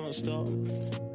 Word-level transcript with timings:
can't 0.00 0.14
stop. 0.14 1.09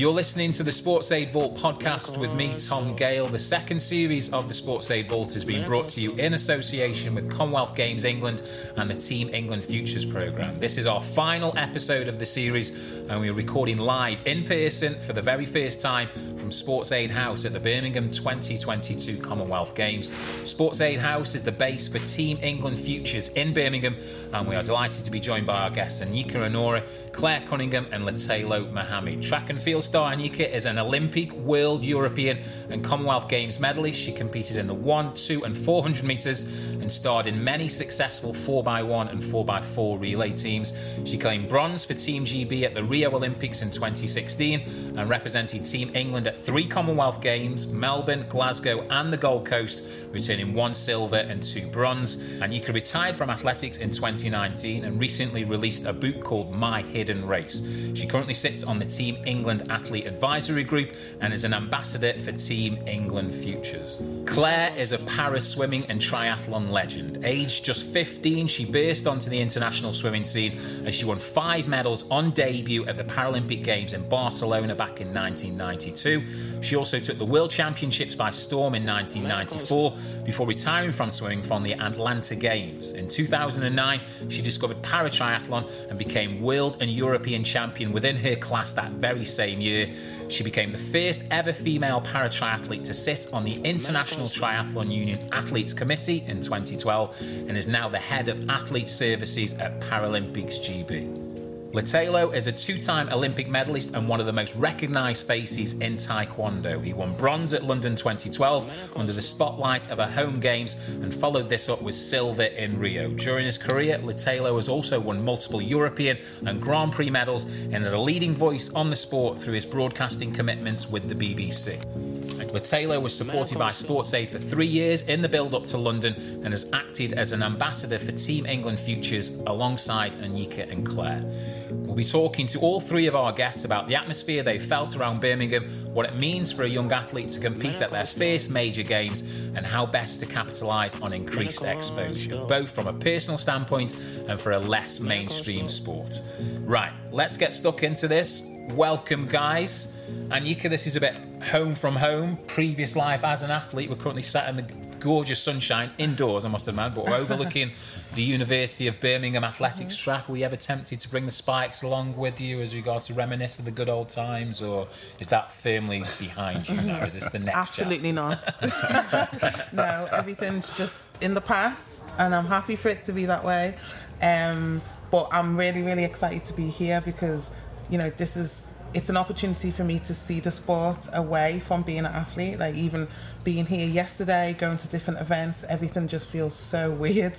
You're 0.00 0.12
listening 0.12 0.50
to 0.52 0.62
the 0.62 0.70
SportsAid 0.70 1.28
Vault 1.28 1.58
podcast 1.58 2.18
with 2.18 2.34
me, 2.34 2.54
Tom 2.54 2.96
Gale. 2.96 3.26
The 3.26 3.38
second 3.38 3.80
series 3.80 4.32
of 4.32 4.48
the 4.48 4.54
SportsAid 4.54 5.10
Vault 5.10 5.34
has 5.34 5.44
been 5.44 5.66
brought 5.66 5.90
to 5.90 6.00
you 6.00 6.14
in 6.14 6.32
association 6.32 7.14
with 7.14 7.30
Commonwealth 7.30 7.76
Games 7.76 8.06
England 8.06 8.42
and 8.76 8.90
the 8.90 8.94
Team 8.94 9.28
England 9.34 9.62
Futures 9.62 10.06
programme. 10.06 10.56
This 10.56 10.78
is 10.78 10.86
our 10.86 11.02
final 11.02 11.52
episode 11.58 12.08
of 12.08 12.18
the 12.18 12.24
series, 12.24 12.94
and 13.10 13.20
we're 13.20 13.34
recording 13.34 13.76
live 13.76 14.26
in 14.26 14.44
person 14.44 14.98
for 15.00 15.12
the 15.12 15.20
very 15.20 15.44
first 15.44 15.82
time 15.82 16.08
from 16.08 16.48
SportsAid 16.48 17.10
House 17.10 17.44
at 17.44 17.52
the 17.52 17.60
Birmingham 17.60 18.10
2022 18.10 19.18
Commonwealth 19.18 19.74
Games. 19.74 20.08
SportsAid 20.08 20.96
House 20.96 21.34
is 21.34 21.42
the 21.42 21.52
base 21.52 21.88
for 21.88 21.98
Team 21.98 22.38
England 22.40 22.78
Futures 22.78 23.28
in 23.30 23.52
Birmingham, 23.52 23.98
and 24.32 24.48
we 24.48 24.56
are 24.56 24.62
delighted 24.62 25.04
to 25.04 25.10
be 25.10 25.20
joined 25.20 25.46
by 25.46 25.64
our 25.64 25.70
guests 25.70 26.02
Anyika 26.02 26.36
Onuora, 26.36 26.82
Clare 27.12 27.42
Cunningham, 27.42 27.86
and 27.92 28.04
Lutalo 28.04 28.72
Muhammad. 28.72 29.22
Track 29.22 29.50
and 29.50 29.60
field 29.60 29.84
star 29.90 30.12
Anyika 30.14 30.48
is 30.48 30.66
an 30.66 30.78
Olympic, 30.78 31.32
World, 31.32 31.84
European, 31.84 32.38
and 32.68 32.84
Commonwealth 32.84 33.28
Games 33.28 33.58
medalist. 33.58 33.98
She 33.98 34.12
competed 34.12 34.56
in 34.56 34.68
the 34.68 34.74
1, 34.74 35.14
2, 35.14 35.42
and 35.42 35.56
400 35.56 36.04
metres 36.04 36.44
and 36.74 36.92
starred 36.92 37.26
in 37.26 37.42
many 37.42 37.66
successful 37.66 38.32
4x1 38.32 39.10
and 39.10 39.20
4x4 39.20 40.00
relay 40.00 40.30
teams. 40.30 40.78
She 41.04 41.18
claimed 41.18 41.48
bronze 41.48 41.84
for 41.84 41.94
Team 41.94 42.24
GB 42.24 42.62
at 42.62 42.74
the 42.74 42.84
Rio 42.84 43.10
Olympics 43.10 43.62
in 43.62 43.70
2016 43.72 44.94
and 44.96 45.08
represented 45.08 45.64
Team 45.64 45.90
England 45.92 46.28
at 46.28 46.38
three 46.38 46.68
Commonwealth 46.68 47.20
Games, 47.20 47.72
Melbourne, 47.72 48.26
Glasgow, 48.28 48.86
and 48.90 49.12
the 49.12 49.16
Gold 49.16 49.44
Coast, 49.44 49.84
returning 50.12 50.54
one 50.54 50.72
silver 50.72 51.16
and 51.16 51.42
two 51.42 51.66
bronze. 51.66 52.22
Anyika 52.38 52.72
retired 52.72 53.16
from 53.16 53.28
athletics 53.28 53.78
in 53.78 53.90
2019 53.90 54.84
and 54.84 55.00
recently 55.00 55.42
released 55.42 55.84
a 55.84 55.92
book 55.92 56.22
called 56.22 56.54
My 56.54 56.82
Hidden 56.82 57.26
Race. 57.26 57.66
She 57.94 58.06
currently 58.06 58.34
sits 58.34 58.62
on 58.62 58.78
the 58.78 58.84
Team 58.84 59.18
England 59.26 59.64
Athlete 59.80 60.06
Advisory 60.06 60.62
Group 60.62 60.92
and 61.22 61.32
is 61.32 61.44
an 61.44 61.54
ambassador 61.54 62.12
for 62.18 62.32
Team 62.32 62.78
England 62.86 63.34
Futures. 63.34 64.04
Clare 64.26 64.72
is 64.76 64.92
a 64.92 64.98
para 64.98 65.40
swimming 65.40 65.86
and 65.86 66.00
triathlon 66.00 66.70
legend. 66.70 67.24
Aged 67.24 67.64
just 67.64 67.86
15, 67.86 68.46
she 68.46 68.66
burst 68.66 69.06
onto 69.06 69.30
the 69.30 69.40
international 69.40 69.94
swimming 69.94 70.24
scene 70.24 70.58
as 70.84 70.94
she 70.94 71.06
won 71.06 71.18
five 71.18 71.66
medals 71.66 72.08
on 72.10 72.30
debut 72.32 72.84
at 72.86 72.98
the 72.98 73.04
Paralympic 73.04 73.64
Games 73.64 73.94
in 73.94 74.06
Barcelona 74.08 74.74
back 74.74 75.00
in 75.00 75.14
1992. 75.14 76.62
She 76.62 76.76
also 76.76 77.00
took 77.00 77.16
the 77.16 77.24
World 77.24 77.50
Championships 77.50 78.14
by 78.14 78.28
storm 78.28 78.74
in 78.74 78.86
1994 78.86 79.96
before 80.24 80.46
retiring 80.46 80.92
from 80.92 81.08
swimming 81.08 81.42
from 81.42 81.62
the 81.62 81.72
Atlanta 81.72 82.36
Games. 82.36 82.92
In 82.92 83.08
2009, 83.08 84.00
she 84.28 84.42
discovered 84.42 84.82
para 84.82 85.08
triathlon 85.08 85.68
and 85.88 85.98
became 85.98 86.42
world 86.42 86.76
and 86.80 86.90
European 86.90 87.42
champion 87.42 87.92
within 87.92 88.16
her 88.16 88.36
class 88.36 88.74
that 88.74 88.90
very 88.92 89.24
same 89.24 89.59
year. 89.60 89.92
She 90.28 90.44
became 90.44 90.72
the 90.72 90.78
first 90.78 91.26
ever 91.30 91.52
female 91.52 92.00
para 92.00 92.28
triathlete 92.28 92.84
to 92.84 92.94
sit 92.94 93.26
on 93.32 93.44
the 93.44 93.60
International 93.62 94.26
Triathlon 94.26 94.92
Union 94.92 95.18
Athletes 95.32 95.74
Committee 95.74 96.24
in 96.26 96.40
2012 96.40 97.20
and 97.48 97.56
is 97.56 97.66
now 97.66 97.88
the 97.88 97.98
head 97.98 98.28
of 98.28 98.48
athlete 98.48 98.88
services 98.88 99.54
at 99.54 99.80
Paralympics 99.80 100.60
GB. 100.60 101.29
Lutalo 101.72 102.34
is 102.34 102.48
a 102.48 102.52
two 102.52 102.78
time 102.78 103.08
Olympic 103.10 103.48
medalist 103.48 103.94
and 103.94 104.08
one 104.08 104.18
of 104.18 104.26
the 104.26 104.32
most 104.32 104.56
recognised 104.56 105.24
faces 105.28 105.74
in 105.74 105.94
Taekwondo. 105.94 106.84
He 106.84 106.92
won 106.92 107.14
bronze 107.14 107.54
at 107.54 107.62
London 107.62 107.94
2012 107.94 108.96
under 108.96 109.12
the 109.12 109.22
spotlight 109.22 109.88
of 109.88 110.00
a 110.00 110.08
home 110.08 110.40
games 110.40 110.74
and 110.88 111.14
followed 111.14 111.48
this 111.48 111.68
up 111.68 111.80
with 111.80 111.94
silver 111.94 112.42
in 112.42 112.76
Rio. 112.76 113.10
During 113.10 113.44
his 113.44 113.56
career, 113.56 113.98
Lutalo 113.98 114.56
has 114.56 114.68
also 114.68 114.98
won 114.98 115.24
multiple 115.24 115.62
European 115.62 116.18
and 116.44 116.60
Grand 116.60 116.90
Prix 116.90 117.08
medals 117.08 117.44
and 117.44 117.76
is 117.76 117.92
a 117.92 117.98
leading 117.98 118.34
voice 118.34 118.74
on 118.74 118.90
the 118.90 118.96
sport 118.96 119.38
through 119.38 119.54
his 119.54 119.64
broadcasting 119.64 120.32
commitments 120.32 120.90
with 120.90 121.08
the 121.08 121.14
BBC. 121.14 122.29
Lutalo 122.52 123.00
was 123.00 123.16
supported 123.16 123.58
by 123.58 123.70
SportsAid 123.70 124.28
for 124.28 124.38
three 124.38 124.66
years 124.66 125.02
in 125.02 125.22
the 125.22 125.28
build 125.28 125.54
up 125.54 125.66
to 125.66 125.78
London 125.78 126.14
and 126.42 126.48
has 126.48 126.70
acted 126.72 127.12
as 127.12 127.30
an 127.30 127.44
ambassador 127.44 127.98
for 127.98 128.10
Team 128.10 128.44
England 128.44 128.80
Futures 128.80 129.30
alongside 129.46 130.14
Anyika 130.14 130.70
and 130.70 130.84
Clare. 130.84 131.24
We'll 131.70 131.94
be 131.94 132.02
talking 132.02 132.46
to 132.48 132.58
all 132.58 132.80
three 132.80 133.06
of 133.06 133.14
our 133.14 133.32
guests 133.32 133.64
about 133.64 133.86
the 133.86 133.94
atmosphere 133.94 134.42
they 134.42 134.58
felt 134.58 134.96
around 134.96 135.20
Birmingham, 135.20 135.68
what 135.94 136.06
it 136.06 136.16
means 136.16 136.50
for 136.50 136.64
a 136.64 136.68
young 136.68 136.90
athlete 136.90 137.28
to 137.28 137.40
compete 137.40 137.82
at 137.82 137.90
their 137.90 138.06
first 138.06 138.50
major 138.50 138.82
games, 138.82 139.22
and 139.56 139.64
how 139.64 139.86
best 139.86 140.18
to 140.20 140.26
capitalise 140.26 141.00
on 141.00 141.12
increased 141.12 141.64
exposure, 141.64 142.44
both 142.46 142.70
from 142.70 142.88
a 142.88 142.92
personal 142.92 143.38
standpoint 143.38 143.94
and 144.28 144.40
for 144.40 144.52
a 144.52 144.58
less 144.58 144.98
mainstream 144.98 145.68
sport. 145.68 146.20
Right, 146.60 146.92
let's 147.12 147.36
get 147.36 147.52
stuck 147.52 147.84
into 147.84 148.08
this. 148.08 148.49
Welcome, 148.74 149.26
guys. 149.26 149.96
and 150.08 150.32
Anyika, 150.32 150.68
this 150.70 150.86
is 150.86 150.96
a 150.96 151.00
bit 151.00 151.16
home 151.44 151.74
from 151.74 151.96
home. 151.96 152.38
Previous 152.46 152.96
life 152.96 153.24
as 153.24 153.42
an 153.42 153.50
athlete, 153.50 153.90
we're 153.90 153.96
currently 153.96 154.22
sat 154.22 154.48
in 154.48 154.56
the 154.56 154.62
gorgeous 155.00 155.42
sunshine 155.42 155.90
indoors, 155.98 156.44
I 156.44 156.48
must 156.50 156.68
admit, 156.68 156.94
but 156.94 157.06
we're 157.06 157.14
overlooking 157.16 157.72
the 158.14 158.22
University 158.22 158.86
of 158.86 159.00
Birmingham 159.00 159.44
athletics 159.44 159.96
Mm-hmm. 159.96 160.04
track. 160.04 160.28
Were 160.28 160.36
you 160.36 160.44
ever 160.44 160.56
tempted 160.56 161.00
to 161.00 161.08
bring 161.08 161.24
the 161.26 161.30
spikes 161.32 161.82
along 161.82 162.16
with 162.16 162.40
you 162.40 162.60
as 162.60 162.74
regards 162.74 163.06
to 163.08 163.14
reminisce 163.14 163.58
of 163.58 163.64
the 163.64 163.70
good 163.70 163.88
old 163.88 164.08
times, 164.10 164.62
or 164.62 164.86
is 165.18 165.28
that 165.28 165.52
firmly 165.52 166.04
behind 166.18 166.68
you 166.68 166.76
now? 166.82 167.00
Is 167.00 167.14
this 167.14 167.28
the 167.30 167.38
next 167.38 167.56
Absolutely 167.58 168.12
chapter? 168.12 168.68
not. 168.68 169.72
no, 169.72 170.06
everything's 170.12 170.76
just 170.76 171.24
in 171.24 171.34
the 171.34 171.40
past, 171.40 172.14
and 172.18 172.34
I'm 172.34 172.46
happy 172.46 172.76
for 172.76 172.88
it 172.88 173.02
to 173.04 173.12
be 173.12 173.24
that 173.26 173.42
way. 173.44 173.74
Um, 174.22 174.80
but 175.10 175.28
I'm 175.32 175.56
really, 175.56 175.82
really 175.82 176.04
excited 176.04 176.44
to 176.44 176.52
be 176.54 176.68
here 176.68 177.00
because, 177.00 177.50
you 177.90 177.98
know, 177.98 178.10
this 178.10 178.36
is 178.36 178.68
it's 178.92 179.08
an 179.08 179.16
opportunity 179.16 179.70
for 179.70 179.84
me 179.84 179.98
to 180.00 180.14
see 180.14 180.40
the 180.40 180.50
sport 180.50 181.06
away 181.12 181.60
from 181.60 181.82
being 181.82 182.00
an 182.00 182.06
athlete. 182.06 182.58
Like 182.58 182.74
even 182.74 183.06
being 183.44 183.66
here 183.66 183.86
yesterday, 183.88 184.54
going 184.58 184.78
to 184.78 184.88
different 184.88 185.20
events, 185.20 185.64
everything 185.68 186.08
just 186.08 186.28
feels 186.28 186.54
so 186.54 186.90
weird, 187.04 187.36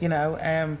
you 0.00 0.08
know. 0.08 0.34
Um, 0.40 0.78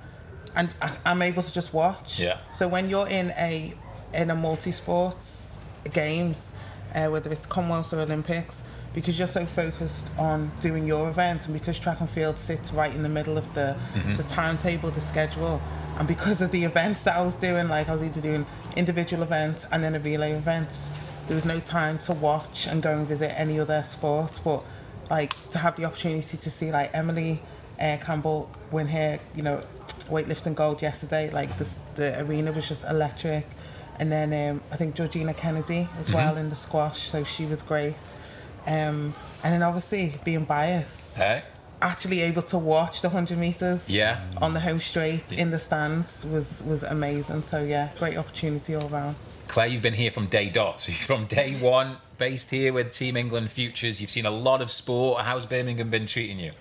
and 0.54 0.68
I, 0.80 0.96
I'm 1.06 1.22
able 1.22 1.42
to 1.42 1.52
just 1.52 1.72
watch. 1.72 2.20
Yeah. 2.20 2.38
So 2.52 2.68
when 2.68 2.88
you're 2.88 3.08
in 3.08 3.30
a 3.38 3.74
in 4.14 4.30
a 4.30 4.34
multi-sports 4.34 5.58
games, 5.92 6.52
uh, 6.94 7.08
whether 7.08 7.30
it's 7.30 7.46
Commonwealth 7.46 7.92
or 7.94 8.00
Olympics, 8.00 8.62
because 8.94 9.18
you're 9.18 9.28
so 9.28 9.46
focused 9.46 10.12
on 10.18 10.52
doing 10.60 10.86
your 10.86 11.08
event, 11.08 11.46
and 11.46 11.54
because 11.54 11.78
track 11.78 12.00
and 12.00 12.10
field 12.10 12.38
sits 12.38 12.72
right 12.72 12.94
in 12.94 13.02
the 13.02 13.08
middle 13.08 13.38
of 13.38 13.52
the 13.54 13.76
the 14.16 14.22
timetable, 14.24 14.90
the 14.90 15.00
schedule, 15.00 15.60
and 15.98 16.06
because 16.06 16.42
of 16.42 16.50
the 16.52 16.64
events 16.72 17.02
that 17.04 17.16
I 17.16 17.22
was 17.22 17.36
doing, 17.36 17.68
like 17.68 17.88
I 17.88 17.92
was 17.92 18.02
either 18.02 18.20
doing 18.20 18.46
individual 18.76 19.22
events 19.22 19.66
and 19.70 19.82
then 19.82 19.94
a 19.94 20.00
relay 20.00 20.32
event, 20.32 20.68
there 21.26 21.34
was 21.34 21.46
no 21.46 21.60
time 21.60 21.98
to 21.98 22.12
watch 22.12 22.66
and 22.66 22.82
go 22.82 22.92
and 22.96 23.06
visit 23.06 23.32
any 23.38 23.58
other 23.60 23.82
sport, 23.82 24.40
but 24.44 24.62
like 25.10 25.34
to 25.50 25.58
have 25.58 25.76
the 25.76 25.84
opportunity 25.84 26.36
to 26.36 26.50
see 26.50 26.72
like 26.72 26.90
Emily 26.94 27.40
uh, 27.80 27.96
Campbell 28.00 28.50
win 28.70 28.88
her, 28.88 29.18
you 29.34 29.42
know, 29.42 29.62
weightlifting 30.06 30.54
gold 30.54 30.82
yesterday. 30.82 31.30
Like 31.30 31.58
this, 31.58 31.78
the 31.94 32.20
arena 32.20 32.52
was 32.52 32.68
just 32.68 32.84
electric. 32.84 33.46
And 33.98 34.10
then 34.10 34.32
um, 34.32 34.62
I 34.72 34.76
think 34.76 34.94
Georgina 34.94 35.34
Kennedy 35.34 35.88
as 35.98 36.10
well 36.12 36.36
in 36.36 36.48
the 36.48 36.56
squash, 36.56 37.08
so 37.08 37.24
she 37.24 37.44
was 37.46 37.62
great. 37.62 37.94
Um, 38.66 39.14
and 39.44 39.52
then 39.52 39.62
obviously 39.62 40.14
being 40.24 40.44
biased, 40.44 41.18
Hey? 41.18 41.42
Actually 41.82 42.20
able 42.22 42.42
to 42.42 42.58
watch 42.58 43.00
the 43.02 43.08
100 43.08 43.36
meters 43.36 43.90
Yeah. 43.90 44.20
on 44.40 44.54
the 44.54 44.60
home 44.60 44.80
straight 44.80 45.32
in 45.32 45.50
the 45.50 45.58
stands 45.58 46.24
was 46.24 46.62
was 46.64 46.82
amazing. 46.84 47.42
So 47.42 47.64
yeah, 47.64 47.88
great 47.98 48.16
opportunity 48.16 48.74
all 48.76 48.88
round. 48.88 49.16
Clare, 49.48 49.66
you've 49.66 49.82
been 49.82 49.94
here 49.94 50.10
from 50.10 50.26
day 50.26 50.48
dot. 50.48 50.80
So 50.80 50.92
you're 50.92 50.98
from 51.12 51.24
day 51.26 51.54
one, 51.54 51.96
based 52.18 52.50
here 52.50 52.72
with 52.72 52.90
Team 52.92 53.16
England 53.16 53.50
Futures. 53.50 54.00
You've 54.00 54.10
seen 54.10 54.26
a 54.26 54.30
lot 54.30 54.62
of 54.62 54.70
sport. 54.70 55.22
How's 55.22 55.44
Birmingham 55.44 55.90
been 55.90 56.06
treating 56.06 56.38
you? 56.38 56.52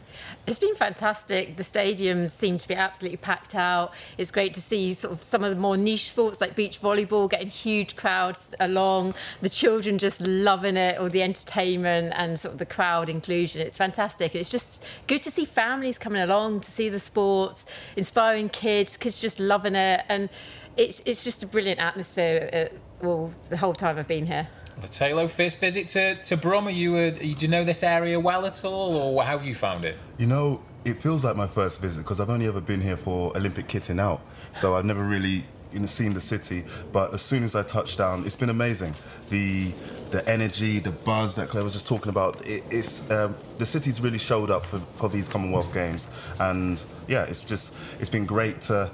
It's 0.47 0.57
been 0.57 0.75
fantastic. 0.75 1.55
The 1.57 1.63
stadiums 1.63 2.31
seem 2.31 2.57
to 2.57 2.67
be 2.67 2.73
absolutely 2.73 3.17
packed 3.17 3.55
out. 3.55 3.93
It's 4.17 4.31
great 4.31 4.53
to 4.55 4.61
see 4.61 4.93
sort 4.93 5.13
of 5.13 5.21
some 5.21 5.43
of 5.43 5.53
the 5.53 5.61
more 5.61 5.77
niche 5.77 6.09
sports 6.09 6.41
like 6.41 6.55
beach 6.55 6.81
volleyball 6.81 7.29
getting 7.29 7.49
huge 7.49 7.95
crowds 7.95 8.55
along. 8.59 9.13
The 9.41 9.49
children 9.49 9.97
just 9.97 10.19
loving 10.21 10.77
it, 10.77 10.97
all 10.97 11.09
the 11.09 11.21
entertainment 11.21 12.13
and 12.15 12.39
sort 12.39 12.53
of 12.53 12.59
the 12.59 12.65
crowd 12.65 13.09
inclusion. 13.09 13.61
It's 13.61 13.77
fantastic. 13.77 14.35
It's 14.35 14.49
just 14.49 14.83
good 15.07 15.21
to 15.23 15.31
see 15.31 15.45
families 15.45 15.99
coming 15.99 16.21
along 16.21 16.61
to 16.61 16.71
see 16.71 16.89
the 16.89 16.99
sports, 16.99 17.65
inspiring 17.95 18.49
kids, 18.49 18.97
kids 18.97 19.19
just 19.19 19.39
loving 19.39 19.75
it, 19.75 20.03
and 20.09 20.29
it's 20.77 21.01
it's 21.05 21.23
just 21.23 21.43
a 21.43 21.47
brilliant 21.47 21.79
atmosphere. 21.79 22.69
Uh, 22.71 22.75
well, 23.05 23.33
the 23.49 23.57
whole 23.57 23.73
time 23.73 23.97
I've 23.97 24.07
been 24.07 24.25
here. 24.25 24.47
The 24.81 24.87
Taylor 24.87 25.27
first 25.27 25.59
visit 25.59 25.87
to, 25.89 26.15
to 26.15 26.35
Brum, 26.35 26.67
are 26.67 26.71
you, 26.71 26.95
uh, 26.95 27.11
do 27.11 27.35
you 27.37 27.47
know 27.47 27.63
this 27.63 27.83
area 27.83 28.19
well 28.19 28.47
at 28.47 28.65
all, 28.65 28.95
or 28.95 29.23
how 29.23 29.37
have 29.37 29.45
you 29.45 29.53
found 29.53 29.85
it? 29.85 29.95
You 30.17 30.25
know, 30.25 30.63
it 30.85 30.95
feels 30.95 31.23
like 31.23 31.35
my 31.35 31.45
first 31.45 31.79
visit 31.79 32.01
because 32.01 32.19
I've 32.19 32.31
only 32.31 32.47
ever 32.47 32.61
been 32.61 32.81
here 32.81 32.97
for 32.97 33.31
Olympic 33.37 33.67
kitting 33.67 33.99
out, 33.99 34.21
so 34.55 34.73
I've 34.73 34.85
never 34.85 35.03
really 35.03 35.43
seen 35.85 36.15
the 36.15 36.21
city. 36.21 36.63
But 36.91 37.13
as 37.13 37.21
soon 37.21 37.43
as 37.43 37.55
I 37.55 37.61
touched 37.61 37.99
down, 37.99 38.25
it's 38.25 38.35
been 38.35 38.49
amazing. 38.49 38.95
The 39.29 39.71
the 40.09 40.27
energy, 40.27 40.79
the 40.79 40.91
buzz 40.91 41.35
that 41.35 41.47
Clare 41.47 41.63
was 41.63 41.73
just 41.73 41.87
talking 41.87 42.09
about. 42.09 42.45
It, 42.45 42.63
it's 42.71 43.09
um, 43.11 43.35
the 43.59 43.65
city's 43.65 44.01
really 44.01 44.17
showed 44.17 44.49
up 44.49 44.65
for, 44.65 44.79
for 44.95 45.09
these 45.09 45.29
Commonwealth 45.29 45.73
Games, 45.73 46.09
and 46.39 46.83
yeah, 47.07 47.23
it's 47.23 47.41
just 47.41 47.75
it's 47.99 48.09
been 48.09 48.25
great 48.25 48.61
to 48.61 48.89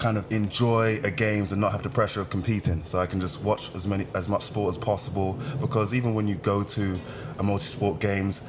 kind 0.00 0.16
of 0.16 0.30
enjoy 0.32 0.98
a 1.04 1.10
games 1.10 1.52
and 1.52 1.60
not 1.60 1.72
have 1.72 1.82
the 1.82 1.90
pressure 1.90 2.20
of 2.20 2.30
competing. 2.30 2.82
So 2.82 2.98
I 2.98 3.06
can 3.06 3.20
just 3.20 3.44
watch 3.44 3.72
as 3.74 3.86
many 3.86 4.06
as 4.14 4.28
much 4.28 4.42
sport 4.42 4.70
as 4.70 4.78
possible 4.78 5.38
because 5.60 5.94
even 5.94 6.14
when 6.14 6.26
you 6.26 6.36
go 6.36 6.62
to 6.64 7.00
a 7.38 7.42
multi-sport 7.42 8.00
games, 8.00 8.40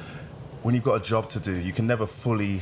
when 0.62 0.74
you've 0.74 0.84
got 0.84 1.00
a 1.00 1.04
job 1.04 1.28
to 1.30 1.40
do, 1.40 1.60
you 1.60 1.72
can 1.72 1.86
never 1.86 2.06
fully 2.06 2.60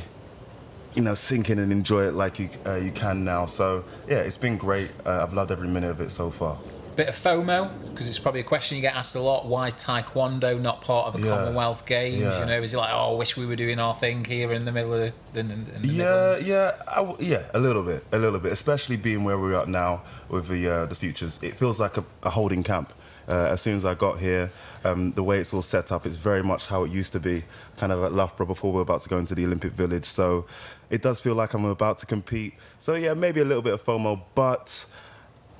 you 0.93 1.01
know, 1.01 1.13
sink 1.13 1.49
in 1.49 1.59
and 1.59 1.71
enjoy 1.71 2.03
it 2.03 2.13
like 2.13 2.37
you 2.37 2.49
uh, 2.65 2.75
you 2.75 2.91
can 2.91 3.23
now. 3.23 3.45
So 3.45 3.85
yeah, 4.07 4.17
it's 4.17 4.37
been 4.37 4.57
great. 4.57 4.91
Uh, 5.05 5.23
I've 5.23 5.33
loved 5.33 5.51
every 5.51 5.69
minute 5.69 5.89
of 5.89 6.01
it 6.01 6.11
so 6.11 6.29
far. 6.29 6.59
Bit 6.95 7.07
of 7.07 7.15
FOMO 7.15 7.71
because 7.89 8.09
it's 8.09 8.19
probably 8.19 8.41
a 8.41 8.43
question 8.43 8.75
you 8.75 8.81
get 8.81 8.95
asked 8.95 9.15
a 9.15 9.21
lot. 9.21 9.45
Why 9.45 9.67
is 9.67 9.75
Taekwondo 9.75 10.59
not 10.59 10.81
part 10.81 11.07
of 11.07 11.21
the 11.21 11.27
Yeah. 11.27 11.35
Commonwealth 11.37 11.85
Games? 11.85 12.19
Yeah. 12.19 12.39
You 12.41 12.45
know, 12.45 12.61
is 12.61 12.73
it 12.73 12.77
like, 12.77 12.93
oh, 12.93 13.13
I 13.13 13.17
wish 13.17 13.37
we 13.37 13.45
were 13.45 13.55
doing 13.55 13.79
our 13.79 13.93
thing 13.93 14.25
here 14.25 14.51
in 14.51 14.65
the 14.65 14.73
middle 14.73 14.93
of 14.93 15.13
the, 15.33 15.39
in, 15.39 15.51
in 15.51 15.81
the 15.81 15.87
Yeah, 15.87 16.37
yeah, 16.37 16.71
I 16.87 17.15
yeah, 17.19 17.43
a 17.53 17.59
little 17.59 17.83
bit, 17.83 18.03
a 18.11 18.17
little 18.17 18.39
bit. 18.39 18.51
Especially 18.51 18.97
being 18.97 19.23
where 19.23 19.39
we're 19.39 19.53
at 19.55 19.69
now 19.69 20.03
with 20.27 20.49
the 20.49 20.67
uh, 20.67 20.85
the 20.85 20.95
futures, 20.95 21.41
it 21.41 21.55
feels 21.55 21.79
like 21.79 21.97
a, 21.97 22.03
a 22.23 22.29
holding 22.29 22.61
camp. 22.61 22.91
Uh, 23.27 23.47
as 23.51 23.61
soon 23.61 23.75
as 23.75 23.85
I 23.85 23.93
got 23.93 24.17
here, 24.17 24.51
um, 24.83 25.13
the 25.13 25.23
way 25.23 25.37
it's 25.37 25.53
all 25.53 25.61
set 25.61 25.91
up 25.93 26.05
is 26.05 26.17
very 26.17 26.43
much 26.43 26.67
how 26.67 26.83
it 26.83 26.91
used 26.91 27.13
to 27.13 27.19
be, 27.19 27.45
kind 27.77 27.93
of 27.93 28.03
at 28.03 28.11
Loughborough 28.11 28.47
before 28.47 28.73
we're 28.73 28.81
about 28.81 29.01
to 29.01 29.09
go 29.09 29.17
into 29.17 29.33
the 29.35 29.45
Olympic 29.45 29.71
Village. 29.71 30.05
So 30.05 30.45
it 30.89 31.01
does 31.01 31.21
feel 31.21 31.35
like 31.35 31.53
I'm 31.53 31.63
about 31.63 31.99
to 31.99 32.05
compete. 32.05 32.55
So 32.79 32.95
yeah, 32.95 33.13
maybe 33.13 33.39
a 33.39 33.45
little 33.45 33.61
bit 33.61 33.73
of 33.73 33.85
FOMO, 33.85 34.21
but 34.35 34.85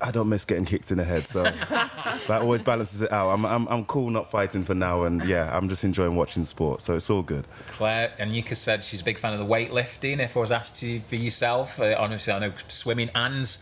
I 0.03 0.12
don't 0.12 0.30
miss 0.30 0.45
getting 0.45 0.65
kicked 0.65 0.92
in 0.92 0.98
the 0.98 1.03
head. 1.03 1.27
So 1.27 1.44
that 1.44 2.42
always 2.42 2.62
balances 2.62 3.01
it 3.01 3.12
out. 3.12 3.30
I'm, 3.30 3.45
I'm, 3.45 3.68
I'm 3.68 3.86
cool 3.86 4.09
not 4.09 4.30
fighting 4.31 4.63
for 4.63 4.75
now, 4.75 5.03
and 5.03 5.24
yeah, 5.25 5.56
I'm 5.56 5.69
just 5.69 5.83
enjoying 5.83 6.15
watching 6.15 6.44
sport. 6.44 6.81
So 6.81 6.95
it's 6.95 7.09
all 7.09 7.21
good. 7.21 7.45
Clare 7.68 8.13
and 8.18 8.31
Yika 8.31 8.56
said 8.56 8.83
she's 8.83 9.01
a 9.01 9.06
big 9.06 9.18
fan 9.18 9.33
of 9.33 9.39
the 9.39 9.45
weightlifting. 9.45 10.19
If 10.19 10.36
I 10.36 10.39
was 10.39 10.51
asked 10.51 10.81
you 10.83 11.01
for 11.01 11.15
yourself, 11.15 11.80
uh, 11.80 11.95
honestly, 11.98 12.33
I 12.33 12.39
know 12.39 12.53
swimming 12.68 13.09
and 13.15 13.57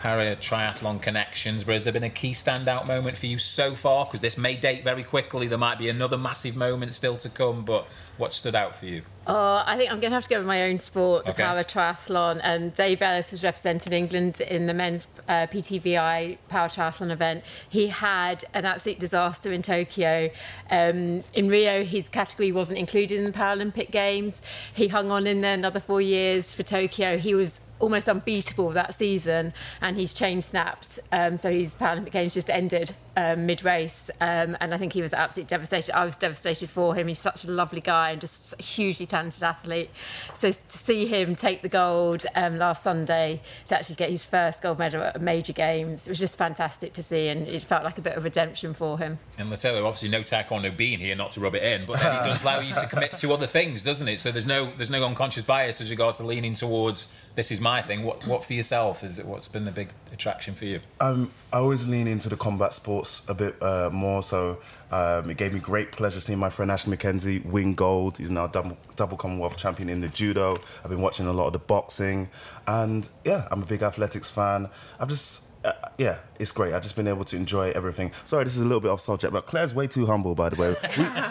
para 0.00 0.34
triathlon 0.34 1.00
connections, 1.00 1.62
but 1.62 1.72
has 1.72 1.82
there 1.82 1.92
been 1.92 2.02
a 2.02 2.08
key 2.08 2.30
standout 2.32 2.86
moment 2.86 3.18
for 3.18 3.26
you 3.26 3.36
so 3.36 3.74
far? 3.74 4.06
Because 4.06 4.22
this 4.22 4.38
may 4.38 4.56
date 4.56 4.82
very 4.82 5.04
quickly. 5.04 5.46
There 5.46 5.58
might 5.58 5.78
be 5.78 5.90
another 5.90 6.16
massive 6.16 6.56
moment 6.56 6.94
still 6.94 7.18
to 7.18 7.28
come, 7.28 7.66
but 7.66 7.86
what 8.16 8.32
stood 8.32 8.54
out 8.54 8.74
for 8.74 8.86
you? 8.86 9.02
Oh, 9.26 9.62
I 9.64 9.76
think 9.76 9.92
I'm 9.92 10.00
going 10.00 10.10
to 10.10 10.16
have 10.16 10.24
to 10.24 10.30
go 10.30 10.38
with 10.38 10.46
my 10.46 10.62
own 10.62 10.78
sport, 10.78 11.26
the 11.26 11.32
Okay. 11.32 11.42
para 11.42 11.62
triathlon. 11.64 12.40
And 12.42 12.72
Dave 12.72 13.02
Ellis 13.02 13.30
was 13.30 13.44
representing 13.44 13.92
England 13.92 14.40
in 14.40 14.66
the 14.66 14.72
men's 14.74 15.06
uh, 15.28 15.46
PTVI 15.46 16.38
para 16.48 16.68
triathlon 16.68 17.10
event. 17.10 17.44
He 17.68 17.88
had 17.88 18.42
an 18.54 18.64
absolute 18.64 18.98
disaster 18.98 19.52
in 19.52 19.60
Tokyo. 19.60 20.30
Um, 20.70 21.22
in 21.34 21.48
Rio, 21.48 21.84
his 21.84 22.08
category 22.08 22.52
wasn't 22.52 22.78
included 22.78 23.18
in 23.18 23.26
the 23.26 23.32
Paralympic 23.32 23.90
Games. 23.90 24.40
He 24.74 24.88
hung 24.88 25.10
on 25.10 25.26
in 25.26 25.42
there 25.42 25.54
another 25.54 25.78
four 25.80 26.00
years 26.00 26.54
for 26.54 26.62
Tokyo. 26.62 27.18
He 27.18 27.34
was 27.34 27.60
almost 27.80 28.08
unbeatable 28.08 28.70
that 28.70 28.94
season, 28.94 29.52
and 29.80 29.96
he's 29.96 30.14
chain 30.14 30.40
snapped. 30.40 30.98
Um, 31.10 31.36
so 31.36 31.50
his 31.50 31.74
Paralympic 31.74 32.12
Games 32.12 32.34
just 32.34 32.50
ended 32.50 32.94
um, 33.16 33.46
mid 33.46 33.64
race, 33.64 34.10
um, 34.20 34.56
and 34.60 34.72
I 34.72 34.78
think 34.78 34.92
he 34.92 35.02
was 35.02 35.12
absolutely 35.12 35.48
devastated. 35.48 35.96
I 35.96 36.04
was 36.04 36.16
devastated 36.16 36.70
for 36.70 36.94
him. 36.94 37.08
He's 37.08 37.18
such 37.18 37.44
a 37.44 37.50
lovely 37.50 37.80
guy 37.80 38.10
and 38.10 38.20
just 38.20 38.54
a 38.58 38.62
hugely 38.62 39.06
talented 39.06 39.42
athlete. 39.42 39.90
So 40.34 40.52
to 40.52 40.78
see 40.78 41.06
him 41.06 41.34
take 41.34 41.62
the 41.62 41.68
gold 41.68 42.24
um, 42.34 42.58
last 42.58 42.82
Sunday 42.82 43.40
to 43.66 43.76
actually 43.76 43.96
get 43.96 44.10
his 44.10 44.24
first 44.24 44.62
gold 44.62 44.78
medal 44.78 45.02
at 45.02 45.16
a 45.16 45.18
major 45.18 45.52
games, 45.52 46.06
it 46.06 46.10
was 46.10 46.18
just 46.18 46.38
fantastic 46.38 46.92
to 46.94 47.02
see, 47.02 47.28
and 47.28 47.48
it 47.48 47.62
felt 47.62 47.84
like 47.84 47.98
a 47.98 48.02
bit 48.02 48.16
of 48.16 48.24
redemption 48.24 48.74
for 48.74 48.98
him. 48.98 49.18
And 49.38 49.50
Lutalo, 49.50 49.84
obviously 49.84 50.08
no 50.08 50.20
taekwondo 50.20 50.76
being 50.76 51.00
here, 51.00 51.14
not 51.14 51.32
to 51.32 51.40
rub 51.40 51.54
it 51.54 51.62
in, 51.62 51.86
but 51.86 51.98
then 52.00 52.16
it 52.16 52.24
does 52.24 52.42
allow 52.44 52.60
you 52.60 52.74
to 52.74 52.86
commit 52.86 53.16
to 53.16 53.32
other 53.32 53.46
things, 53.46 53.82
doesn't 53.82 54.08
it? 54.08 54.20
So 54.20 54.30
there's 54.30 54.46
no 54.46 54.72
there's 54.76 54.90
no 54.90 55.04
unconscious 55.04 55.44
bias 55.44 55.80
as 55.80 55.90
regards 55.90 56.18
to 56.18 56.24
leaning 56.24 56.54
towards 56.54 57.14
this 57.34 57.50
is 57.50 57.60
my 57.60 57.82
thing. 57.82 58.02
What 58.02 58.26
what 58.26 58.44
for 58.44 58.54
yourself 58.54 59.04
is 59.04 59.18
it? 59.18 59.26
What's 59.26 59.48
been 59.48 59.64
the 59.64 59.70
big 59.70 59.90
attraction 60.12 60.54
for 60.54 60.64
you? 60.64 60.80
Um, 61.00 61.30
I 61.52 61.58
always 61.58 61.86
lean 61.86 62.06
into 62.06 62.28
the 62.28 62.36
combat 62.36 62.74
sports 62.74 63.22
a 63.28 63.34
bit 63.34 63.60
uh, 63.62 63.90
more. 63.92 64.22
So 64.22 64.60
um, 64.90 65.30
it 65.30 65.36
gave 65.36 65.52
me 65.52 65.60
great 65.60 65.92
pleasure 65.92 66.20
seeing 66.20 66.38
my 66.38 66.50
friend 66.50 66.70
Ashley 66.70 66.96
McKenzie 66.96 67.44
win 67.44 67.74
gold. 67.74 68.18
He's 68.18 68.30
now 68.30 68.46
double, 68.46 68.76
double 68.96 69.16
Commonwealth 69.16 69.56
champion 69.56 69.88
in 69.88 70.00
the 70.00 70.08
judo. 70.08 70.58
I've 70.82 70.90
been 70.90 71.00
watching 71.00 71.26
a 71.26 71.32
lot 71.32 71.46
of 71.46 71.52
the 71.52 71.60
boxing, 71.60 72.28
and 72.66 73.08
yeah, 73.24 73.46
I'm 73.50 73.62
a 73.62 73.66
big 73.66 73.82
athletics 73.82 74.30
fan. 74.30 74.68
I've 74.98 75.08
just 75.08 75.49
uh, 75.64 75.72
yeah, 75.98 76.16
it's 76.38 76.52
great. 76.52 76.72
I've 76.72 76.82
just 76.82 76.96
been 76.96 77.06
able 77.06 77.24
to 77.24 77.36
enjoy 77.36 77.70
everything. 77.72 78.12
Sorry, 78.24 78.44
this 78.44 78.56
is 78.56 78.62
a 78.62 78.64
little 78.64 78.80
bit 78.80 78.90
off 78.90 79.00
subject, 79.00 79.32
but 79.32 79.46
Clare's 79.46 79.74
way 79.74 79.86
too 79.86 80.06
humble, 80.06 80.34
by 80.34 80.48
the 80.48 80.56
way. 80.56 80.74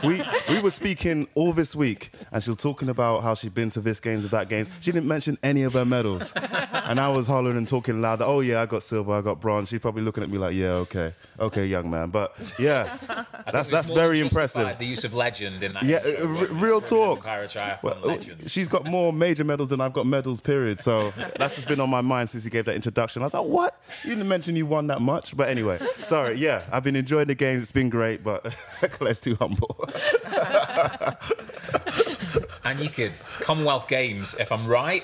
We, 0.03 0.17
we, 0.17 0.23
we 0.49 0.61
were 0.61 0.69
speaking 0.69 1.27
all 1.33 1.51
this 1.51 1.75
week, 1.75 2.11
and 2.31 2.43
she 2.43 2.51
was 2.51 2.57
talking 2.57 2.89
about 2.89 3.23
how 3.23 3.33
she'd 3.33 3.55
been 3.55 3.71
to 3.71 3.81
this 3.81 3.99
games 3.99 4.23
or 4.23 4.27
that 4.29 4.47
games. 4.49 4.69
She 4.81 4.91
didn't 4.91 5.07
mention 5.07 5.37
any 5.41 5.63
of 5.63 5.73
her 5.73 5.85
medals. 5.85 6.31
And 6.35 6.99
I 6.99 7.09
was 7.09 7.25
hollering 7.27 7.57
and 7.57 7.67
talking 7.67 8.01
loud, 8.01 8.21
oh 8.21 8.41
yeah, 8.41 8.61
I 8.61 8.65
got 8.67 8.83
silver, 8.83 9.13
I 9.13 9.21
got 9.21 9.41
bronze. 9.41 9.69
She's 9.69 9.79
probably 9.79 10.03
looking 10.03 10.23
at 10.23 10.29
me 10.29 10.37
like, 10.37 10.55
yeah, 10.55 10.73
okay, 10.73 11.13
okay, 11.39 11.65
young 11.65 11.89
man. 11.89 12.09
But 12.09 12.35
yeah, 12.59 12.97
that's 13.51 13.69
that's 13.69 13.89
very 13.89 14.19
impressive. 14.21 14.77
The 14.77 14.85
use 14.85 15.03
of 15.03 15.15
legend 15.15 15.63
in 15.63 15.73
that. 15.73 15.83
Yeah, 15.83 15.97
uh, 15.97 16.27
real 16.55 16.81
talk. 16.81 17.25
Well, 17.83 18.09
uh, 18.09 18.17
she's 18.47 18.67
got 18.67 18.85
more 18.85 19.11
major 19.11 19.43
medals 19.43 19.69
than 19.69 19.81
I've 19.81 19.93
got 19.93 20.05
medals, 20.05 20.41
period. 20.41 20.79
So 20.79 21.11
that's 21.37 21.55
just 21.55 21.67
been 21.67 21.79
on 21.79 21.89
my 21.89 22.01
mind 22.01 22.29
since 22.29 22.43
he 22.43 22.49
gave 22.49 22.65
that 22.65 22.75
introduction. 22.75 23.21
I 23.21 23.25
was 23.25 23.33
like, 23.33 23.45
what? 23.45 23.81
You 24.03 24.15
didn't 24.19 24.29
mention 24.29 24.55
you 24.55 24.65
won 24.65 24.87
that 24.87 25.01
much. 25.01 25.35
But 25.35 25.49
anyway, 25.49 25.79
sorry. 26.03 26.37
Yeah, 26.37 26.63
I've 26.71 26.83
been 26.83 26.95
enjoying 26.95 27.27
the 27.27 27.35
games. 27.35 27.63
It's 27.63 27.71
been 27.71 27.89
great, 27.89 28.23
but 28.23 28.43
Clare's 28.81 29.21
too 29.21 29.35
humble. 29.35 29.77
And 32.65 32.79
you 32.79 32.89
could 32.89 33.11
Commonwealth 33.41 33.87
Games, 33.87 34.35
if 34.39 34.51
I'm 34.51 34.67
right, 34.67 35.03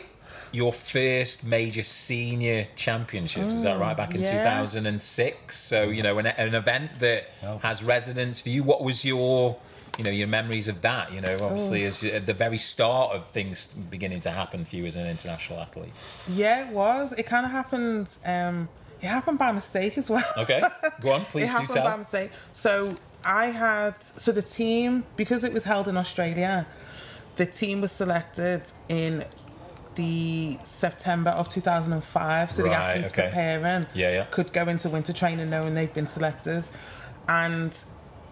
your 0.51 0.71
first 0.71 1.47
major 1.47 1.81
senior 1.81 2.65
championships. 2.75 3.55
is 3.55 3.63
that 3.63 3.79
right? 3.79 3.97
Back 3.97 4.13
in 4.13 4.21
yeah. 4.21 4.43
2006. 4.43 5.57
So 5.57 5.89
you 5.89 6.03
know, 6.03 6.19
an, 6.19 6.27
an 6.27 6.53
event 6.53 6.99
that 6.99 7.23
has 7.63 7.83
resonance 7.83 8.39
for 8.39 8.49
you. 8.49 8.61
What 8.61 8.83
was 8.83 9.03
your 9.03 9.57
you 9.97 10.03
know 10.03 10.11
your 10.11 10.27
memories 10.27 10.67
of 10.67 10.81
that? 10.83 11.11
You 11.11 11.21
know, 11.21 11.43
obviously, 11.43 11.85
as 11.85 12.03
at 12.03 12.27
the 12.27 12.35
very 12.35 12.57
start 12.57 13.15
of 13.15 13.25
things 13.29 13.73
beginning 13.73 14.19
to 14.21 14.31
happen 14.31 14.63
for 14.63 14.75
you 14.75 14.85
as 14.85 14.95
an 14.95 15.07
international 15.07 15.59
athlete. 15.59 15.93
Yeah, 16.29 16.67
it 16.67 16.73
was. 16.73 17.13
It 17.13 17.25
kind 17.25 17.47
of 17.47 17.51
happened. 17.51 18.15
Um, 18.23 18.69
it 19.01 19.07
happened 19.07 19.39
by 19.39 19.51
mistake 19.51 19.97
as 19.97 20.09
well. 20.09 20.23
Okay, 20.37 20.61
go 21.01 21.13
on, 21.13 21.21
please 21.25 21.49
it 21.49 21.51
happened 21.51 21.69
tell. 21.69 21.83
by 21.83 21.97
mistake. 21.97 22.31
So 22.53 22.95
I 23.25 23.47
had 23.47 23.99
so 23.99 24.31
the 24.31 24.41
team 24.41 25.03
because 25.15 25.43
it 25.43 25.53
was 25.53 25.63
held 25.63 25.87
in 25.87 25.97
Australia, 25.97 26.65
the 27.35 27.45
team 27.45 27.81
was 27.81 27.91
selected 27.91 28.63
in 28.89 29.23
the 29.95 30.57
September 30.63 31.31
of 31.31 31.49
2005. 31.49 32.51
So 32.51 32.63
the 32.63 32.71
athletes 32.71 33.11
okay. 33.13 33.27
preparing 33.27 33.87
Yeah, 33.93 34.11
yeah. 34.11 34.25
could 34.25 34.51
go 34.53 34.67
into 34.67 34.89
winter 34.89 35.13
training 35.13 35.49
knowing 35.49 35.73
they've 35.73 35.93
been 35.93 36.07
selected, 36.07 36.63
and 37.27 37.83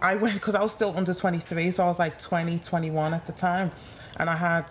I 0.02 0.16
went 0.16 0.36
because 0.36 0.56
I 0.56 0.62
was 0.62 0.74
still 0.74 0.94
under 0.98 1.14
23, 1.14 1.72
so 1.72 1.86
I 1.86 1.88
was 1.88 1.98
like 1.98 2.20
20, 2.20 2.60
21 2.60 3.14
at 3.14 3.26
the 3.26 3.32
time, 3.32 3.72
and 4.18 4.30
I 4.30 4.36
had 4.36 4.66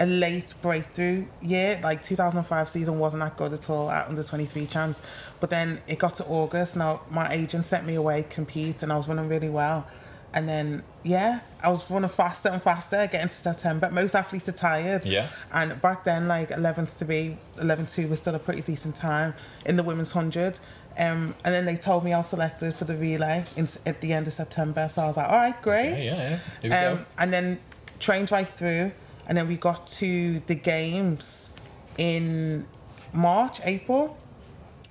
a 0.00 0.06
late 0.06 0.54
breakthrough 0.62 1.26
year. 1.42 1.78
Like 1.82 2.02
2005 2.02 2.68
season 2.68 2.98
wasn't 2.98 3.22
that 3.22 3.36
good 3.36 3.52
at 3.52 3.70
all 3.70 3.90
at 3.90 4.08
under 4.08 4.24
23 4.24 4.66
champs, 4.66 5.02
but 5.38 5.50
then 5.50 5.78
it 5.86 5.98
got 5.98 6.14
to 6.16 6.24
August. 6.24 6.74
Now 6.76 7.02
my 7.10 7.30
agent 7.30 7.66
sent 7.66 7.86
me 7.86 7.94
away 7.94 8.24
compete, 8.28 8.82
and 8.82 8.92
I 8.92 8.96
was 8.96 9.06
running 9.06 9.28
really 9.28 9.50
well. 9.50 9.86
And 10.32 10.48
then 10.48 10.82
yeah, 11.02 11.40
I 11.62 11.70
was 11.70 11.88
running 11.90 12.08
faster 12.08 12.48
and 12.48 12.62
faster, 12.62 13.08
getting 13.10 13.28
to 13.28 13.34
September. 13.34 13.90
Most 13.90 14.14
athletes 14.14 14.48
are 14.48 14.52
tired. 14.52 15.04
Yeah. 15.04 15.28
And 15.52 15.80
back 15.82 16.04
then, 16.04 16.28
like 16.28 16.50
11.3, 16.50 17.36
11.2 17.56 18.08
was 18.08 18.20
still 18.20 18.34
a 18.34 18.38
pretty 18.38 18.62
decent 18.62 18.96
time 18.96 19.34
in 19.66 19.76
the 19.76 19.82
women's 19.82 20.14
100. 20.14 20.58
Um, 20.98 21.34
and 21.44 21.54
then 21.54 21.66
they 21.66 21.76
told 21.76 22.04
me 22.04 22.12
I 22.12 22.18
was 22.18 22.28
selected 22.28 22.74
for 22.74 22.84
the 22.84 22.96
relay 22.96 23.44
in, 23.56 23.68
at 23.86 24.00
the 24.00 24.12
end 24.12 24.26
of 24.26 24.32
September. 24.32 24.88
So 24.88 25.02
I 25.02 25.06
was 25.06 25.16
like, 25.16 25.28
all 25.28 25.36
right, 25.36 25.62
great. 25.62 26.04
Yeah, 26.04 26.38
yeah, 26.62 26.68
yeah. 26.68 26.88
Um, 26.90 26.96
go. 26.96 27.04
and 27.18 27.32
then 27.32 27.60
trained 27.98 28.30
right 28.30 28.48
through. 28.48 28.92
And 29.30 29.38
then 29.38 29.46
we 29.46 29.56
got 29.56 29.86
to 29.86 30.40
the 30.40 30.56
games 30.56 31.52
in 31.96 32.66
March, 33.14 33.60
April. 33.62 34.18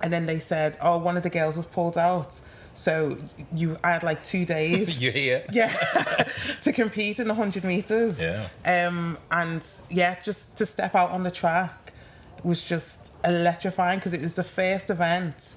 And 0.00 0.10
then 0.10 0.24
they 0.24 0.40
said, 0.40 0.78
oh, 0.80 0.96
one 0.96 1.18
of 1.18 1.22
the 1.22 1.28
girls 1.28 1.58
was 1.58 1.66
pulled 1.66 1.98
out. 1.98 2.40
So 2.72 3.18
you, 3.52 3.76
I 3.84 3.90
had 3.90 4.02
like 4.02 4.24
two 4.24 4.46
days. 4.46 5.02
You're 5.02 5.12
here. 5.12 5.44
Yeah, 5.52 5.68
to 6.62 6.72
compete 6.72 7.18
in 7.18 7.28
the 7.28 7.34
100 7.34 7.64
meters. 7.64 8.18
Yeah. 8.18 8.48
Um, 8.64 9.18
and 9.30 9.62
yeah, 9.90 10.18
just 10.22 10.56
to 10.56 10.64
step 10.64 10.94
out 10.94 11.10
on 11.10 11.22
the 11.22 11.30
track 11.30 11.92
was 12.42 12.64
just 12.64 13.12
electrifying 13.26 13.98
because 13.98 14.14
it 14.14 14.22
was 14.22 14.36
the 14.36 14.44
first 14.44 14.88
event. 14.88 15.56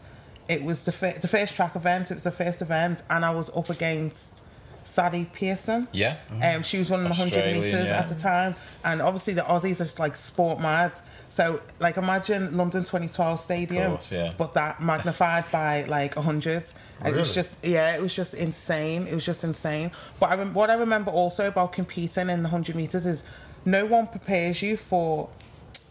It 0.50 0.62
was 0.62 0.84
the, 0.84 0.92
fir- 0.92 1.14
the 1.14 1.30
first 1.30 1.56
track 1.56 1.78
event. 1.78 2.12
It 2.12 2.16
was 2.16 2.26
the 2.26 2.32
first 2.32 2.62
event, 2.62 3.02
and 3.10 3.24
I 3.24 3.34
was 3.34 3.50
up 3.56 3.70
against 3.70 4.44
Sally 4.84 5.30
Pearson. 5.34 5.88
Yeah. 5.92 6.18
Um, 6.42 6.64
she 6.64 6.80
was 6.80 6.90
running 6.90 7.06
the 7.06 7.16
100 7.16 7.54
meters 7.54 7.86
yeah. 7.86 8.00
at 8.00 8.10
the 8.10 8.16
time, 8.16 8.56
and 8.84 9.02
obviously 9.02 9.34
the 9.34 9.42
Aussies 9.42 9.82
are 9.82 9.86
just 9.86 10.00
like 10.00 10.16
sport 10.16 10.60
mad. 10.60 10.94
So, 11.30 11.60
like, 11.80 11.98
imagine 11.98 12.56
London 12.56 12.82
2012 12.82 13.40
Stadium, 13.40 13.92
course, 13.94 14.12
yeah. 14.12 14.34
but 14.38 14.54
that 14.54 14.82
magnified 14.82 15.46
by 15.52 15.84
like 15.86 16.16
100. 16.16 16.64
It 17.06 17.16
was 17.16 17.34
just, 17.34 17.58
yeah, 17.66 17.96
it 17.96 18.02
was 18.02 18.16
just 18.16 18.36
insane. 18.36 19.08
It 19.08 19.16
was 19.16 19.26
just 19.26 19.44
insane. 19.44 19.92
But 20.20 20.30
I 20.30 20.36
rem- 20.36 20.54
what 20.54 20.70
I 20.70 20.76
remember 20.76 21.10
also 21.10 21.48
about 21.48 21.74
competing 21.74 22.30
in 22.30 22.44
the 22.44 22.50
100 22.50 22.76
meters 22.76 23.08
is 23.08 23.24
no 23.66 23.86
one 23.86 24.08
prepares 24.08 24.62
you 24.62 24.78
for 24.78 25.30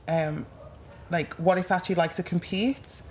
um, 0.09 0.47
like 1.11 1.35
what 1.35 1.59
it's 1.59 1.71
actually 1.71 1.97
like 1.97 2.15
to 2.15 2.23
compete 2.23 3.03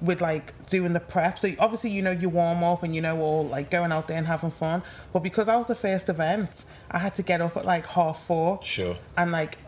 with 0.00 0.20
like 0.20 0.52
doing 0.68 0.92
the 0.92 1.00
prep. 1.00 1.38
So 1.38 1.48
obviously 1.58 1.90
you 1.90 2.02
know 2.02 2.10
you 2.10 2.28
warm 2.28 2.62
up 2.62 2.82
and 2.82 2.94
you 2.94 3.00
know 3.00 3.20
all 3.20 3.46
like 3.46 3.70
going 3.70 3.92
out 3.92 4.08
there 4.08 4.18
and 4.18 4.26
having 4.26 4.50
fun. 4.50 4.82
But 5.12 5.22
because 5.22 5.48
I 5.48 5.56
was 5.56 5.66
the 5.66 5.74
first 5.74 6.08
event, 6.08 6.64
I 6.90 6.98
had 6.98 7.14
to 7.16 7.22
get 7.22 7.40
up 7.40 7.56
at 7.56 7.64
like 7.64 7.86
half 7.86 8.24
four. 8.24 8.60
Sure. 8.64 8.96
And 9.16 9.32
like 9.32 9.58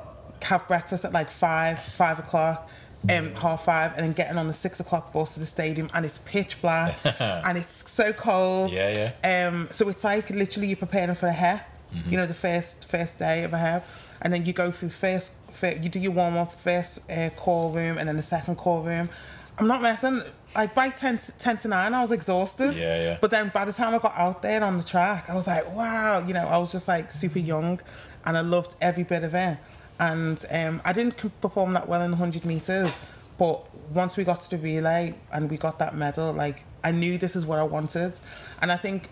have 0.43 0.67
breakfast 0.69 1.05
at 1.05 1.13
like 1.13 1.31
five, 1.31 1.83
five 1.83 2.19
o'clock. 2.19 2.71
Um, 3.15 3.35
half 3.35 3.67
five 3.67 3.93
and 3.93 4.01
then 4.01 4.13
getting 4.15 4.39
on 4.39 4.49
the 4.49 4.55
six 4.55 4.81
o'clock 4.81 5.13
bus 5.13 5.35
to 5.35 5.41
the 5.41 5.45
stadium 5.45 5.91
and 5.93 6.07
it's 6.07 6.21
pitch 6.21 6.63
black 6.63 6.97
and 7.21 7.59
it's 7.59 7.91
so 7.91 8.15
cold 8.15 8.73
Yeah, 8.73 9.13
yeah. 9.23 9.49
Um, 9.49 9.69
so 9.71 9.91
it's 9.91 10.05
like 10.05 10.31
literally 10.31 10.69
you're 10.69 10.79
preparing 10.79 11.15
for 11.15 11.27
a 11.27 11.33
hair, 11.33 11.67
you 12.09 12.17
know, 12.17 12.25
the 12.25 12.33
first 12.33 12.89
first 12.89 13.19
day 13.19 13.45
of 13.45 13.53
a 13.53 13.59
hair, 13.59 13.83
and 14.23 14.33
then 14.33 14.47
you 14.47 14.55
go 14.55 14.71
through 14.71 14.89
first, 14.89 15.33
first 15.51 15.81
you 15.83 15.91
do 15.91 16.01
your 16.01 16.13
warm 16.13 16.39
up 16.39 16.55
first 16.55 16.99
uh, 17.11 17.29
call 17.37 17.73
room 17.73 17.99
and 17.99 18.09
then 18.09 18.17
the 18.17 18.23
second 18.23 18.57
call 18.57 18.83
room. 18.83 19.11
I'm 19.59 19.67
not 19.67 19.83
messing. 19.83 20.21
Like 20.55 20.75
by 20.75 20.89
10, 20.91 21.19
to- 21.19 21.33
10 21.39 21.57
to 21.59 21.69
9, 21.69 21.95
I 21.95 22.03
was 22.03 22.11
exhausted. 22.11 22.75
Yeah, 22.75 23.03
yeah. 23.03 23.19
But 23.21 23.31
then 23.31 23.51
by 23.53 23.65
the 23.65 23.73
time 23.73 23.95
I 23.95 23.99
got 23.99 24.15
out 24.17 24.43
there 24.43 24.63
on 24.63 24.79
the 24.79 24.85
track, 24.85 25.29
I 25.29 25.35
was 25.35 25.47
like, 25.47 25.75
wow, 25.75 26.25
you 26.27 26.35
know, 26.35 26.45
I 26.45 26.59
was 26.59 26.73
just 26.73 26.89
like 26.89 27.13
super 27.13 27.39
young 27.39 27.81
and 28.25 28.37
I 28.37 28.41
loved 28.41 28.77
every 28.81 29.05
bit 29.05 29.25
of 29.25 29.35
it. 29.35 29.59
And 29.99 30.45
um, 30.51 30.83
I 30.85 30.93
didn't 30.93 31.17
perform 31.41 31.73
that 31.75 31.89
well 31.89 32.03
in 32.03 32.11
the 32.11 32.17
100 32.17 32.45
metres, 32.45 32.99
but 33.39 33.65
once 33.93 34.17
we 34.17 34.25
got 34.25 34.41
to 34.43 34.51
the 34.51 34.59
relay 34.59 35.15
and 35.33 35.49
we 35.51 35.57
got 35.57 35.79
that 35.79 35.95
medal, 35.95 36.33
like 36.33 36.65
I 36.83 36.91
knew 36.91 37.17
this 37.19 37.37
is 37.37 37.47
what 37.47 37.59
I 37.59 37.63
wanted. 37.65 38.15
And 38.61 38.73
I 38.73 38.77
think 38.77 39.09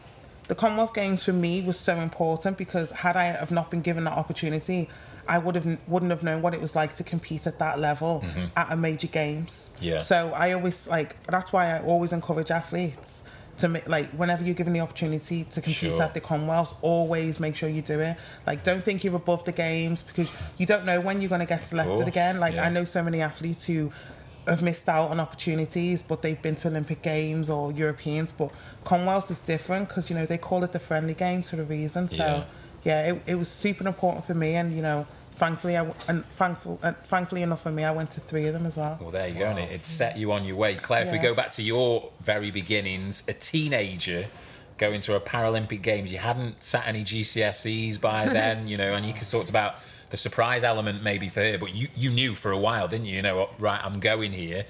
the 0.48 0.56
Commonwealth 0.56 0.94
Games 0.94 1.24
for 1.24 1.32
me 1.32 1.62
was 1.62 1.78
so 1.78 1.96
important 1.98 2.58
because 2.58 2.90
had 2.90 3.16
I 3.16 3.24
have 3.24 3.52
not 3.52 3.70
been 3.70 3.80
given 3.80 4.04
that 4.04 4.14
opportunity, 4.14 4.88
I 5.28 5.38
would 5.38 5.54
have 5.54 5.78
wouldn't 5.86 6.10
have 6.10 6.22
known 6.22 6.42
what 6.42 6.54
it 6.54 6.60
was 6.60 6.74
like 6.74 6.96
to 6.96 7.04
compete 7.04 7.46
at 7.46 7.58
that 7.58 7.78
level 7.78 8.22
mm-hmm. 8.24 8.44
at 8.56 8.72
a 8.72 8.76
major 8.76 9.08
games. 9.08 9.74
Yeah. 9.80 10.00
So 10.00 10.32
I 10.34 10.52
always 10.52 10.88
like 10.88 11.22
that's 11.26 11.52
why 11.52 11.76
I 11.76 11.82
always 11.82 12.12
encourage 12.12 12.50
athletes 12.50 13.22
to 13.58 13.68
make 13.68 13.88
like 13.88 14.06
whenever 14.10 14.42
you're 14.44 14.54
given 14.54 14.72
the 14.72 14.80
opportunity 14.80 15.44
to 15.44 15.60
compete 15.60 15.90
Sure. 15.90 16.02
at 16.02 16.14
the 16.14 16.20
Commonwealths, 16.20 16.74
always 16.82 17.38
make 17.38 17.54
sure 17.54 17.68
you 17.68 17.82
do 17.82 18.00
it. 18.00 18.16
Like 18.46 18.64
don't 18.64 18.82
think 18.82 19.04
you're 19.04 19.14
above 19.16 19.44
the 19.44 19.52
games 19.52 20.02
because 20.02 20.30
you 20.58 20.66
don't 20.66 20.84
know 20.84 21.00
when 21.00 21.20
you're 21.20 21.28
going 21.28 21.40
to 21.40 21.46
get 21.46 21.60
selected 21.60 22.08
again. 22.08 22.40
Like 22.40 22.54
yeah. 22.54 22.66
I 22.66 22.70
know 22.70 22.84
so 22.84 23.02
many 23.02 23.20
athletes 23.20 23.64
who 23.64 23.92
have 24.48 24.62
missed 24.62 24.88
out 24.88 25.10
on 25.10 25.20
opportunities, 25.20 26.02
but 26.02 26.22
they've 26.22 26.40
been 26.42 26.56
to 26.56 26.68
Olympic 26.68 27.02
Games 27.02 27.48
or 27.48 27.70
Europeans. 27.72 28.32
But 28.32 28.50
Commonwealths 28.84 29.30
is 29.30 29.40
different 29.40 29.88
because 29.88 30.10
you 30.10 30.16
know 30.16 30.26
they 30.26 30.38
call 30.38 30.64
it 30.64 30.72
the 30.72 30.80
friendly 30.80 31.14
game 31.14 31.42
for 31.42 31.60
a 31.60 31.64
reason. 31.64 32.08
So 32.08 32.16
Yeah. 32.16 32.44
Yeah, 32.84 33.12
it, 33.12 33.22
it 33.26 33.34
was 33.36 33.48
super 33.48 33.86
important 33.86 34.24
for 34.24 34.34
me, 34.34 34.54
and 34.54 34.74
you 34.74 34.82
know, 34.82 35.06
thankfully, 35.32 35.76
I 35.76 35.84
w- 35.84 35.94
and 36.08 36.24
thankful, 36.26 36.78
uh, 36.82 36.92
thankfully 36.92 37.42
enough 37.42 37.62
for 37.62 37.70
me, 37.70 37.84
I 37.84 37.92
went 37.92 38.10
to 38.12 38.20
three 38.20 38.46
of 38.46 38.54
them 38.54 38.66
as 38.66 38.76
well. 38.76 38.98
Well, 39.00 39.10
there 39.10 39.28
you 39.28 39.38
go, 39.38 39.46
and 39.46 39.58
it, 39.58 39.70
it 39.70 39.86
set 39.86 40.18
you 40.18 40.32
on 40.32 40.44
your 40.44 40.56
way. 40.56 40.76
Clare, 40.76 41.04
if 41.06 41.12
we 41.12 41.18
go 41.18 41.34
back 41.34 41.52
to 41.52 41.62
your 41.62 42.10
very 42.20 42.50
beginnings, 42.50 43.22
a 43.28 43.32
teenager 43.32 44.26
going 44.78 45.00
to 45.02 45.14
a 45.14 45.20
Paralympic 45.20 45.80
Games, 45.82 46.10
you 46.10 46.18
hadn't 46.18 46.62
sat 46.62 46.86
any 46.88 47.04
GCSEs 47.04 48.00
by 48.00 48.28
then, 48.40 48.66
you 48.66 48.76
know, 48.76 48.94
and 48.94 49.06
you 49.06 49.12
talked 49.12 49.48
about 49.48 49.76
the 50.10 50.16
surprise 50.16 50.64
element 50.64 51.02
maybe 51.02 51.28
for 51.28 51.40
her, 51.40 51.56
but 51.56 51.74
you, 51.74 51.88
you 51.94 52.10
knew 52.10 52.34
for 52.34 52.50
a 52.50 52.58
while, 52.58 52.88
didn't 52.88 53.06
you? 53.06 53.16
You 53.16 53.22
know, 53.22 53.48
right, 53.58 53.80
I'm 53.82 54.00
going 54.00 54.32
here. 54.32 54.66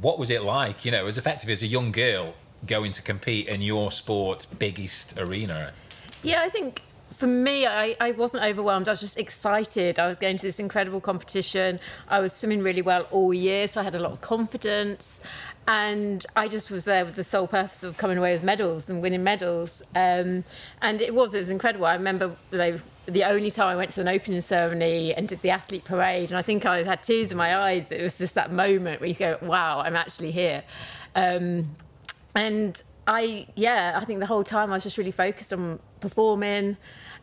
What 0.00 0.18
was 0.18 0.30
it 0.30 0.42
like, 0.42 0.84
you 0.84 0.90
know, 0.90 1.06
as 1.06 1.18
effective 1.18 1.50
as 1.50 1.62
a 1.62 1.66
young 1.66 1.90
girl 1.90 2.34
going 2.66 2.92
to 2.92 3.02
compete 3.02 3.48
in 3.48 3.60
your 3.60 3.90
sport's 3.90 4.46
biggest 4.46 5.18
arena? 5.18 5.72
Yeah, 6.22 6.42
I 6.42 6.48
think 6.48 6.82
for 7.18 7.26
me, 7.26 7.66
I, 7.66 7.96
I 8.00 8.12
wasn't 8.12 8.44
overwhelmed. 8.44 8.86
I 8.86 8.92
was 8.92 9.00
just 9.00 9.18
excited. 9.18 9.98
I 9.98 10.06
was 10.06 10.20
going 10.20 10.36
to 10.36 10.46
this 10.46 10.60
incredible 10.60 11.00
competition. 11.00 11.80
I 12.06 12.20
was 12.20 12.32
swimming 12.32 12.62
really 12.62 12.80
well 12.80 13.08
all 13.10 13.34
year, 13.34 13.66
so 13.66 13.80
I 13.80 13.84
had 13.84 13.96
a 13.96 13.98
lot 13.98 14.12
of 14.12 14.20
confidence. 14.20 15.20
And 15.66 16.24
I 16.36 16.46
just 16.46 16.70
was 16.70 16.84
there 16.84 17.04
with 17.04 17.16
the 17.16 17.24
sole 17.24 17.48
purpose 17.48 17.82
of 17.82 17.96
coming 17.96 18.18
away 18.18 18.34
with 18.34 18.44
medals 18.44 18.88
and 18.88 19.02
winning 19.02 19.24
medals. 19.24 19.82
Um, 19.96 20.44
and 20.80 21.02
it 21.02 21.12
was, 21.12 21.34
it 21.34 21.40
was 21.40 21.50
incredible. 21.50 21.86
I 21.86 21.94
remember 21.94 22.36
they, 22.52 22.78
the 23.06 23.24
only 23.24 23.50
time 23.50 23.66
I 23.66 23.74
went 23.74 23.90
to 23.92 24.00
an 24.00 24.08
opening 24.08 24.40
ceremony 24.40 25.12
and 25.12 25.26
did 25.26 25.42
the 25.42 25.50
athlete 25.50 25.84
parade, 25.84 26.30
and 26.30 26.38
I 26.38 26.42
think 26.42 26.66
I 26.66 26.84
had 26.84 27.02
tears 27.02 27.32
in 27.32 27.36
my 27.36 27.56
eyes. 27.56 27.90
It 27.90 28.00
was 28.00 28.16
just 28.16 28.36
that 28.36 28.52
moment 28.52 29.00
where 29.00 29.08
you 29.08 29.16
go, 29.16 29.38
wow, 29.42 29.80
I'm 29.80 29.96
actually 29.96 30.30
here. 30.30 30.62
Um, 31.16 31.74
and 32.36 32.80
I, 33.08 33.48
yeah, 33.56 33.98
I 34.00 34.04
think 34.04 34.20
the 34.20 34.26
whole 34.26 34.44
time 34.44 34.70
I 34.70 34.74
was 34.74 34.84
just 34.84 34.98
really 34.98 35.10
focused 35.10 35.52
on 35.52 35.80
performing. 35.98 36.76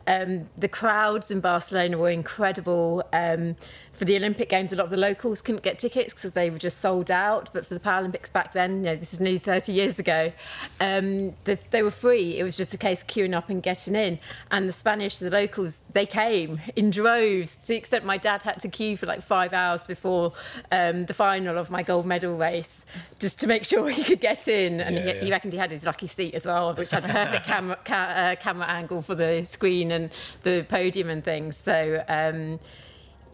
Um, 0.06 0.48
the 0.56 0.68
crowds 0.68 1.30
in 1.30 1.40
Barcelona 1.40 1.98
were 1.98 2.10
incredible. 2.10 3.02
Um, 3.12 3.56
for 3.96 4.04
the 4.04 4.14
Olympic 4.16 4.48
Games, 4.48 4.72
a 4.72 4.76
lot 4.76 4.84
of 4.84 4.90
the 4.90 4.96
locals 4.96 5.40
couldn't 5.40 5.62
get 5.62 5.78
tickets 5.78 6.12
because 6.12 6.32
they 6.32 6.50
were 6.50 6.58
just 6.58 6.78
sold 6.78 7.10
out. 7.10 7.50
But 7.52 7.66
for 7.66 7.74
the 7.74 7.80
Paralympics 7.80 8.30
back 8.30 8.52
then, 8.52 8.78
you 8.78 8.82
know, 8.90 8.96
this 8.96 9.14
is 9.14 9.20
nearly 9.20 9.38
30 9.38 9.72
years 9.72 9.98
ago, 9.98 10.32
um, 10.80 11.32
the, 11.44 11.58
they 11.70 11.82
were 11.82 11.90
free. 11.90 12.38
It 12.38 12.42
was 12.42 12.56
just 12.56 12.74
a 12.74 12.78
case 12.78 13.00
of 13.02 13.08
queuing 13.08 13.34
up 13.34 13.48
and 13.48 13.62
getting 13.62 13.94
in. 13.94 14.18
And 14.50 14.68
the 14.68 14.72
Spanish, 14.72 15.18
the 15.18 15.30
locals, 15.30 15.80
they 15.92 16.04
came 16.06 16.60
in 16.76 16.90
droves 16.90 17.56
to 17.62 17.68
the 17.68 17.76
extent 17.76 18.04
my 18.04 18.18
dad 18.18 18.42
had 18.42 18.60
to 18.60 18.68
queue 18.68 18.96
for 18.96 19.06
like 19.06 19.22
five 19.22 19.52
hours 19.54 19.84
before 19.84 20.32
um, 20.70 21.06
the 21.06 21.14
final 21.14 21.56
of 21.56 21.70
my 21.70 21.82
gold 21.82 22.04
medal 22.06 22.36
race 22.36 22.84
just 23.18 23.40
to 23.40 23.46
make 23.46 23.64
sure 23.72 23.88
he 23.88 24.04
could 24.04 24.20
get 24.20 24.46
in. 24.46 24.80
And 24.80 24.96
Yeah, 24.96 25.02
he, 25.02 25.08
yeah. 25.08 25.24
he 25.24 25.30
reckoned 25.30 25.52
he 25.54 25.58
had 25.58 25.70
his 25.70 25.84
lucky 25.84 26.06
seat 26.06 26.34
as 26.34 26.44
well, 26.44 26.74
which 26.74 26.90
had 26.90 27.02
perfect 27.04 27.46
camera, 27.52 27.78
ca- 27.84 27.94
uh, 27.94 28.34
camera 28.36 28.66
angle 28.66 29.00
for 29.00 29.14
the 29.14 29.44
screen 29.46 29.90
and 29.90 30.10
the 30.42 30.66
podium 30.68 31.08
and 31.08 31.24
things. 31.24 31.56
So, 31.56 32.04
um, 32.08 32.60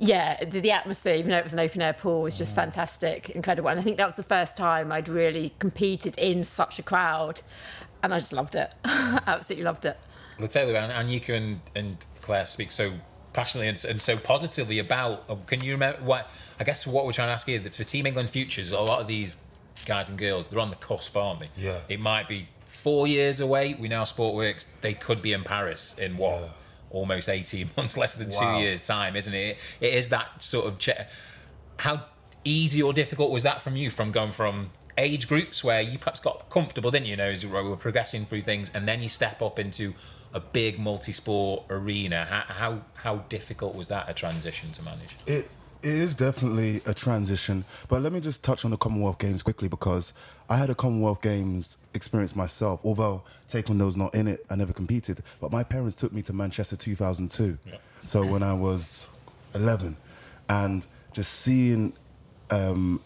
yeah, 0.02 0.44
the, 0.44 0.60
the 0.60 0.72
atmosphere, 0.72 1.14
even 1.14 1.30
though 1.30 1.38
it 1.38 1.44
was 1.44 1.52
an 1.52 1.60
open 1.60 1.80
air 1.80 1.92
pool, 1.92 2.22
was 2.22 2.36
just 2.36 2.54
fantastic, 2.54 3.30
incredible. 3.30 3.70
And 3.70 3.78
I 3.78 3.82
think 3.82 3.98
that 3.98 4.06
was 4.06 4.16
the 4.16 4.22
first 4.24 4.56
time 4.56 4.90
I'd 4.90 5.08
really 5.08 5.54
competed 5.60 6.18
in 6.18 6.42
such 6.42 6.78
a 6.78 6.82
crowd. 6.82 7.40
And 8.02 8.12
I 8.12 8.18
just 8.18 8.32
loved 8.32 8.56
it. 8.56 8.72
Absolutely 8.84 9.64
loved 9.64 9.84
it. 9.84 9.96
Well, 10.40 10.48
Taylor 10.48 10.76
and 10.76 11.08
Anyika 11.08 11.36
and, 11.36 11.60
and 11.76 12.04
Clare 12.20 12.44
speak 12.46 12.72
so 12.72 12.94
passionately 13.32 13.68
and, 13.68 13.84
and 13.88 14.02
so 14.02 14.16
positively 14.16 14.80
about. 14.80 15.24
uh, 15.28 15.36
Can 15.46 15.62
you 15.62 15.72
remember 15.72 16.02
what? 16.02 16.28
I 16.58 16.64
guess 16.64 16.84
what 16.84 17.06
we're 17.06 17.12
trying 17.12 17.28
to 17.28 17.32
ask 17.32 17.46
here 17.46 17.60
that 17.60 17.74
for 17.74 17.84
Team 17.84 18.06
England 18.06 18.28
futures, 18.30 18.72
a 18.72 18.80
lot 18.80 19.00
of 19.00 19.06
these 19.06 19.36
guys 19.86 20.08
and 20.08 20.18
girls 20.18 20.46
they're 20.48 20.58
on 20.60 20.70
the 20.70 20.76
cusp, 20.76 21.16
aren't 21.16 21.40
they? 21.40 21.50
Yeah. 21.56 21.78
It 21.88 22.00
might 22.00 22.28
be 22.28 22.48
four 22.66 23.06
years 23.06 23.40
away. 23.40 23.74
We 23.78 23.86
know 23.86 24.02
Sportworks. 24.02 24.66
They 24.80 24.94
could 24.94 25.22
be 25.22 25.32
in 25.32 25.44
Paris 25.44 25.96
in 25.96 26.16
what? 26.16 26.40
Yeah. 26.40 26.48
Almost 26.92 27.28
18 27.28 27.70
months, 27.76 27.96
less 27.96 28.14
than 28.14 28.28
Wow. 28.28 28.56
two 28.58 28.62
years' 28.62 28.86
time, 28.86 29.16
isn't 29.16 29.34
it? 29.34 29.58
It 29.80 29.94
is 29.94 30.08
that 30.10 30.42
sort 30.44 30.66
of. 30.66 30.78
Che- 30.78 31.06
how 31.78 32.04
easy 32.44 32.82
or 32.82 32.92
difficult 32.92 33.30
was 33.30 33.42
that 33.44 33.62
from 33.62 33.76
you 33.76 33.88
from 33.90 34.10
going 34.12 34.30
from 34.32 34.70
age 34.98 35.26
groups 35.28 35.64
where 35.64 35.80
you 35.80 35.96
perhaps 35.98 36.20
got 36.20 36.50
comfortable 36.50 36.90
didn't 36.90 37.06
you, 37.06 37.12
you 37.12 37.16
know 37.16 37.30
as 37.30 37.46
we 37.46 37.50
were 37.50 37.76
progressing 37.76 38.24
through 38.24 38.40
things 38.42 38.70
and 38.74 38.86
then 38.86 39.00
you 39.00 39.08
step 39.08 39.40
up 39.40 39.58
into 39.58 39.94
a 40.34 40.40
big 40.40 40.78
multi-sport 40.78 41.62
arena 41.70 42.24
how 42.28 42.42
how, 42.54 42.82
how 42.94 43.16
difficult 43.28 43.74
was 43.74 43.88
that 43.88 44.08
a 44.08 44.12
transition 44.12 44.70
to 44.72 44.82
manage 44.82 45.16
It 45.26 45.48
it 45.82 45.88
is 45.88 46.14
definitely 46.14 46.80
a 46.86 46.94
transition, 46.94 47.64
but 47.88 48.02
let 48.02 48.12
me 48.12 48.20
just 48.20 48.44
touch 48.44 48.64
on 48.64 48.70
the 48.70 48.76
Commonwealth 48.76 49.18
Games 49.18 49.42
quickly 49.42 49.68
because 49.68 50.12
I 50.48 50.56
had 50.56 50.70
a 50.70 50.76
Commonwealth 50.76 51.22
Games 51.22 51.76
experience 51.92 52.36
myself. 52.36 52.80
Although 52.84 53.22
Taekwondo's 53.48 53.96
not 53.96 54.14
in 54.14 54.28
it, 54.28 54.46
I 54.48 54.54
never 54.54 54.72
competed. 54.72 55.22
But 55.40 55.50
my 55.50 55.64
parents 55.64 55.96
took 55.96 56.12
me 56.12 56.22
to 56.22 56.32
Manchester 56.32 56.76
2002. 56.76 57.58
Yeah. 57.66 57.76
So 58.04 58.24
when 58.24 58.44
I 58.44 58.54
was 58.54 59.10
11, 59.54 59.96
and 60.48 60.86
just 61.12 61.32
seeing, 61.32 61.94
um, 62.50 63.00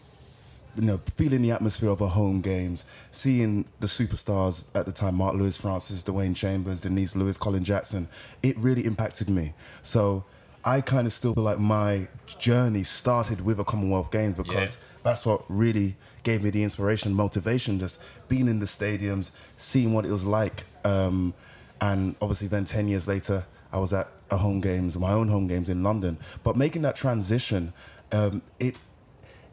you 0.75 0.83
know, 0.83 0.99
feeling 1.15 1.41
the 1.41 1.51
atmosphere 1.51 1.89
of 1.89 2.01
a 2.01 2.07
home 2.07 2.41
games, 2.41 2.85
seeing 3.09 3.65
the 3.79 3.87
superstars 3.87 4.67
at 4.75 4.85
the 4.85 4.91
time, 4.91 5.15
Mark 5.15 5.35
Lewis, 5.35 5.57
Francis, 5.57 6.03
Dwain 6.03 6.35
Chambers, 6.35 6.81
Denise 6.81 7.15
Lewis, 7.15 7.37
Colin 7.37 7.63
Jackson, 7.63 8.07
it 8.43 8.55
really 8.57 8.85
impacted 8.85 9.29
me. 9.29 9.53
So 9.81 10.25
I 10.63 10.81
kind 10.81 11.07
of 11.07 11.13
still 11.13 11.33
feel 11.33 11.43
like 11.43 11.59
my 11.59 12.07
journey 12.39 12.83
started 12.83 13.41
with 13.41 13.59
a 13.59 13.63
Commonwealth 13.63 14.11
Games 14.11 14.35
because 14.35 14.75
Yeah. 14.77 14.83
that's 15.03 15.25
what 15.25 15.43
really 15.49 15.95
gave 16.23 16.43
me 16.43 16.49
the 16.49 16.63
inspiration, 16.63 17.13
motivation, 17.13 17.79
just 17.79 17.99
being 18.27 18.47
in 18.47 18.59
the 18.59 18.65
stadiums, 18.65 19.31
seeing 19.55 19.93
what 19.93 20.05
it 20.05 20.11
was 20.11 20.25
like. 20.25 20.65
Um, 20.83 21.33
and 21.79 22.15
obviously, 22.21 22.47
then 22.47 22.65
10 22.65 22.87
years 22.87 23.07
later, 23.07 23.45
I 23.71 23.79
was 23.79 23.93
at 23.93 24.07
a 24.29 24.37
home 24.37 24.59
games, 24.59 24.97
my 24.97 25.11
own 25.11 25.29
home 25.29 25.47
games 25.47 25.69
in 25.69 25.83
London. 25.83 26.17
But 26.43 26.57
making 26.57 26.81
that 26.81 26.95
transition, 26.95 27.73
um, 28.11 28.41
it 28.59 28.75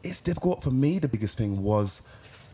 it's 0.03 0.21
difficult 0.21 0.61
for 0.61 0.69
me. 0.69 0.99
The 0.99 1.07
biggest 1.07 1.35
thing 1.35 1.63
was 1.63 2.03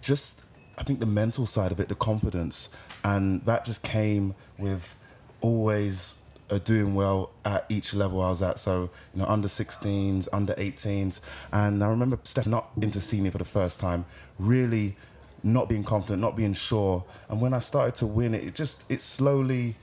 just, 0.02 0.42
I 0.78 0.84
think, 0.84 1.00
the 1.02 1.06
mental 1.06 1.46
side 1.46 1.72
of 1.74 1.82
it, 1.82 1.90
the 1.90 1.96
confidence. 1.96 2.70
And 3.04 3.44
that 3.46 3.66
just 3.66 3.84
came 3.84 4.36
with 4.58 4.96
always 5.42 6.21
uh, 6.52 6.60
doing 6.60 6.94
well 6.94 7.32
at 7.46 7.66
each 7.70 7.94
level 7.94 8.22
I 8.22 8.30
was 8.30 8.42
at. 8.42 8.60
So, 8.60 8.90
you 9.14 9.22
know, 9.22 9.26
under 9.26 9.48
16s, 9.48 10.28
under 10.32 10.54
18s. 10.54 11.22
And 11.52 11.84
I 11.84 11.88
remember 11.88 12.20
stepping 12.24 12.54
up 12.54 12.72
into 12.82 13.00
senior 13.00 13.32
for 13.32 13.38
the 13.38 13.46
first 13.46 13.80
time, 13.80 14.06
really 14.38 14.96
not 15.44 15.70
being 15.70 15.84
confident, 15.84 16.22
not 16.22 16.36
being 16.36 16.54
sure. 16.54 17.04
And 17.30 17.42
when 17.42 17.54
I 17.54 17.60
started 17.60 17.96
to 17.96 18.08
win 18.08 18.36
it, 18.36 18.54
just, 18.54 18.90
it 18.92 19.00
slowly 19.00 19.76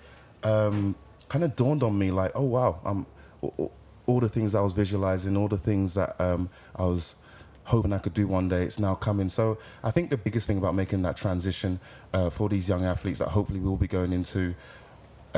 um, 0.44 0.94
kind 1.28 1.42
of 1.42 1.56
dawned 1.56 1.82
on 1.82 1.98
me 1.98 2.10
like, 2.10 2.32
oh, 2.34 2.44
wow, 2.44 2.78
I'm, 2.84 3.06
all 4.06 4.20
the 4.20 4.28
things 4.28 4.54
I 4.54 4.60
was 4.60 4.72
visualizing, 4.72 5.36
all 5.36 5.48
the 5.48 5.58
things 5.58 5.94
that 5.94 6.20
um, 6.20 6.50
I 6.76 6.84
was 6.84 7.16
hoping 7.64 7.92
I 7.92 7.98
could 7.98 8.14
do 8.14 8.26
one 8.26 8.48
day, 8.48 8.62
it's 8.62 8.78
now 8.78 8.94
coming. 8.94 9.28
So 9.28 9.58
I 9.84 9.90
think 9.90 10.08
the 10.08 10.16
biggest 10.16 10.46
thing 10.46 10.56
about 10.56 10.74
making 10.74 11.02
that 11.02 11.18
transition 11.18 11.80
uh, 12.14 12.30
for 12.30 12.48
these 12.48 12.66
young 12.66 12.84
athletes 12.84 13.18
that 13.18 13.28
hopefully 13.28 13.60
we 13.60 13.68
will 13.68 13.76
be 13.76 13.86
going 13.86 14.12
into 14.12 14.54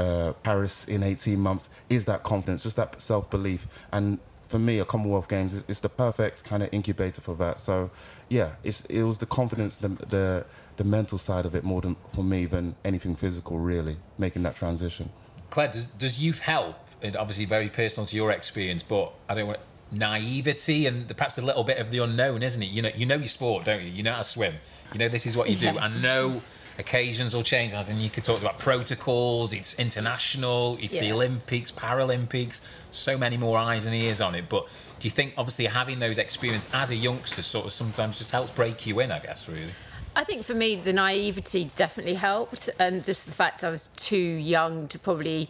uh, 0.00 0.32
Paris 0.42 0.86
in 0.88 1.02
18 1.02 1.38
months 1.38 1.68
is 1.88 2.04
that 2.06 2.22
confidence, 2.22 2.62
just 2.62 2.76
that 2.76 3.00
self 3.00 3.30
belief. 3.30 3.66
And 3.92 4.18
for 4.48 4.58
me, 4.58 4.78
a 4.78 4.84
Commonwealth 4.84 5.28
Games 5.28 5.52
is, 5.54 5.64
is 5.68 5.80
the 5.80 5.88
perfect 5.88 6.44
kind 6.44 6.62
of 6.62 6.68
incubator 6.72 7.20
for 7.20 7.34
that. 7.36 7.58
So, 7.58 7.90
yeah, 8.28 8.54
it's, 8.64 8.84
it 8.86 9.02
was 9.04 9.18
the 9.18 9.26
confidence, 9.26 9.76
the, 9.76 9.88
the 9.88 10.44
the 10.76 10.84
mental 10.84 11.18
side 11.18 11.44
of 11.44 11.54
it 11.54 11.62
more 11.62 11.82
than 11.82 11.94
for 12.14 12.24
me 12.24 12.46
than 12.46 12.74
anything 12.86 13.14
physical. 13.14 13.58
Really, 13.58 13.96
making 14.16 14.42
that 14.44 14.56
transition. 14.56 15.10
Clare, 15.50 15.68
does, 15.68 15.86
does 15.86 16.22
youth 16.22 16.40
help? 16.40 16.76
And 17.02 17.16
obviously, 17.16 17.44
very 17.44 17.68
personal 17.68 18.06
to 18.06 18.16
your 18.16 18.30
experience, 18.30 18.82
but 18.82 19.12
I 19.28 19.34
don't 19.34 19.48
want 19.48 19.60
naivety 19.92 20.86
and 20.86 21.06
perhaps 21.14 21.36
a 21.36 21.42
little 21.42 21.64
bit 21.64 21.78
of 21.78 21.90
the 21.90 21.98
unknown, 21.98 22.42
isn't 22.42 22.62
it? 22.62 22.70
You 22.70 22.82
know, 22.82 22.90
you 22.94 23.04
know 23.04 23.16
your 23.16 23.28
sport, 23.28 23.66
don't 23.66 23.82
you? 23.82 23.90
You 23.90 24.02
know 24.02 24.12
how 24.12 24.18
to 24.18 24.24
swim. 24.24 24.54
You 24.92 24.98
know 25.00 25.08
this 25.08 25.26
is 25.26 25.36
what 25.36 25.50
you 25.50 25.56
do. 25.56 25.66
Yeah. 25.66 25.84
I 25.84 25.88
know 25.88 26.42
occasions 26.80 27.34
will 27.34 27.44
change, 27.44 27.72
as 27.74 27.88
in 27.88 28.00
you 28.00 28.10
could 28.10 28.24
talk 28.24 28.40
about 28.40 28.58
protocols. 28.58 29.52
It's 29.52 29.78
international. 29.78 30.76
It's 30.80 30.96
the 30.96 31.12
Olympics, 31.12 31.70
Paralympics. 31.70 32.62
So 32.90 33.16
many 33.16 33.36
more 33.36 33.56
eyes 33.56 33.86
and 33.86 33.94
ears 33.94 34.20
on 34.20 34.34
it. 34.34 34.48
But 34.48 34.66
do 34.98 35.06
you 35.06 35.12
think, 35.12 35.34
obviously, 35.38 35.66
having 35.66 36.00
those 36.00 36.18
experiences 36.18 36.74
as 36.74 36.90
a 36.90 36.96
youngster 36.96 37.42
sort 37.42 37.66
of 37.66 37.72
sometimes 37.72 38.18
just 38.18 38.32
helps 38.32 38.50
break 38.50 38.86
you 38.86 38.98
in? 39.00 39.12
I 39.12 39.20
guess 39.20 39.48
really. 39.48 39.72
I 40.16 40.24
think 40.24 40.42
for 40.42 40.54
me, 40.54 40.74
the 40.74 40.92
naivety 40.92 41.70
definitely 41.76 42.14
helped, 42.14 42.68
and 42.80 43.04
just 43.04 43.26
the 43.26 43.32
fact 43.32 43.62
I 43.62 43.70
was 43.70 43.88
too 43.96 44.16
young 44.16 44.88
to 44.88 44.98
probably 44.98 45.48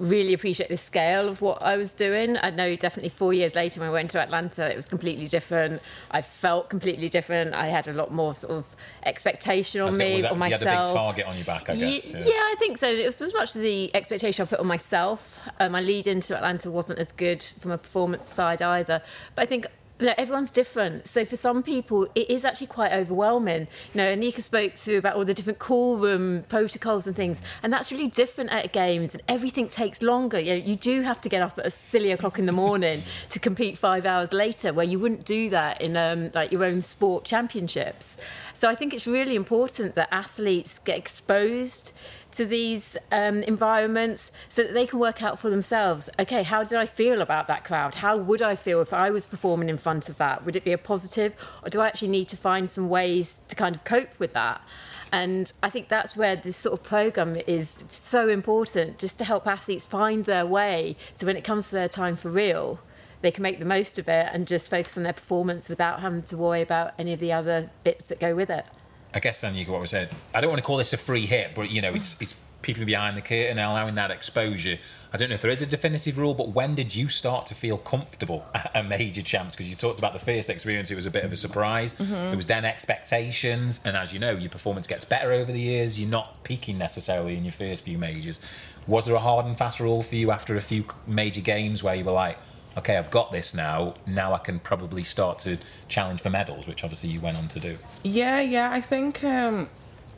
really 0.00 0.32
appreciate 0.32 0.70
the 0.70 0.76
scale 0.78 1.28
of 1.28 1.42
what 1.42 1.60
I 1.62 1.76
was 1.76 1.92
doing. 1.92 2.38
I 2.42 2.48
know 2.50 2.74
definitely 2.74 3.10
four 3.10 3.34
years 3.34 3.54
later 3.54 3.80
when 3.80 3.88
I 3.90 3.92
went 3.92 4.10
to 4.12 4.20
Atlanta, 4.20 4.68
it 4.72 4.74
was 4.74 4.86
completely 4.86 5.26
different. 5.28 5.82
I 6.10 6.22
felt 6.22 6.70
completely 6.70 7.10
different. 7.10 7.54
I 7.54 7.66
had 7.66 7.86
a 7.86 7.92
lot 7.92 8.10
more 8.10 8.34
sort 8.34 8.54
of 8.54 8.74
expectation 9.04 9.82
on 9.82 9.94
me, 9.96 10.22
that- 10.22 10.32
on 10.32 10.38
you 10.38 10.42
had 10.44 10.50
myself. 10.64 10.88
a 10.88 10.90
big 10.90 10.96
target 10.96 11.26
on 11.26 11.36
your 11.36 11.44
back, 11.44 11.68
I 11.68 11.76
guess. 11.76 12.14
Yeah. 12.14 12.22
I 12.26 12.56
think 12.58 12.78
so. 12.78 12.88
It 12.90 13.04
was 13.04 13.20
as 13.20 13.34
much 13.34 13.54
as 13.54 13.62
the 13.62 13.94
expectation 13.94 14.42
I 14.42 14.46
put 14.46 14.58
on 14.60 14.66
myself. 14.66 15.38
Uh, 15.58 15.68
my 15.68 15.80
lead 15.82 16.06
into 16.06 16.34
Atlanta 16.34 16.70
wasn't 16.70 16.98
as 16.98 17.12
good 17.12 17.42
from 17.60 17.70
a 17.70 17.78
performance 17.78 18.26
side 18.26 18.62
either. 18.62 19.02
But 19.34 19.42
I 19.42 19.46
think 19.46 19.66
know, 20.06 20.14
everyone's 20.16 20.50
different. 20.50 21.08
So 21.08 21.24
for 21.24 21.36
some 21.36 21.62
people, 21.62 22.08
it 22.14 22.30
is 22.30 22.44
actually 22.44 22.68
quite 22.68 22.92
overwhelming. 22.92 23.68
You 23.94 23.98
know, 23.98 24.16
Anyika 24.16 24.42
spoke 24.42 24.74
through 24.74 24.98
about 24.98 25.16
all 25.16 25.24
the 25.24 25.34
different 25.34 25.58
call 25.58 25.98
room 25.98 26.44
protocols 26.48 27.06
and 27.06 27.14
things, 27.14 27.42
and 27.62 27.72
that's 27.72 27.92
really 27.92 28.08
different 28.08 28.50
at 28.50 28.72
games. 28.72 29.14
And 29.14 29.22
everything 29.28 29.68
takes 29.68 30.02
longer. 30.02 30.38
You, 30.38 30.52
know, 30.52 30.64
you 30.64 30.76
do 30.76 31.02
have 31.02 31.20
to 31.22 31.28
get 31.28 31.42
up 31.42 31.58
at 31.58 31.66
a 31.66 31.70
silly 31.70 32.12
o'clock 32.12 32.38
in 32.38 32.46
the 32.46 32.52
morning 32.52 33.02
to 33.30 33.38
compete 33.38 33.78
five 33.78 34.06
hours 34.06 34.32
later, 34.32 34.72
where 34.72 34.86
you 34.86 34.98
wouldn't 34.98 35.24
do 35.24 35.50
that 35.50 35.80
in 35.80 35.96
um, 35.96 36.30
like 36.34 36.52
your 36.52 36.64
own 36.64 36.82
sport 36.82 37.24
championships. 37.24 38.16
So 38.54 38.68
I 38.68 38.74
think 38.74 38.92
it's 38.92 39.06
really 39.06 39.36
important 39.36 39.94
that 39.94 40.08
athletes 40.12 40.78
get 40.80 40.98
exposed 40.98 41.92
to 42.32 42.44
these 42.46 42.96
um, 43.12 43.42
environments 43.42 44.32
so 44.48 44.62
that 44.62 44.74
they 44.74 44.86
can 44.86 44.98
work 44.98 45.22
out 45.22 45.38
for 45.38 45.50
themselves 45.50 46.08
okay 46.18 46.42
how 46.42 46.62
did 46.62 46.78
i 46.78 46.86
feel 46.86 47.20
about 47.22 47.46
that 47.46 47.64
crowd? 47.64 47.96
How 47.96 48.16
would 48.16 48.42
i 48.42 48.56
feel 48.56 48.80
if 48.80 48.92
i 48.92 49.10
was 49.10 49.26
performing 49.26 49.68
in 49.68 49.78
front 49.78 50.08
of 50.08 50.16
that? 50.18 50.44
Would 50.44 50.56
it 50.56 50.64
be 50.64 50.72
a 50.72 50.78
positive 50.78 51.34
or 51.62 51.70
do 51.70 51.80
i 51.80 51.86
actually 51.86 52.08
need 52.08 52.28
to 52.28 52.36
find 52.36 52.68
some 52.68 52.88
ways 52.88 53.42
to 53.48 53.56
kind 53.56 53.74
of 53.74 53.84
cope 53.84 54.18
with 54.18 54.32
that? 54.34 54.64
And 55.12 55.52
i 55.62 55.70
think 55.70 55.88
that's 55.88 56.16
where 56.16 56.36
this 56.36 56.56
sort 56.56 56.74
of 56.78 56.82
program 56.82 57.36
is 57.46 57.84
so 57.90 58.28
important 58.28 58.98
just 58.98 59.18
to 59.18 59.24
help 59.24 59.46
athletes 59.46 59.86
find 59.86 60.24
their 60.24 60.46
way 60.46 60.96
so 61.16 61.26
when 61.26 61.36
it 61.36 61.44
comes 61.44 61.68
to 61.68 61.74
their 61.74 61.88
time 61.88 62.16
for 62.16 62.30
real 62.30 62.80
they 63.22 63.30
can 63.30 63.42
make 63.42 63.58
the 63.58 63.64
most 63.64 63.98
of 63.98 64.08
it 64.08 64.28
and 64.32 64.46
just 64.46 64.70
focus 64.70 64.96
on 64.96 65.02
their 65.02 65.12
performance 65.12 65.68
without 65.68 66.00
having 66.00 66.22
to 66.22 66.36
worry 66.36 66.62
about 66.62 66.94
any 66.98 67.12
of 67.12 67.20
the 67.20 67.32
other 67.32 67.70
bits 67.84 68.04
that 68.06 68.18
go 68.18 68.34
with 68.34 68.50
it 68.50 68.66
I 69.12 69.20
guess 69.20 69.40
then 69.40 69.54
you 69.54 69.64
go 69.64 69.72
what 69.72 69.80
we 69.80 69.86
said. 69.86 70.10
I 70.34 70.40
don't 70.40 70.50
want 70.50 70.60
to 70.60 70.66
call 70.66 70.76
this 70.76 70.92
a 70.92 70.96
free 70.96 71.26
hit, 71.26 71.54
but 71.54 71.70
you 71.70 71.82
know, 71.82 71.92
it's 71.92 72.20
it's 72.20 72.34
people 72.62 72.84
behind 72.84 73.16
the 73.16 73.22
curtain 73.22 73.58
and 73.58 73.60
allowing 73.60 73.94
that 73.94 74.10
exposure. 74.10 74.78
I 75.12 75.16
don't 75.16 75.28
know 75.28 75.34
if 75.34 75.42
there 75.42 75.50
is 75.50 75.62
a 75.62 75.66
definitive 75.66 76.18
rule, 76.18 76.34
but 76.34 76.50
when 76.50 76.74
did 76.74 76.94
you 76.94 77.08
start 77.08 77.46
to 77.46 77.54
feel 77.54 77.78
comfortable 77.78 78.46
at 78.54 78.70
a 78.74 78.82
major 78.82 79.22
champs? 79.22 79.56
Because 79.56 79.68
you 79.68 79.74
talked 79.74 79.98
about 79.98 80.12
the 80.12 80.18
first 80.18 80.48
experience, 80.50 80.90
it 80.90 80.94
was 80.94 81.06
a 81.06 81.10
bit 81.10 81.24
of 81.24 81.32
a 81.32 81.36
surprise. 81.36 81.94
Mm-hmm. 81.94 82.12
There 82.12 82.36
was 82.36 82.46
then 82.46 82.64
expectations, 82.64 83.80
and 83.84 83.96
as 83.96 84.12
you 84.12 84.20
know, 84.20 84.32
your 84.32 84.50
performance 84.50 84.86
gets 84.86 85.04
better 85.04 85.32
over 85.32 85.50
the 85.50 85.60
years. 85.60 86.00
You're 86.00 86.10
not 86.10 86.44
peaking 86.44 86.78
necessarily 86.78 87.36
in 87.36 87.44
your 87.44 87.52
first 87.52 87.84
few 87.84 87.98
majors. 87.98 88.40
Was 88.86 89.06
there 89.06 89.16
a 89.16 89.20
hard 89.20 89.46
and 89.46 89.56
fast 89.56 89.80
rule 89.80 90.02
for 90.02 90.16
you 90.16 90.30
after 90.30 90.56
a 90.56 90.60
few 90.60 90.84
major 91.06 91.40
games 91.40 91.82
where 91.82 91.94
you 91.94 92.04
were 92.04 92.12
like, 92.12 92.38
okay, 92.76 92.96
I've 92.96 93.10
got 93.10 93.32
this 93.32 93.54
now. 93.54 93.94
Now 94.06 94.32
I 94.32 94.38
can 94.38 94.58
probably 94.58 95.02
start 95.02 95.38
to 95.40 95.58
challenge 95.88 96.20
for 96.20 96.30
medals, 96.30 96.66
which 96.66 96.84
obviously 96.84 97.10
you 97.10 97.20
went 97.20 97.36
on 97.36 97.48
to 97.48 97.60
do. 97.60 97.78
Yeah, 98.02 98.40
yeah. 98.40 98.70
I 98.72 98.80
think. 98.80 99.22
Um, 99.24 99.68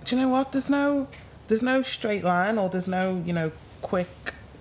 do 0.04 0.16
you 0.16 0.22
know 0.22 0.28
what? 0.28 0.52
There's 0.52 0.70
no, 0.70 1.08
there's 1.48 1.62
no 1.62 1.82
straight 1.82 2.24
line, 2.24 2.58
or 2.58 2.68
there's 2.68 2.88
no, 2.88 3.22
you 3.24 3.32
know, 3.32 3.52
quick, 3.80 4.08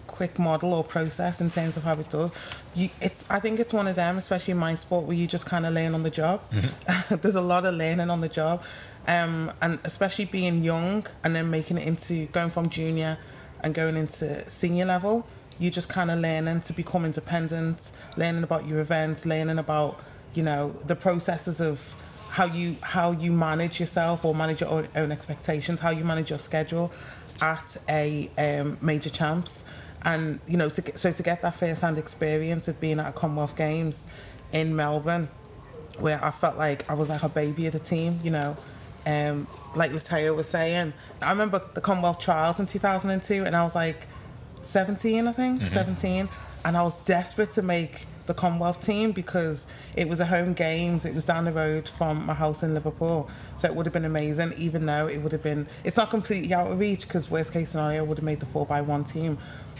quick 0.08 0.38
model 0.38 0.73
or 0.73 0.84
process 0.84 1.41
in 1.41 1.49
terms 1.49 1.77
of 1.77 1.84
how 1.84 1.93
it 1.93 2.10
does. 2.10 2.32
You, 2.75 2.89
it's. 3.01 3.25
I 3.30 3.39
think 3.39 3.60
it's 3.60 3.73
one 3.73 3.88
of 3.88 3.95
them, 3.95 4.17
especially 4.17 4.51
in 4.51 4.58
my 4.58 4.75
sport, 4.75 5.06
where 5.06 5.17
you 5.17 5.27
just 5.27 5.45
kind 5.45 5.65
of 5.65 5.73
learn 5.73 5.93
on 5.93 6.04
the 6.04 6.10
job. 6.10 6.41
there's 7.10 7.36
a 7.36 7.41
lot 7.41 7.65
of 7.65 7.75
learning 7.75 8.10
on 8.10 8.21
the 8.21 8.30
job, 8.30 8.63
um, 9.08 9.51
and 9.62 9.80
especially 9.84 10.25
being 10.25 10.63
young 10.63 11.06
and 11.23 11.36
then 11.36 11.49
making 11.49 11.77
it 11.77 11.88
into 11.88 12.25
going 12.27 12.49
from 12.49 12.69
junior 12.69 13.17
and 13.62 13.73
going 13.75 13.95
into 13.95 14.49
senior 14.49 14.86
level. 14.86 15.25
You 15.62 15.69
just 15.69 15.89
kind 15.89 16.10
of 16.10 16.17
learning 16.17 16.62
to 16.62 16.74
become 16.74 17.06
independent, 17.06 17.91
learning 18.17 18.41
about 18.41 18.67
your 18.67 18.80
events, 18.80 19.28
learning 19.28 19.60
about 19.60 20.00
you 20.34 20.41
know 20.41 20.76
the 20.88 20.95
processes 20.95 21.62
of 21.62 21.95
how 22.32 22.45
you 22.45 22.76
how 22.82 23.12
you 23.12 23.32
manage 23.32 23.80
yourself 23.80 24.26
or 24.26 24.34
manage 24.34 24.62
your 24.62 24.71
own, 24.71 24.88
own 24.95 25.12
expectations, 25.12 25.80
how 25.80 25.91
you 25.91 26.04
manage 26.04 26.32
your 26.32 26.39
schedule 26.39 26.91
at 27.41 27.78
a 27.88 28.32
um, 28.39 28.80
major 28.82 29.12
champs, 29.12 29.63
and 30.04 30.39
you 30.47 30.58
know 30.58 30.67
to 30.67 30.82
get, 30.82 30.97
so 30.97 31.12
to 31.12 31.21
get 31.21 31.43
that 31.43 31.54
first 31.54 31.84
hand 31.84 32.00
experience 32.00 32.67
of 32.67 32.82
being 32.82 33.00
at 33.00 33.08
a 33.08 33.12
Commonwealth 33.12 33.56
Games 33.56 34.08
in 34.52 34.76
Melbourne, 34.76 35.30
where 36.00 36.24
I 36.26 36.32
felt 36.32 36.58
like 36.58 36.89
I 36.89 36.95
was 36.95 37.10
like 37.10 37.21
a 37.21 37.30
baby 37.30 37.67
of 37.67 37.74
the 37.74 37.80
team, 37.80 38.19
you 38.24 38.32
know. 38.32 38.58
Um, 39.06 39.47
like 39.76 39.91
Lutalo 39.91 40.36
was 40.36 40.47
saying, 40.47 40.93
I 41.21 41.32
remember 41.32 41.62
the 41.76 41.82
Commonwealth 41.82 42.19
Trials 42.19 42.60
in 42.60 42.65
2002, 42.65 43.45
and 43.45 43.56
I 43.56 43.63
was 43.63 43.76
like 43.76 44.08
17, 44.62 45.28
I 45.28 45.32
think, 45.32 45.62
17, 45.63 46.30
and 46.65 46.78
I 46.78 46.84
was 46.84 47.04
desperate 47.06 47.52
to 47.52 47.62
make 47.62 48.02
the 48.28 48.34
Commonwealth 48.34 48.86
team 48.86 49.12
because 49.12 49.65
it 49.95 50.08
was 50.08 50.19
a 50.19 50.26
home 50.26 50.54
games. 50.54 51.06
It 51.06 51.13
was 51.13 51.26
down 51.26 51.45
the 51.45 51.52
road 51.52 51.89
from 51.89 52.26
my 52.26 52.34
house 52.34 52.63
in 52.63 52.74
Liverpool, 52.74 53.30
so 53.58 53.67
it 53.67 53.76
would 53.76 53.86
have 53.86 53.93
been 53.93 54.06
amazing. 54.06 54.54
Even 54.58 54.86
though 54.86 55.08
it 55.08 55.21
would 55.21 55.32
have 55.32 55.43
been, 55.43 55.67
it's 55.84 55.97
not 55.97 56.10
completely 56.10 56.54
out 56.54 56.71
of 56.71 56.80
reach 56.80 57.08
because 57.08 57.30
worst 57.30 57.52
case 57.52 57.71
scenario 57.71 58.00
I 58.00 58.08
would 58.08 58.17
have 58.17 58.26
made 58.26 58.39
the 58.39 58.45
four 58.45 58.65
by 58.65 58.82
one 58.82 59.04
team, 59.04 59.38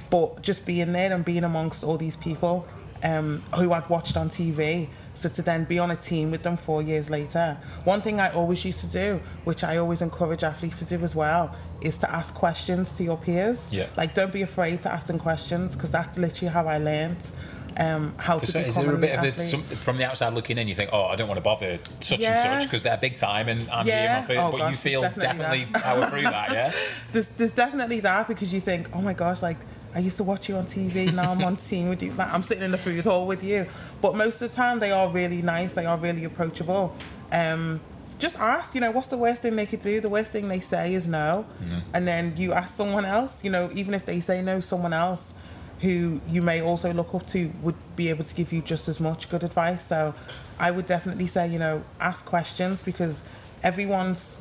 but 0.10 0.42
just 0.42 0.66
being 0.66 0.92
there 0.92 1.14
and 1.14 1.24
being 1.24 1.44
amongst 1.44 1.84
all 1.84 1.98
these 1.98 2.18
people 2.18 2.68
um, 3.04 3.44
who 3.56 3.72
I'd 3.72 3.88
watched 3.90 4.18
on 4.18 4.30
TV. 4.30 4.90
So 5.14 5.28
to 5.30 5.42
then 5.42 5.66
be 5.66 5.78
on 5.78 5.92
a 5.92 5.96
team 5.96 6.32
with 6.32 6.44
them 6.44 6.58
four 6.58 6.82
years 6.82 7.10
later, 7.10 7.58
one 7.84 8.02
thing 8.02 8.20
I 8.20 8.32
always 8.32 8.64
used 8.64 8.80
to 8.82 8.88
do, 8.88 9.22
which 9.44 9.64
I 9.64 9.78
always 9.78 10.02
encourage 10.02 10.44
athletes 10.44 10.80
to 10.80 10.86
do 10.86 11.04
as 11.04 11.16
well, 11.16 11.56
is 11.82 11.98
to 12.00 12.12
ask 12.12 12.34
questions 12.34 12.94
to 12.94 13.04
your 13.04 13.18
peers. 13.18 13.70
Yeah. 13.72 13.88
Like 13.98 14.14
don't 14.14 14.34
be 14.34 14.42
afraid 14.42 14.82
to 14.84 14.92
ask 14.92 15.08
them 15.08 15.20
questions 15.20 15.76
because 15.76 15.92
that's 15.92 16.18
literally 16.18 16.52
how 16.52 16.68
I 16.68 16.78
learned 16.78 17.32
um, 17.78 18.14
how 18.18 18.40
to 18.40 18.46
So 18.46 18.60
is 18.60 18.76
there 18.76 18.94
a 18.94 18.98
bit 18.98 19.18
of 19.18 19.24
a, 19.24 19.32
some, 19.38 19.62
from 19.64 19.98
the 19.98 20.06
outside 20.06 20.34
looking 20.34 20.58
in? 20.58 20.68
You 20.68 20.76
think, 20.76 20.90
oh, 20.94 21.06
I 21.06 21.16
don't 21.16 21.28
want 21.28 21.38
to 21.38 21.44
bother 21.44 21.80
such 22.00 22.20
Yeah. 22.20 22.32
and 22.32 22.62
such 22.62 22.70
because 22.70 22.84
they're 22.84 22.98
big 22.98 23.16
time, 23.16 23.48
and 23.48 23.70
I'm 23.70 23.86
here 23.86 23.96
Yeah. 23.96 24.20
my 24.22 24.28
first. 24.28 24.42
Oh, 24.42 24.52
but 24.52 24.58
gosh, 24.58 24.72
you 24.72 24.78
feel 24.78 25.02
definitely 25.02 25.28
definitely 25.28 25.82
power 25.82 26.06
through 26.06 26.24
that, 26.24 26.52
yeah. 26.52 26.74
there's, 27.12 27.30
there's 27.30 27.54
definitely 27.54 28.00
that 28.02 28.28
because 28.28 28.54
you 28.54 28.60
think, 28.60 28.90
oh 28.94 29.02
my 29.02 29.14
gosh, 29.14 29.42
like 29.42 29.58
I 29.96 30.00
used 30.00 30.18
to 30.18 30.24
watch 30.24 30.50
you 30.50 30.58
on 30.58 30.66
TV, 30.66 31.14
now 31.14 31.32
I'm 31.32 31.44
on 31.44 31.56
team 31.72 31.90
with 31.90 32.04
you. 32.04 32.12
Like 32.14 32.34
I'm 32.34 32.44
sitting 32.44 32.64
in 32.64 32.72
the 32.72 32.78
food 32.78 33.04
hall 33.04 33.26
with 33.28 33.44
you. 33.44 33.66
But 34.02 34.16
most 34.16 34.42
of 34.42 34.50
the 34.50 34.56
time, 34.56 34.80
they 34.80 34.92
are 34.92 35.10
really 35.10 35.42
nice. 35.42 35.74
They 35.74 35.86
are 35.86 35.98
really 35.98 36.26
approachable. 36.26 36.96
Um, 37.32 37.80
just 38.22 38.40
ask, 38.40 38.74
you 38.76 38.82
know, 38.82 38.92
what's 38.92 39.08
the 39.08 39.18
worst 39.18 39.42
thing 39.42 39.56
they 39.56 39.66
could 39.66 39.82
do? 39.82 40.00
The 40.00 40.10
worst 40.10 40.32
thing 40.32 40.48
they 40.48 40.60
say 40.60 40.94
is 40.94 41.08
no, 41.08 41.46
mm-hmm. 41.62 41.80
and 41.94 42.08
then 42.08 42.38
you 42.38 42.54
ask 42.54 42.74
someone 42.74 43.04
else. 43.04 43.44
You 43.44 43.52
know, 43.52 43.70
even 43.74 43.94
if 43.94 44.06
they 44.06 44.20
say 44.22 44.42
no, 44.42 44.60
someone 44.62 44.94
else 44.94 45.34
who 45.82 46.22
you 46.30 46.44
may 46.44 46.62
also 46.62 46.94
look 46.94 47.14
up 47.16 47.26
to 47.26 47.52
would 47.64 47.76
be 47.96 48.10
able 48.10 48.24
to 48.24 48.36
give 48.36 48.54
you 48.54 48.62
just 48.62 48.88
as 48.88 49.00
much 49.00 49.30
good 49.30 49.44
advice. 49.44 49.84
So 49.84 50.14
I 50.60 50.70
would 50.70 50.86
definitely 50.86 51.28
say, 51.28 51.50
you 51.50 51.58
know, 51.58 51.84
ask 52.00 52.24
questions 52.24 52.82
because 52.82 53.24
everyone's 53.64 54.38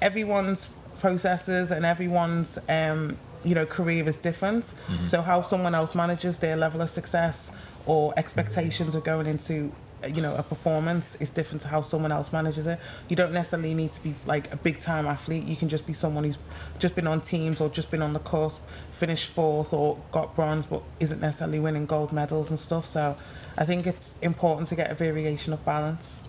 everyone's 0.00 0.72
processes 1.00 1.70
and 1.70 1.84
everyone's 1.84 2.58
um, 2.68 3.18
you 3.42 3.54
know 3.54 3.66
career 3.66 4.08
is 4.08 4.16
different. 4.16 4.64
Mm-hmm. 4.64 5.06
So 5.06 5.20
how 5.20 5.42
someone 5.42 5.74
else 5.74 5.94
manages 5.94 6.38
their 6.38 6.56
level 6.56 6.80
of 6.80 6.90
success 6.90 7.50
or 7.86 8.10
mm-hmm. 8.10 8.18
expectations 8.18 8.94
of 8.94 9.02
going 9.04 9.26
into 9.26 9.72
you 10.12 10.22
know 10.22 10.34
a 10.36 10.42
performance 10.42 11.16
is 11.16 11.30
different 11.30 11.60
to 11.62 11.68
how 11.68 11.80
someone 11.80 12.12
else 12.12 12.32
manages 12.32 12.66
it. 12.66 12.78
You 13.08 13.16
don't 13.16 13.32
necessarily 13.32 13.74
need 13.74 13.92
to 13.92 14.02
be 14.02 14.14
like 14.26 14.52
a 14.52 14.56
big 14.56 14.80
time 14.80 15.06
athlete. 15.06 15.44
You 15.44 15.56
can 15.56 15.68
just 15.68 15.86
be 15.86 15.92
someone 15.92 16.24
who's 16.24 16.38
just 16.78 16.94
been 16.94 17.06
on 17.06 17.20
teams 17.20 17.60
or 17.60 17.68
just 17.68 17.90
been 17.90 18.02
on 18.02 18.12
the 18.12 18.18
course, 18.20 18.60
finished 18.90 19.30
fourth 19.30 19.72
or 19.72 19.98
got 20.12 20.34
bronze, 20.34 20.66
but 20.66 20.82
isn't 21.00 21.20
necessarily 21.20 21.60
winning 21.60 21.86
gold 21.86 22.12
medals 22.12 22.50
and 22.50 22.58
stuff. 22.58 22.86
So 22.86 23.16
I 23.56 23.64
think 23.64 23.86
it's 23.86 24.16
important 24.20 24.68
to 24.68 24.76
get 24.76 24.90
a 24.90 24.94
variation 24.94 25.52
of 25.52 25.64
balance. 25.64 26.20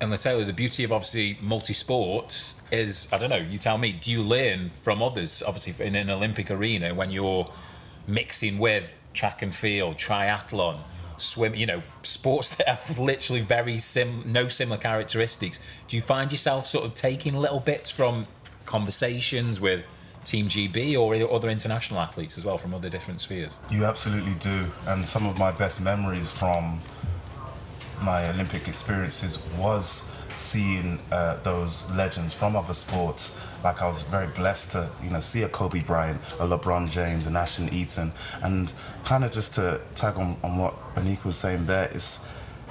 And 0.00 0.12
Lutalo, 0.12 0.46
the 0.46 0.52
beauty 0.52 0.84
of 0.84 0.92
obviously 0.92 1.38
multi 1.40 1.72
sports 1.72 2.62
is, 2.70 3.08
I 3.12 3.18
don't 3.18 3.30
know, 3.30 3.36
you 3.36 3.58
tell 3.58 3.78
me, 3.78 3.92
do 3.92 4.12
you 4.12 4.22
learn 4.22 4.70
from 4.70 5.02
others, 5.02 5.42
obviously 5.44 5.84
in 5.84 5.96
an 5.96 6.08
Olympic 6.08 6.50
arena, 6.50 6.94
when 6.94 7.10
you're 7.10 7.50
mixing 8.06 8.58
with 8.58 8.98
track 9.12 9.42
and 9.42 9.52
field, 9.52 9.96
triathlon, 9.96 10.78
swim, 11.20 11.54
you 11.54 11.66
know, 11.66 11.82
sports 12.02 12.54
that 12.56 12.68
have 12.68 12.98
literally 12.98 13.40
very 13.40 13.78
sim, 13.78 14.22
no 14.26 14.48
similar 14.48 14.78
characteristics? 14.78 15.60
Do 15.86 15.96
you 15.96 16.02
find 16.02 16.30
yourself 16.30 16.66
sort 16.66 16.84
of 16.84 16.94
taking 16.94 17.34
little 17.34 17.60
bits 17.60 17.90
from 17.90 18.26
conversations 18.64 19.60
with 19.60 19.86
Team 20.24 20.48
GB 20.48 20.98
or 20.98 21.14
other 21.34 21.48
international 21.48 22.00
athletes 22.00 22.36
as 22.36 22.44
well 22.44 22.58
from 22.58 22.74
other 22.74 22.88
different 22.88 23.20
spheres? 23.20 23.58
You 23.70 23.84
absolutely 23.84 24.34
do. 24.34 24.66
And 24.86 25.06
some 25.06 25.26
of 25.26 25.38
my 25.38 25.52
best 25.52 25.80
memories 25.80 26.30
from 26.30 26.80
my 28.02 28.28
Olympic 28.30 28.68
experiences 28.68 29.44
was 29.58 30.07
seeing 30.34 30.98
uh, 31.10 31.36
those 31.42 31.90
legends 31.92 32.32
from 32.32 32.56
other 32.56 32.74
sports. 32.74 33.38
Like 33.64 33.82
I 33.82 33.86
was 33.86 34.02
very 34.02 34.28
blessed 34.28 34.72
to, 34.72 34.90
you 35.02 35.10
know, 35.10 35.20
see 35.20 35.42
a 35.42 35.48
Kobe 35.48 35.82
Bryant, 35.82 36.20
a 36.38 36.46
LeBron 36.46 36.90
James, 36.90 37.26
an 37.26 37.36
Ashton 37.36 37.68
Eaton, 37.72 38.12
and 38.42 38.72
kind 39.04 39.24
of 39.24 39.30
just 39.30 39.54
to 39.54 39.80
tag 39.94 40.16
on, 40.16 40.36
on 40.42 40.58
what 40.58 40.74
Anyika 40.94 41.24
was 41.24 41.36
saying 41.36 41.66
there 41.66 41.88
is 41.92 42.26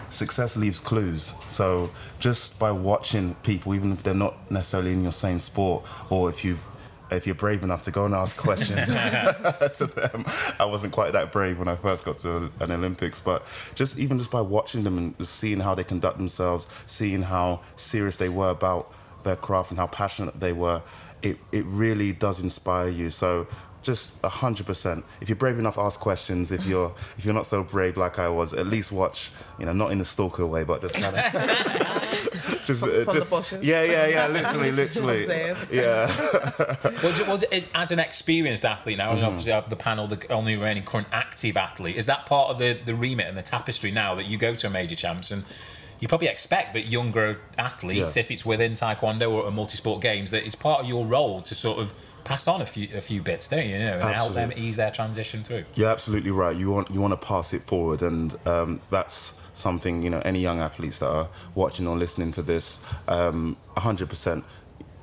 success 0.09 0.55
leaves 0.55 0.79
clues. 0.79 1.33
So 1.47 1.89
just 2.19 2.59
by 2.59 2.71
watching 2.71 3.35
people, 3.43 3.75
even 3.75 3.91
if 3.91 4.03
they're 4.03 4.13
not 4.13 4.49
necessarily 4.51 4.93
in 4.93 5.03
your 5.03 5.11
same 5.11 5.39
sport, 5.39 5.85
or 6.09 6.29
if 6.29 6.45
you've 6.45 6.63
if 7.11 7.25
you're 7.25 7.35
brave 7.35 7.63
enough 7.63 7.81
to 7.83 7.91
go 7.91 8.05
and 8.05 8.13
ask 8.13 8.37
questions 8.37 8.87
to 8.87 9.91
them. 9.95 10.25
I 10.59 10.65
wasn't 10.65 10.93
quite 10.93 11.13
that 11.13 11.31
brave 11.31 11.59
when 11.59 11.67
I 11.67 11.75
first 11.75 12.05
got 12.05 12.17
to 12.19 12.51
an 12.59 12.71
Olympics, 12.71 13.19
but 13.19 13.45
just 13.75 13.97
even 13.99 14.17
just 14.17 14.31
by 14.31 14.41
watching 14.41 14.83
them 14.83 14.97
and 14.97 15.27
seeing 15.27 15.59
how 15.59 15.75
they 15.75 15.83
conduct 15.83 16.17
themselves, 16.17 16.67
seeing 16.85 17.23
how 17.23 17.61
serious 17.75 18.17
they 18.17 18.29
were 18.29 18.49
about 18.49 18.91
their 19.23 19.35
craft 19.35 19.71
and 19.71 19.79
how 19.79 19.87
passionate 19.87 20.39
they 20.39 20.53
were, 20.53 20.81
it, 21.21 21.37
it 21.51 21.65
really 21.65 22.11
does 22.11 22.41
inspire 22.41 22.89
you. 22.89 23.09
So 23.09 23.47
just 23.87 24.13
hundred 24.23 24.67
percent. 24.67 25.03
If 25.21 25.29
you're 25.29 25.35
brave 25.35 25.57
enough, 25.57 25.79
ask 25.79 25.99
questions. 25.99 26.51
If 26.51 26.67
you're 26.67 26.93
if 27.17 27.25
you're 27.25 27.33
not 27.33 27.47
so 27.47 27.63
brave 27.63 27.97
like 27.97 28.19
I 28.19 28.29
was, 28.29 28.53
at 28.53 28.67
least 28.67 28.91
watch. 28.91 29.31
You 29.57 29.65
know, 29.65 29.73
not 29.73 29.91
in 29.91 29.99
a 29.99 30.05
stalker 30.05 30.45
way, 30.45 30.63
but 30.63 30.81
just 30.81 30.95
kind 30.95 31.15
of 31.15 31.31
just, 32.65 32.81
from, 32.81 32.91
uh, 32.91 33.03
from 33.05 33.15
just, 33.15 33.49
the. 33.49 33.59
Yeah, 33.63 33.83
yeah, 33.83 34.07
yeah. 34.07 34.27
Literally, 34.27 34.71
literally. 34.83 35.25
yeah. 35.71 36.05
well, 37.01 37.13
well, 37.27 37.39
as 37.73 37.91
an 37.91 37.97
experienced 37.97 38.65
athlete 38.65 38.99
now, 38.99 39.11
mm. 39.11 39.15
and 39.15 39.23
obviously 39.23 39.53
I 39.53 39.55
have 39.55 39.71
the 39.71 39.75
panel, 39.75 40.05
the 40.05 40.31
only 40.31 40.55
remaining 40.55 40.83
current 40.83 41.07
active 41.11 41.57
athlete, 41.57 41.95
is 41.95 42.05
that 42.05 42.27
part 42.27 42.51
of 42.51 42.59
the 42.59 42.73
the 42.73 42.93
remit 42.93 43.25
and 43.25 43.35
the 43.37 43.41
tapestry 43.41 43.89
now 43.89 44.13
that 44.13 44.25
you 44.25 44.37
go 44.37 44.53
to 44.53 44.67
a 44.67 44.69
major 44.69 44.95
champs 44.95 45.31
and 45.31 45.43
you 45.99 46.07
probably 46.07 46.27
expect 46.27 46.73
that 46.73 46.85
younger 46.87 47.39
athletes, 47.57 48.15
yeah. 48.15 48.21
if 48.21 48.31
it's 48.31 48.45
within 48.45 48.73
taekwondo 48.73 49.31
or, 49.31 49.49
multi-sport 49.51 50.01
games, 50.01 50.29
that 50.31 50.45
it's 50.45 50.55
part 50.55 50.81
of 50.81 50.87
your 50.87 51.05
role 51.05 51.41
to 51.41 51.55
sort 51.55 51.79
of 51.79 51.93
pass 52.27 52.47
on 52.47 52.61
a 52.61 52.65
few 52.65 52.89
a 52.95 53.01
few 53.01 53.21
bits, 53.21 53.47
don't 53.47 53.65
you? 53.65 53.73
You 53.73 53.79
know, 53.79 53.99
and 53.99 54.15
help 54.15 54.33
them 54.33 54.51
ease 54.55 54.75
their 54.75 54.91
transition 54.91 55.43
through. 55.43 55.65
You're 55.75 55.89
absolutely 55.89 56.31
right. 56.31 56.55
You 56.55 56.71
want 56.71 56.91
you 56.91 57.01
want 57.01 57.13
to 57.19 57.27
pass 57.27 57.53
it 57.53 57.61
forward, 57.61 58.01
and 58.01 58.35
um, 58.45 58.81
that's 58.89 59.39
something 59.53 60.01
you 60.03 60.09
know. 60.09 60.21
Any 60.25 60.41
young 60.41 60.59
athletes 60.59 60.99
that 60.99 61.09
are 61.09 61.29
watching 61.55 61.87
or 61.87 61.95
listening 61.95 62.31
to 62.33 62.41
this, 62.41 62.85
um, 63.07 63.57
100%. 63.77 64.43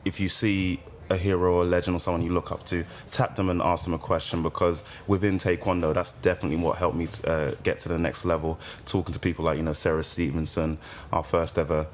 If 0.05 0.21
you 0.21 0.29
see 0.29 0.81
a 1.11 1.17
hero 1.17 1.55
or 1.55 1.63
a 1.63 1.67
legend 1.67 1.97
or 1.97 2.01
someone 2.01 2.23
you 2.23 2.33
look 2.33 2.53
up 2.53 2.65
to, 2.67 2.85
tap 3.11 3.37
them 3.37 3.49
and 3.49 3.61
ask 3.63 3.85
them 3.85 3.95
a 3.95 3.99
question 3.99 4.43
because 4.43 4.83
within 5.07 5.39
Taekwondo, 5.39 5.95
that's 5.95 6.13
definitely 6.13 6.57
what 6.57 6.79
helped 6.79 6.97
me 6.97 7.07
to, 7.07 7.31
uh, 7.31 7.55
get 7.63 7.79
to 7.81 7.89
the 7.89 7.99
next 7.99 8.25
level. 8.25 8.59
Talking 8.85 9.15
to 9.15 9.21
people 9.21 9.45
like 9.47 9.57
you 9.57 9.63
know 9.63 9.73
Sarah 9.73 10.03
Stevenson, 10.03 10.79
our 11.13 11.25
first 11.25 11.59
ever 11.59 11.87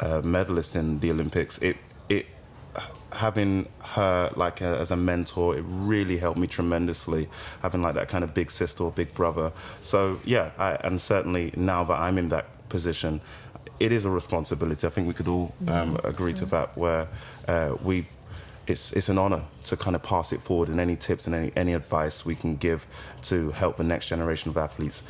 uh, 0.00 0.22
medalist 0.24 0.74
in 0.74 0.98
the 0.98 1.10
Olympics, 1.10 1.58
it 1.58 1.76
it 2.08 2.26
having 3.12 3.68
her 3.80 4.30
like 4.36 4.60
a, 4.60 4.78
as 4.78 4.90
a 4.90 4.96
mentor, 4.96 5.56
it 5.56 5.64
really 5.66 6.18
helped 6.18 6.38
me 6.38 6.46
tremendously. 6.46 7.28
Having 7.60 7.82
like 7.82 7.94
that 7.94 8.08
kind 8.08 8.24
of 8.24 8.34
big 8.34 8.50
sister 8.50 8.84
or 8.84 8.90
big 8.90 9.14
brother. 9.14 9.52
So 9.82 10.20
yeah, 10.24 10.50
I, 10.58 10.72
and 10.76 11.00
certainly 11.00 11.52
now 11.56 11.84
that 11.84 12.00
I'm 12.00 12.18
in 12.18 12.28
that 12.28 12.46
position, 12.68 13.20
it 13.78 13.92
is 13.92 14.04
a 14.04 14.10
responsibility. 14.10 14.86
I 14.86 14.90
think 14.90 15.08
we 15.08 15.14
could 15.14 15.28
all 15.28 15.54
um, 15.68 15.98
agree 16.04 16.32
to 16.34 16.46
that. 16.46 16.76
Where 16.76 17.08
uh, 17.48 17.76
we, 17.82 18.06
it's 18.66 18.92
it's 18.92 19.08
an 19.08 19.18
honour 19.18 19.44
to 19.64 19.76
kind 19.76 19.96
of 19.96 20.02
pass 20.02 20.32
it 20.32 20.40
forward, 20.40 20.68
and 20.68 20.80
any 20.80 20.96
tips 20.96 21.26
and 21.26 21.34
any 21.34 21.52
any 21.56 21.74
advice 21.74 22.24
we 22.24 22.34
can 22.34 22.56
give 22.56 22.86
to 23.22 23.50
help 23.50 23.76
the 23.76 23.84
next 23.84 24.08
generation 24.08 24.50
of 24.50 24.56
athletes 24.56 25.02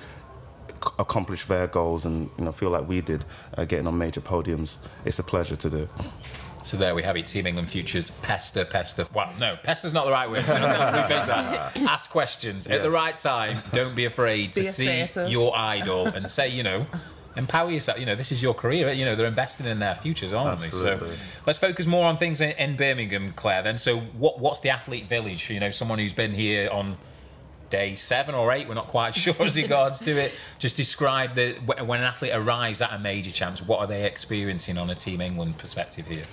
accomplish 0.98 1.44
their 1.44 1.68
goals 1.68 2.04
and 2.04 2.28
you 2.36 2.44
know 2.44 2.50
feel 2.50 2.70
like 2.70 2.88
we 2.88 3.00
did 3.00 3.24
uh, 3.56 3.64
getting 3.64 3.86
on 3.86 3.96
major 3.96 4.20
podiums. 4.20 4.78
It's 5.04 5.18
a 5.18 5.22
pleasure 5.22 5.56
to 5.56 5.70
do. 5.70 5.88
So 6.62 6.76
there 6.76 6.94
we 6.94 7.02
have 7.02 7.16
it. 7.16 7.26
Team 7.26 7.46
England 7.46 7.68
futures. 7.68 8.10
Pester, 8.10 8.64
pester. 8.64 9.06
Well, 9.12 9.32
no, 9.38 9.56
pester's 9.62 9.92
not 9.92 10.06
the 10.06 10.12
right 10.12 10.30
word. 10.30 10.44
So 10.44 10.54
that. 10.54 11.76
Ask 11.82 12.10
questions 12.10 12.66
yes. 12.66 12.76
at 12.76 12.82
the 12.82 12.90
right 12.90 13.16
time. 13.16 13.56
Don't 13.72 13.94
be 13.94 14.04
afraid 14.04 14.52
to 14.54 14.60
be 14.60 14.66
see 14.66 15.08
your 15.28 15.56
idol 15.56 16.06
and 16.06 16.30
say, 16.30 16.48
you 16.48 16.62
know, 16.62 16.86
empower 17.36 17.70
yourself. 17.70 17.98
You 17.98 18.06
know, 18.06 18.14
this 18.14 18.32
is 18.32 18.42
your 18.42 18.54
career. 18.54 18.90
You 18.92 19.04
know, 19.04 19.14
they're 19.14 19.26
investing 19.26 19.66
in 19.66 19.78
their 19.78 19.94
futures, 19.94 20.32
aren't 20.32 20.62
Absolutely. 20.62 21.08
they? 21.08 21.14
So 21.14 21.22
let's 21.46 21.58
focus 21.58 21.86
more 21.86 22.06
on 22.06 22.16
things 22.16 22.40
in, 22.40 22.52
in 22.52 22.76
Birmingham, 22.76 23.32
Clare. 23.32 23.62
Then, 23.62 23.78
so 23.78 23.98
what? 24.00 24.38
What's 24.38 24.60
the 24.60 24.70
athlete 24.70 25.08
village? 25.08 25.50
You 25.50 25.60
know, 25.60 25.70
someone 25.70 25.98
who's 25.98 26.12
been 26.12 26.32
here 26.32 26.70
on 26.70 26.96
day 27.72 27.94
seven 27.94 28.34
or 28.34 28.52
eight. 28.52 28.68
We're 28.68 28.74
not 28.74 28.88
quite 28.88 29.14
sure 29.16 29.34
as 29.40 29.56
regards 29.56 30.00
to 30.00 30.12
it. 30.12 30.32
Just 30.58 30.76
describe 30.76 31.34
the 31.34 31.54
when 31.64 31.98
an 31.98 32.04
athlete 32.04 32.32
arrives 32.34 32.80
at 32.82 32.92
a 32.92 32.98
major 32.98 33.32
champs. 33.32 33.62
What 33.62 33.80
are 33.80 33.86
they 33.86 34.04
experiencing 34.04 34.78
on 34.78 34.90
a 34.90 34.94
Team 34.94 35.20
England 35.20 35.58
perspective 35.58 36.06
here? 36.06 36.24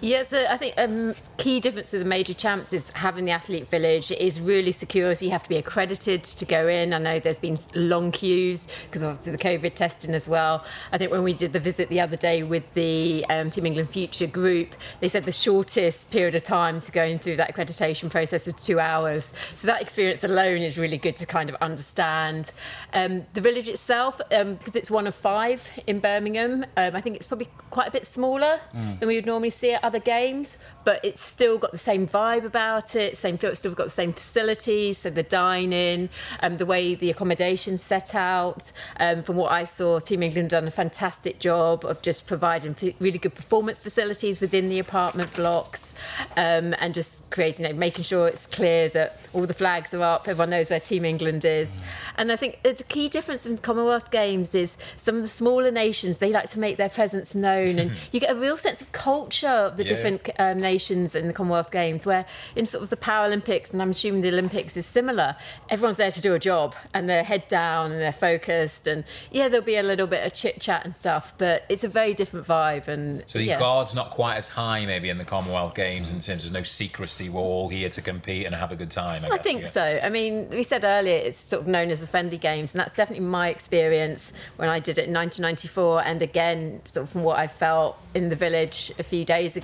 Yeah, 0.00 0.22
so 0.22 0.46
I 0.48 0.56
think 0.56 0.74
um, 0.76 1.14
key 1.36 1.60
difference 1.60 1.92
with 1.92 2.02
the 2.02 2.08
major 2.08 2.34
champs 2.34 2.72
is 2.72 2.88
having 2.94 3.24
the 3.24 3.32
athlete 3.32 3.70
village 3.70 4.10
is 4.12 4.40
really 4.40 4.72
secure. 4.72 5.14
So 5.14 5.24
you 5.24 5.30
have 5.30 5.42
to 5.42 5.48
be 5.48 5.56
accredited 5.56 6.24
to 6.24 6.44
go 6.44 6.68
in. 6.68 6.92
I 6.92 6.98
know 6.98 7.18
there's 7.18 7.38
been 7.38 7.58
long 7.74 8.12
queues 8.12 8.66
because 8.86 9.02
of 9.02 9.22
the 9.24 9.38
COVID 9.38 9.74
testing 9.74 10.14
as 10.14 10.28
well. 10.28 10.64
I 10.92 10.98
think 10.98 11.12
when 11.12 11.22
we 11.22 11.32
did 11.32 11.52
the 11.52 11.60
visit 11.60 11.88
the 11.88 12.00
other 12.00 12.16
day 12.16 12.42
with 12.42 12.72
the 12.74 13.24
um, 13.30 13.50
Team 13.50 13.66
England 13.66 13.90
Future 13.90 14.26
group, 14.26 14.74
they 15.00 15.08
said 15.08 15.24
the 15.24 15.32
shortest 15.32 16.10
period 16.10 16.34
of 16.34 16.42
time 16.42 16.80
to 16.82 16.92
going 16.92 17.18
through 17.18 17.36
that 17.36 17.54
accreditation 17.54 18.10
process 18.10 18.46
was 18.46 18.54
two 18.54 18.80
hours. 18.80 19.32
So 19.56 19.66
that 19.66 19.80
experience 19.80 20.24
alone 20.24 20.62
is 20.62 20.78
really 20.78 20.98
good 20.98 21.16
to 21.16 21.26
kind 21.26 21.48
of 21.48 21.56
understand. 21.56 22.52
Um, 22.92 23.26
the 23.32 23.40
village 23.40 23.68
itself, 23.68 24.18
because 24.28 24.42
um, 24.42 24.58
it's 24.74 24.90
one 24.90 25.06
of 25.06 25.14
five 25.14 25.68
in 25.86 26.00
Birmingham, 26.00 26.64
um, 26.76 26.96
I 26.96 27.00
think 27.00 27.16
it's 27.16 27.26
probably 27.26 27.48
quite 27.70 27.88
a 27.88 27.90
bit 27.90 28.06
smaller 28.06 28.60
mm. 28.74 28.98
than 28.98 29.08
we 29.08 29.16
would 29.16 29.26
normally 29.26 29.50
see 29.50 29.77
at 29.78 29.84
other 29.84 29.98
games, 29.98 30.58
but 30.84 31.04
it's 31.04 31.20
still 31.20 31.58
got 31.58 31.72
the 31.72 31.78
same 31.78 32.06
vibe 32.06 32.44
about 32.44 32.94
it. 32.94 33.16
Same 33.16 33.38
feel. 33.38 33.50
It's 33.50 33.60
still 33.60 33.74
got 33.74 33.84
the 33.84 33.90
same 33.90 34.12
facilities. 34.12 34.98
So 34.98 35.10
the 35.10 35.22
dining, 35.22 36.08
um, 36.40 36.56
the 36.56 36.66
way 36.66 36.94
the 36.94 37.10
accommodation's 37.10 37.82
set 37.82 38.14
out. 38.14 38.70
Um, 38.98 39.22
from 39.22 39.36
what 39.36 39.52
I 39.52 39.64
saw, 39.64 39.98
Team 39.98 40.22
England 40.22 40.50
done 40.50 40.66
a 40.66 40.70
fantastic 40.70 41.38
job 41.38 41.84
of 41.84 42.02
just 42.02 42.26
providing 42.26 42.74
really 43.00 43.18
good 43.18 43.34
performance 43.34 43.78
facilities 43.78 44.40
within 44.40 44.68
the 44.68 44.78
apartment 44.78 45.34
blocks, 45.34 45.94
um, 46.36 46.74
and 46.78 46.94
just 46.94 47.28
creating, 47.30 47.66
you 47.66 47.72
know, 47.72 47.78
making 47.78 48.04
sure 48.04 48.28
it's 48.28 48.46
clear 48.46 48.88
that 48.90 49.20
all 49.32 49.46
the 49.46 49.54
flags 49.54 49.94
are 49.94 50.02
up. 50.02 50.28
Everyone 50.28 50.50
knows 50.50 50.70
where 50.70 50.80
Team 50.80 51.04
England 51.04 51.44
is. 51.44 51.76
And 52.16 52.32
I 52.32 52.36
think 52.36 52.62
the 52.62 52.74
key 52.88 53.08
difference 53.08 53.46
in 53.46 53.58
Commonwealth 53.58 54.10
Games 54.10 54.54
is 54.54 54.76
some 54.96 55.16
of 55.16 55.22
the 55.22 55.28
smaller 55.28 55.70
nations 55.70 56.18
they 56.18 56.32
like 56.32 56.50
to 56.50 56.58
make 56.58 56.76
their 56.76 56.88
presence 56.88 57.34
known, 57.34 57.78
and 57.78 57.92
you 58.12 58.20
get 58.20 58.30
a 58.30 58.38
real 58.38 58.56
sense 58.56 58.80
of 58.80 58.90
culture 58.92 59.67
of 59.72 59.76
the 59.76 59.84
yeah. 59.84 59.88
different 59.88 60.30
um, 60.38 60.60
nations 60.60 61.14
in 61.14 61.26
the 61.26 61.32
Commonwealth 61.32 61.70
Games, 61.70 62.04
where 62.04 62.26
in 62.56 62.66
sort 62.66 62.82
of 62.84 62.90
the 62.90 62.96
Paralympics, 62.96 63.72
and 63.72 63.80
I'm 63.80 63.90
assuming 63.90 64.22
the 64.22 64.28
Olympics 64.28 64.76
is 64.76 64.86
similar, 64.86 65.36
everyone's 65.68 65.96
there 65.96 66.10
to 66.10 66.20
do 66.20 66.34
a 66.34 66.38
job 66.38 66.74
and 66.94 67.08
they're 67.08 67.24
head 67.24 67.48
down 67.48 67.92
and 67.92 68.00
they're 68.00 68.12
focused. 68.12 68.86
And 68.86 69.04
yeah, 69.30 69.48
there'll 69.48 69.64
be 69.64 69.76
a 69.76 69.82
little 69.82 70.06
bit 70.06 70.26
of 70.26 70.34
chit 70.34 70.60
chat 70.60 70.84
and 70.84 70.94
stuff, 70.94 71.34
but 71.38 71.64
it's 71.68 71.84
a 71.84 71.88
very 71.88 72.14
different 72.14 72.46
vibe. 72.46 72.88
And 72.88 73.22
so 73.26 73.38
the 73.38 73.46
yeah. 73.46 73.58
guard's 73.58 73.94
not 73.94 74.10
quite 74.10 74.36
as 74.36 74.48
high, 74.48 74.86
maybe, 74.86 75.08
in 75.08 75.18
the 75.18 75.24
Commonwealth 75.24 75.74
Games 75.74 76.10
in 76.10 76.20
terms 76.20 76.46
of 76.46 76.52
no 76.52 76.62
secrecy. 76.62 77.28
We're 77.28 77.40
all 77.40 77.68
here 77.68 77.88
to 77.88 78.02
compete 78.02 78.46
and 78.46 78.54
have 78.54 78.72
a 78.72 78.76
good 78.76 78.90
time. 78.90 79.24
I, 79.24 79.28
I 79.28 79.36
guess, 79.36 79.42
think 79.42 79.60
yeah. 79.62 79.68
so. 79.68 80.00
I 80.02 80.08
mean, 80.08 80.48
we 80.50 80.62
said 80.62 80.84
earlier 80.84 81.16
it's 81.16 81.38
sort 81.38 81.62
of 81.62 81.68
known 81.68 81.90
as 81.90 82.00
the 82.00 82.06
friendly 82.06 82.38
games, 82.38 82.72
and 82.72 82.80
that's 82.80 82.94
definitely 82.94 83.26
my 83.26 83.48
experience 83.48 84.32
when 84.56 84.68
I 84.68 84.80
did 84.80 84.98
it 84.98 85.08
in 85.08 85.14
1994, 85.14 86.02
and 86.04 86.22
again, 86.22 86.80
sort 86.84 87.04
of 87.04 87.10
from 87.10 87.22
what 87.22 87.38
I 87.38 87.46
felt 87.46 87.98
in 88.14 88.28
the 88.28 88.36
village 88.36 88.92
a 88.98 89.02
few 89.02 89.24
days 89.24 89.56
ago 89.56 89.57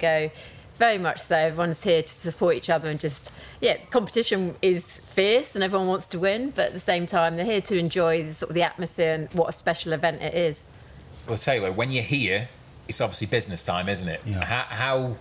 very 0.76 0.98
much 0.98 1.20
so. 1.20 1.36
Everyone's 1.36 1.82
here 1.82 2.02
to 2.02 2.08
support 2.08 2.56
each 2.56 2.70
other 2.70 2.88
and 2.88 2.98
just, 2.98 3.30
yeah, 3.60 3.76
competition 3.90 4.56
is 4.62 4.98
fierce 4.98 5.54
and 5.54 5.64
everyone 5.64 5.88
wants 5.88 6.06
to 6.08 6.18
win, 6.18 6.50
but 6.50 6.66
at 6.66 6.72
the 6.72 6.80
same 6.80 7.06
time, 7.06 7.36
they're 7.36 7.44
here 7.44 7.60
to 7.62 7.78
enjoy 7.78 8.24
the, 8.24 8.34
sort 8.34 8.50
of 8.50 8.54
the 8.54 8.62
atmosphere 8.62 9.14
and 9.14 9.32
what 9.32 9.48
a 9.48 9.52
special 9.52 9.92
event 9.92 10.22
it 10.22 10.34
is. 10.34 10.68
well, 11.26 11.36
Taylor, 11.36 11.72
when 11.72 11.90
you're 11.90 12.02
here, 12.02 12.48
it's 12.88 13.00
obviously 13.00 13.26
business 13.26 13.64
time, 13.64 13.88
isn't 13.88 14.08
it? 14.08 14.22
Yeah. 14.26 14.44
How, 14.44 14.62
how 14.62 15.16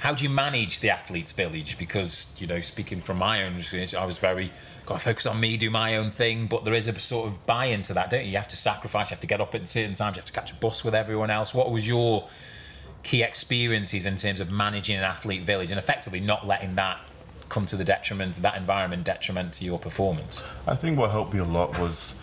how 0.00 0.14
do 0.14 0.24
you 0.24 0.30
manage 0.30 0.80
the 0.80 0.88
athletes' 0.88 1.32
village? 1.32 1.76
Because 1.76 2.34
you 2.38 2.46
know, 2.46 2.60
speaking 2.60 3.02
from 3.02 3.18
my 3.18 3.44
own 3.44 3.56
experience, 3.56 3.92
I 3.92 4.06
was 4.06 4.16
very 4.16 4.50
got 4.86 4.94
to 4.94 5.04
focus 5.04 5.26
on 5.26 5.38
me, 5.38 5.58
do 5.58 5.68
my 5.68 5.96
own 5.98 6.10
thing. 6.10 6.46
But 6.46 6.64
there 6.64 6.72
is 6.72 6.88
a 6.88 6.98
sort 6.98 7.28
of 7.28 7.46
buy-in 7.46 7.82
to 7.82 7.94
that, 7.94 8.08
don't 8.08 8.24
you? 8.24 8.30
You 8.30 8.38
have 8.38 8.48
to 8.48 8.56
sacrifice. 8.56 9.10
You 9.10 9.16
have 9.16 9.20
to 9.20 9.26
get 9.26 9.42
up 9.42 9.54
at 9.54 9.68
certain 9.68 9.92
times. 9.92 10.16
You 10.16 10.20
have 10.20 10.24
to 10.24 10.32
catch 10.32 10.52
a 10.52 10.54
bus 10.54 10.84
with 10.84 10.94
everyone 10.94 11.28
else. 11.28 11.54
What 11.54 11.70
was 11.70 11.86
your 11.86 12.26
key 13.02 13.22
experiences 13.22 14.06
in 14.06 14.16
terms 14.16 14.40
of 14.40 14.50
managing 14.50 14.96
an 14.96 15.04
athlete 15.04 15.42
village 15.42 15.70
and 15.70 15.78
effectively 15.78 16.20
not 16.20 16.46
letting 16.46 16.74
that 16.74 16.98
come 17.48 17.66
to 17.66 17.76
the 17.76 17.84
detriment, 17.84 18.36
of 18.36 18.42
that 18.42 18.56
environment 18.56 19.04
detriment 19.04 19.52
to 19.54 19.64
your 19.64 19.78
performance? 19.78 20.42
I 20.66 20.74
think 20.76 20.98
what 20.98 21.10
helped 21.10 21.34
me 21.34 21.40
a 21.40 21.44
lot 21.44 21.78
was, 21.78 22.14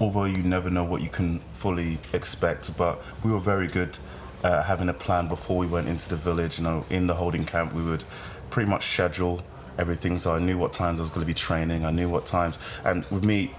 although 0.00 0.24
you 0.24 0.38
never 0.38 0.68
know 0.68 0.84
what 0.84 1.00
you 1.00 1.08
can 1.08 1.38
fully 1.40 1.98
expect, 2.12 2.76
but 2.76 3.00
we 3.24 3.30
were 3.30 3.40
very 3.40 3.68
good 3.68 3.96
uh, 4.44 4.62
having 4.64 4.88
a 4.88 4.94
plan 4.94 5.28
before 5.28 5.56
we 5.56 5.66
went 5.66 5.88
into 5.88 6.08
the 6.08 6.16
village. 6.16 6.58
You 6.58 6.64
know, 6.64 6.84
in 6.90 7.06
the 7.06 7.14
holding 7.14 7.46
camp, 7.46 7.72
we 7.72 7.82
would 7.82 8.04
pretty 8.50 8.68
much 8.68 8.86
schedule 8.86 9.42
everything. 9.78 10.18
So 10.18 10.34
I 10.34 10.38
knew 10.38 10.58
what 10.58 10.72
times 10.72 10.98
I 10.98 11.02
was 11.02 11.10
going 11.10 11.22
to 11.22 11.26
be 11.26 11.34
training. 11.34 11.84
I 11.84 11.90
knew 11.90 12.08
what 12.08 12.26
times, 12.26 12.58
and 12.84 13.04
with 13.06 13.24
me, 13.24 13.52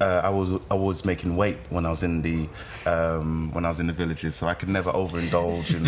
uh, 0.00 0.20
I 0.24 0.30
was 0.30 0.52
I 0.70 0.74
was 0.74 1.04
making 1.04 1.36
weight 1.36 1.58
when 1.68 1.84
I 1.86 1.90
was 1.90 2.02
in 2.02 2.22
the 2.22 2.48
um, 2.86 3.52
when 3.52 3.64
I 3.64 3.68
was 3.68 3.80
in 3.80 3.86
the 3.86 3.92
villages, 3.92 4.34
so 4.34 4.46
I 4.46 4.54
could 4.54 4.68
never 4.68 4.90
overindulge 4.92 5.74
in 5.74 5.84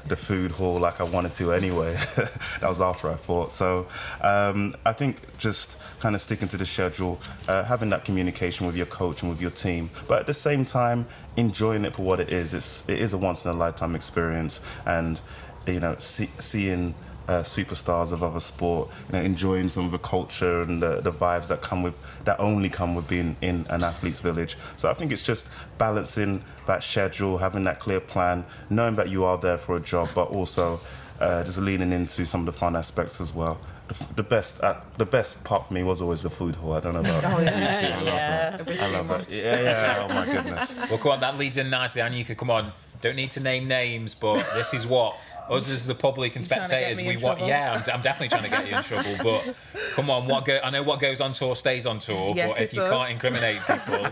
the 0.08 0.16
food 0.16 0.52
hall 0.52 0.78
like 0.78 1.00
I 1.00 1.04
wanted 1.04 1.32
to 1.34 1.52
anyway. 1.52 1.94
that 2.60 2.68
was 2.68 2.80
after 2.80 3.10
I 3.10 3.16
fought. 3.16 3.52
So 3.52 3.86
um, 4.20 4.74
I 4.84 4.92
think 4.92 5.38
just 5.38 5.76
kind 6.00 6.14
of 6.14 6.20
sticking 6.20 6.48
to 6.48 6.56
the 6.56 6.66
schedule, 6.66 7.20
uh, 7.48 7.64
having 7.64 7.90
that 7.90 8.04
communication 8.04 8.66
with 8.66 8.76
your 8.76 8.86
coach 8.86 9.22
and 9.22 9.30
with 9.30 9.40
your 9.40 9.50
team, 9.50 9.90
but 10.06 10.20
at 10.20 10.26
the 10.26 10.34
same 10.34 10.64
time 10.64 11.06
enjoying 11.36 11.84
it 11.84 11.94
for 11.94 12.02
what 12.02 12.20
it 12.20 12.32
is. 12.32 12.54
It's 12.54 12.88
it 12.88 12.98
is 12.98 13.12
a 13.12 13.18
once 13.18 13.44
in 13.44 13.50
a 13.50 13.54
lifetime 13.54 13.94
experience, 13.94 14.60
and 14.84 15.20
you 15.66 15.80
know 15.80 15.96
see, 15.98 16.30
seeing 16.38 16.94
uh, 17.28 17.42
superstars 17.42 18.12
of 18.12 18.22
other 18.22 18.40
sport, 18.40 18.88
you 19.08 19.12
know, 19.14 19.20
enjoying 19.20 19.68
some 19.68 19.84
of 19.84 19.90
the 19.90 19.98
culture 19.98 20.62
and 20.62 20.82
the, 20.82 21.00
the 21.00 21.10
vibes 21.12 21.48
that 21.48 21.60
come 21.62 21.82
with 21.82 21.96
that 22.24 22.38
only 22.38 22.68
come 22.68 22.94
with 22.94 23.08
being 23.08 23.36
in 23.40 23.66
an 23.70 23.82
athlete's 23.82 24.20
village. 24.20 24.56
So 24.76 24.90
I 24.90 24.94
think 24.94 25.10
it's 25.12 25.22
just 25.22 25.50
balancing 25.78 26.42
that 26.66 26.82
schedule, 26.84 27.38
having 27.38 27.64
that 27.64 27.80
clear 27.80 28.00
plan, 28.00 28.44
knowing 28.70 28.96
that 28.96 29.08
you 29.08 29.24
are 29.24 29.38
there 29.38 29.58
for 29.58 29.76
a 29.76 29.80
job, 29.80 30.08
but 30.14 30.28
also 30.30 30.80
uh, 31.20 31.42
just 31.44 31.58
leaning 31.58 31.92
into 31.92 32.24
some 32.26 32.40
of 32.40 32.46
the 32.46 32.52
fun 32.52 32.76
aspects 32.76 33.20
as 33.20 33.34
well. 33.34 33.58
The, 33.88 34.06
the 34.16 34.22
best, 34.22 34.62
uh, 34.62 34.80
the 34.98 35.06
best 35.06 35.44
part 35.44 35.68
for 35.68 35.74
me 35.74 35.82
was 35.84 36.00
always 36.02 36.22
the 36.22 36.30
food 36.30 36.56
hall. 36.56 36.72
I 36.74 36.80
don't 36.80 36.94
know 36.94 37.00
about 37.00 37.24
Oh, 37.24 37.40
yeah. 37.40 37.72
you 37.74 37.80
two. 37.80 37.94
I 37.94 37.96
love 38.02 38.66
that. 38.66 38.80
I 38.80 38.90
love 38.92 39.06
much. 39.08 39.26
that. 39.28 39.32
Yeah, 39.36 39.60
yeah. 39.62 40.08
Oh 40.10 40.14
my 40.14 40.26
goodness. 40.26 40.74
Well, 40.90 40.98
come 40.98 41.12
on, 41.12 41.20
that 41.20 41.38
leads 41.38 41.56
in 41.56 41.70
nicely. 41.70 42.02
Anyika, 42.02 42.36
come 42.36 42.50
on. 42.50 42.72
Don't 43.02 43.14
need 43.16 43.30
to 43.32 43.40
name 43.40 43.68
names, 43.68 44.14
but 44.14 44.34
this 44.54 44.74
is 44.74 44.86
what 44.86 45.16
us 45.50 45.70
as 45.70 45.86
the 45.86 45.94
public 45.94 46.36
and 46.36 46.46
trying 46.46 46.60
to 46.60 46.68
get 46.68 46.68
spectators 46.68 47.02
we 47.02 47.16
want. 47.22 47.38
trouble? 47.38 47.48
Yeah, 47.48 47.72
I'm, 47.76 47.94
I'm 47.96 48.02
definitely 48.02 48.28
trying 48.36 48.44
to 48.44 48.50
get 48.50 48.68
you 48.70 48.76
in 48.76 48.82
trouble. 48.82 49.16
But 49.46 49.56
come 49.94 50.10
on, 50.10 50.26
what 50.26 50.44
go? 50.44 50.58
I 50.62 50.70
know 50.70 50.82
what 50.82 51.00
goes 51.00 51.20
on 51.20 51.32
tour 51.32 51.54
stays 51.54 51.86
on 51.86 51.98
tour. 51.98 52.32
Yes, 52.36 52.52
but 52.52 52.62
if 52.62 52.72
you 52.72 52.80
does. 52.80 52.90
can't 52.90 53.10
incriminate 53.10 53.58
people, 53.66 54.06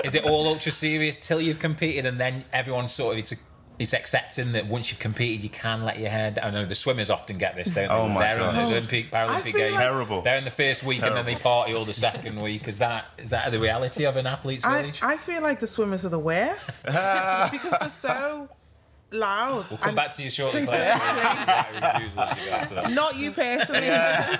is 0.04 0.14
it 0.14 0.24
all 0.24 0.46
ultra 0.48 0.72
serious 0.72 1.16
till 1.18 1.40
you've 1.40 1.58
competed 1.58 2.06
and 2.06 2.18
then 2.20 2.44
everyone's 2.52 2.92
sort 2.92 3.12
of 3.14 3.18
it's 3.18 3.32
a, 3.32 3.36
it's 3.78 3.92
accepting 3.94 4.50
that 4.52 4.66
once 4.66 4.90
you've 4.90 4.98
competed, 4.98 5.44
you 5.44 5.50
can 5.50 5.84
let 5.84 6.00
your 6.00 6.08
hair 6.10 6.32
down. 6.32 6.46
I 6.46 6.50
know 6.50 6.64
the 6.66 6.74
swimmers 6.74 7.10
often 7.10 7.38
get 7.38 7.54
this, 7.54 7.70
don't 7.70 7.86
they? 7.88 7.94
Oh 7.94 8.08
my 8.08 8.18
they're 8.18 8.40
in 8.40 8.56
the 8.56 8.62
Olympic, 8.64 9.10
Paralympic 9.12 9.54
Games. 9.54 9.70
like- 9.70 9.80
Terrible. 9.84 10.20
They're 10.22 10.36
in 10.36 10.44
the 10.44 10.50
first 10.50 10.82
week 10.82 11.00
and 11.04 11.16
then 11.16 11.24
they 11.24 11.36
party 11.36 11.74
all 11.74 11.84
the 11.84 11.94
second 11.94 12.40
week. 12.42 12.66
Is 12.66 12.78
that 12.78 13.06
is 13.18 13.30
that 13.30 13.50
the 13.52 13.60
reality 13.60 14.04
of 14.04 14.16
an 14.16 14.26
athlete's 14.26 14.64
I, 14.64 14.80
village? 14.80 14.98
I 15.00 15.16
feel 15.16 15.42
like 15.42 15.60
the 15.60 15.68
swimmers 15.68 16.04
are 16.04 16.08
the 16.08 16.18
worst 16.18 16.86
because 16.86 17.76
they're 17.80 17.88
so 17.88 18.48
loud. 19.12 19.66
We'll 19.70 19.78
come 19.78 19.88
and- 19.90 19.96
back 19.96 20.10
to 20.12 20.22
you 20.22 20.30
shortly, 20.30 20.64
Clare. 20.66 20.80
Yeah, 20.80 21.92
refusal 21.96 22.22
to 22.26 22.34
go 22.36 22.64
to 22.68 22.74
that. 22.74 22.90
Not 22.92 23.16
you 23.18 23.30
personally, 23.30 23.88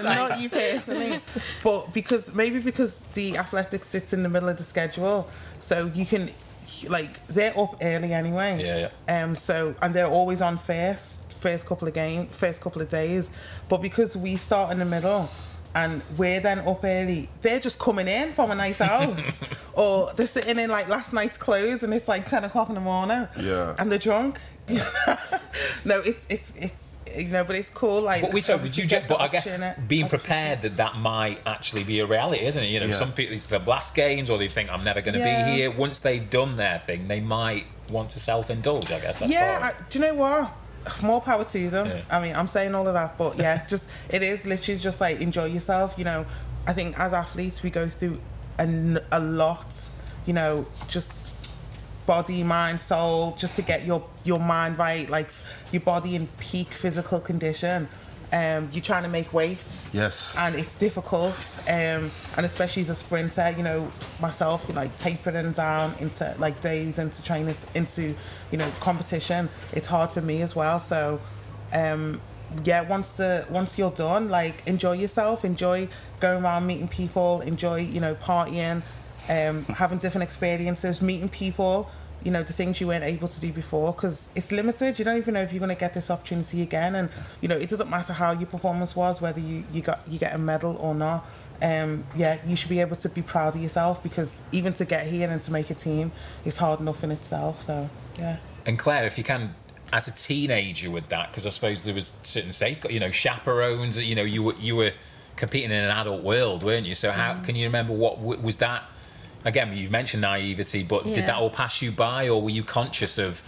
not 0.04 0.40
you 0.40 0.48
personally, 0.48 1.20
but 1.62 1.92
because 1.92 2.34
maybe 2.34 2.60
because 2.60 3.00
the 3.14 3.36
athletics 3.38 3.88
sits 3.88 4.12
in 4.12 4.22
the 4.22 4.28
middle 4.28 4.48
of 4.48 4.56
the 4.56 4.64
schedule, 4.64 5.28
so 5.60 5.90
you 5.94 6.04
can 6.06 6.30
like 6.88 7.26
they're 7.28 7.58
up 7.58 7.76
early 7.82 8.12
anyway. 8.12 8.62
Yeah, 8.64 8.90
yeah. 9.08 9.22
Um. 9.22 9.34
So 9.36 9.74
and 9.82 9.94
they're 9.94 10.06
always 10.06 10.42
on 10.42 10.58
first, 10.58 11.32
first 11.34 11.66
couple 11.66 11.88
of 11.88 11.94
game, 11.94 12.26
first 12.26 12.60
couple 12.60 12.82
of 12.82 12.88
days, 12.88 13.30
but 13.68 13.80
because 13.82 14.16
we 14.16 14.36
start 14.36 14.72
in 14.72 14.78
the 14.78 14.84
middle. 14.84 15.28
And 15.74 16.02
we're 16.16 16.40
then 16.40 16.60
up 16.60 16.82
early. 16.82 17.28
They're 17.42 17.60
just 17.60 17.78
coming 17.78 18.08
in 18.08 18.32
from 18.32 18.50
a 18.50 18.54
night 18.54 18.80
out, 18.80 19.20
or 19.74 20.08
they're 20.16 20.26
sitting 20.26 20.58
in 20.58 20.70
like 20.70 20.88
last 20.88 21.12
night's 21.12 21.36
clothes, 21.36 21.82
and 21.82 21.92
it's 21.92 22.08
like 22.08 22.26
ten 22.26 22.42
o'clock 22.42 22.70
in 22.70 22.74
the 22.74 22.80
morning. 22.80 23.28
Yeah. 23.38 23.76
and 23.78 23.92
they're 23.92 23.98
drunk. 23.98 24.40
no, 25.84 26.00
it's 26.04 26.26
it's 26.28 26.56
it's 26.56 26.98
you 27.16 27.32
know, 27.32 27.42
but 27.44 27.58
it's 27.58 27.70
cool. 27.70 28.02
Like, 28.02 28.20
But 28.22 28.32
we 28.34 28.40
so 28.42 28.56
would 28.58 28.76
you 28.76 28.86
just, 28.86 29.08
but 29.08 29.20
I 29.20 29.28
guess 29.28 29.50
opportuni- 29.50 29.88
being 29.88 30.08
prepared 30.08 30.62
that 30.62 30.76
that 30.76 30.96
might 30.96 31.40
actually 31.46 31.82
be 31.84 32.00
a 32.00 32.06
reality, 32.06 32.44
isn't 32.44 32.62
it? 32.62 32.66
You 32.68 32.80
know, 32.80 32.86
Yeah. 32.86 32.92
some 32.92 33.12
people 33.12 33.34
it's 33.34 33.46
the 33.46 33.58
last 33.60 33.94
games, 33.94 34.28
or 34.30 34.36
they 34.38 34.48
think 34.48 34.70
I'm 34.70 34.84
never 34.84 35.00
going 35.00 35.14
to 35.14 35.20
Yeah. 35.20 35.46
be 35.46 35.52
here. 35.52 35.70
Once 35.70 35.98
they've 35.98 36.28
done 36.28 36.56
their 36.56 36.78
thing, 36.78 37.08
they 37.08 37.20
might 37.20 37.66
want 37.88 38.10
to 38.10 38.18
self-indulge. 38.20 38.92
I 38.92 39.00
guess 39.00 39.18
that's 39.18 39.32
yeah, 39.32 39.58
I, 39.72 39.82
do 39.88 39.98
you 39.98 40.04
know 40.04 40.14
what? 40.14 40.52
More 41.02 41.20
power 41.20 41.44
to 41.44 41.70
them. 41.70 41.86
Yeah. 41.88 42.02
I 42.10 42.20
mean, 42.20 42.36
I'm 42.36 42.46
saying 42.46 42.74
all 42.74 42.86
of 42.86 42.94
that, 42.94 43.16
but 43.18 43.38
yeah, 43.38 43.66
just 43.66 43.88
it 44.10 44.22
is 44.22 44.44
literally 44.44 44.78
just 44.78 45.00
like 45.00 45.20
enjoy 45.20 45.46
yourself. 45.46 45.94
You 45.96 46.04
know, 46.04 46.26
I 46.66 46.72
think 46.74 46.98
as 47.00 47.12
athletes 47.14 47.62
we 47.62 47.70
go 47.70 47.86
through 47.88 48.18
a 48.58 49.18
lot. 49.20 49.88
You 50.26 50.34
know, 50.34 50.66
just 50.88 51.30
body, 52.08 52.42
mind, 52.42 52.80
soul, 52.80 53.36
just 53.38 53.54
to 53.56 53.62
get 53.62 53.84
your 53.84 54.02
your 54.24 54.40
mind 54.40 54.78
right, 54.78 55.08
like 55.10 55.28
your 55.70 55.82
body 55.82 56.16
in 56.16 56.26
peak 56.40 56.68
physical 56.68 57.20
condition. 57.20 57.86
Um, 58.30 58.68
you're 58.72 58.82
trying 58.82 59.04
to 59.04 59.08
make 59.08 59.32
weight. 59.32 59.64
Yes. 59.92 60.34
and 60.36 60.54
it's 60.54 60.76
difficult 60.78 61.60
um, 61.66 62.10
and 62.36 62.44
especially 62.44 62.82
as 62.82 62.90
a 62.90 62.94
sprinter 62.94 63.54
you 63.56 63.62
know 63.62 63.90
myself 64.20 64.68
like 64.74 64.94
tapering 64.98 65.52
down 65.52 65.94
into 65.98 66.34
like 66.38 66.60
days 66.60 66.98
into 66.98 67.24
trainers 67.24 67.64
into 67.74 68.14
you 68.50 68.58
know 68.58 68.70
competition 68.80 69.48
it's 69.72 69.88
hard 69.88 70.10
for 70.10 70.20
me 70.20 70.42
as 70.42 70.54
well 70.54 70.78
so 70.78 71.18
um, 71.72 72.20
yeah 72.64 72.86
once 72.86 73.12
the 73.12 73.46
once 73.50 73.78
you're 73.78 73.90
done 73.92 74.28
like 74.28 74.62
enjoy 74.66 74.92
yourself 74.92 75.42
enjoy 75.42 75.88
going 76.20 76.44
around 76.44 76.66
meeting 76.66 76.88
people 76.88 77.40
enjoy 77.40 77.76
you 77.80 78.00
know 78.00 78.14
partying 78.16 78.82
um, 79.30 79.64
having 79.64 79.98
different 79.98 80.24
experiences 80.24 81.00
meeting 81.00 81.30
people 81.30 81.90
you 82.24 82.30
know 82.30 82.42
the 82.42 82.52
things 82.52 82.80
you 82.80 82.86
weren't 82.86 83.04
able 83.04 83.28
to 83.28 83.40
do 83.40 83.52
before 83.52 83.92
because 83.92 84.28
it's 84.34 84.50
limited 84.50 84.98
you 84.98 85.04
don't 85.04 85.16
even 85.16 85.34
know 85.34 85.40
if 85.42 85.52
you're 85.52 85.60
going 85.60 85.74
to 85.74 85.78
get 85.78 85.94
this 85.94 86.10
opportunity 86.10 86.62
again 86.62 86.94
and 86.94 87.08
you 87.40 87.48
know 87.48 87.56
it 87.56 87.68
doesn't 87.68 87.88
matter 87.88 88.12
how 88.12 88.32
your 88.32 88.46
performance 88.46 88.96
was 88.96 89.20
whether 89.20 89.40
you, 89.40 89.62
you 89.72 89.80
got 89.82 90.00
you 90.08 90.18
get 90.18 90.34
a 90.34 90.38
medal 90.38 90.76
or 90.78 90.94
not 90.94 91.24
um, 91.62 92.04
yeah 92.16 92.38
you 92.46 92.56
should 92.56 92.68
be 92.68 92.80
able 92.80 92.96
to 92.96 93.08
be 93.08 93.22
proud 93.22 93.54
of 93.54 93.62
yourself 93.62 94.02
because 94.02 94.42
even 94.52 94.72
to 94.72 94.84
get 94.84 95.06
here 95.06 95.28
and 95.28 95.40
to 95.42 95.52
make 95.52 95.70
a 95.70 95.74
team 95.74 96.10
is 96.44 96.56
hard 96.56 96.80
enough 96.80 97.02
in 97.04 97.10
itself 97.10 97.62
so 97.62 97.88
yeah 98.18 98.38
And 98.66 98.78
Clare, 98.78 99.06
if 99.06 99.16
you 99.16 99.24
can, 99.24 99.54
as 99.94 100.08
a 100.08 100.12
teenager 100.14 100.90
with 100.90 101.08
that, 101.08 101.30
because 101.30 101.46
I 101.46 101.50
suppose 101.50 101.84
there 101.84 101.94
was 101.94 102.18
certain 102.22 102.52
safeguard, 102.52 102.92
you 102.92 103.00
know, 103.00 103.10
chaperones. 103.10 103.96
You 104.02 104.14
know, 104.14 104.22
you 104.22 104.42
were 104.42 104.54
you 104.56 104.76
were 104.76 104.92
competing 105.36 105.70
in 105.70 105.82
an 105.84 105.90
adult 105.90 106.22
world, 106.22 106.62
weren't 106.62 106.86
you? 106.86 106.94
So 106.94 107.10
how 107.10 107.40
can 107.42 107.56
you 107.56 107.64
remember 107.64 107.94
what 107.94 108.20
was 108.20 108.56
that? 108.58 108.82
Again, 109.44 109.76
you've 109.76 109.90
mentioned 109.90 110.22
naivety, 110.22 110.82
but 110.82 111.06
Yeah. 111.06 111.14
did 111.14 111.26
that 111.26 111.36
all 111.36 111.50
pass 111.50 111.80
you 111.80 111.90
by, 111.92 112.28
or 112.28 112.42
were 112.42 112.50
you 112.50 112.64
conscious 112.64 113.18
of? 113.18 113.42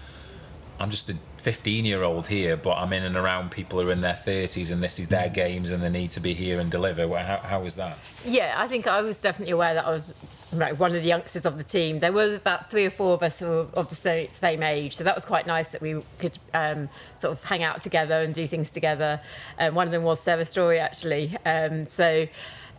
I'm 0.78 0.88
just 0.90 1.10
a 1.10 1.16
15 1.36 1.84
year 1.84 2.02
old 2.02 2.28
here, 2.28 2.56
but 2.56 2.76
I'm 2.76 2.92
in 2.92 3.02
and 3.02 3.16
around 3.16 3.50
people 3.50 3.80
who 3.80 3.88
are 3.88 3.92
in 3.92 4.00
their 4.00 4.14
30s, 4.14 4.70
and 4.70 4.82
this 4.82 4.98
is 4.98 5.08
their 5.08 5.28
games, 5.28 5.70
and 5.72 5.82
they 5.82 5.90
need 5.90 6.10
to 6.12 6.20
be 6.20 6.32
here 6.32 6.58
and 6.60 6.70
deliver. 6.70 7.06
How, 7.18 7.38
how 7.38 7.60
was 7.60 7.74
that? 7.76 7.98
Yeah, 8.24 8.54
I 8.56 8.66
think 8.68 8.86
I 8.86 9.02
was 9.02 9.20
definitely 9.20 9.52
aware 9.52 9.74
that 9.74 9.84
I 9.86 9.90
was 9.90 10.14
like, 10.52 10.78
one 10.80 10.94
of 10.94 11.02
the 11.02 11.08
youngsters 11.08 11.44
of 11.46 11.58
the 11.58 11.64
team. 11.64 11.98
There 11.98 12.12
were 12.12 12.34
about 12.34 12.70
three 12.70 12.86
or 12.86 12.90
four 12.90 13.14
of 13.14 13.22
us 13.22 13.38
who 13.40 13.46
were 13.48 13.66
of 13.74 13.88
the 13.90 14.28
same 14.32 14.62
age, 14.62 14.96
so 14.96 15.04
that 15.04 15.14
was 15.14 15.24
quite 15.24 15.46
nice 15.46 15.70
that 15.70 15.80
we 15.82 16.02
could 16.18 16.38
um, 16.54 16.88
sort 17.16 17.32
of 17.32 17.44
hang 17.44 17.62
out 17.62 17.82
together 17.82 18.20
and 18.22 18.32
do 18.32 18.46
things 18.46 18.70
together. 18.70 19.20
Um, 19.58 19.74
one 19.74 19.86
of 19.86 19.92
them 19.92 20.02
was 20.02 20.20
Sarah 20.20 20.44
Storey, 20.44 20.78
actually. 20.78 21.36
Um, 21.44 21.86
so. 21.86 22.26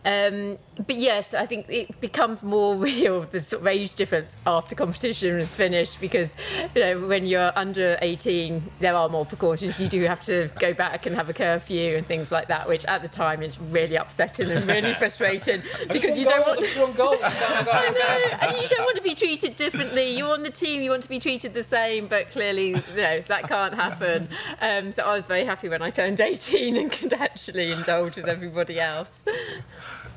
Um, 0.04 0.56
but 0.86 0.96
yes, 0.96 1.32
I 1.32 1.46
think 1.46 1.66
it 1.68 2.00
becomes 2.00 2.42
more 2.42 2.74
real 2.82 3.22
the 3.22 3.40
sort 3.40 3.62
of 3.62 3.66
age 3.68 3.94
difference 3.94 4.36
after 4.46 4.74
competition 4.74 5.38
is 5.38 5.54
finished 5.54 6.00
because 6.00 6.34
you 6.74 6.80
know 6.80 7.06
when 7.06 7.26
you're 7.26 7.52
under 7.56 7.98
18, 8.02 8.62
there 8.80 8.94
are 8.94 9.08
more 9.08 9.24
precautions. 9.24 9.80
You 9.80 9.88
do 9.88 10.02
have 10.04 10.22
to 10.22 10.50
go 10.58 10.74
back 10.74 11.06
and 11.06 11.14
have 11.14 11.28
a 11.28 11.32
curfew 11.32 11.96
and 11.96 12.06
things 12.06 12.32
like 12.32 12.48
that, 12.48 12.68
which 12.68 12.84
at 12.86 13.02
the 13.02 13.08
time 13.08 13.42
is 13.42 13.60
really 13.60 13.96
upsetting 13.96 14.50
and 14.50 14.66
really 14.66 14.94
frustrating 15.02 15.62
because 15.88 16.18
you 16.18 16.24
don't 16.24 16.46
want 16.46 16.60
I 17.22 17.90
know, 17.90 18.48
and 18.48 18.62
you 18.62 18.68
don't 18.68 18.84
want 18.84 18.96
to 18.96 19.02
be 19.02 19.14
treated 19.14 19.56
differently. 19.56 20.16
You're 20.16 20.32
on 20.32 20.42
the 20.42 20.50
team, 20.50 20.82
you 20.82 20.90
want 20.90 21.02
to 21.04 21.08
be 21.08 21.18
treated 21.18 21.54
the 21.54 21.64
same, 21.64 22.06
but 22.06 22.28
clearly, 22.28 22.68
you 22.70 22.82
know, 22.96 23.20
that 23.20 23.48
can't 23.48 23.74
happen. 23.74 24.28
Um, 24.60 24.92
so 24.92 25.04
I 25.04 25.14
was 25.14 25.26
very 25.26 25.44
happy 25.44 25.68
when 25.68 25.82
I 25.82 25.90
turned 25.90 26.20
18 26.20 26.76
and 26.76 26.90
could 26.90 27.12
actually 27.12 27.70
indulge 27.70 28.16
with 28.16 28.26
everybody 28.26 28.80
else. 28.80 29.22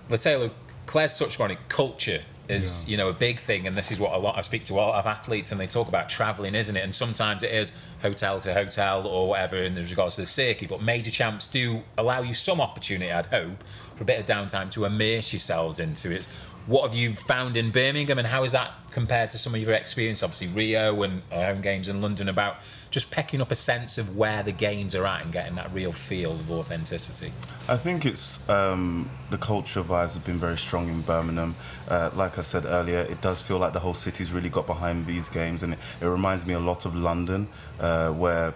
Taylor, 0.10 0.52
Clare's 0.86 1.18
touched 1.18 1.40
on 1.40 1.52
it. 1.52 1.58
Culture 1.68 2.22
is 2.48 2.88
you 2.88 2.96
know 2.96 3.10
a 3.10 3.14
big 3.14 3.40
thing 3.40 3.66
and 3.66 3.76
this 3.76 3.92
is 3.92 4.00
what 4.00 4.14
a 4.14 4.18
lot 4.18 4.38
I 4.38 4.42
speak 4.42 4.64
to 4.66 4.74
a 4.74 4.76
lot 4.76 5.00
of 5.00 5.08
athletes 5.08 5.52
and 5.52 5.60
they 5.60 5.66
talk 5.66 5.88
about 5.88 6.10
traveling 6.10 6.54
isn't 6.54 6.78
it? 6.78 6.84
And 6.84 6.94
sometimes 6.94 7.44
it 7.44 7.52
is 7.52 7.78
hotel 8.02 8.40
to 8.42 8.54
hotel 8.54 9.08
or 9.08 9.30
whatever 9.30 9.58
in 9.58 9.74
regards 9.74 10.16
to 10.16 10.22
the 10.22 10.28
circuit 10.28 10.70
but 10.70 10.82
major 10.82 11.12
champs 11.12 11.48
do 11.48 11.82
allow 11.98 12.22
you 12.22 12.34
some 12.34 12.62
opportunity 12.62 13.12
I'd 13.12 13.26
hope 13.28 13.64
for 13.96 14.04
a 14.04 14.06
bit 14.06 14.20
of 14.20 14.26
downtime 14.26 14.70
to 14.72 14.86
immerse 14.86 15.34
yourselves 15.34 15.80
into 15.80 16.12
it. 16.12 16.26
What 16.68 16.84
have 16.84 16.96
you 16.96 17.14
found 17.14 17.58
in 17.58 17.72
Birmingham 17.72 18.20
and 18.20 18.28
how 18.28 18.44
is 18.44 18.52
that 18.52 18.72
compared 18.92 19.32
to 19.32 19.38
some 19.38 19.56
of 19.56 19.62
your 19.62 19.74
experience? 19.74 20.22
Obviously 20.22 20.48
Rio 20.50 21.02
and 21.02 21.24
home 21.32 21.62
games 21.62 21.90
in 21.90 22.02
London 22.02 22.30
about 22.30 22.58
just 22.96 23.12
pecking 23.12 23.42
up 23.42 23.52
a 23.52 23.56
sense 23.56 23.98
of 23.98 24.16
where 24.16 24.42
the 24.42 24.54
games 24.54 24.96
are 24.96 25.06
at 25.06 25.22
and 25.22 25.34
getting 25.34 25.56
that 25.56 25.70
real 25.74 25.92
feel 25.92 26.32
of 26.32 26.50
authenticity 26.50 27.30
I 27.68 27.76
think 27.76 28.06
it's 28.06 28.48
um, 28.48 29.10
the 29.32 29.38
culture 29.38 29.82
vibes 29.82 30.14
have 30.14 30.24
been 30.24 30.38
very 30.38 30.58
strong 30.58 30.88
in 30.88 31.02
Birmingham. 31.02 31.56
Uh, 31.90 32.12
like 32.14 32.38
I 32.38 32.44
said 32.44 32.64
earlier, 32.66 33.00
it 33.00 33.22
does 33.22 33.42
feel 33.42 33.58
like 33.58 33.74
the 33.74 33.80
whole 33.80 33.96
city's 33.96 34.32
really 34.32 34.50
got 34.50 34.68
behind 34.68 35.08
these 35.08 35.30
games, 35.30 35.64
and 35.64 35.74
it, 35.74 35.80
it 36.00 36.06
reminds 36.06 36.46
me 36.46 36.54
a 36.54 36.60
lot 36.60 36.86
of 36.86 36.94
London, 36.94 37.48
uh, 37.80 38.12
where 38.12 38.54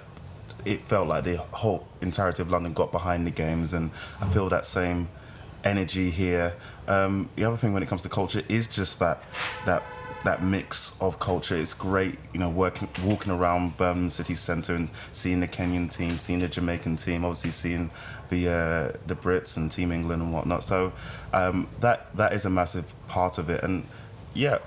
it 0.63 0.81
felt 0.81 1.07
like 1.07 1.23
the 1.23 1.37
whole 1.37 1.87
entirety 2.01 2.43
of 2.43 2.51
London 2.51 2.73
got 2.73 2.91
behind 2.91 3.25
the 3.25 3.31
games, 3.31 3.73
and 3.73 3.89
I 4.21 4.27
feel 4.27 4.47
that 4.49 4.67
same 4.67 5.09
energy 5.63 6.11
here. 6.11 6.53
Um, 6.87 7.29
the 7.35 7.45
other 7.45 7.57
thing 7.57 7.73
when 7.73 7.81
it 7.81 7.89
comes 7.89 8.03
to 8.03 8.09
culture 8.09 8.43
is 8.47 8.67
just 8.67 8.99
that 8.99 9.23
that 9.65 9.81
that 10.25 10.43
mix 10.43 10.97
of 11.01 11.19
culture. 11.19 11.55
It's 11.55 11.73
great, 11.73 12.15
you 12.33 12.39
know, 12.39 12.49
working, 12.49 12.89
walking 13.03 13.31
around 13.31 13.77
Birmingham 13.77 14.09
city 14.09 14.35
centre 14.35 14.75
and 14.75 14.89
seeing 15.11 15.39
the 15.39 15.47
Kenyan 15.47 15.93
team, 15.95 16.17
seeing 16.17 16.39
the 16.39 16.47
Jamaican 16.47 16.97
team, 16.97 17.23
obviously 17.23 17.51
seeing 17.51 17.91
the 18.29 18.49
uh, 18.49 18.97
the 19.07 19.15
Brits 19.15 19.57
and 19.57 19.71
Team 19.71 19.91
England 19.91 20.21
and 20.21 20.33
whatnot. 20.33 20.63
So 20.63 20.93
um, 21.33 21.67
that 21.79 22.15
that 22.17 22.33
is 22.33 22.45
a 22.45 22.49
massive 22.49 22.93
part 23.07 23.37
of 23.37 23.49
it, 23.49 23.63
and 23.63 23.85
yeah, 24.33 24.59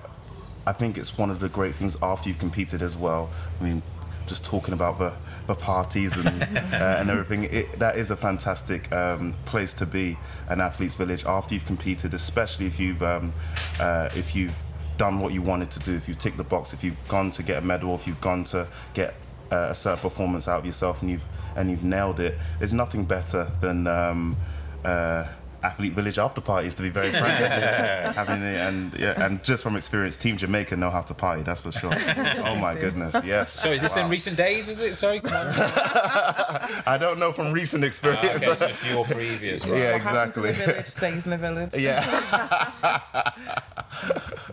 I 0.67 0.73
think 0.73 0.97
it's 0.97 1.19
one 1.19 1.31
of 1.31 1.41
the 1.41 1.49
great 1.49 1.75
things 1.75 1.97
after 2.03 2.29
you've 2.29 2.39
competed 2.39 2.83
as 2.83 2.97
well. 2.97 3.31
I 3.61 3.65
mean, 3.65 3.83
just 4.27 4.45
talking 4.45 4.75
about 4.75 4.99
the 4.99 5.13
the 5.47 5.55
parties 5.55 6.17
and 6.25 6.43
uh, 6.43 6.97
and 6.99 7.11
everything. 7.11 7.45
It, 7.45 7.79
that 7.79 7.97
is 7.97 8.11
a 8.11 8.17
fantastic 8.17 8.93
um, 8.93 9.35
place 9.45 9.75
to 9.75 9.87
be, 9.87 10.17
an 10.49 10.61
athletes' 10.61 10.95
village 10.95 11.25
after 11.25 11.55
you've 11.55 11.67
competed, 11.67 12.15
especially 12.15 12.67
if 12.67 12.79
you've 12.81 13.03
um, 13.03 13.33
uh, 13.81 14.09
if 14.15 14.35
you've 14.35 14.63
done 14.97 15.21
what 15.21 15.33
you 15.33 15.43
wanted 15.43 15.71
to 15.73 15.81
do, 15.81 15.95
if 15.95 16.09
you've 16.09 16.19
ticked 16.19 16.37
the 16.37 16.45
box, 16.45 16.73
if 16.73 16.85
you've 16.85 17.09
gone 17.09 17.31
to 17.31 17.43
get 17.43 17.59
a 17.59 17.67
medal, 17.67 17.95
if 17.95 18.07
you've 18.07 18.21
gone 18.21 18.45
to 18.45 18.69
get 18.95 19.15
uh, 19.51 19.69
a 19.71 19.75
certain 19.75 20.01
performance 20.01 20.49
out 20.49 20.61
of 20.61 20.67
yourself 20.67 21.03
and 21.03 21.11
you've 21.11 21.25
and 21.55 21.71
you've 21.71 21.85
nailed 21.85 22.19
it, 22.19 22.39
there's 22.59 22.73
nothing 22.73 23.05
better 23.05 23.51
than 23.61 23.87
um, 23.87 24.37
uh, 24.85 25.27
athlete 25.63 25.93
village 25.93 26.19
after 26.19 26.41
parties. 26.41 26.75
To 26.77 26.83
be 26.83 26.89
very 26.89 27.11
frank, 27.11 27.25
having 28.17 28.43
it 28.43 28.57
and 28.57 28.99
yeah, 28.99 29.25
and 29.25 29.43
just 29.43 29.63
from 29.63 29.77
experience, 29.77 30.17
Team 30.17 30.37
Jamaica 30.37 30.77
know 30.77 30.91
how 30.91 31.03
to 31.03 31.15
party. 31.15 31.43
That's 31.43 31.61
for 31.61 31.73
sure. 31.73 31.93
oh 32.45 32.57
my 32.57 32.75
goodness, 32.75 33.17
yes. 33.25 33.53
so 33.53 33.71
is 33.71 33.81
this 33.81 33.97
wow. 33.97 34.05
in 34.05 34.11
recent 34.11 34.37
days? 34.37 34.69
Is 34.69 34.81
it? 34.81 34.95
Sorry. 34.95 35.21
I 35.25 36.97
don't 36.99 37.19
know 37.19 37.33
from 37.33 37.53
recent 37.53 37.85
experience. 37.85 38.25
Oh, 38.25 38.37
okay, 38.37 38.53
it's 38.53 38.67
just 38.67 38.91
your 38.91 39.05
previous. 39.05 39.67
Right? 39.67 39.79
Yeah, 39.79 39.97
exactly. 39.97 40.49
In 40.51 40.57
the 40.57 40.65
village 40.65 40.87
stays 40.87 41.25
in 41.25 41.31
the 41.31 41.39
village. 41.39 41.75
Yeah. 41.77 43.01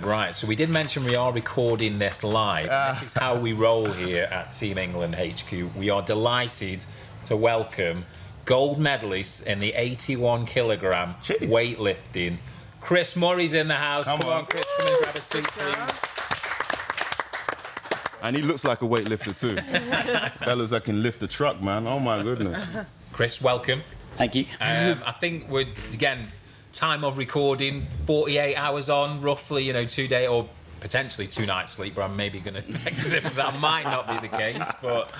Right. 0.01 0.35
So 0.35 0.47
we 0.47 0.55
did 0.55 0.69
mention 0.69 1.03
we 1.03 1.15
are 1.15 1.31
recording 1.31 1.97
this 1.97 2.23
live. 2.23 2.67
Uh, 2.69 2.87
this 2.91 3.03
is 3.03 3.13
how 3.13 3.37
we 3.37 3.53
roll 3.53 3.85
here 3.85 4.27
at 4.31 4.51
Team 4.51 4.77
England 4.77 5.15
HQ. 5.15 5.75
We 5.75 5.89
are 5.89 6.01
delighted 6.01 6.85
to 7.25 7.35
welcome 7.35 8.05
gold 8.45 8.79
medalist 8.79 9.45
in 9.45 9.59
the 9.59 9.73
81 9.73 10.45
kilogram 10.45 11.15
Jeez. 11.21 11.49
weightlifting. 11.49 12.37
Chris 12.81 13.15
Murray's 13.15 13.53
in 13.53 13.67
the 13.67 13.75
house. 13.75 14.05
Come, 14.05 14.19
come 14.19 14.29
on. 14.29 14.37
on. 14.39 14.45
Chris, 14.45 14.65
come 14.77 14.87
and 14.87 15.03
grab 15.03 15.15
a 15.15 15.21
seat, 15.21 15.43
please. 15.43 16.01
And 18.21 18.35
he 18.35 18.41
looks 18.41 18.65
like 18.65 18.81
a 18.81 18.85
weightlifter 18.85 19.37
too. 19.39 19.55
that 20.45 20.57
looks 20.57 20.71
like 20.71 20.85
he 20.85 20.91
can 20.91 21.03
lift 21.03 21.21
a 21.23 21.27
truck, 21.27 21.61
man. 21.61 21.87
Oh 21.87 21.99
my 21.99 22.21
goodness. 22.21 22.57
Chris, 23.11 23.41
welcome. 23.41 23.81
Thank 24.11 24.35
you. 24.35 24.45
Um, 24.59 25.01
I 25.05 25.13
think 25.17 25.49
we're 25.49 25.65
again 25.93 26.27
time 26.71 27.03
of 27.03 27.17
recording 27.17 27.81
48 28.05 28.55
hours 28.55 28.89
on, 28.89 29.21
roughly. 29.21 29.63
You 29.63 29.73
know, 29.73 29.85
two 29.85 30.07
day 30.07 30.27
or 30.27 30.47
potentially 30.79 31.27
two 31.27 31.45
nights 31.45 31.73
sleep. 31.73 31.95
But 31.95 32.03
I'm 32.03 32.15
maybe 32.15 32.39
going 32.39 32.61
to 32.61 32.69
exit 32.85 33.23
that 33.23 33.59
might 33.59 33.85
not 33.85 34.07
be 34.07 34.27
the 34.27 34.35
case. 34.35 34.71
But 34.81 35.11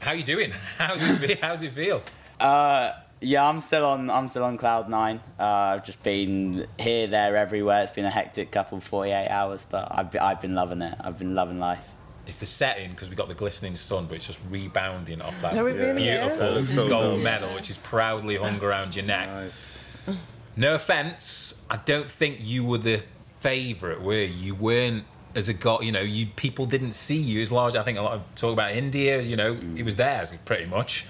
how 0.00 0.12
are 0.12 0.16
you 0.16 0.22
doing? 0.22 0.50
How's 0.78 1.22
it? 1.22 1.40
How's 1.40 1.62
it 1.62 1.72
feel? 1.72 2.02
Uh, 2.40 2.92
yeah, 3.20 3.48
I'm 3.48 3.60
still 3.60 3.86
on. 3.86 4.10
I'm 4.10 4.28
still 4.28 4.44
on 4.44 4.58
cloud 4.58 4.88
nine. 4.88 5.20
Uh, 5.38 5.44
I've 5.44 5.84
just 5.84 6.02
been 6.02 6.66
here, 6.78 7.06
there, 7.06 7.36
everywhere. 7.36 7.82
It's 7.82 7.92
been 7.92 8.04
a 8.04 8.10
hectic 8.10 8.50
couple 8.50 8.80
48 8.80 9.28
hours, 9.28 9.66
but 9.70 9.88
I've 9.90 10.14
I've 10.20 10.40
been 10.40 10.54
loving 10.54 10.82
it. 10.82 10.96
I've 11.00 11.18
been 11.18 11.34
loving 11.34 11.58
life. 11.58 11.92
It's 12.26 12.40
the 12.40 12.46
setting 12.46 12.90
because 12.90 13.08
we've 13.08 13.18
got 13.18 13.28
the 13.28 13.34
glistening 13.34 13.76
sun, 13.76 14.06
but 14.06 14.14
it's 14.14 14.26
just 14.26 14.40
rebounding 14.48 15.20
off 15.20 15.38
that 15.42 15.54
no, 15.54 15.64
really 15.64 16.02
beautiful 16.02 16.64
so 16.64 16.88
gold 16.88 17.20
medal, 17.20 17.52
which 17.54 17.68
is 17.68 17.76
proudly 17.78 18.36
hung 18.36 18.62
around 18.62 18.96
your 18.96 19.04
neck. 19.04 19.28
Nice. 19.28 19.78
No 20.56 20.74
offense, 20.74 21.62
I 21.68 21.76
don't 21.78 22.10
think 22.10 22.38
you 22.40 22.64
were 22.64 22.78
the 22.78 23.02
favourite, 23.18 24.00
were 24.00 24.22
you? 24.22 24.46
You 24.46 24.54
weren't 24.54 25.04
as 25.34 25.48
a 25.48 25.54
god. 25.54 25.84
You 25.84 25.92
know, 25.92 26.00
you 26.00 26.26
people 26.26 26.66
didn't 26.66 26.92
see 26.92 27.16
you 27.16 27.40
as 27.42 27.50
large. 27.50 27.76
I 27.76 27.82
think 27.82 27.98
a 27.98 28.02
lot 28.02 28.14
of 28.14 28.34
talk 28.34 28.52
about 28.52 28.72
India. 28.72 29.20
You 29.20 29.36
know, 29.36 29.54
mm. 29.54 29.78
it 29.78 29.84
was 29.84 29.96
theirs 29.96 30.36
pretty 30.44 30.66
much. 30.66 31.06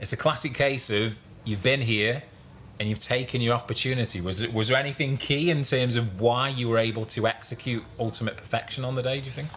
It's 0.00 0.12
a 0.12 0.16
classic 0.16 0.54
case 0.54 0.90
of 0.90 1.18
you've 1.44 1.62
been 1.62 1.80
here 1.80 2.22
and 2.78 2.88
you've 2.88 2.98
taken 2.98 3.40
your 3.40 3.54
opportunity. 3.54 4.20
Was 4.20 4.42
it, 4.42 4.52
was 4.52 4.68
there 4.68 4.76
anything 4.76 5.16
key 5.16 5.50
in 5.50 5.62
terms 5.62 5.96
of 5.96 6.20
why 6.20 6.48
you 6.48 6.68
were 6.68 6.78
able 6.78 7.04
to 7.06 7.26
execute 7.26 7.82
ultimate 7.98 8.36
perfection 8.36 8.84
on 8.84 8.94
the 8.94 9.02
day? 9.02 9.20
Do 9.20 9.26
you 9.26 9.32
think? 9.32 9.48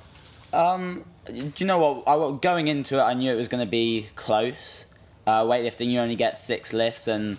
Um, 0.54 1.06
do 1.26 1.52
you 1.58 1.66
know 1.66 1.78
what? 1.78 2.08
I, 2.08 2.38
going 2.40 2.68
into 2.68 2.98
it, 2.98 3.02
I 3.02 3.14
knew 3.14 3.32
it 3.32 3.36
was 3.36 3.50
going 3.50 3.66
to 3.66 3.70
be 3.70 4.08
close. 4.16 4.86
Uh, 5.28 5.44
weightlifting, 5.44 5.92
you 5.92 6.00
only 6.00 6.16
get 6.16 6.38
six 6.38 6.74
lifts, 6.74 7.08
and 7.08 7.38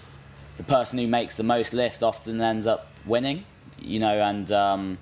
the 0.61 0.65
person 0.65 0.99
who 0.99 1.07
makes 1.07 1.37
the 1.37 1.43
most 1.43 1.73
lifts 1.73 2.03
often 2.03 2.39
ends 2.39 2.67
up 2.67 2.87
winning. 3.07 3.45
You 3.79 3.99
know, 3.99 4.21
and 4.21 4.53
um, 4.53 4.99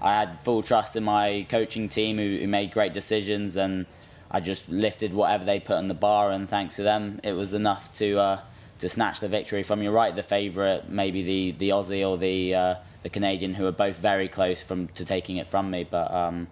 I 0.00 0.14
had 0.18 0.42
full 0.42 0.62
trust 0.62 0.96
in 0.96 1.04
my 1.04 1.46
coaching 1.50 1.90
team 1.90 2.16
who, 2.16 2.38
who 2.38 2.48
made 2.48 2.72
great 2.72 2.94
decisions 2.94 3.56
and 3.56 3.84
I 4.30 4.40
just 4.40 4.70
lifted 4.70 5.12
whatever 5.12 5.44
they 5.44 5.60
put 5.60 5.76
on 5.76 5.88
the 5.88 5.94
bar, 5.94 6.30
and 6.30 6.48
thanks 6.48 6.76
to 6.76 6.82
them, 6.82 7.20
it 7.22 7.34
was 7.34 7.52
enough 7.52 7.92
to 7.96 8.18
uh, 8.18 8.40
to 8.78 8.88
snatch 8.88 9.20
the 9.20 9.28
victory 9.28 9.62
from 9.62 9.82
your 9.82 9.92
right. 9.92 10.16
The 10.16 10.22
favourite, 10.22 10.88
maybe 10.88 11.22
the 11.22 11.50
the 11.58 11.68
Aussie 11.68 12.08
or 12.08 12.16
the 12.16 12.54
uh, 12.54 12.74
the 13.02 13.10
Canadian, 13.10 13.52
who 13.52 13.64
were 13.64 13.72
both 13.72 13.98
very 13.98 14.28
close 14.28 14.62
from 14.62 14.88
to 14.88 15.04
taking 15.04 15.36
it 15.36 15.46
from 15.46 15.70
me, 15.70 15.84
but 15.84 16.10
um, 16.10 16.48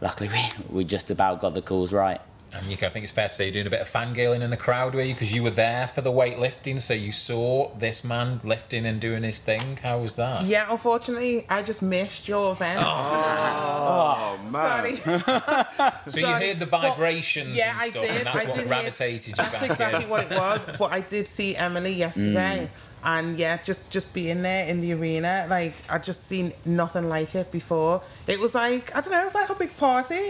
luckily 0.00 0.28
we 0.28 0.42
we 0.78 0.84
just 0.84 1.08
about 1.12 1.40
got 1.40 1.54
the 1.54 1.62
calls 1.62 1.92
right. 1.92 2.20
And 2.52 2.66
you, 2.66 2.72
I 2.72 2.88
think 2.90 3.04
it's 3.04 3.12
fair 3.12 3.28
to 3.28 3.34
say 3.34 3.44
you're 3.44 3.52
doing 3.52 3.66
a 3.68 3.70
bit 3.70 3.80
of 3.80 3.88
fangirling 3.88 4.40
in 4.40 4.50
the 4.50 4.56
crowd, 4.56 4.94
were 4.94 5.02
you? 5.02 5.14
Because 5.14 5.32
you 5.32 5.42
were 5.42 5.50
there 5.50 5.86
for 5.86 6.00
the 6.00 6.10
weightlifting, 6.10 6.80
so 6.80 6.94
you 6.94 7.12
saw 7.12 7.72
this 7.76 8.02
man 8.02 8.40
lifting 8.42 8.86
and 8.86 9.00
doing 9.00 9.22
his 9.22 9.38
thing. 9.38 9.76
How 9.76 9.98
was 9.98 10.16
that? 10.16 10.44
Yeah, 10.44 10.66
unfortunately, 10.68 11.46
I 11.48 11.62
just 11.62 11.80
missed 11.80 12.26
your 12.28 12.52
event. 12.52 12.80
Oh, 12.82 14.38
oh 14.44 14.50
man. 14.50 14.96
Sorry. 14.96 14.96
so 16.08 16.20
you 16.20 16.26
heard 16.26 16.58
the 16.58 16.66
vibrations 16.66 17.56
yeah, 17.56 17.72
and 17.72 17.92
stuff, 17.92 18.02
I 18.02 18.06
did. 18.06 18.16
and 18.16 18.26
that's 18.26 18.46
I 18.46 18.48
what 18.48 18.58
did 18.58 18.66
gravitated 18.66 19.22
hear, 19.22 19.30
you 19.30 19.34
That's 19.36 19.52
back 19.52 19.70
exactly 19.70 20.04
in. 20.04 20.10
what 20.10 20.24
it 20.24 20.30
was. 20.30 20.66
But 20.78 20.92
I 20.92 21.00
did 21.00 21.26
see 21.26 21.56
Emily 21.56 21.92
yesterday. 21.92 22.68
Mm 22.72 22.86
and 23.02 23.38
yeah 23.38 23.56
just 23.62 23.90
just 23.90 24.12
being 24.12 24.42
there 24.42 24.68
in 24.68 24.80
the 24.80 24.92
arena 24.92 25.46
like 25.48 25.74
i 25.88 25.98
just 25.98 26.26
seen 26.26 26.52
nothing 26.64 27.08
like 27.08 27.34
it 27.34 27.50
before 27.50 28.02
it 28.26 28.38
was 28.40 28.54
like 28.54 28.94
i 28.94 29.00
don't 29.00 29.10
know 29.10 29.20
it 29.20 29.24
was 29.24 29.34
like 29.34 29.48
a 29.48 29.54
big 29.54 29.74
party 29.78 30.20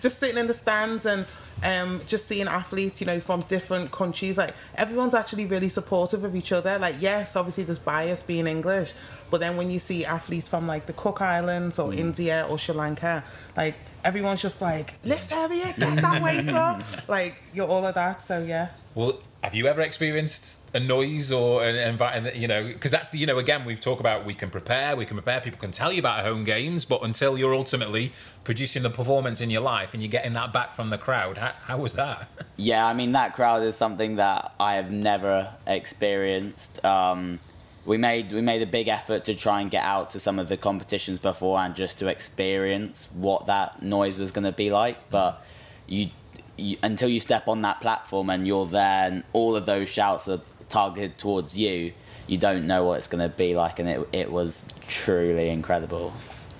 just 0.00 0.18
sitting 0.18 0.36
in 0.36 0.46
the 0.46 0.54
stands 0.54 1.06
and 1.06 1.24
um, 1.64 2.00
just 2.06 2.26
seeing 2.26 2.46
athletes, 2.46 3.00
you 3.00 3.06
know, 3.06 3.20
from 3.20 3.40
different 3.42 3.90
countries, 3.90 4.36
like 4.36 4.54
everyone's 4.76 5.14
actually 5.14 5.46
really 5.46 5.68
supportive 5.68 6.22
of 6.22 6.36
each 6.36 6.52
other. 6.52 6.78
Like, 6.78 6.96
yes, 7.00 7.36
obviously 7.36 7.64
there's 7.64 7.78
bias 7.78 8.22
being 8.22 8.46
English, 8.46 8.92
but 9.30 9.40
then 9.40 9.56
when 9.56 9.70
you 9.70 9.78
see 9.78 10.04
athletes 10.04 10.48
from 10.48 10.66
like 10.66 10.86
the 10.86 10.92
Cook 10.92 11.22
Islands 11.22 11.78
or 11.78 11.90
mm. 11.90 11.96
India 11.98 12.46
or 12.48 12.58
Sri 12.58 12.74
Lanka, 12.74 13.24
like 13.56 13.74
everyone's 14.04 14.42
just 14.42 14.60
like, 14.60 14.94
lift 15.04 15.30
heavier, 15.30 15.72
get 15.78 16.02
that 16.02 16.22
weight 16.22 16.48
up. 16.50 16.82
Like, 17.08 17.34
you're 17.52 17.66
all 17.66 17.84
of 17.86 17.94
that. 17.94 18.22
So, 18.22 18.42
yeah. 18.42 18.68
Well, 18.94 19.20
have 19.42 19.54
you 19.54 19.66
ever 19.66 19.82
experienced 19.82 20.70
a 20.74 20.80
noise 20.80 21.32
or 21.32 21.64
an 21.64 21.74
environment, 21.74 22.36
you 22.36 22.46
know, 22.46 22.64
because 22.64 22.92
that's 22.92 23.10
the, 23.10 23.18
you 23.18 23.26
know, 23.26 23.38
again, 23.38 23.64
we've 23.64 23.80
talked 23.80 24.00
about 24.00 24.24
we 24.24 24.34
can 24.34 24.50
prepare, 24.50 24.94
we 24.94 25.04
can 25.04 25.16
prepare, 25.16 25.40
people 25.40 25.58
can 25.58 25.72
tell 25.72 25.92
you 25.92 25.98
about 25.98 26.24
home 26.24 26.44
games, 26.44 26.84
but 26.84 27.02
until 27.02 27.36
you're 27.36 27.54
ultimately 27.54 28.12
producing 28.44 28.84
the 28.84 28.90
performance 28.90 29.40
in 29.40 29.50
your 29.50 29.62
life 29.62 29.94
and 29.94 30.02
you're 30.02 30.10
getting 30.10 30.32
that 30.34 30.52
back 30.52 30.72
from 30.72 30.90
the 30.90 30.98
crowd, 30.98 31.38
how, 31.38 31.52
how 31.64 31.78
was 31.78 31.94
that? 31.94 32.28
Yeah, 32.56 32.86
I 32.86 32.94
mean, 32.94 33.12
that 33.12 33.34
crowd 33.34 33.64
is 33.64 33.74
something 33.74 34.14
that 34.16 34.54
I 34.60 34.74
have 34.74 34.92
never 34.92 35.52
experienced. 35.66 36.84
Um, 36.84 37.40
we 37.84 37.98
made 37.98 38.30
we 38.32 38.40
made 38.42 38.62
a 38.62 38.66
big 38.66 38.86
effort 38.86 39.24
to 39.24 39.34
try 39.34 39.60
and 39.60 39.72
get 39.72 39.82
out 39.82 40.10
to 40.10 40.20
some 40.20 40.38
of 40.38 40.48
the 40.48 40.56
competitions 40.56 41.18
before 41.18 41.58
and 41.58 41.74
just 41.74 41.98
to 41.98 42.06
experience 42.06 43.08
what 43.12 43.46
that 43.46 43.82
noise 43.82 44.18
was 44.18 44.30
going 44.30 44.44
to 44.44 44.52
be 44.52 44.70
like, 44.70 45.10
but 45.10 45.44
you 45.88 46.10
you, 46.56 46.76
until 46.82 47.08
you 47.08 47.20
step 47.20 47.48
on 47.48 47.62
that 47.62 47.80
platform 47.80 48.30
and 48.30 48.46
you're 48.46 48.66
there 48.66 49.06
and 49.06 49.24
all 49.32 49.56
of 49.56 49.66
those 49.66 49.88
shouts 49.88 50.28
are 50.28 50.40
targeted 50.68 51.18
towards 51.18 51.56
you, 51.56 51.92
you 52.26 52.38
don't 52.38 52.66
know 52.66 52.84
what 52.84 52.98
it's 52.98 53.08
going 53.08 53.28
to 53.28 53.34
be 53.34 53.54
like. 53.54 53.78
And 53.78 53.88
it, 53.88 54.08
it 54.12 54.32
was 54.32 54.68
truly 54.88 55.50
incredible. 55.50 56.12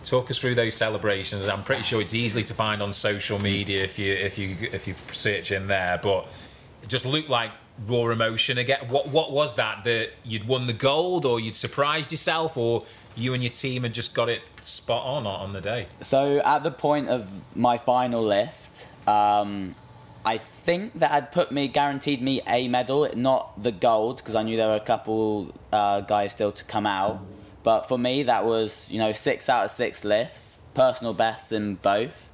Talk 0.03 0.30
us 0.30 0.38
through 0.38 0.55
those 0.55 0.74
celebrations. 0.74 1.49
I'm 1.49 1.62
pretty 1.62 1.82
sure 1.82 2.01
it's 2.01 2.14
easily 2.14 2.45
to 2.45 2.55
find 2.55 2.82
on 2.82 2.92
social 2.92 3.38
media 3.38 3.82
if 3.82 3.99
you 3.99 4.12
if 4.12 4.36
you 4.36 4.55
if 4.72 4.86
you 4.86 4.95
search 5.09 5.51
in 5.51 5.66
there. 5.66 5.99
But 6.03 6.28
it 6.82 6.90
just 6.90 7.07
looked 7.07 7.30
like 7.30 7.53
raw 7.86 8.11
emotion 8.11 8.59
again. 8.59 8.86
What 8.88 9.09
what 9.09 9.32
was 9.32 9.55
that? 9.55 9.84
That 9.84 10.11
you'd 10.22 10.47
won 10.47 10.66
the 10.66 10.74
gold, 10.74 11.24
or 11.24 11.40
you'd 11.40 11.55
surprised 11.55 12.12
yourself, 12.12 12.59
or 12.59 12.84
you 13.16 13.32
and 13.32 13.42
your 13.42 13.51
team 13.51 13.84
had 13.84 13.95
just 13.95 14.14
got 14.14 14.28
it 14.28 14.45
spot 14.61 15.07
on 15.07 15.26
on 15.26 15.55
the 15.55 15.62
day? 15.62 15.86
So 16.03 16.38
at 16.45 16.62
the 16.62 16.70
point 16.70 17.09
of 17.09 17.30
my 17.57 17.78
final 17.78 18.22
lift, 18.22 18.88
um, 19.09 19.74
I 20.25 20.39
think 20.39 20.99
that 21.01 21.11
had 21.11 21.33
put 21.33 21.53
me 21.53 21.68
guaranteed 21.68 22.22
me 22.22 22.41
a 22.47 22.66
medal, 22.68 23.09
not 23.14 23.62
the 23.62 23.72
gold, 23.72 24.18
because 24.18 24.35
I 24.35 24.43
knew 24.43 24.57
there 24.57 24.68
were 24.68 24.77
a 24.77 24.81
couple 24.81 25.55
uh, 25.70 26.01
guys 26.01 26.33
still 26.33 26.53
to 26.53 26.64
come 26.64 26.87
out. 26.87 27.20
But 27.62 27.89
for 27.89 27.99
me, 27.99 28.22
that 28.25 28.45
was 28.45 28.91
you 28.91 28.99
know 28.99 29.12
six 29.12 29.49
out 29.49 29.64
of 29.66 29.70
six 29.70 30.05
lifts, 30.05 30.59
personal 30.75 31.12
bests 31.12 31.53
in 31.53 31.77
both. 31.77 32.31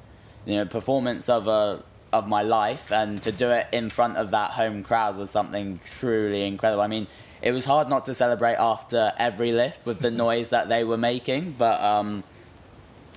You 0.46 0.56
know, 0.56 0.66
performance 0.66 1.28
of 1.28 1.48
a 1.48 1.82
of 2.12 2.28
my 2.28 2.42
life, 2.42 2.92
and 2.92 3.20
to 3.22 3.32
do 3.32 3.50
it 3.50 3.66
in 3.72 3.88
front 3.88 4.16
of 4.16 4.30
that 4.30 4.52
home 4.52 4.82
crowd 4.84 5.16
was 5.16 5.30
something 5.30 5.80
truly 5.84 6.44
incredible. 6.44 6.82
I 6.82 6.86
mean, 6.86 7.08
it 7.42 7.52
was 7.52 7.64
hard 7.64 7.88
not 7.88 8.06
to 8.06 8.14
celebrate 8.14 8.56
after 8.56 9.12
every 9.18 9.52
lift 9.52 9.84
with 9.84 10.00
the 10.00 10.10
noise 10.26 10.50
that 10.50 10.68
they 10.68 10.84
were 10.84 10.96
making, 10.96 11.56
but 11.58 11.80
um, 11.80 12.22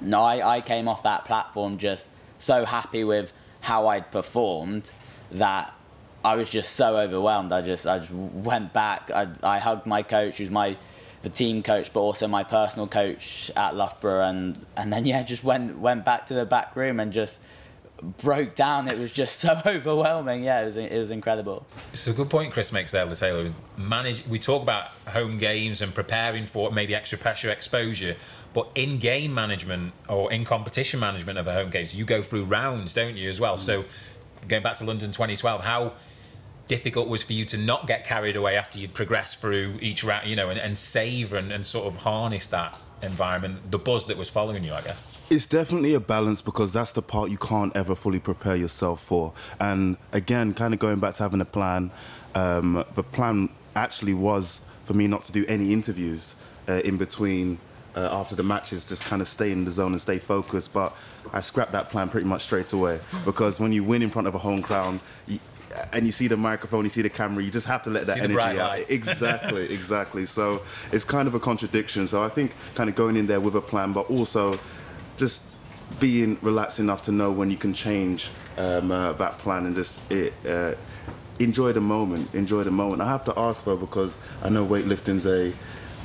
no, 0.02 0.24
I, 0.24 0.58
I 0.58 0.62
came 0.62 0.88
off 0.88 1.04
that 1.04 1.26
platform 1.26 1.78
just 1.78 2.10
so 2.40 2.66
happy 2.66 3.04
with 3.04 3.34
how 3.64 3.88
I'd 3.88 4.12
performed 4.12 4.92
that 5.32 5.74
I 6.24 6.36
was 6.36 6.50
just 6.50 6.74
so 6.74 6.98
overwhelmed. 6.98 7.54
I 7.54 7.62
just 7.62 7.88
I 7.88 8.00
just 8.00 8.12
went 8.12 8.74
back. 8.74 9.10
I, 9.10 9.28
I 9.42 9.60
hugged 9.60 9.86
my 9.86 10.04
coach, 10.04 10.38
who's 10.38 10.52
my 10.52 10.76
the 11.22 11.30
team 11.30 11.64
coach, 11.64 11.94
but 11.94 12.02
also 12.02 12.28
my 12.28 12.44
personal 12.44 12.88
coach 12.88 13.50
at 13.56 13.74
Loughborough, 13.76 14.28
and 14.28 14.66
and 14.76 14.92
then 14.92 15.06
yeah, 15.06 15.24
just 15.24 15.46
went 15.46 15.80
went 15.80 16.04
back 16.04 16.26
to 16.26 16.34
the 16.34 16.46
back 16.46 16.76
room 16.76 17.00
and 17.00 17.14
just 17.14 17.40
broke 18.04 18.56
down. 18.56 18.88
It 18.88 18.98
was 18.98 19.12
just 19.12 19.40
so 19.40 19.62
overwhelming. 19.66 20.44
Yeah, 20.44 20.62
it 20.62 20.66
was 20.66 20.78
it 20.78 20.98
was 20.98 21.12
incredible. 21.12 21.66
It's 21.92 22.08
a 22.08 22.14
good 22.14 22.30
point 22.30 22.54
Chris 22.54 22.72
makes 22.72 22.92
there, 22.92 23.06
Taylor. 23.16 23.54
Manage. 23.78 24.26
We 24.28 24.40
talk 24.40 24.62
about 24.62 24.88
home 25.08 25.38
games 25.38 25.82
and 25.82 25.94
preparing 25.94 26.46
for 26.46 26.72
maybe 26.72 26.96
extra 26.96 27.18
pressure 27.18 27.50
exposure, 27.50 28.16
but 28.54 28.70
in 28.76 28.98
game 29.00 29.34
management 29.34 29.94
or 30.10 30.32
in 30.32 30.46
competition 30.46 31.00
management 31.00 31.38
of 31.40 31.48
a 31.48 31.54
home 31.54 31.70
games, 31.70 31.96
you 31.96 32.06
go 32.06 32.22
through 32.22 32.46
rounds, 32.46 32.94
don't 32.94 33.16
you, 33.16 33.30
as 33.30 33.40
well? 33.40 33.56
Mm. 33.56 33.60
So 33.60 33.86
going 34.48 34.64
back 34.64 34.76
to 34.76 34.84
London 34.84 35.12
2012, 35.12 35.64
how 35.64 35.94
difficult 36.68 37.08
was 37.08 37.24
for 37.24 37.34
you 37.34 37.46
to 37.46 37.58
not 37.58 37.88
get 37.88 38.04
carried 38.06 38.36
away 38.36 38.56
after 38.56 38.80
you'd 38.80 38.94
progressed 38.94 39.40
through 39.40 39.78
each 39.82 40.04
round, 40.04 40.28
you 40.30 40.36
know, 40.36 40.50
and, 40.50 40.60
and 40.60 40.78
savour 40.78 41.38
and, 41.38 41.52
and 41.52 41.66
sort 41.66 41.88
of 41.88 41.98
harness 41.98 42.48
that 42.48 42.78
environment, 43.02 43.72
the 43.72 43.78
buzz 43.78 44.06
that 44.06 44.18
was 44.18 44.30
following 44.30 44.64
you, 44.64 44.74
I 44.74 44.82
guess? 44.82 45.04
It's 45.30 45.46
definitely 45.46 45.94
a 45.94 46.00
balance 46.00 46.42
because 46.42 46.74
that's 46.74 46.94
the 46.94 47.02
part 47.02 47.30
you 47.30 47.38
can't 47.38 47.76
ever 47.76 47.96
fully 47.96 48.20
prepare 48.20 48.56
yourself 48.56 49.02
for. 49.02 49.34
And 49.60 49.98
again, 50.12 50.54
kind 50.54 50.74
of 50.74 50.80
going 50.80 51.00
back 51.00 51.16
to 51.16 51.24
having 51.24 51.42
a 51.42 51.46
plan, 51.46 51.92
um, 52.36 52.84
the 52.96 53.04
plan 53.04 53.50
actually 53.76 54.14
was 54.14 54.62
for 54.86 54.94
me 54.94 55.08
not 55.08 55.22
to 55.24 55.32
do 55.32 55.46
any 55.48 55.74
interviews 55.74 56.42
uh, 56.68 56.82
in 56.86 56.98
between. 56.98 57.60
Uh, 57.96 58.10
after 58.12 58.34
the 58.34 58.42
matches, 58.42 58.90
just 58.90 59.06
kind 59.06 59.22
of 59.22 59.28
stay 59.28 59.52
in 59.52 59.66
the 59.66 59.70
zone 59.70 59.92
and 59.92 60.02
stay 60.02 60.18
focused. 60.18 60.74
But 60.74 60.96
I 61.32 61.42
scrapped 61.42 61.74
that 61.74 61.92
plan 61.92 62.10
pretty 62.10 62.26
much 62.26 62.42
straight 62.42 62.74
away 62.74 63.00
because 63.24 63.60
when 63.60 63.72
you 63.72 63.84
win 63.84 64.02
in 64.02 64.10
front 64.10 64.28
of 64.28 64.34
a 64.34 64.40
home 64.40 64.64
crowd, 64.64 65.00
and 65.92 66.06
you 66.06 66.12
see 66.12 66.28
the 66.28 66.38
microphone, 66.38 66.84
you 66.84 66.90
see 66.90 67.02
the 67.02 67.10
camera, 67.10 67.44
you 67.44 67.52
just 67.52 67.68
have 67.68 67.84
to 67.84 67.90
let 67.90 68.06
that 68.08 68.18
energy 68.18 68.60
out. 68.60 68.80
Exactly, 68.90 69.64
exactly. 69.74 70.26
So 70.26 70.62
it's 70.92 71.04
kind 71.04 71.28
of 71.28 71.34
a 71.36 71.40
contradiction. 71.40 72.08
So 72.08 72.24
I 72.24 72.30
think 72.30 72.54
kind 72.76 72.90
of 72.90 72.96
going 72.96 73.16
in 73.16 73.28
there 73.28 73.40
with 73.40 73.56
a 73.56 73.62
plan, 73.62 73.94
but 73.94 74.10
also 74.10 74.60
just 75.18 75.58
being 76.00 76.38
relaxed 76.42 76.80
enough 76.80 77.02
to 77.04 77.12
know 77.12 77.32
when 77.32 77.52
you 77.52 77.58
can 77.58 77.74
change 77.74 78.30
um, 78.58 78.92
uh, 78.92 79.14
that 79.14 79.34
plan 79.40 79.66
and 79.66 79.76
just 79.76 80.12
it, 80.12 80.34
uh, 80.48 80.74
enjoy 81.40 81.72
the 81.72 81.82
moment. 81.82 82.34
Enjoy 82.34 82.64
the 82.64 82.72
moment. 82.72 83.02
I 83.02 83.08
have 83.08 83.24
to 83.26 83.38
ask 83.38 83.66
though 83.66 83.78
because 83.78 84.18
I 84.42 84.50
know 84.50 84.66
weightlifting's 84.66 85.26
a 85.26 85.54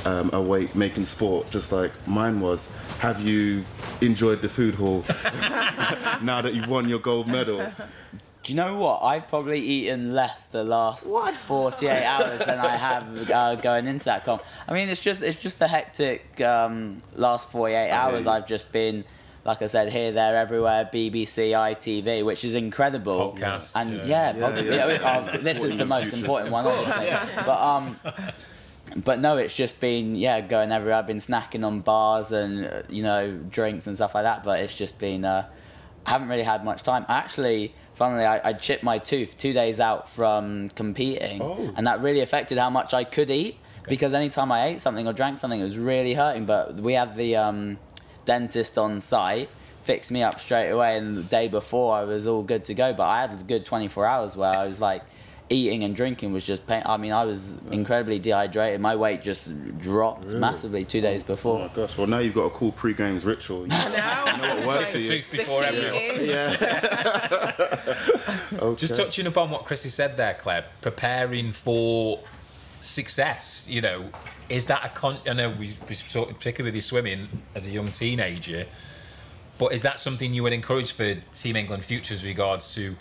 um, 0.05 0.31
a 0.33 0.41
weight 0.41 0.75
making 0.75 1.05
sport, 1.05 1.51
just 1.51 1.73
like 1.73 1.93
mine 2.07 2.41
was. 2.41 2.73
Have 2.99 3.21
you 3.21 3.64
enjoyed 4.01 4.41
the 4.41 4.49
food 4.49 4.75
hall 4.75 5.05
now 6.23 6.41
that 6.41 6.53
you've 6.55 6.69
won 6.69 6.89
your 6.89 7.01
gold 7.01 7.29
medal? 7.29 7.73
Do 8.49 8.55
you 8.55 8.57
know 8.57 8.76
what? 8.76 9.03
I've 9.03 9.28
probably 9.28 9.61
eaten 9.61 10.14
less 10.14 10.46
the 10.46 10.64
last 10.64 11.07
what? 11.07 11.38
48 11.38 12.03
hours 12.03 12.46
than 12.46 12.59
I 12.59 12.78
have 12.78 13.30
uh, 13.30 13.55
going 13.57 13.86
into 13.86 14.07
that 14.07 14.24
comp. 14.24 14.42
I 14.66 14.72
mean, 14.72 14.88
it's 14.88 15.03
just 15.03 15.22
it's 15.22 15.36
just 15.36 15.59
the 15.59 15.68
hectic 15.68 16.40
um, 16.40 16.96
last 17.14 17.51
48 17.51 17.90
hours. 17.90 18.26
I've 18.26 18.46
just 18.46 18.72
been, 18.72 19.05
like 19.44 19.61
I 19.61 19.66
said, 19.66 19.92
here, 19.92 20.12
there, 20.12 20.34
everywhere. 20.34 20.88
BBC, 20.90 21.51
ITV, 21.51 22.24
which 22.24 22.42
is 22.42 22.55
incredible. 22.55 23.34
Podcasts, 23.34 23.76
and 23.76 23.96
yeah, 24.09 24.32
yeah, 24.32 24.38
probably, 24.38 24.66
yeah, 24.66 24.86
yeah, 24.92 25.36
this 25.36 25.62
is 25.62 25.76
the 25.76 25.84
most 25.84 26.14
important 26.14 26.51
one, 26.51 26.66
obviously. 26.66 27.11
But 27.44 27.61
um, 27.61 28.01
but 29.05 29.18
no, 29.20 29.36
it's 29.36 29.55
just 29.55 29.78
been 29.78 30.14
yeah 30.14 30.40
going 30.40 30.72
everywhere. 30.72 30.96
I've 30.96 31.07
been 31.07 31.18
snacking 31.18 31.66
on 31.66 31.80
bars 31.80 32.32
and 32.32 32.64
uh, 32.64 32.80
you 32.88 33.03
know 33.03 33.30
drinks 33.51 33.86
and 33.86 33.94
stuff 33.94 34.14
like 34.14 34.24
that. 34.24 34.42
But 34.42 34.61
it's 34.61 34.74
just 34.74 34.99
been 34.99 35.26
uh, 35.26 35.51
I 36.07 36.11
haven't 36.12 36.30
really 36.30 36.44
had 36.44 36.64
much 36.64 36.82
time. 36.82 37.05
Actually 37.11 37.74
funnily, 37.99 38.24
I, 38.24 38.51
I 38.51 38.53
chipped 38.55 38.84
my 38.84 38.99
tooth 38.99 39.36
two 39.36 39.53
days 39.53 39.80
out 39.80 40.09
from 40.09 40.68
competing, 40.70 41.42
oh. 41.42 41.74
and 41.76 41.86
that 41.86 42.01
really 42.01 42.20
affected 42.20 42.57
how 42.57 42.70
much 42.70 42.94
I 42.94 43.05
could 43.05 43.30
eat. 43.30 43.59
Okay. 43.80 43.90
Because 43.90 44.14
anytime 44.14 44.51
I 44.53 44.66
ate 44.68 44.80
something 44.80 45.07
or 45.07 45.12
drank 45.12 45.38
something, 45.38 45.61
it 45.61 45.64
was 45.64 45.76
really 45.76 46.14
hurting. 46.14 46.46
But 46.46 46.76
we 46.76 46.94
had 46.94 47.16
the 47.16 47.36
um, 47.36 47.78
dentist 48.24 48.78
on 48.78 49.01
site 49.01 49.51
fix 49.82 50.11
me 50.11 50.22
up 50.22 50.38
straight 50.38 50.70
away, 50.70 50.96
and 50.96 51.16
the 51.16 51.22
day 51.22 51.49
before 51.49 51.96
I 51.96 52.05
was 52.05 52.26
all 52.26 52.42
good 52.42 52.64
to 52.64 52.74
go. 52.74 52.92
But 52.92 53.09
I 53.09 53.20
had 53.22 53.40
a 53.40 53.42
good 53.42 53.66
24 53.66 54.07
hours 54.07 54.36
where 54.36 54.57
I 54.57 54.66
was 54.66 54.80
like 54.80 55.03
eating 55.51 55.84
and 55.84 55.94
drinking 55.94 56.32
was 56.32 56.46
just 56.46 56.66
pain. 56.66 56.82
I 56.84 56.96
mean, 56.96 57.12
I 57.12 57.24
was 57.24 57.57
incredibly 57.70 58.18
dehydrated. 58.18 58.80
My 58.80 58.96
weight 58.96 59.22
just 59.22 59.78
dropped 59.78 60.26
really? 60.26 60.38
massively 60.38 60.84
two 60.84 61.01
days 61.01 61.22
before. 61.22 61.59
Oh 61.59 61.62
my 61.62 61.74
gosh! 61.74 61.96
Well, 61.96 62.07
now 62.07 62.18
you've 62.18 62.34
got 62.34 62.44
a 62.44 62.51
cool 62.51 62.72
pre-games 62.72 63.24
ritual. 63.24 63.66
You 63.78 63.84
know, 63.84 64.24
you 64.26 64.42
know 64.42 64.57
what 64.57 64.66
works 64.66 64.90
for 64.90 64.99
you. 64.99 65.22
before 65.30 65.62
everyone. 65.62 66.28
Yeah. 66.28 66.57
okay. 68.62 68.76
Just 68.76 68.96
touching 68.96 69.26
upon 69.26 69.51
what 69.51 69.64
Chrissy 69.64 69.88
said 69.88 70.16
there, 70.16 70.34
Clare, 70.34 70.64
preparing 70.80 71.53
for 71.53 72.20
success. 72.80 73.68
You 73.70 73.80
know, 73.80 74.11
is 74.49 74.66
that 74.66 74.84
a 74.84 74.88
con? 74.88 75.18
I 75.26 75.32
know 75.32 75.51
we, 75.51 75.74
we 75.88 75.96
particularly 75.96 76.64
with 76.64 76.74
your 76.74 76.82
swimming 76.82 77.28
as 77.55 77.66
a 77.66 77.70
young 77.70 77.90
teenager, 77.90 78.66
but 79.59 79.72
is 79.72 79.82
that 79.82 80.01
something 80.01 80.34
you 80.34 80.42
would 80.42 80.53
encourage 80.53 80.92
for 80.92 81.14
Team 81.32 81.57
England 81.57 81.84
futures 81.84 82.24
regards 82.24 82.74
to? 82.74 82.96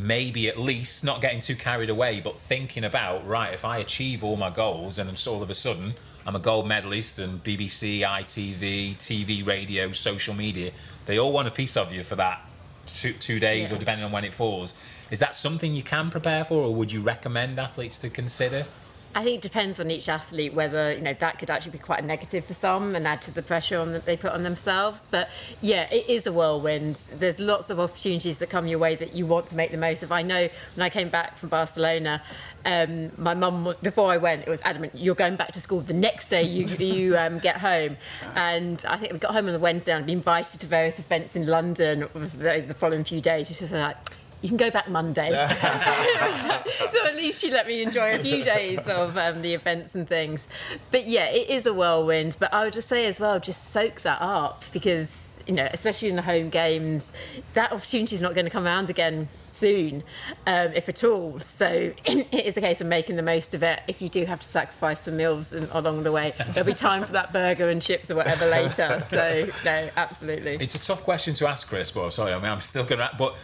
Maybe 0.00 0.48
at 0.48 0.58
least 0.58 1.04
not 1.04 1.20
getting 1.20 1.40
too 1.40 1.54
carried 1.54 1.90
away, 1.90 2.20
but 2.20 2.38
thinking 2.38 2.84
about 2.84 3.26
right, 3.26 3.52
if 3.52 3.64
I 3.64 3.78
achieve 3.78 4.24
all 4.24 4.36
my 4.36 4.50
goals 4.50 4.98
and 4.98 5.18
so 5.18 5.34
all 5.34 5.42
of 5.42 5.50
a 5.50 5.54
sudden 5.54 5.94
I'm 6.26 6.36
a 6.36 6.40
gold 6.40 6.66
medalist 6.68 7.18
and 7.18 7.42
BBC, 7.42 8.00
ITV, 8.00 8.96
TV, 8.96 9.46
radio, 9.46 9.90
social 9.92 10.34
media, 10.34 10.72
they 11.06 11.18
all 11.18 11.32
want 11.32 11.48
a 11.48 11.50
piece 11.50 11.76
of 11.76 11.92
you 11.92 12.02
for 12.02 12.16
that 12.16 12.46
two, 12.86 13.12
two 13.12 13.38
days 13.40 13.70
yeah. 13.70 13.76
or 13.76 13.78
depending 13.78 14.04
on 14.04 14.12
when 14.12 14.24
it 14.24 14.34
falls. 14.34 14.74
Is 15.10 15.18
that 15.18 15.34
something 15.34 15.74
you 15.74 15.82
can 15.82 16.10
prepare 16.10 16.44
for, 16.44 16.62
or 16.62 16.74
would 16.74 16.92
you 16.92 17.00
recommend 17.00 17.58
athletes 17.58 17.98
to 18.00 18.10
consider? 18.10 18.66
I 19.12 19.24
think 19.24 19.36
it 19.36 19.42
depends 19.42 19.80
on 19.80 19.90
each 19.90 20.08
athlete 20.08 20.54
whether 20.54 20.92
you 20.92 21.00
know 21.00 21.14
that 21.14 21.38
could 21.40 21.50
actually 21.50 21.72
be 21.72 21.78
quite 21.78 22.00
a 22.00 22.06
negative 22.06 22.44
for 22.44 22.54
some 22.54 22.94
and 22.94 23.08
add 23.08 23.22
to 23.22 23.34
the 23.34 23.42
pressure 23.42 23.78
on 23.78 23.90
that 23.92 24.04
they 24.04 24.16
put 24.16 24.32
on 24.32 24.44
themselves. 24.44 25.08
But 25.10 25.28
yeah, 25.60 25.92
it 25.92 26.08
is 26.08 26.28
a 26.28 26.32
whirlwind. 26.32 27.02
There's 27.18 27.40
lots 27.40 27.70
of 27.70 27.80
opportunities 27.80 28.38
that 28.38 28.50
come 28.50 28.68
your 28.68 28.78
way 28.78 28.94
that 28.94 29.14
you 29.14 29.26
want 29.26 29.48
to 29.48 29.56
make 29.56 29.72
the 29.72 29.76
most 29.78 30.04
of. 30.04 30.12
I 30.12 30.22
know 30.22 30.48
when 30.76 30.84
I 30.84 30.90
came 30.90 31.08
back 31.08 31.36
from 31.36 31.48
Barcelona, 31.48 32.22
um, 32.64 33.10
my 33.16 33.34
mum 33.34 33.74
before 33.82 34.12
I 34.12 34.16
went, 34.16 34.42
it 34.42 34.48
was 34.48 34.62
adamant. 34.64 34.92
You're 34.94 35.16
going 35.16 35.34
back 35.34 35.50
to 35.52 35.60
school 35.60 35.80
the 35.80 35.94
next 35.94 36.28
day 36.28 36.44
you 36.44 36.66
you 36.78 37.18
um, 37.18 37.40
get 37.40 37.56
home, 37.56 37.96
and 38.36 38.84
I 38.86 38.96
think 38.96 39.12
we 39.12 39.18
got 39.18 39.32
home 39.32 39.46
on 39.46 39.52
the 39.52 39.58
Wednesday 39.58 39.92
and 39.92 40.06
been 40.06 40.18
invited 40.18 40.60
to 40.60 40.66
various 40.68 41.00
events 41.00 41.34
in 41.34 41.46
London 41.46 42.08
the 42.14 42.76
following 42.78 43.02
few 43.02 43.20
days. 43.20 43.48
She's 43.48 43.58
just 43.58 43.72
like 43.72 43.96
you 44.42 44.48
can 44.48 44.56
go 44.56 44.70
back 44.70 44.88
Monday. 44.88 45.26
so 45.60 47.06
at 47.06 47.14
least 47.16 47.40
she 47.40 47.50
let 47.50 47.66
me 47.66 47.82
enjoy 47.82 48.14
a 48.14 48.18
few 48.18 48.42
days 48.54 48.86
of 48.88 49.16
um, 49.16 49.42
the 49.42 49.54
events 49.54 49.94
and 49.94 50.08
things. 50.08 50.48
But 50.90 51.06
yeah, 51.06 51.26
it 51.26 51.48
is 51.48 51.66
a 51.66 51.74
whirlwind. 51.74 52.36
But 52.38 52.52
I 52.52 52.64
would 52.64 52.72
just 52.72 52.88
say 52.88 53.06
as 53.06 53.20
well, 53.20 53.38
just 53.38 53.70
soak 53.70 54.00
that 54.02 54.20
up 54.20 54.64
because 54.72 55.30
you 55.46 55.54
know, 55.54 55.68
especially 55.72 56.08
in 56.08 56.16
the 56.16 56.22
home 56.22 56.48
games, 56.48 57.12
that 57.54 57.72
opportunity 57.72 58.14
is 58.14 58.22
not 58.22 58.34
going 58.34 58.44
to 58.44 58.50
come 58.50 58.66
around 58.66 58.90
again 58.90 59.28
soon, 59.48 60.04
um, 60.46 60.72
if 60.74 60.88
at 60.88 61.02
all. 61.02 61.40
So 61.40 61.92
it 62.04 62.46
is 62.46 62.56
a 62.56 62.60
case 62.60 62.80
of 62.80 62.86
making 62.86 63.16
the 63.16 63.22
most 63.22 63.54
of 63.54 63.62
it. 63.62 63.80
If 63.88 64.00
you 64.00 64.08
do 64.08 64.24
have 64.26 64.40
to 64.40 64.46
sacrifice 64.46 65.00
some 65.00 65.16
meals 65.16 65.52
along 65.52 66.04
the 66.04 66.12
way, 66.12 66.34
there'll 66.50 66.66
be 66.66 66.74
time 66.74 67.02
for 67.02 67.12
that 67.12 67.32
burger 67.32 67.68
and 67.68 67.82
chips 67.82 68.10
or 68.10 68.16
whatever 68.16 68.46
later. 68.46 69.02
So 69.10 69.48
no, 69.64 69.88
absolutely. 69.96 70.56
It's 70.60 70.74
a 70.74 70.86
tough 70.86 71.02
question 71.02 71.34
to 71.34 71.48
ask, 71.48 71.68
Chris. 71.68 71.90
But 71.90 72.10
sorry, 72.10 72.32
I 72.32 72.36
mean, 72.36 72.50
I'm 72.50 72.60
still 72.60 72.84
going 72.84 73.00
to. 73.00 73.10
But 73.18 73.36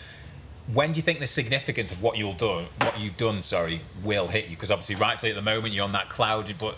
when 0.72 0.92
do 0.92 0.98
you 0.98 1.02
think 1.02 1.20
the 1.20 1.26
significance 1.26 1.92
of 1.92 2.02
what 2.02 2.16
you'll 2.16 2.34
do, 2.34 2.66
what 2.80 2.98
you've 2.98 3.16
done, 3.16 3.40
sorry, 3.40 3.82
will 4.02 4.28
hit 4.28 4.46
you? 4.46 4.56
Because 4.56 4.70
obviously, 4.70 4.96
rightfully 4.96 5.30
at 5.30 5.36
the 5.36 5.42
moment 5.42 5.74
you're 5.74 5.84
on 5.84 5.92
that 5.92 6.08
cloud, 6.08 6.52
but 6.58 6.76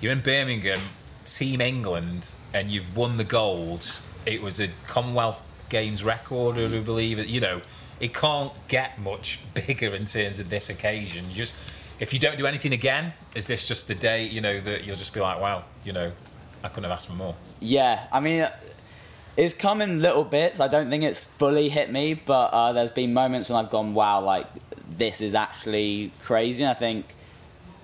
you're 0.00 0.12
in 0.12 0.20
Birmingham. 0.20 0.80
Team 1.24 1.60
England 1.60 2.34
and 2.52 2.70
you've 2.70 2.96
won 2.96 3.16
the 3.16 3.24
gold. 3.24 3.86
It 4.26 4.42
was 4.42 4.60
a 4.60 4.68
Commonwealth 4.86 5.42
Games 5.68 6.02
record, 6.02 6.58
I 6.58 6.80
believe. 6.80 7.24
You 7.26 7.40
know, 7.40 7.62
it 8.00 8.12
can't 8.14 8.52
get 8.68 8.98
much 8.98 9.40
bigger 9.54 9.94
in 9.94 10.04
terms 10.04 10.40
of 10.40 10.50
this 10.50 10.68
occasion. 10.68 11.28
You 11.30 11.36
just 11.36 11.54
if 12.00 12.12
you 12.12 12.18
don't 12.18 12.36
do 12.36 12.46
anything 12.46 12.72
again, 12.72 13.12
is 13.36 13.46
this 13.46 13.68
just 13.68 13.86
the 13.86 13.94
day 13.94 14.26
you 14.26 14.40
know 14.40 14.60
that 14.60 14.84
you'll 14.84 14.96
just 14.96 15.14
be 15.14 15.20
like, 15.20 15.40
wow, 15.40 15.64
you 15.84 15.92
know, 15.92 16.10
I 16.64 16.68
couldn't 16.68 16.84
have 16.84 16.92
asked 16.92 17.06
for 17.06 17.12
more. 17.12 17.36
Yeah, 17.60 18.08
I 18.10 18.18
mean, 18.18 18.48
it's 19.36 19.54
come 19.54 19.80
in 19.80 20.02
little 20.02 20.24
bits. 20.24 20.60
I 20.60 20.68
don't 20.68 20.90
think 20.90 21.04
it's 21.04 21.20
fully 21.20 21.68
hit 21.68 21.90
me, 21.90 22.14
but 22.14 22.52
uh, 22.52 22.72
there's 22.72 22.90
been 22.90 23.14
moments 23.14 23.48
when 23.48 23.64
I've 23.64 23.70
gone, 23.70 23.94
wow, 23.94 24.20
like 24.20 24.46
this 24.98 25.20
is 25.20 25.34
actually 25.34 26.12
crazy. 26.22 26.64
And 26.64 26.70
I 26.70 26.74
think 26.74 27.14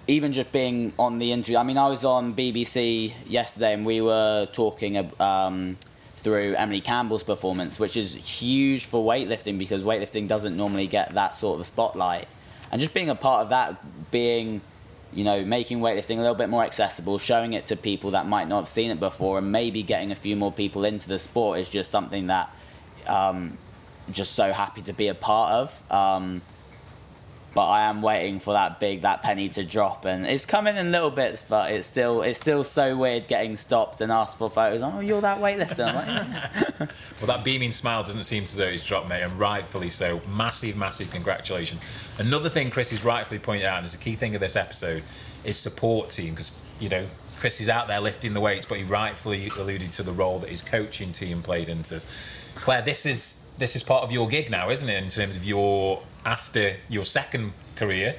even 0.06 0.32
just 0.32 0.52
being 0.52 0.92
on 0.98 1.18
the 1.18 1.32
interview, 1.32 1.58
I 1.58 1.62
mean, 1.62 1.78
I 1.78 1.88
was 1.88 2.04
on 2.04 2.34
BBC 2.34 3.12
yesterday 3.26 3.72
and 3.72 3.86
we 3.86 4.00
were 4.00 4.46
talking 4.52 5.10
um, 5.20 5.76
through 6.16 6.54
Emily 6.54 6.80
Campbell's 6.80 7.22
performance, 7.22 7.78
which 7.78 7.96
is 7.96 8.14
huge 8.14 8.84
for 8.84 9.04
weightlifting 9.04 9.58
because 9.58 9.82
weightlifting 9.82 10.28
doesn't 10.28 10.56
normally 10.56 10.86
get 10.86 11.14
that 11.14 11.34
sort 11.36 11.60
of 11.60 11.66
spotlight. 11.66 12.28
And 12.70 12.80
just 12.80 12.92
being 12.92 13.08
a 13.08 13.14
part 13.14 13.42
of 13.42 13.48
that, 13.48 14.10
being 14.10 14.60
you 15.18 15.24
know, 15.24 15.44
making 15.44 15.80
weightlifting 15.80 16.18
a 16.18 16.20
little 16.20 16.36
bit 16.36 16.48
more 16.48 16.62
accessible, 16.62 17.18
showing 17.18 17.52
it 17.52 17.66
to 17.66 17.74
people 17.74 18.12
that 18.12 18.28
might 18.28 18.46
not 18.46 18.58
have 18.60 18.68
seen 18.68 18.88
it 18.88 19.00
before, 19.00 19.38
and 19.38 19.50
maybe 19.50 19.82
getting 19.82 20.12
a 20.12 20.14
few 20.14 20.36
more 20.36 20.52
people 20.52 20.84
into 20.84 21.08
the 21.08 21.18
sport 21.18 21.58
is 21.58 21.68
just 21.68 21.90
something 21.90 22.28
that 22.28 22.54
um, 23.08 23.58
just 24.12 24.36
so 24.36 24.52
happy 24.52 24.80
to 24.82 24.92
be 24.92 25.08
a 25.08 25.14
part 25.16 25.50
of. 25.54 25.82
Um, 25.90 26.40
but 27.54 27.66
I 27.66 27.82
am 27.82 28.02
waiting 28.02 28.40
for 28.40 28.52
that 28.52 28.78
big 28.78 29.02
that 29.02 29.22
penny 29.22 29.48
to 29.50 29.64
drop, 29.64 30.04
and 30.04 30.26
it's 30.26 30.46
coming 30.46 30.76
in 30.76 30.92
little 30.92 31.10
bits, 31.10 31.42
but 31.42 31.72
it's 31.72 31.86
still 31.86 32.22
it's 32.22 32.38
still 32.38 32.64
so 32.64 32.96
weird 32.96 33.26
getting 33.28 33.56
stopped 33.56 34.00
and 34.00 34.12
asked 34.12 34.38
for 34.38 34.50
photos. 34.50 34.82
Oh, 34.82 35.00
you're 35.00 35.20
that 35.20 35.38
weightlifter. 35.38 35.92
Like, 35.94 36.88
well, 37.20 37.26
that 37.26 37.44
beaming 37.44 37.72
smile 37.72 38.02
doesn't 38.02 38.24
seem 38.24 38.44
to 38.44 38.56
do 38.56 38.64
it's 38.64 38.86
dropped, 38.86 39.08
mate, 39.08 39.22
and 39.22 39.38
rightfully 39.38 39.88
so. 39.88 40.20
Massive, 40.28 40.76
massive 40.76 41.10
congratulations. 41.10 41.80
Another 42.18 42.48
thing 42.48 42.70
Chris 42.70 42.90
has 42.90 43.04
rightfully 43.04 43.40
pointed 43.40 43.66
out, 43.66 43.78
and 43.78 43.86
is 43.86 43.94
a 43.94 43.98
key 43.98 44.14
thing 44.14 44.34
of 44.34 44.40
this 44.40 44.56
episode, 44.56 45.02
is 45.44 45.56
support 45.56 46.10
team 46.10 46.30
because 46.30 46.56
you 46.78 46.88
know 46.88 47.06
Chris 47.38 47.60
is 47.60 47.68
out 47.68 47.88
there 47.88 48.00
lifting 48.00 48.32
the 48.32 48.40
weights, 48.40 48.66
but 48.66 48.78
he 48.78 48.84
rightfully 48.84 49.48
alluded 49.58 49.92
to 49.92 50.02
the 50.02 50.12
role 50.12 50.38
that 50.40 50.50
his 50.50 50.60
coaching 50.60 51.12
team 51.12 51.42
played 51.42 51.68
into 51.68 51.90
this. 51.90 52.06
Clare, 52.56 52.82
this 52.82 53.06
is 53.06 53.44
this 53.58 53.76
is 53.76 53.82
part 53.82 54.04
of 54.04 54.12
your 54.12 54.28
gig 54.28 54.50
now, 54.50 54.70
isn't 54.70 54.88
it? 54.88 55.02
In 55.02 55.08
terms 55.08 55.36
of 55.36 55.44
your 55.44 56.02
after 56.24 56.76
your 56.88 57.04
second 57.04 57.52
career 57.76 58.16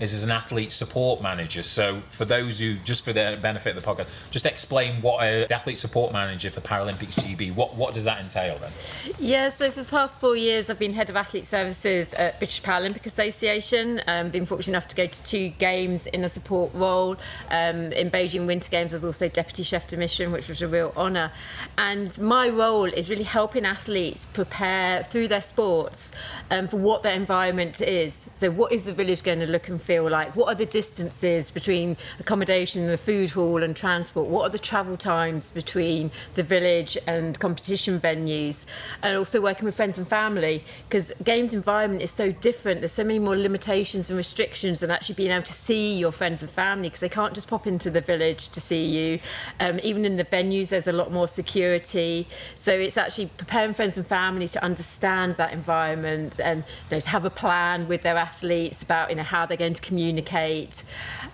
is 0.00 0.14
as 0.14 0.24
an 0.24 0.30
athlete 0.30 0.72
support 0.72 1.22
manager. 1.22 1.62
So, 1.62 2.02
for 2.10 2.24
those 2.24 2.60
who, 2.60 2.74
just 2.76 3.04
for 3.04 3.12
the 3.12 3.38
benefit 3.40 3.76
of 3.76 3.82
the 3.82 3.88
podcast, 3.88 4.08
just 4.30 4.46
explain 4.46 5.02
what 5.02 5.22
a 5.22 5.52
athlete 5.52 5.78
support 5.78 6.12
manager 6.12 6.50
for 6.50 6.60
Paralympics 6.60 7.18
GB. 7.20 7.54
What 7.54 7.76
what 7.76 7.94
does 7.94 8.04
that 8.04 8.20
entail 8.20 8.58
then? 8.58 8.70
Yeah, 9.18 9.48
so 9.48 9.70
for 9.70 9.82
the 9.82 9.90
past 9.90 10.18
four 10.18 10.36
years, 10.36 10.70
I've 10.70 10.78
been 10.78 10.94
head 10.94 11.10
of 11.10 11.16
athlete 11.16 11.46
services 11.46 12.14
at 12.14 12.38
British 12.38 12.62
Paralympic 12.62 13.06
Association. 13.06 14.00
Um, 14.06 14.30
been 14.30 14.46
fortunate 14.46 14.72
enough 14.72 14.88
to 14.88 14.96
go 14.96 15.06
to 15.06 15.22
two 15.22 15.48
games 15.50 16.06
in 16.06 16.24
a 16.24 16.28
support 16.28 16.72
role. 16.74 17.16
Um, 17.50 17.92
in 17.92 18.10
Beijing 18.10 18.46
Winter 18.46 18.70
Games, 18.70 18.94
I 18.94 18.96
was 18.96 19.04
also 19.04 19.28
deputy 19.28 19.62
chef 19.62 19.86
de 19.86 19.96
mission, 19.96 20.32
which 20.32 20.48
was 20.48 20.62
a 20.62 20.68
real 20.68 20.92
honour. 20.96 21.32
And 21.76 22.18
my 22.20 22.48
role 22.48 22.84
is 22.84 23.10
really 23.10 23.24
helping 23.24 23.66
athletes 23.66 24.24
prepare 24.24 25.02
through 25.02 25.28
their 25.28 25.42
sports 25.42 26.12
um, 26.50 26.68
for 26.68 26.76
what 26.76 27.02
their 27.02 27.14
environment 27.14 27.80
is. 27.80 28.28
So, 28.32 28.50
what 28.50 28.72
is 28.72 28.84
the 28.84 28.92
village 28.92 29.22
going 29.22 29.40
to 29.40 29.50
look 29.50 29.68
and 29.68 29.81
feel? 29.82 30.12
like? 30.12 30.36
What 30.36 30.48
are 30.48 30.54
the 30.54 30.66
distances 30.66 31.50
between 31.50 31.96
accommodation, 32.20 32.86
the 32.86 32.96
food 32.96 33.30
hall, 33.30 33.62
and 33.62 33.74
transport? 33.74 34.28
What 34.28 34.44
are 34.44 34.48
the 34.48 34.58
travel 34.58 34.96
times 34.96 35.52
between 35.52 36.10
the 36.34 36.42
village 36.42 36.96
and 37.06 37.38
competition 37.38 37.98
venues? 37.98 38.64
And 39.02 39.16
also 39.16 39.40
working 39.40 39.66
with 39.66 39.74
friends 39.74 39.98
and 39.98 40.06
family 40.06 40.64
because 40.88 41.12
games 41.24 41.52
environment 41.54 42.02
is 42.02 42.10
so 42.10 42.30
different. 42.30 42.80
There's 42.80 42.92
so 42.92 43.04
many 43.04 43.18
more 43.18 43.36
limitations 43.36 44.10
and 44.10 44.16
restrictions, 44.16 44.82
and 44.82 44.92
actually 44.92 45.16
being 45.16 45.30
able 45.30 45.44
to 45.44 45.52
see 45.52 45.94
your 45.94 46.12
friends 46.12 46.42
and 46.42 46.50
family 46.50 46.88
because 46.88 47.00
they 47.00 47.08
can't 47.08 47.34
just 47.34 47.48
pop 47.48 47.66
into 47.66 47.90
the 47.90 48.00
village 48.00 48.48
to 48.50 48.60
see 48.60 48.84
you. 48.84 49.18
Um, 49.60 49.80
even 49.82 50.04
in 50.04 50.16
the 50.16 50.24
venues, 50.24 50.68
there's 50.68 50.86
a 50.86 50.92
lot 50.92 51.10
more 51.12 51.28
security. 51.28 52.28
So 52.54 52.72
it's 52.72 52.96
actually 52.96 53.26
preparing 53.36 53.74
friends 53.74 53.96
and 53.96 54.06
family 54.06 54.48
to 54.48 54.62
understand 54.62 55.36
that 55.36 55.52
environment 55.52 56.38
and 56.38 56.64
you 56.90 56.96
know, 56.96 57.00
to 57.00 57.08
have 57.08 57.24
a 57.24 57.30
plan 57.30 57.88
with 57.88 58.02
their 58.02 58.16
athletes 58.16 58.82
about 58.82 59.10
you 59.10 59.16
know 59.16 59.22
how 59.22 59.46
they're 59.46 59.56
going 59.56 59.71
to 59.74 59.82
communicate. 59.82 60.84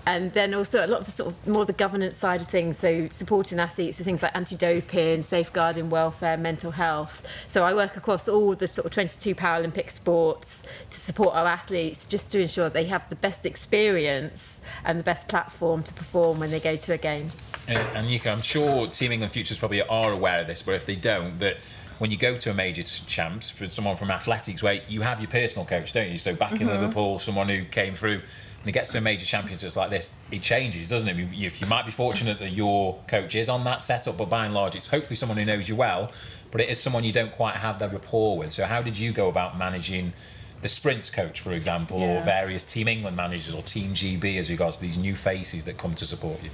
And 0.07 0.33
then 0.33 0.55
also 0.55 0.85
a 0.85 0.89
lot 0.89 1.01
of 1.01 1.07
the 1.07 1.13
sort 1.13 1.35
of 1.35 1.47
more 1.47 1.67
the 1.67 1.73
governance 1.73 2.19
side 2.19 2.41
of 2.41 2.49
things, 2.49 2.79
so 2.79 3.09
supporting 3.11 3.59
athletes 3.59 3.99
with 3.99 4.07
things 4.07 4.23
like 4.23 4.35
anti-doping, 4.35 5.23
safeguarding 5.23 5.91
welfare, 5.91 6.37
mental 6.37 6.71
health. 6.71 7.27
So 7.47 7.65
I 7.65 7.75
work 7.75 7.97
across 7.97 8.29
all 8.29 8.55
the 8.55 8.67
sort 8.67 8.87
of 8.87 8.93
22 8.93 9.35
Paralympic 9.35 9.91
sports 9.91 10.63
to 10.91 10.99
support 10.99 11.35
our 11.35 11.47
athletes 11.47 12.07
just 12.07 12.33
to 12.33 12.41
ensure 12.41 12.71
they 12.71 12.87
have 12.87 13.09
the 13.11 13.17
best 13.17 13.45
experience 13.45 14.61
and 14.85 14.99
the 14.99 15.03
best 15.03 15.29
platform 15.29 15.83
to 15.83 15.93
perform 15.93 16.41
when 16.41 16.51
they 16.51 16.61
go 16.61 16.77
to 16.77 16.93
a 16.95 16.99
games. 16.99 17.51
Uh, 17.69 17.73
and 17.73 18.09
Anyika, 18.09 18.33
I'm 18.33 18.41
sure 18.41 18.87
Team 18.87 19.13
England 19.13 19.33
Futures 19.33 19.59
probably 19.59 19.83
are 19.83 20.13
aware 20.13 20.41
of 20.41 20.47
this, 20.47 20.63
but 20.63 20.75
if 20.75 20.87
they 20.87 20.97
don't, 20.97 21.39
that 21.39 21.59
when 21.99 22.11
you 22.11 22.17
go 22.17 22.35
to 22.35 22.51
a 22.51 22.55
major 22.55 22.83
champs 22.83 23.51
for 23.51 23.67
someone 23.67 23.97
from 23.97 24.11
athletics 24.11 24.63
where 24.63 24.81
you 24.89 25.03
have 25.03 25.21
your 25.21 25.31
personal 25.31 25.67
coach 25.67 25.93
don't 25.93 26.11
you 26.11 26.19
so 26.19 26.35
back 26.35 26.53
mm-hmm. 26.53 26.63
in 26.63 26.69
liverpool 26.69 27.19
someone 27.19 27.49
who 27.49 27.65
came 27.65 27.95
through 27.95 28.21
and 28.61 28.69
it 28.69 28.73
gets 28.73 28.93
to 28.93 28.99
a 28.99 29.01
major 29.01 29.25
championships 29.25 29.77
like 29.77 29.91
this, 29.91 30.19
it 30.33 30.43
changes, 30.43 30.89
doesn't 30.89 31.09
it? 31.09 31.17
You, 31.17 31.51
you 31.57 31.67
might 31.67 31.87
be 31.87 31.93
fortunate 31.93 32.41
that 32.41 32.51
your 32.51 32.99
coach 33.07 33.35
is 33.35 33.49
on 33.49 33.63
that 33.65 33.83
setup, 33.83 34.17
but 34.17 34.29
by 34.29 34.47
and 34.47 34.55
large, 34.55 34.75
it's 34.75 34.89
hopefully 34.89 35.15
someone 35.15 35.39
who 35.39 35.45
knows 35.45 35.69
you 35.69 35.77
well, 35.77 36.11
but 36.51 36.61
it 36.61 36.69
is 36.69 36.81
someone 36.81 37.05
you 37.05 37.13
don't 37.13 37.33
quite 37.33 37.55
have 37.55 37.79
the 37.79 37.89
rapport 37.89 38.37
with. 38.37 38.53
So, 38.53 38.65
how 38.65 38.83
did 38.83 38.99
you 38.99 39.13
go 39.13 39.29
about 39.29 39.59
managing? 39.59 40.13
the 40.61 40.69
sprints 40.69 41.09
coach, 41.09 41.41
for 41.41 41.53
example, 41.53 42.01
yeah. 42.01 42.21
or 42.21 42.25
various 42.25 42.65
Team 42.65 42.89
England 42.89 43.17
managers 43.17 43.55
or 43.55 43.63
Team 43.63 43.95
GB 43.95 44.39
as 44.39 44.51
regards 44.51 44.77
to 44.77 44.83
these 44.83 44.99
new 44.99 45.15
faces 45.15 45.63
that 45.63 45.79
come 45.79 45.95
to 45.95 46.05
support 46.05 46.43
you? 46.43 46.51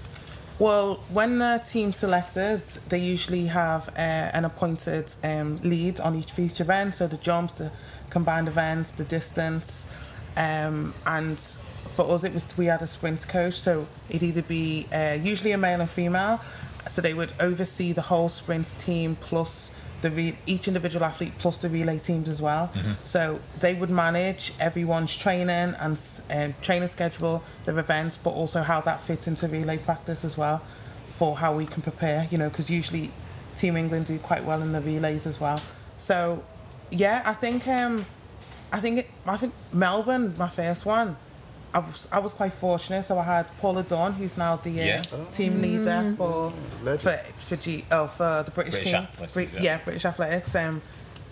Well, 0.59 1.01
when 1.11 1.41
the 1.41 1.61
team 1.67 1.91
selected, 1.91 2.63
they 2.89 2.99
usually 2.99 3.47
have 3.47 3.89
uh, 3.89 4.31
an 4.33 4.45
appointed 4.45 5.13
um, 5.25 5.57
lead 5.65 5.99
on 5.99 6.15
each 6.15 6.31
feature 6.31 6.63
event. 6.63 6.95
So 6.95 7.09
the 7.09 7.17
jumps, 7.17 7.55
the 7.55 7.73
combined 8.09 8.47
events, 8.47 8.93
the 8.93 9.05
distance, 9.05 9.89
um, 10.37 10.95
and 11.07 11.41
for 11.95 12.09
us, 12.11 12.23
it 12.23 12.33
was 12.33 12.57
we 12.57 12.67
had 12.67 12.83
a 12.83 12.87
sprint 12.87 13.27
coach, 13.27 13.55
so 13.55 13.89
it'd 14.09 14.23
either 14.23 14.43
be 14.43 14.87
uh, 14.93 15.19
usually 15.21 15.53
a 15.53 15.59
male 15.59 15.81
and 15.81 15.91
female, 15.91 16.41
so 16.89 17.03
they 17.03 17.15
would 17.15 17.33
oversee 17.41 17.93
the 17.93 18.03
whole 18.03 18.29
sprint 18.29 18.79
team 18.79 19.17
plus 19.17 19.74
the 20.05 20.11
re- 20.11 20.37
each 20.45 20.69
individual 20.69 21.03
athlete 21.03 21.33
plus 21.39 21.57
the 21.59 21.69
relay 21.69 21.99
teams 21.99 22.29
as 22.29 22.41
well. 22.41 22.71
Mm-hmm. 22.75 22.93
So 23.07 23.41
they 23.61 23.75
would 23.75 23.89
manage 23.89 24.53
everyone's 24.61 25.17
training 25.17 25.75
and 25.81 25.99
uh, 26.31 26.49
training 26.61 26.89
schedule, 26.89 27.43
their 27.65 27.79
events, 27.79 28.19
but 28.19 28.31
also 28.31 28.61
how 28.61 28.83
that 28.83 29.01
fits 29.01 29.27
into 29.27 29.49
relay 29.49 29.79
practice 29.79 30.23
as 30.23 30.37
well, 30.37 30.63
for 31.09 31.37
how 31.37 31.57
we 31.57 31.65
can 31.65 31.81
prepare. 31.83 32.29
You 32.31 32.37
know, 32.37 32.51
because 32.51 32.69
usually 32.69 33.11
Team 33.57 33.77
England 33.79 34.05
do 34.07 34.19
quite 34.19 34.45
well 34.45 34.61
in 34.61 34.73
the 34.73 34.83
relays 34.83 35.27
as 35.27 35.41
well. 35.41 35.61
So 35.97 36.45
yeah, 36.91 37.23
I 37.25 37.33
think 37.33 37.67
um, 37.67 38.05
I 38.73 38.81
think 38.81 38.99
it, 38.99 39.09
I 39.27 39.39
think 39.39 39.55
Melbourne, 39.73 40.35
my 40.37 40.49
first 40.49 40.85
one. 40.85 41.17
I 41.75 41.81
was 41.81 42.09
I 42.13 42.21
was 42.21 42.33
quite 42.33 42.53
fortunate. 42.53 43.03
So 43.05 43.19
I 43.19 43.25
had 43.25 43.59
Paula 43.59 43.83
Dunn, 43.83 44.13
who's 44.13 44.39
now 44.39 44.57
the 44.57 44.81
uh, 44.81 44.85
yeah. 44.85 45.03
team 45.33 45.61
leader 45.61 45.91
mm. 45.91 46.17
for 46.17 46.53
for 46.99 47.17
for, 47.39 47.57
G, 47.57 47.85
oh, 47.91 48.07
for 48.07 48.45
the 48.45 48.53
British, 48.53 48.75
British 48.75 48.93
team. 48.93 49.03
Athletics, 49.03 49.55
yeah. 49.55 49.63
yeah. 49.63 49.79
British 49.85 50.05
Athletics. 50.05 50.55
Um, 50.55 50.81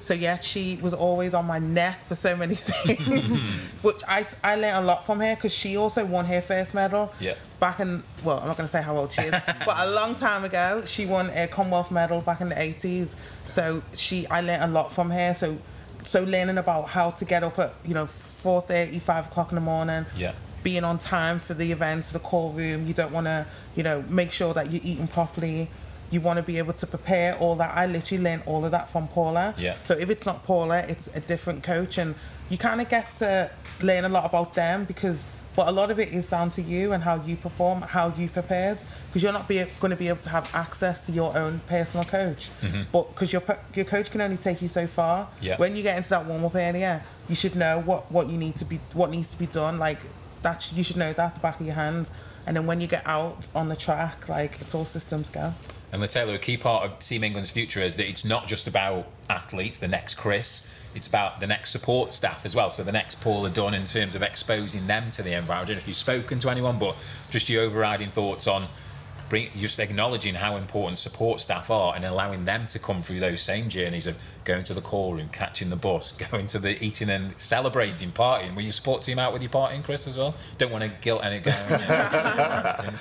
so 0.01 0.15
yeah, 0.15 0.41
she 0.41 0.81
was 0.83 0.95
always 0.95 1.33
on 1.33 1.47
my 1.47 1.61
neck 1.61 2.05
for 2.05 2.17
so 2.17 2.37
many 2.37 2.55
things, 2.57 3.41
which 3.83 4.03
I 4.09 4.27
I 4.43 4.57
learned 4.57 4.79
a 4.79 4.81
lot 4.81 5.07
from 5.07 5.21
her 5.21 5.37
because 5.37 5.55
she 5.55 5.77
also 5.77 6.05
won 6.05 6.25
her 6.25 6.41
first 6.41 6.75
medal. 6.75 7.15
Yeah. 7.21 7.35
Back 7.61 7.79
in 7.79 8.03
well, 8.25 8.41
I'm 8.41 8.49
not 8.49 8.57
going 8.57 8.67
to 8.67 8.73
say 8.73 8.83
how 8.83 8.97
old 8.97 9.13
she 9.13 9.23
is, 9.23 9.31
but 9.47 9.77
a 9.79 9.95
long 9.95 10.17
time 10.17 10.43
ago, 10.43 10.83
she 10.87 11.07
won 11.07 11.31
a 11.31 11.47
Commonwealth 11.47 11.93
medal 11.93 12.21
back 12.21 12.41
in 12.41 12.49
the 12.49 12.57
80s. 12.57 13.15
So 13.47 13.81
she 13.95 14.27
I 14.27 14.41
learned 14.41 14.65
a 14.65 14.67
lot 14.67 14.93
from 14.93 15.11
her. 15.11 15.35
So 15.35 15.57
so 16.03 16.25
learning 16.25 16.59
about 16.59 16.89
how 16.89 17.13
to 17.13 17.25
get 17.25 17.45
up 17.45 17.61
at 17.61 17.73
you 17.87 17.95
know 17.95 18.09
4.30, 18.43 19.01
5 19.01 19.27
o'clock 19.27 19.51
in 19.51 19.57
the 19.57 19.61
morning. 19.61 20.07
Yeah. 20.17 20.33
Being 20.63 20.85
on 20.85 20.99
time 20.99 21.41
for 21.41 21.55
the 21.55 21.73
events, 21.73 22.13
the 22.13 22.21
call 22.21 22.53
room. 22.53 22.87
You 22.87 22.95
don't 22.95 23.13
want 23.13 23.27
to, 23.27 23.47
you 23.75 23.83
know, 23.83 24.05
make 24.09 24.33
sure 24.33 24.55
that 24.55 24.71
you're 24.71 24.83
eating 24.85 25.09
properly. 25.09 25.69
You 26.11 26.21
want 26.21 26.37
to 26.37 26.43
be 26.43 26.59
able 26.59 26.75
to 26.75 26.87
prepare 26.87 27.35
all 27.37 27.57
that. 27.57 27.75
I 27.75 27.87
literally 27.87 28.23
learned 28.23 28.43
all 28.47 28.65
of 28.65 28.71
that 28.71 28.91
from 28.91 29.09
Paula. 29.09 29.55
Yeah. 29.59 29.77
So 29.85 29.95
if 29.95 30.11
it's 30.11 30.27
not 30.27 30.45
Paula, 30.45 30.85
it's 30.89 31.09
a 31.17 31.21
different 31.21 31.63
coach. 31.63 31.99
And 31.99 32.15
you 32.51 32.59
kind 32.59 32.81
of 32.81 32.89
get 32.89 33.13
to 33.15 33.51
learn 33.83 34.05
a 34.05 34.09
lot 34.09 34.25
about 34.25 34.55
them 34.55 34.85
because 34.85 35.25
but 35.55 35.69
a 35.69 35.73
lot 35.73 35.91
of 35.91 35.99
it 35.99 36.13
is 36.13 36.29
down 36.29 36.51
to 36.51 36.63
you 36.63 36.93
and 36.93 37.03
how 37.03 37.23
you 37.23 37.37
perform, 37.37 37.83
how 37.83 38.13
you 38.17 38.29
prepared, 38.29 38.79
because 39.09 39.23
you're 39.23 39.33
not 39.33 39.49
going 39.49 39.91
to 39.91 39.97
be 39.97 40.09
able 40.09 40.21
to 40.21 40.31
have 40.31 40.51
access 40.55 41.07
to 41.07 41.13
your 41.13 41.37
own 41.37 41.61
personal 41.67 42.05
coach. 42.07 42.49
Mm-hmm. 42.63 42.83
But 42.91 43.09
because 43.09 43.33
your 43.33 43.43
your 43.75 43.85
coach 43.85 44.11
can 44.11 44.23
only 44.23 44.39
take 44.39 44.63
you 44.63 44.69
so 44.69 44.87
far. 44.87 45.29
Yeah. 45.41 45.57
When 45.59 45.77
you 45.77 45.83
get 45.83 45.99
into 45.99 46.11
that 46.11 46.25
warm 46.25 46.45
up 46.45 46.55
area, 46.55 47.05
you 47.29 47.37
should 47.37 47.57
know 47.57 47.81
what 47.81 48.11
what 48.11 48.29
you 48.29 48.39
need 48.39 48.57
to 48.57 48.65
be 48.65 48.81
what 48.93 49.11
needs 49.11 49.33
to 49.33 49.39
be 49.39 49.47
done. 49.47 49.79
Like 49.79 49.99
that, 50.43 50.73
you 50.73 50.83
should 50.83 50.97
know 50.97 51.13
that 51.13 51.35
the 51.35 51.41
back 51.41 51.61
of 51.61 51.67
your 51.67 51.75
hand. 51.75 52.11
and 52.47 52.57
then 52.57 52.67
when 52.67 52.81
you 52.81 52.89
get 52.89 53.07
out 53.07 53.49
on 53.55 53.69
the 53.69 53.77
track, 53.77 54.29
like 54.29 54.61
it's 54.61 54.75
all 54.75 54.85
systems 54.85 55.31
go. 55.31 55.55
And 55.93 56.09
Taylor, 56.09 56.35
a 56.35 56.39
key 56.39 56.57
part 56.57 56.85
of 56.85 56.99
Team 57.01 57.23
England's 57.23 57.51
future 57.51 57.81
is 57.81 57.97
that 57.97 58.09
it's 58.09 58.25
not 58.25 58.47
just 58.47 58.67
about 58.67 59.07
athletes, 59.29 59.77
the 59.77 59.89
next 59.89 60.15
Chris, 60.15 60.73
it's 60.95 61.07
about 61.07 61.41
the 61.41 61.47
next 61.47 61.71
support 61.71 62.15
staff 62.15 62.45
as 62.45 62.57
well. 62.57 62.71
So 62.71 62.83
the 62.83 62.93
next 62.93 63.21
Paula 63.21 63.51
Dunn 63.51 63.75
in 63.75 63.85
terms 63.85 64.15
of 64.15 64.23
exposing 64.23 64.87
them 64.87 65.11
to 65.11 65.23
the 65.23 65.33
environment. 65.35 65.79
If 65.79 65.87
you've 65.87 65.97
spoken 65.97 66.39
to 66.41 66.51
anyone, 66.51 66.79
but 66.79 66.97
just 67.31 67.49
your 67.49 67.63
overriding 67.63 68.09
thoughts 68.09 68.47
on 68.47 68.69
bring, 69.33 69.49
just 69.57 69.81
acknowledging 69.81 70.35
how 70.35 70.57
important 70.57 70.99
support 70.99 71.41
staff 71.41 71.71
are 71.71 71.95
and 71.97 72.05
allowing 72.05 72.45
them 72.45 72.67
to 72.67 72.79
come 72.79 73.01
through 73.01 73.19
those 73.19 73.41
same 73.41 73.71
journeys 73.71 74.07
of 74.07 74.15
going 74.45 74.63
to 74.63 74.75
the 74.75 74.83
call 74.83 75.15
room, 75.15 75.31
catching 75.33 75.71
the 75.71 75.77
bus, 75.77 76.13
going 76.31 76.47
to 76.49 76.59
the 76.59 76.83
eating 76.85 77.09
and 77.09 77.33
celebrating, 77.41 78.11
partying. 78.11 78.55
Were 78.55 78.61
your 78.61 78.73
support 78.73 79.01
team 79.01 79.19
out 79.19 79.33
with 79.33 79.41
your 79.43 79.51
partying, 79.51 79.83
Chris, 79.83 80.07
as 80.07 80.19
well? 80.19 80.35
Don't 80.59 80.71
want 80.71 80.85
to 80.85 80.91
guilt 81.01 81.25
any 81.25 81.41
guy. 81.41 82.91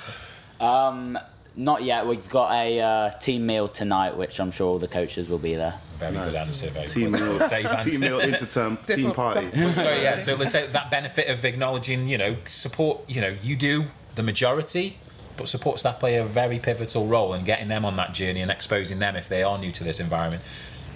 Um, 0.60 1.18
not 1.56 1.82
yet. 1.82 2.06
We've 2.06 2.28
got 2.28 2.52
a 2.52 2.80
uh, 2.80 3.10
team 3.18 3.44
meal 3.46 3.66
tonight, 3.68 4.16
which 4.16 4.38
I'm 4.40 4.52
sure 4.52 4.68
all 4.68 4.78
the 4.78 4.86
coaches 4.88 5.28
will 5.28 5.38
be 5.40 5.56
there. 5.56 5.74
Very 5.98 6.14
good 6.14 6.34
answer. 6.36 6.70
Very 6.70 6.86
Team 6.86 7.10
good. 7.12 7.20
meal, 7.20 7.40
Safe 7.40 7.66
answer. 7.72 7.90
team 7.90 8.00
meal, 8.00 8.20
interterm, 8.20 8.76
team 8.86 9.10
Different- 9.10 9.16
party. 9.16 9.72
so 9.72 9.92
yeah, 9.92 10.14
so 10.14 10.36
let's 10.36 10.52
take 10.52 10.70
that 10.72 10.90
benefit 10.90 11.28
of 11.28 11.44
acknowledging, 11.44 12.08
you 12.08 12.16
know, 12.16 12.36
support. 12.46 13.00
You 13.08 13.20
know, 13.22 13.32
you 13.42 13.56
do 13.56 13.86
the 14.14 14.22
majority, 14.22 14.98
but 15.36 15.48
support 15.48 15.78
staff 15.78 15.98
play 15.98 16.16
a 16.16 16.24
very 16.24 16.58
pivotal 16.58 17.06
role 17.06 17.34
in 17.34 17.44
getting 17.44 17.68
them 17.68 17.84
on 17.84 17.96
that 17.96 18.12
journey 18.12 18.40
and 18.40 18.50
exposing 18.50 18.98
them 18.98 19.16
if 19.16 19.28
they 19.28 19.42
are 19.42 19.58
new 19.58 19.70
to 19.72 19.84
this 19.84 20.00
environment 20.00 20.42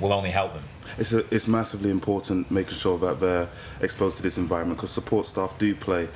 will 0.01 0.13
only 0.13 0.31
help 0.31 0.53
them. 0.53 0.63
It's, 0.99 1.13
a, 1.13 1.25
it's 1.35 1.49
massively 1.49 1.91
important 1.91 2.51
making 2.51 2.75
sure 2.75 2.99
that 2.99 3.21
they're 3.21 3.49
exposed 3.81 4.17
to 4.19 4.23
this 4.23 4.39
environment 4.39 4.79
because 4.79 4.91
support 4.91 5.27
staff 5.27 5.59
do 5.59 5.75
play 5.75 6.09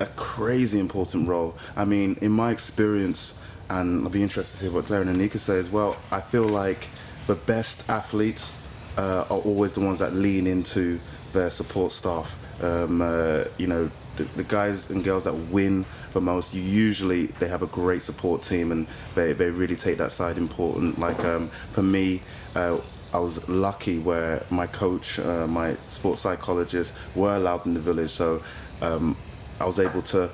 a 0.00 0.06
crazy 0.06 0.78
important 0.78 1.28
role. 1.28 1.56
I 1.74 1.84
mean, 1.84 2.18
in 2.20 2.32
my 2.32 2.50
experience, 2.50 3.40
and 3.68 4.04
I'll 4.04 4.10
be 4.10 4.22
interested 4.22 4.58
to 4.58 4.64
hear 4.64 4.74
what 4.74 4.86
Clare 4.86 5.02
and 5.02 5.20
Anyika 5.20 5.38
say 5.38 5.58
as 5.58 5.70
well, 5.70 5.96
I 6.10 6.20
feel 6.20 6.44
like 6.44 6.88
the 7.26 7.34
best 7.34 7.88
athletes 7.88 8.56
uh, 8.96 9.26
are 9.28 9.38
always 9.38 9.72
the 9.72 9.80
ones 9.80 9.98
that 9.98 10.14
lean 10.14 10.46
into 10.46 11.00
their 11.32 11.50
support 11.50 11.92
staff. 11.92 12.38
Um, 12.62 13.02
uh, 13.02 13.44
you 13.58 13.66
know, 13.66 13.90
the, 14.16 14.24
the 14.24 14.44
guys 14.44 14.90
and 14.90 15.04
girls 15.04 15.24
that 15.24 15.34
win 15.34 15.84
most, 16.20 16.54
usually 16.54 17.26
they 17.26 17.48
have 17.48 17.62
a 17.62 17.66
great 17.66 18.02
support 18.02 18.42
team 18.42 18.72
and 18.72 18.86
they, 19.14 19.32
they 19.32 19.50
really 19.50 19.76
take 19.76 19.98
that 19.98 20.12
side 20.12 20.38
important. 20.38 20.98
Like 20.98 21.24
um, 21.24 21.48
for 21.70 21.82
me, 21.82 22.22
uh, 22.54 22.78
I 23.12 23.18
was 23.18 23.48
lucky 23.48 23.98
where 23.98 24.44
my 24.50 24.66
coach, 24.66 25.18
uh, 25.18 25.46
my 25.46 25.76
sports 25.88 26.20
psychologist 26.20 26.92
were 27.14 27.36
allowed 27.36 27.66
in 27.66 27.74
the 27.74 27.80
village, 27.80 28.10
so 28.10 28.42
um, 28.82 29.16
I 29.58 29.64
was 29.64 29.78
able 29.78 30.02
to 30.02 30.30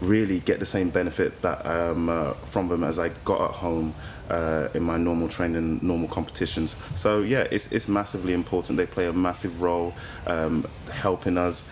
really 0.00 0.40
get 0.40 0.58
the 0.58 0.66
same 0.66 0.90
benefit 0.90 1.40
that 1.42 1.64
um, 1.64 2.08
uh, 2.08 2.32
from 2.44 2.68
them 2.68 2.84
as 2.84 2.98
I 2.98 3.10
got 3.24 3.40
at 3.40 3.50
home 3.52 3.94
uh, 4.28 4.68
in 4.74 4.82
my 4.82 4.96
normal 4.98 5.28
training, 5.28 5.78
normal 5.82 6.08
competitions. 6.08 6.76
So 6.94 7.22
yeah, 7.22 7.46
it's 7.50 7.70
it's 7.72 7.88
massively 7.88 8.32
important. 8.32 8.76
They 8.76 8.86
play 8.86 9.06
a 9.06 9.12
massive 9.12 9.62
role 9.62 9.94
um, 10.26 10.66
helping 10.90 11.38
us 11.38 11.68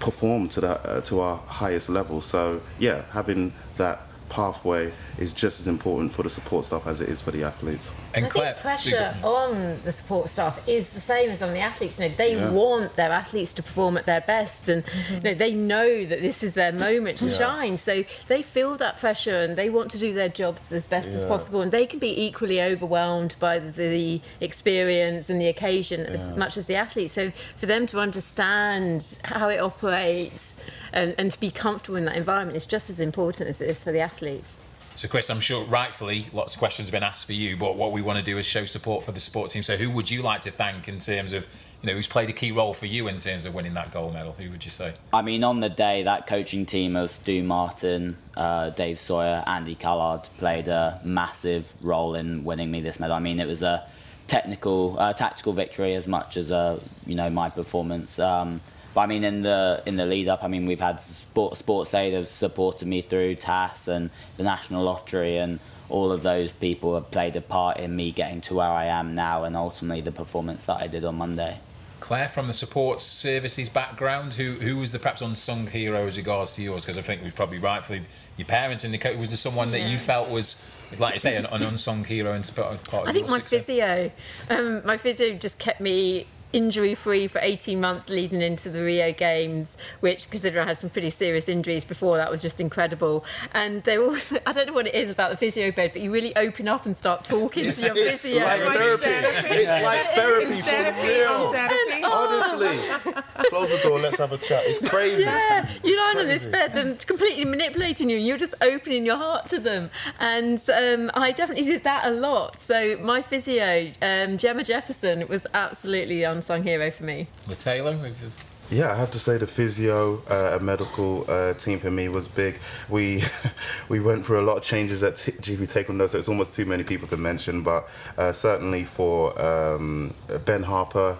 perform 0.00 0.48
to 0.48 0.60
that 0.60 0.86
uh, 0.86 1.00
to 1.02 1.20
our 1.20 1.36
highest 1.36 1.88
level. 1.88 2.20
So 2.20 2.60
yeah, 2.78 3.02
having 3.12 3.52
that 3.76 4.00
pathway 4.34 4.92
is 5.18 5.32
just 5.32 5.60
as 5.60 5.68
important 5.68 6.12
for 6.12 6.22
the 6.24 6.28
support 6.28 6.64
staff 6.64 6.86
as 6.86 7.00
it 7.00 7.08
is 7.08 7.22
for 7.22 7.30
the 7.30 7.44
athletes. 7.44 7.94
And 8.14 8.26
I 8.26 8.28
Clare, 8.28 8.52
think 8.54 8.62
pressure 8.62 9.14
on 9.22 9.80
the 9.84 9.92
support 9.92 10.28
staff 10.28 10.66
is 10.68 10.92
the 10.92 11.00
same 11.00 11.30
as 11.30 11.40
on 11.40 11.52
the 11.52 11.60
athletes. 11.60 12.00
You 12.00 12.08
know, 12.08 12.14
they 12.16 12.34
Yeah. 12.34 12.50
want 12.50 12.96
their 12.96 13.12
athletes 13.12 13.54
to 13.54 13.62
perform 13.62 13.96
at 13.96 14.06
their 14.06 14.22
best, 14.22 14.68
and 14.68 14.82
you 15.10 15.20
know, 15.20 15.34
they 15.34 15.52
know 15.54 16.04
that 16.04 16.20
this 16.20 16.42
is 16.42 16.54
their 16.54 16.72
moment 16.72 17.18
to 17.20 17.26
Yeah. 17.26 17.38
shine. 17.38 17.78
So 17.78 18.04
they 18.26 18.42
feel 18.42 18.76
that 18.78 18.98
pressure, 18.98 19.40
and 19.44 19.56
they 19.56 19.70
want 19.70 19.90
to 19.92 19.98
do 19.98 20.12
their 20.12 20.28
jobs 20.28 20.72
as 20.72 20.86
best 20.86 21.10
as 21.10 21.24
possible. 21.24 21.60
And 21.62 21.70
they 21.70 21.86
can 21.86 22.00
be 22.00 22.12
equally 22.26 22.60
overwhelmed 22.60 23.36
by 23.38 23.60
the 23.60 24.20
experience 24.40 25.30
and 25.30 25.40
the 25.40 25.48
occasion 25.48 26.06
as 26.06 26.36
much 26.36 26.56
as 26.56 26.66
the 26.66 26.74
athletes. 26.74 27.12
So 27.12 27.30
for 27.56 27.66
them 27.66 27.86
to 27.86 28.00
understand 28.00 29.18
how 29.24 29.48
it 29.48 29.60
operates 29.60 30.56
and, 30.94 31.14
and 31.18 31.30
to 31.30 31.38
be 31.38 31.50
comfortable 31.50 31.96
in 31.96 32.04
that 32.06 32.16
environment 32.16 32.56
is 32.56 32.64
just 32.64 32.88
as 32.88 33.00
important 33.00 33.48
as 33.48 33.60
it 33.60 33.68
is 33.68 33.82
for 33.82 33.92
the 33.92 34.00
athletes. 34.00 34.60
So, 34.96 35.08
Chris, 35.08 35.28
I'm 35.28 35.40
sure 35.40 35.64
rightfully 35.64 36.26
lots 36.32 36.54
of 36.54 36.60
questions 36.60 36.88
have 36.88 36.92
been 36.92 37.02
asked 37.02 37.26
for 37.26 37.32
you, 37.32 37.56
but 37.56 37.74
what 37.76 37.90
we 37.90 38.00
want 38.00 38.20
to 38.20 38.24
do 38.24 38.38
is 38.38 38.46
show 38.46 38.64
support 38.64 39.04
for 39.04 39.10
the 39.10 39.18
support 39.18 39.50
team. 39.50 39.64
So, 39.64 39.76
who 39.76 39.90
would 39.90 40.08
you 40.08 40.22
like 40.22 40.42
to 40.42 40.52
thank 40.52 40.86
in 40.86 41.00
terms 41.00 41.32
of, 41.32 41.48
you 41.82 41.88
know, 41.88 41.94
who's 41.94 42.06
played 42.06 42.28
a 42.28 42.32
key 42.32 42.52
role 42.52 42.74
for 42.74 42.86
you 42.86 43.08
in 43.08 43.16
terms 43.16 43.44
of 43.44 43.54
winning 43.54 43.74
that 43.74 43.90
gold 43.90 44.14
medal? 44.14 44.34
Who 44.34 44.48
would 44.52 44.64
you 44.64 44.70
say? 44.70 44.94
I 45.12 45.22
mean, 45.22 45.42
on 45.42 45.58
the 45.58 45.68
day, 45.68 46.04
that 46.04 46.28
coaching 46.28 46.64
team 46.64 46.94
of 46.94 47.10
Stu 47.10 47.42
Martin, 47.42 48.16
uh, 48.36 48.70
Dave 48.70 49.00
Sawyer, 49.00 49.42
Andy 49.48 49.74
Callard 49.74 50.28
played 50.38 50.68
a 50.68 51.00
massive 51.02 51.74
role 51.80 52.14
in 52.14 52.44
winning 52.44 52.70
me 52.70 52.80
this 52.80 53.00
medal. 53.00 53.16
I 53.16 53.20
mean, 53.20 53.40
it 53.40 53.48
was 53.48 53.64
a 53.64 53.84
technical, 54.28 54.96
uh, 55.00 55.12
tactical 55.12 55.52
victory 55.52 55.94
as 55.94 56.06
much 56.06 56.36
as 56.36 56.52
uh, 56.52 56.78
you 57.04 57.16
know 57.16 57.30
my 57.30 57.50
performance. 57.50 58.20
Um, 58.20 58.60
but 58.94 59.00
I 59.00 59.06
mean, 59.06 59.24
in 59.24 59.40
the 59.40 59.82
in 59.86 59.96
the 59.96 60.06
lead 60.06 60.28
up, 60.28 60.44
I 60.44 60.48
mean, 60.48 60.66
we've 60.66 60.80
had 60.80 61.00
sport, 61.00 61.54
SportsAid 61.54 62.12
have 62.12 62.28
supported 62.28 62.86
me 62.86 63.02
through 63.02 63.34
TASS 63.34 63.88
and 63.88 64.10
the 64.36 64.44
National 64.44 64.84
Lottery, 64.84 65.36
and 65.36 65.58
all 65.88 66.12
of 66.12 66.22
those 66.22 66.52
people 66.52 66.94
have 66.94 67.10
played 67.10 67.36
a 67.36 67.40
part 67.40 67.78
in 67.78 67.94
me 67.94 68.12
getting 68.12 68.40
to 68.42 68.54
where 68.54 68.68
I 68.68 68.86
am 68.86 69.14
now, 69.14 69.44
and 69.44 69.56
ultimately 69.56 70.00
the 70.00 70.12
performance 70.12 70.64
that 70.66 70.80
I 70.80 70.86
did 70.86 71.04
on 71.04 71.16
Monday. 71.16 71.58
Clare, 72.00 72.28
from 72.28 72.46
the 72.46 72.52
support 72.52 73.00
services 73.00 73.68
background, 73.68 74.34
who 74.34 74.52
who 74.54 74.76
was 74.76 74.92
the 74.92 74.98
perhaps 74.98 75.22
unsung 75.22 75.66
hero 75.66 76.06
as 76.06 76.16
regards 76.16 76.54
to 76.56 76.62
yours? 76.62 76.84
Because 76.84 76.98
I 76.98 77.02
think 77.02 77.22
we've 77.22 77.34
probably 77.34 77.58
rightfully 77.58 78.02
your 78.36 78.46
parents 78.46 78.84
and 78.84 78.92
the 78.92 78.98
coach. 78.98 79.16
Was 79.16 79.30
there 79.30 79.38
someone 79.38 79.70
that 79.70 79.88
you 79.88 79.98
felt 79.98 80.28
was, 80.28 80.62
like 80.98 81.14
you 81.14 81.20
say, 81.20 81.36
an, 81.36 81.46
an 81.46 81.62
unsung 81.62 82.04
hero 82.04 82.32
and 82.34 82.48
part 82.54 82.84
part 82.84 83.02
of 83.04 83.08
I 83.08 83.12
think 83.12 83.28
your 83.28 83.38
my 83.38 83.40
success? 83.40 83.64
physio, 83.64 84.10
um, 84.50 84.82
my 84.84 84.98
physio 84.98 85.34
just 85.36 85.58
kept 85.58 85.80
me 85.80 86.26
injury 86.54 86.94
free 86.94 87.26
for 87.26 87.40
18 87.42 87.80
months 87.80 88.08
leading 88.08 88.40
into 88.40 88.70
the 88.70 88.80
Rio 88.82 89.12
Games, 89.12 89.76
which, 90.00 90.30
considering 90.30 90.64
I 90.64 90.68
had 90.68 90.78
some 90.78 90.90
pretty 90.90 91.10
serious 91.10 91.48
injuries 91.48 91.84
before 91.84 92.16
that, 92.16 92.30
was 92.30 92.40
just 92.42 92.60
incredible. 92.60 93.24
And 93.52 93.82
they 93.84 93.98
also, 93.98 94.38
I 94.46 94.52
don't 94.52 94.66
know 94.68 94.72
what 94.72 94.86
it 94.86 94.94
is 94.94 95.10
about 95.10 95.30
the 95.30 95.36
physio 95.36 95.70
bed, 95.72 95.90
but 95.92 96.00
you 96.02 96.12
really 96.12 96.34
open 96.36 96.68
up 96.68 96.86
and 96.86 96.96
start 96.96 97.24
talking 97.24 97.64
to 97.64 97.80
your 97.82 97.96
It's 97.96 98.22
physio. 98.22 98.42
like 98.44 98.60
Like 98.60 98.70
therapy. 98.78 99.04
therapy. 99.04 99.48
It's 99.54 99.84
like 99.84 100.00
therapy 100.14 100.44
It's 100.52 100.60
for 100.60 100.66
therapy 100.66 101.08
real. 101.08 101.28
on 101.28 101.54
therapy. 101.54 102.04
Honestly, 102.04 103.44
close 103.50 103.70
the 103.70 103.80
door. 103.88 103.98
Let's 103.98 104.18
have 104.18 104.32
a 104.32 104.38
chat. 104.38 104.62
It's 104.66 104.88
crazy. 104.88 105.24
Yeah, 105.24 105.68
you 105.82 105.96
lie 105.96 106.14
on 106.20 106.26
this 106.28 106.46
bed 106.46 106.76
and 106.76 107.04
completely 107.06 107.44
manipulating 107.44 108.08
you, 108.08 108.16
and 108.18 108.26
you're 108.26 108.36
just 108.36 108.54
opening 108.60 109.04
your 109.04 109.16
heart 109.16 109.48
to 109.50 109.58
them. 109.58 109.90
And 110.20 110.58
um, 110.70 111.10
I 111.14 111.32
definitely 111.32 111.64
did 111.64 111.84
that 111.84 112.06
a 112.06 112.10
lot. 112.10 112.58
So 112.58 112.96
my 112.98 113.22
physio, 113.22 113.90
um, 114.00 114.38
Gemma 114.38 114.62
Jefferson, 114.64 115.26
was 115.28 115.46
absolutely 115.54 116.16
the 116.20 116.26
unsung 116.44 116.62
hero 116.62 116.90
for 116.90 117.04
me. 117.04 117.26
The 117.46 117.56
Taylor. 117.56 117.98
if 118.04 118.38
Yeah, 118.70 118.92
I 118.92 118.96
have 118.96 119.10
to 119.12 119.18
say 119.18 119.38
the 119.38 119.46
physio 119.46 120.22
uh, 120.28 120.58
medical 120.60 121.24
uh, 121.30 121.54
team 121.54 121.78
for 121.78 121.90
me 121.90 122.08
was 122.08 122.28
big. 122.28 122.58
We 122.88 123.22
we 123.88 124.00
went 124.00 124.26
through 124.26 124.40
a 124.40 124.46
lot 124.46 124.58
of 124.58 124.62
changes 124.62 125.02
at 125.02 125.16
T- 125.16 125.32
GB 125.32 125.62
Taekwondo, 125.72 126.06
so 126.06 126.18
it's 126.18 126.28
almost 126.28 126.54
too 126.54 126.66
many 126.66 126.84
people 126.84 127.08
to 127.08 127.16
mention. 127.16 127.62
But 127.62 127.88
uh, 128.18 128.32
certainly 128.32 128.84
for 128.84 129.18
um, 129.40 130.12
Ben 130.44 130.62
Harper, 130.62 131.16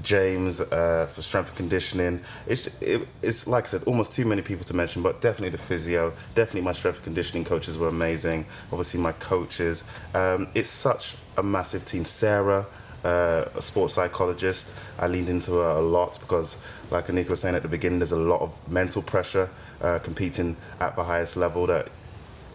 James 0.00 0.60
uh, 0.60 1.08
for 1.12 1.22
strength 1.22 1.48
and 1.48 1.56
conditioning, 1.56 2.20
it's 2.46 2.68
it, 2.80 3.08
it's 3.20 3.48
like 3.48 3.64
I 3.64 3.68
said, 3.68 3.82
almost 3.84 4.12
too 4.12 4.24
many 4.24 4.42
people 4.42 4.64
to 4.66 4.74
mention. 4.74 5.02
But 5.02 5.20
definitely 5.20 5.50
the 5.50 5.58
physio, 5.58 6.12
definitely 6.36 6.62
my 6.62 6.72
strength 6.72 6.98
and 6.98 7.04
conditioning 7.04 7.44
coaches 7.44 7.78
were 7.78 7.88
amazing. 7.88 8.46
Obviously 8.70 9.00
my 9.00 9.12
coaches. 9.12 9.82
Um, 10.14 10.48
it's 10.54 10.68
such 10.68 11.16
a 11.36 11.42
massive 11.42 11.84
team. 11.84 12.04
Sarah 12.04 12.66
uh, 13.04 13.44
a 13.54 13.62
sports 13.62 13.94
psychologist. 13.94 14.72
I 14.98 15.06
leaned 15.08 15.28
into 15.28 15.54
her 15.54 15.70
a 15.70 15.80
lot 15.80 16.18
because, 16.20 16.56
like 16.90 17.06
Anyika 17.06 17.30
was 17.30 17.40
saying 17.40 17.54
at 17.54 17.62
the 17.62 17.68
beginning, 17.68 17.98
there's 17.98 18.12
a 18.12 18.16
lot 18.16 18.40
of 18.40 18.68
mental 18.70 19.02
pressure 19.02 19.50
uh, 19.80 19.98
competing 19.98 20.56
at 20.80 20.96
the 20.96 21.04
highest 21.04 21.36
level 21.36 21.66
that 21.66 21.88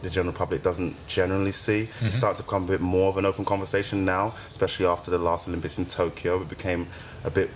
the 0.02 0.10
general 0.10 0.34
public 0.34 0.62
doesn't 0.64 0.96
generally 1.08 1.52
see. 1.52 1.90
It's 2.02 2.16
starting 2.16 2.38
to 2.38 2.44
become 2.44 2.64
a 2.66 2.68
bit 2.68 2.82
more 2.82 3.10
of 3.10 3.18
an 3.18 3.26
open 3.26 3.46
conversation 3.46 4.06
now, 4.06 4.36
especially 4.50 4.86
after 4.86 5.10
the 5.10 5.18
last 5.18 5.48
Olympics 5.48 5.78
in 5.78 5.86
Tokyo. 5.86 6.42
It 6.42 6.50
became 6.50 6.88
a 7.24 7.32
bit 7.32 7.50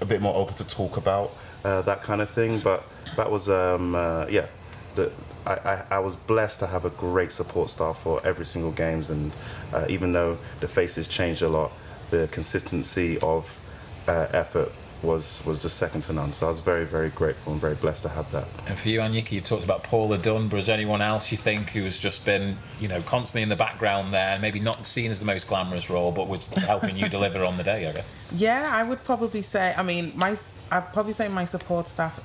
a 0.00 0.06
bit 0.06 0.20
more 0.22 0.34
open 0.36 0.54
to 0.54 0.64
talk 0.64 0.96
about 0.96 1.32
uh, 1.64 1.82
that 1.82 2.02
kind 2.02 2.20
of 2.22 2.30
thing. 2.30 2.60
But 2.60 2.86
that 3.16 3.30
was, 3.30 3.48
um, 3.48 3.94
uh, 3.94 4.26
yeah, 4.30 4.46
the, 4.94 5.10
I, 5.46 5.52
I, 5.54 5.84
I 5.92 5.98
was 5.98 6.16
blessed 6.16 6.60
to 6.60 6.66
have 6.66 6.84
a 6.84 6.90
great 6.90 7.32
support 7.32 7.70
staff 7.70 8.00
for 8.02 8.20
every 8.26 8.44
single 8.44 8.72
games, 8.72 9.10
and 9.10 9.34
uh, 9.72 9.86
even 9.88 10.12
though 10.12 10.38
the 10.60 10.68
faces 10.68 11.06
changed 11.08 11.42
a 11.42 11.48
lot, 11.48 11.72
the 12.10 12.28
consistency 12.32 13.18
of 13.20 13.60
uh, 14.08 14.26
effort 14.32 14.70
was 15.02 15.42
was 15.44 15.60
just 15.60 15.76
second 15.76 16.00
to 16.00 16.14
none. 16.14 16.32
So 16.32 16.46
I 16.46 16.48
was 16.48 16.60
very 16.60 16.86
very 16.86 17.10
grateful 17.10 17.52
and 17.52 17.60
very 17.60 17.74
blessed 17.74 18.04
to 18.04 18.08
have 18.08 18.30
that. 18.32 18.46
And 18.66 18.78
for 18.78 18.88
you, 18.88 19.00
Anyika, 19.00 19.32
you 19.32 19.42
talked 19.42 19.64
about 19.64 19.82
Paula 19.82 20.16
Dunn, 20.16 20.48
but 20.48 20.56
is 20.56 20.66
there 20.66 20.74
anyone 20.76 21.02
else 21.02 21.30
you 21.30 21.36
think 21.36 21.70
who 21.70 21.82
has 21.82 21.98
just 21.98 22.24
been, 22.24 22.56
you 22.80 22.88
know, 22.88 23.02
constantly 23.02 23.42
in 23.42 23.50
the 23.50 23.56
background 23.56 24.14
there, 24.14 24.28
and 24.30 24.40
maybe 24.40 24.60
not 24.60 24.86
seen 24.86 25.10
as 25.10 25.20
the 25.20 25.26
most 25.26 25.46
glamorous 25.46 25.90
role, 25.90 26.10
but 26.10 26.26
was 26.26 26.48
helping 26.54 26.96
you 26.96 27.08
deliver 27.18 27.44
on 27.44 27.58
the 27.58 27.64
day, 27.64 27.86
I 27.86 27.92
guess? 27.92 28.10
Yeah, 28.34 28.70
I 28.72 28.82
would 28.82 29.04
probably 29.04 29.42
say. 29.42 29.74
I 29.76 29.82
mean, 29.82 30.12
my 30.16 30.30
s- 30.30 30.60
I'd 30.72 30.90
probably 30.94 31.12
say 31.12 31.28
my 31.28 31.44
support 31.44 31.86
staff 31.86 32.18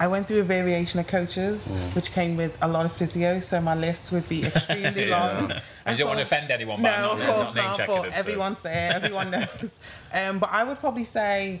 I 0.00 0.08
went 0.08 0.26
through 0.26 0.40
a 0.40 0.44
variation 0.44 0.98
of 1.00 1.06
coaches, 1.06 1.68
which 1.94 2.10
came 2.12 2.36
with 2.36 2.58
a 2.62 2.68
lot 2.68 2.84
of 2.84 2.92
physio, 2.92 3.40
so 3.40 3.60
my 3.60 3.74
list 3.74 4.10
would 4.12 4.28
be 4.28 4.44
extremely 4.44 5.08
long. 5.10 5.52
You 5.88 5.96
don't 5.96 6.08
want 6.08 6.18
to 6.18 6.22
offend 6.22 6.50
anyone 6.50 6.82
by 6.82 6.90
No, 6.90 6.90
not- 6.90 7.12
of 7.12 7.18
not 7.26 7.34
course 7.36 7.54
name 7.54 7.64
not. 7.64 7.76
checking 7.76 7.94
But 7.96 8.02
them, 8.02 8.12
so- 8.12 8.18
everyone's 8.20 8.62
there. 8.62 8.92
Everyone 8.94 9.30
knows. 9.32 9.78
Um, 10.20 10.38
but 10.40 10.48
I 10.52 10.64
would 10.64 10.78
probably 10.80 11.04
say, 11.04 11.60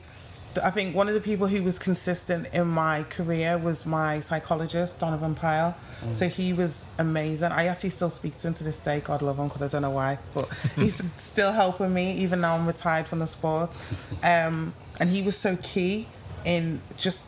that 0.54 0.64
I 0.64 0.70
think 0.70 0.94
one 0.94 1.08
of 1.08 1.14
the 1.14 1.20
people 1.20 1.48
who 1.48 1.64
was 1.64 1.80
consistent 1.80 2.46
in 2.54 2.68
my 2.68 3.02
career 3.04 3.58
was 3.58 3.84
my 3.86 4.20
psychologist, 4.20 5.00
Donovan 5.00 5.34
Pyle. 5.34 5.76
Mm. 6.04 6.16
So 6.16 6.28
he 6.28 6.52
was 6.52 6.84
amazing. 6.98 7.50
I 7.50 7.66
actually 7.66 7.90
still 7.90 8.08
speak 8.10 8.36
to 8.36 8.46
him 8.48 8.54
to 8.54 8.64
this 8.64 8.78
day. 8.78 9.00
God 9.00 9.20
love 9.22 9.36
him 9.38 9.48
because 9.48 9.62
I 9.62 9.68
don't 9.68 9.82
know 9.82 9.90
why, 9.90 10.18
but 10.32 10.48
he's 10.76 11.02
still 11.16 11.50
helping 11.52 11.92
me 11.92 12.12
even 12.18 12.40
now 12.40 12.54
I'm 12.56 12.66
retired 12.68 13.06
from 13.08 13.18
the 13.18 13.26
sport. 13.26 13.76
Um, 14.22 14.74
and 15.00 15.10
he 15.10 15.22
was 15.22 15.36
so 15.36 15.56
key 15.56 16.06
in 16.44 16.80
just 16.96 17.26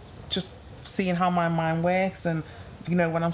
seeing 0.87 1.15
how 1.15 1.31
my 1.31 1.49
mind 1.49 1.83
works 1.85 2.27
and 2.27 2.43
you 2.89 2.97
know 2.97 3.11
when 3.11 3.23
I'm 3.23 3.33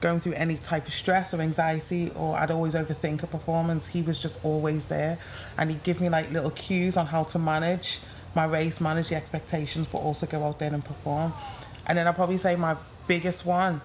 going 0.00 0.18
through 0.20 0.32
any 0.32 0.56
type 0.56 0.86
of 0.86 0.92
stress 0.92 1.32
or 1.32 1.40
anxiety 1.40 2.10
or 2.16 2.36
I'd 2.36 2.50
always 2.50 2.74
overthink 2.74 3.22
a 3.22 3.26
performance 3.26 3.86
he 3.88 4.02
was 4.02 4.20
just 4.20 4.44
always 4.44 4.86
there 4.86 5.18
and 5.58 5.70
he'd 5.70 5.82
give 5.84 6.00
me 6.00 6.08
like 6.08 6.30
little 6.32 6.50
cues 6.50 6.96
on 6.96 7.06
how 7.06 7.22
to 7.24 7.38
manage 7.38 8.00
my 8.34 8.44
race 8.46 8.80
manage 8.80 9.08
the 9.10 9.16
expectations 9.16 9.86
but 9.86 9.98
also 9.98 10.26
go 10.26 10.42
out 10.44 10.58
there 10.58 10.72
and 10.72 10.84
perform 10.84 11.32
and 11.86 11.96
then 11.98 12.06
I'd 12.08 12.16
probably 12.16 12.36
say 12.38 12.56
my 12.56 12.76
biggest 13.06 13.44
one 13.46 13.80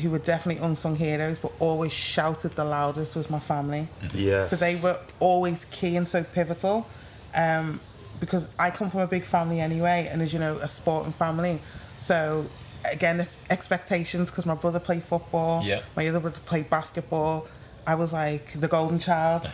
who 0.00 0.10
were 0.10 0.18
definitely 0.20 0.62
unsung 0.64 0.94
heroes 0.94 1.38
but 1.40 1.52
always 1.58 1.92
shouted 1.92 2.52
the 2.54 2.64
loudest 2.64 3.16
was 3.16 3.28
my 3.28 3.40
family 3.40 3.88
Yes. 4.14 4.50
so 4.50 4.56
they 4.56 4.78
were 4.82 4.96
always 5.18 5.64
key 5.66 5.96
and 5.96 6.06
so 6.06 6.22
pivotal. 6.22 6.86
Um, 7.34 7.80
because 8.20 8.48
I 8.58 8.70
come 8.70 8.90
from 8.90 9.00
a 9.00 9.06
big 9.06 9.24
family 9.24 9.60
anyway, 9.60 10.06
and 10.12 10.20
as 10.20 10.32
you 10.32 10.38
know, 10.40 10.56
a 10.56 10.68
sporting 10.68 11.10
family. 11.12 11.60
So 12.00 12.46
again, 12.90 13.20
it's 13.20 13.36
expectations 13.50 14.30
because 14.30 14.46
my 14.46 14.54
brother 14.54 14.80
played 14.80 15.02
football, 15.04 15.62
Yeah. 15.62 15.82
my 15.96 16.08
other 16.08 16.20
brother 16.20 16.40
played 16.46 16.70
basketball. 16.70 17.46
I 17.86 17.94
was 17.94 18.12
like 18.12 18.58
the 18.60 18.68
golden 18.68 18.98
child. 18.98 19.42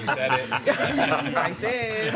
You 0.00 0.06
said 0.06 0.30
it. 0.32 0.50
I 1.36 1.54
did. 1.60 2.14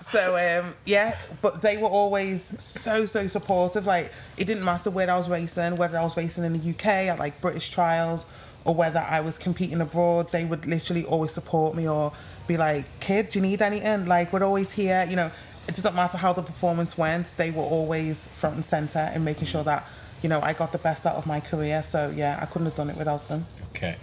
so 0.02 0.36
um, 0.36 0.74
yeah, 0.86 1.18
but 1.42 1.60
they 1.62 1.76
were 1.76 1.88
always 1.88 2.42
so 2.62 3.06
so 3.06 3.26
supportive. 3.28 3.86
Like 3.86 4.12
it 4.38 4.46
didn't 4.46 4.64
matter 4.64 4.90
where 4.90 5.10
I 5.10 5.16
was 5.16 5.28
racing, 5.28 5.76
whether 5.76 5.98
I 5.98 6.02
was 6.02 6.16
racing 6.16 6.44
in 6.44 6.52
the 6.52 6.70
UK 6.70 6.86
at 6.86 7.18
like 7.18 7.40
British 7.40 7.70
trials 7.70 8.26
or 8.64 8.74
whether 8.74 9.00
I 9.00 9.20
was 9.20 9.38
competing 9.38 9.80
abroad. 9.80 10.30
They 10.32 10.44
would 10.44 10.66
literally 10.66 11.04
always 11.04 11.32
support 11.32 11.74
me 11.74 11.88
or 11.88 12.12
be 12.46 12.56
like, 12.56 12.84
"Kid, 13.00 13.30
do 13.30 13.38
you 13.40 13.46
need 13.46 13.62
anything? 13.62 14.06
Like 14.06 14.32
we're 14.32 14.44
always 14.44 14.72
here." 14.72 15.06
You 15.08 15.16
know, 15.16 15.30
it 15.68 15.74
doesn't 15.74 15.94
matter 15.94 16.18
how 16.18 16.32
the 16.32 16.42
performance 16.42 16.98
went. 16.98 17.26
They 17.36 17.50
were 17.50 17.62
always 17.62 18.26
front 18.26 18.56
and 18.56 18.64
center 18.64 19.10
in 19.14 19.24
making 19.24 19.46
sure 19.46 19.62
that 19.64 19.88
you 20.22 20.28
know 20.28 20.40
I 20.42 20.52
got 20.52 20.72
the 20.72 20.78
best 20.78 21.06
out 21.06 21.16
of 21.16 21.26
my 21.26 21.40
career. 21.40 21.82
So 21.82 22.12
yeah, 22.14 22.38
I 22.40 22.46
couldn't 22.46 22.66
have 22.66 22.74
done 22.74 22.90
it 22.90 22.96
without 22.96 23.28
them. 23.28 23.46
Okay. 23.70 23.96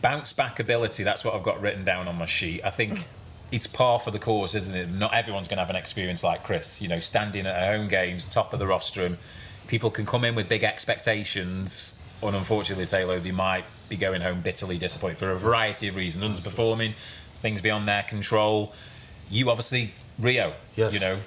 Bounce 0.00 0.32
back 0.32 0.60
ability, 0.60 1.02
that's 1.02 1.24
what 1.24 1.34
I've 1.34 1.42
got 1.42 1.60
written 1.60 1.84
down 1.84 2.06
on 2.06 2.16
my 2.16 2.24
sheet. 2.24 2.62
I 2.64 2.70
think 2.70 3.08
it's 3.50 3.66
par 3.66 3.98
for 3.98 4.10
the 4.10 4.18
course, 4.18 4.54
isn't 4.54 4.76
it? 4.76 4.94
Not 4.94 5.14
everyone's 5.14 5.48
going 5.48 5.56
to 5.56 5.62
have 5.64 5.70
an 5.70 5.76
experience 5.76 6.22
like 6.22 6.44
Chris, 6.44 6.80
you 6.80 6.88
know, 6.88 7.00
standing 7.00 7.46
at 7.46 7.68
home 7.68 7.88
games, 7.88 8.24
top 8.24 8.52
of 8.52 8.58
the 8.58 8.66
rostrum. 8.66 9.18
People 9.66 9.90
can 9.90 10.06
come 10.06 10.24
in 10.24 10.34
with 10.34 10.48
big 10.48 10.62
expectations, 10.62 11.98
and 12.22 12.36
unfortunately, 12.36 12.86
Taylor, 12.86 13.18
they 13.18 13.32
might 13.32 13.64
be 13.88 13.96
going 13.96 14.20
home 14.20 14.40
bitterly 14.40 14.78
disappointed 14.78 15.18
for 15.18 15.30
a 15.30 15.38
variety 15.38 15.88
of 15.88 15.96
reasons, 15.96 16.24
underperforming, 16.24 16.94
things 17.40 17.60
beyond 17.60 17.88
their 17.88 18.02
control. 18.02 18.72
You 19.30 19.50
obviously, 19.50 19.94
Rio, 20.18 20.52
Yes. 20.74 20.94
you 20.94 21.00
know, 21.00 21.18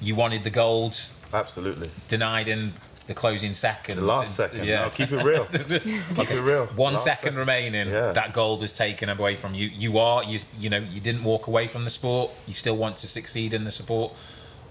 you 0.00 0.14
wanted 0.14 0.44
the 0.44 0.50
gold, 0.50 0.98
Absolutely. 1.32 1.90
denied 2.08 2.48
in 2.48 2.74
the 3.06 3.14
closing 3.14 3.52
seconds. 3.54 3.98
The 3.98 4.04
last 4.04 4.38
And- 4.38 4.50
second. 4.50 4.66
yeah. 4.68 4.82
No, 4.82 4.90
keep 4.90 5.12
it 5.12 5.22
real. 5.24 5.44
keep 6.14 6.30
it 6.30 6.40
real. 6.40 6.66
One 6.66 6.92
Last 6.94 7.04
second 7.04 7.36
remaining, 7.36 7.88
Yeah. 7.88 8.12
that 8.12 8.32
gold 8.32 8.60
was 8.60 8.72
taken 8.72 9.08
away 9.08 9.34
from 9.36 9.54
you. 9.54 9.68
You 9.68 9.98
are 9.98 10.22
you 10.24 10.40
you 10.58 10.70
know 10.70 10.78
you 10.78 11.00
didn't 11.00 11.24
walk 11.24 11.46
away 11.48 11.66
from 11.66 11.84
the 11.84 11.90
sport. 11.90 12.30
You 12.46 12.54
still 12.54 12.76
want 12.76 12.96
to 12.98 13.06
succeed 13.06 13.54
in 13.54 13.64
the 13.64 13.70
sport. 13.70 14.14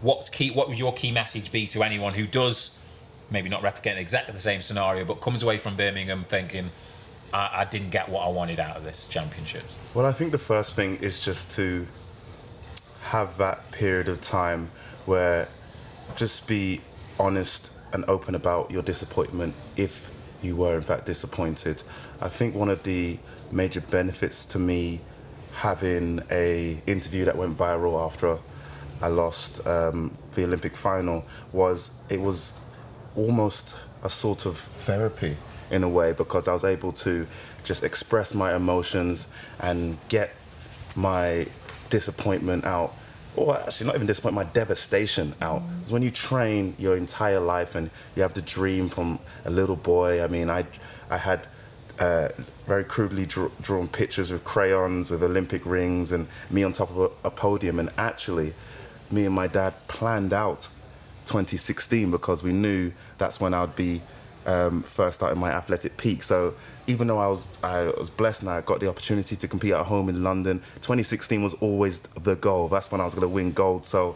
What's 0.02 0.30
key? 0.30 0.50
What 0.50 0.68
would 0.70 0.80
your 0.80 0.94
key 0.94 1.12
message 1.12 1.52
be 1.52 1.68
to 1.68 1.84
anyone 1.84 2.14
who 2.14 2.26
does 2.26 2.78
maybe 3.30 3.48
not 3.50 3.62
replicate 3.64 3.98
exactly 3.98 4.34
the 4.34 4.40
same 4.42 4.62
scenario, 4.62 5.06
but 5.06 5.16
comes 5.22 5.42
away 5.44 5.58
from 5.58 5.76
Birmingham 5.78 6.24
thinking, 6.26 6.70
I, 7.34 7.50
I 7.62 7.66
didn't 7.66 7.92
get 7.92 8.10
what 8.10 8.26
I 8.26 8.30
wanted 8.30 8.60
out 8.60 8.76
of 8.76 8.84
this 8.84 9.08
championships. 9.08 9.78
Well, 9.94 10.06
I 10.06 10.12
think 10.12 10.32
the 10.34 10.38
first 10.38 10.76
thing 10.76 10.98
is 10.98 11.24
just 11.24 11.52
to 11.54 11.88
have 13.02 13.38
that 13.38 13.72
period 13.72 14.08
of 14.08 14.22
time 14.22 14.70
where 15.06 15.48
just 16.16 16.48
be 16.48 16.82
honest 17.20 17.72
and 17.94 18.06
open 18.08 18.36
about 18.36 18.72
your 18.72 18.82
disappointment 18.82 19.54
if 19.76 20.12
you 20.42 20.56
were 20.56 20.76
in 20.76 20.82
fact 20.82 21.06
disappointed. 21.06 21.84
I 22.22 22.30
think 22.30 22.56
one 22.56 22.70
of 22.70 22.84
the 22.84 23.20
major 23.52 23.82
benefits 23.82 24.46
to 24.46 24.60
me 24.60 25.02
having 25.54 26.22
a 26.32 26.82
interview 26.88 27.26
that 27.26 27.36
went 27.38 27.58
viral 27.58 28.04
after 28.04 28.40
I 29.02 29.08
lost 29.08 29.66
um, 29.68 30.18
the 30.34 30.44
Olympic 30.44 30.78
final 30.78 31.26
was 31.52 31.92
it 32.10 32.22
was 32.22 32.54
almost 33.16 33.78
a 34.04 34.10
sort 34.10 34.46
of 34.46 34.58
therapy 34.58 35.38
in 35.70 35.84
a 35.84 35.90
way 35.90 36.14
because 36.14 36.48
I 36.48 36.54
was 36.54 36.64
able 36.64 36.92
to 36.94 37.28
just 37.64 37.84
express 37.84 38.34
my 38.34 38.56
emotions 38.56 39.28
and 39.60 39.98
get 40.08 40.32
my 40.96 41.48
disappointment 41.92 42.66
out. 42.66 42.96
Or 43.36 43.58
actually 43.58 43.88
not 43.88 43.96
even 43.96 44.08
disappointment 44.08 44.48
my 44.48 44.54
devastation 44.54 45.36
out. 45.42 45.62
It's 45.82 45.92
when 45.92 46.02
you 46.02 46.12
train 46.12 46.76
your 46.80 46.98
entire 46.98 47.40
life 47.40 47.76
and 47.76 47.92
you 48.16 48.24
have 48.24 48.34
the 48.34 48.42
dream 48.42 48.90
from 48.90 49.20
a 49.46 49.50
little 49.50 49.78
boy 49.78 50.22
i 50.22 50.28
mean 50.28 50.50
i 50.50 50.66
i 51.10 51.18
had 51.18 51.48
uh, 52.00 52.30
very 52.66 52.84
crudely 52.84 53.26
draw, 53.26 53.50
drawn 53.62 53.88
pictures 53.88 54.32
with 54.32 54.44
crayons 54.44 55.12
with 55.12 55.24
olympic 55.24 55.64
rings 55.66 56.12
and 56.12 56.28
me 56.50 56.64
on 56.64 56.74
top 56.74 56.90
of 56.90 56.98
a, 56.98 57.10
a 57.28 57.32
podium. 57.32 57.80
And 57.80 57.90
actually 57.98 58.54
me 59.12 59.26
and 59.26 59.36
my 59.36 59.48
dad 59.48 59.76
planned 59.88 60.34
out 60.34 60.68
2016 61.26 62.10
because 62.10 62.44
we 62.44 62.54
knew 62.54 62.92
that's 63.18 63.40
when 63.40 63.54
I'd 63.54 63.76
be 63.76 64.02
um, 64.46 64.84
first 64.84 65.16
starting 65.20 65.40
my 65.40 65.52
athletic 65.52 65.98
peak. 65.98 66.24
So 66.24 66.54
even 66.88 67.08
though 67.08 67.20
I 67.20 67.28
was 67.28 67.50
I 67.64 67.86
was 67.98 68.10
blessed 68.10 68.42
and 68.42 68.52
I 68.52 68.62
got 68.62 68.80
the 68.80 68.90
opportunity 68.90 69.36
to 69.36 69.48
compete 69.48 69.74
at 69.74 69.86
home 69.86 70.10
in 70.10 70.24
London, 70.24 70.60
2016 70.82 71.44
was 71.44 71.54
always 71.56 72.02
the 72.02 72.36
goal. 72.36 72.68
That's 72.68 72.92
when 72.92 73.02
I 73.02 73.06
was 73.06 73.14
going 73.14 73.24
to 73.24 73.30
win 73.30 73.52
gold. 73.52 73.86
So 73.86 74.16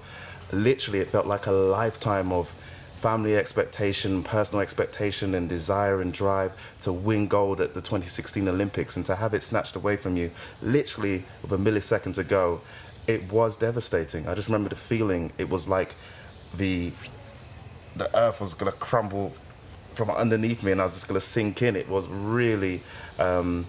literally, 0.52 1.00
it 1.00 1.08
felt 1.08 1.28
like 1.28 1.48
a 1.48 1.52
lifetime 1.52 2.32
of 2.32 2.54
family 2.96 3.36
expectation, 3.36 4.24
personal 4.24 4.62
expectation, 4.62 5.36
and 5.36 5.48
desire 5.48 6.02
and 6.02 6.12
drive 6.12 6.52
to 6.82 6.92
win 6.92 7.28
gold 7.28 7.62
at 7.62 7.74
the 7.74 7.82
2016 7.82 8.48
Olympics 8.48 8.98
and 8.98 9.06
to 9.06 9.16
have 9.16 9.34
it 9.34 9.44
snatched 9.44 9.76
away 9.76 9.96
from 9.96 10.18
you, 10.18 10.32
literally 10.62 11.24
with 11.42 11.52
a 11.52 11.58
millisecond 11.58 12.16
to 12.16 12.24
go. 12.24 12.62
It 13.08 13.32
was 13.32 13.58
devastating. 13.58 14.28
I 14.28 14.34
just 14.34 14.48
remember 14.48 14.70
the 14.70 14.76
feeling. 14.76 15.32
It 15.38 15.50
was 15.50 15.68
like 15.68 15.94
the 16.58 16.92
the 17.96 18.14
earth 18.18 18.42
was 18.42 18.54
gonna 18.54 18.72
crumble 18.74 19.34
from 19.96 20.10
underneath 20.10 20.64
me 20.64 20.72
and 20.72 20.82
I 20.82 20.86
was 20.86 20.94
just 20.94 21.08
gonna 21.08 21.20
sink 21.20 21.62
in. 21.62 21.76
It 21.76 21.90
was 21.90 22.08
really 22.08 22.82
um, 23.20 23.66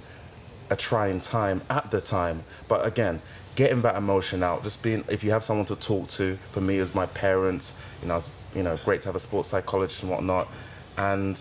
a 0.70 0.77
trying 0.77 1.20
time 1.20 1.62
at 1.70 1.91
the 1.91 2.01
time. 2.01 2.45
But 2.68 2.87
again, 2.87 3.22
getting 3.55 3.83
that 3.83 3.97
emotion 3.97 4.43
out, 4.43 4.62
just 4.62 4.83
being 4.83 5.05
if 5.09 5.24
you 5.24 5.31
have 5.31 5.45
someone 5.45 5.66
to 5.66 5.77
talk 5.77 6.09
to, 6.09 6.39
for 6.51 6.61
me 6.61 6.79
as 6.79 6.95
my 6.95 7.07
parents, 7.07 7.74
you 8.03 8.09
know, 8.09 8.16
it's 8.16 8.29
you 8.55 8.62
know, 8.62 8.77
great 8.85 9.03
to 9.03 9.09
have 9.09 9.16
a 9.16 9.20
sports 9.20 9.49
psychologist 9.49 10.03
and 10.03 10.11
whatnot. 10.11 10.49
And 10.97 11.41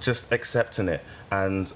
just 0.00 0.32
accepting 0.32 0.88
it 0.88 1.04
and 1.30 1.72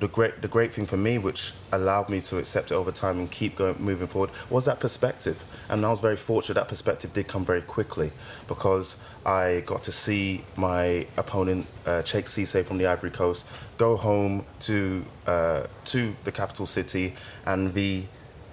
the 0.00 0.08
great 0.08 0.40
the 0.40 0.48
great 0.48 0.72
thing 0.72 0.86
for 0.86 0.96
me 0.96 1.18
which 1.18 1.52
allowed 1.72 2.08
me 2.08 2.20
to 2.22 2.38
accept 2.38 2.72
it 2.72 2.74
over 2.74 2.90
time 2.90 3.18
and 3.18 3.30
keep 3.30 3.54
going 3.54 3.76
moving 3.78 4.06
forward 4.06 4.30
was 4.48 4.64
that 4.64 4.80
perspective. 4.80 5.44
And 5.68 5.84
I 5.84 5.90
was 5.90 6.00
very 6.00 6.16
fortunate 6.16 6.54
that 6.54 6.68
perspective 6.68 7.12
did 7.12 7.28
come 7.28 7.44
very 7.44 7.60
quickly 7.60 8.10
because 8.48 9.00
I 9.26 9.62
got 9.66 9.82
to 9.84 9.92
see 9.92 10.42
my 10.56 11.06
opponent 11.18 11.66
uh, 11.86 12.00
Cheick 12.02 12.24
Cissé 12.24 12.64
from 12.64 12.78
the 12.78 12.86
Ivory 12.86 13.10
Coast 13.10 13.46
go 13.76 13.96
home 13.96 14.46
to 14.60 15.04
uh, 15.26 15.66
to 15.86 16.16
the 16.24 16.32
capital 16.32 16.66
city 16.66 17.14
and 17.44 17.74
the 17.74 18.04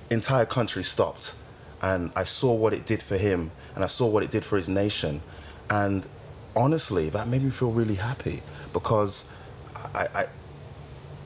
entire 0.10 0.46
country 0.46 0.84
stopped. 0.84 1.36
And 1.82 2.12
I 2.16 2.24
saw 2.24 2.54
what 2.54 2.74
it 2.74 2.86
did 2.86 3.02
for 3.02 3.18
him 3.18 3.52
and 3.74 3.84
I 3.86 3.88
saw 3.88 4.08
what 4.08 4.22
it 4.22 4.32
did 4.32 4.44
for 4.44 4.58
his 4.58 4.68
nation. 4.68 5.22
And 5.70 6.06
honestly 6.58 7.08
that 7.10 7.28
made 7.30 7.44
me 7.44 7.52
feel 7.52 7.72
really 7.72 7.96
happy 7.96 8.42
because 8.74 9.32
I, 9.94 10.08
I 10.14 10.26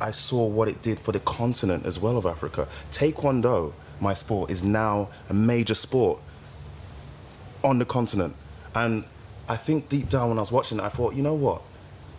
I 0.01 0.11
saw 0.11 0.45
what 0.47 0.67
it 0.67 0.81
did 0.81 0.99
for 0.99 1.11
the 1.11 1.19
continent 1.19 1.85
as 1.85 1.99
well 1.99 2.17
of 2.17 2.25
Africa. 2.25 2.67
Taekwondo, 2.91 3.73
my 3.99 4.13
sport, 4.13 4.51
is 4.51 4.63
now 4.63 5.09
a 5.29 5.33
major 5.33 5.73
sport 5.75 6.19
on 7.63 7.79
the 7.79 7.85
continent. 7.85 8.35
And 8.75 9.03
I 9.47 9.57
think 9.57 9.89
deep 9.89 10.09
down 10.09 10.29
when 10.29 10.37
I 10.37 10.41
was 10.41 10.51
watching 10.51 10.79
it, 10.79 10.83
I 10.83 10.89
thought, 10.89 11.13
you 11.15 11.23
know 11.23 11.33
what? 11.35 11.61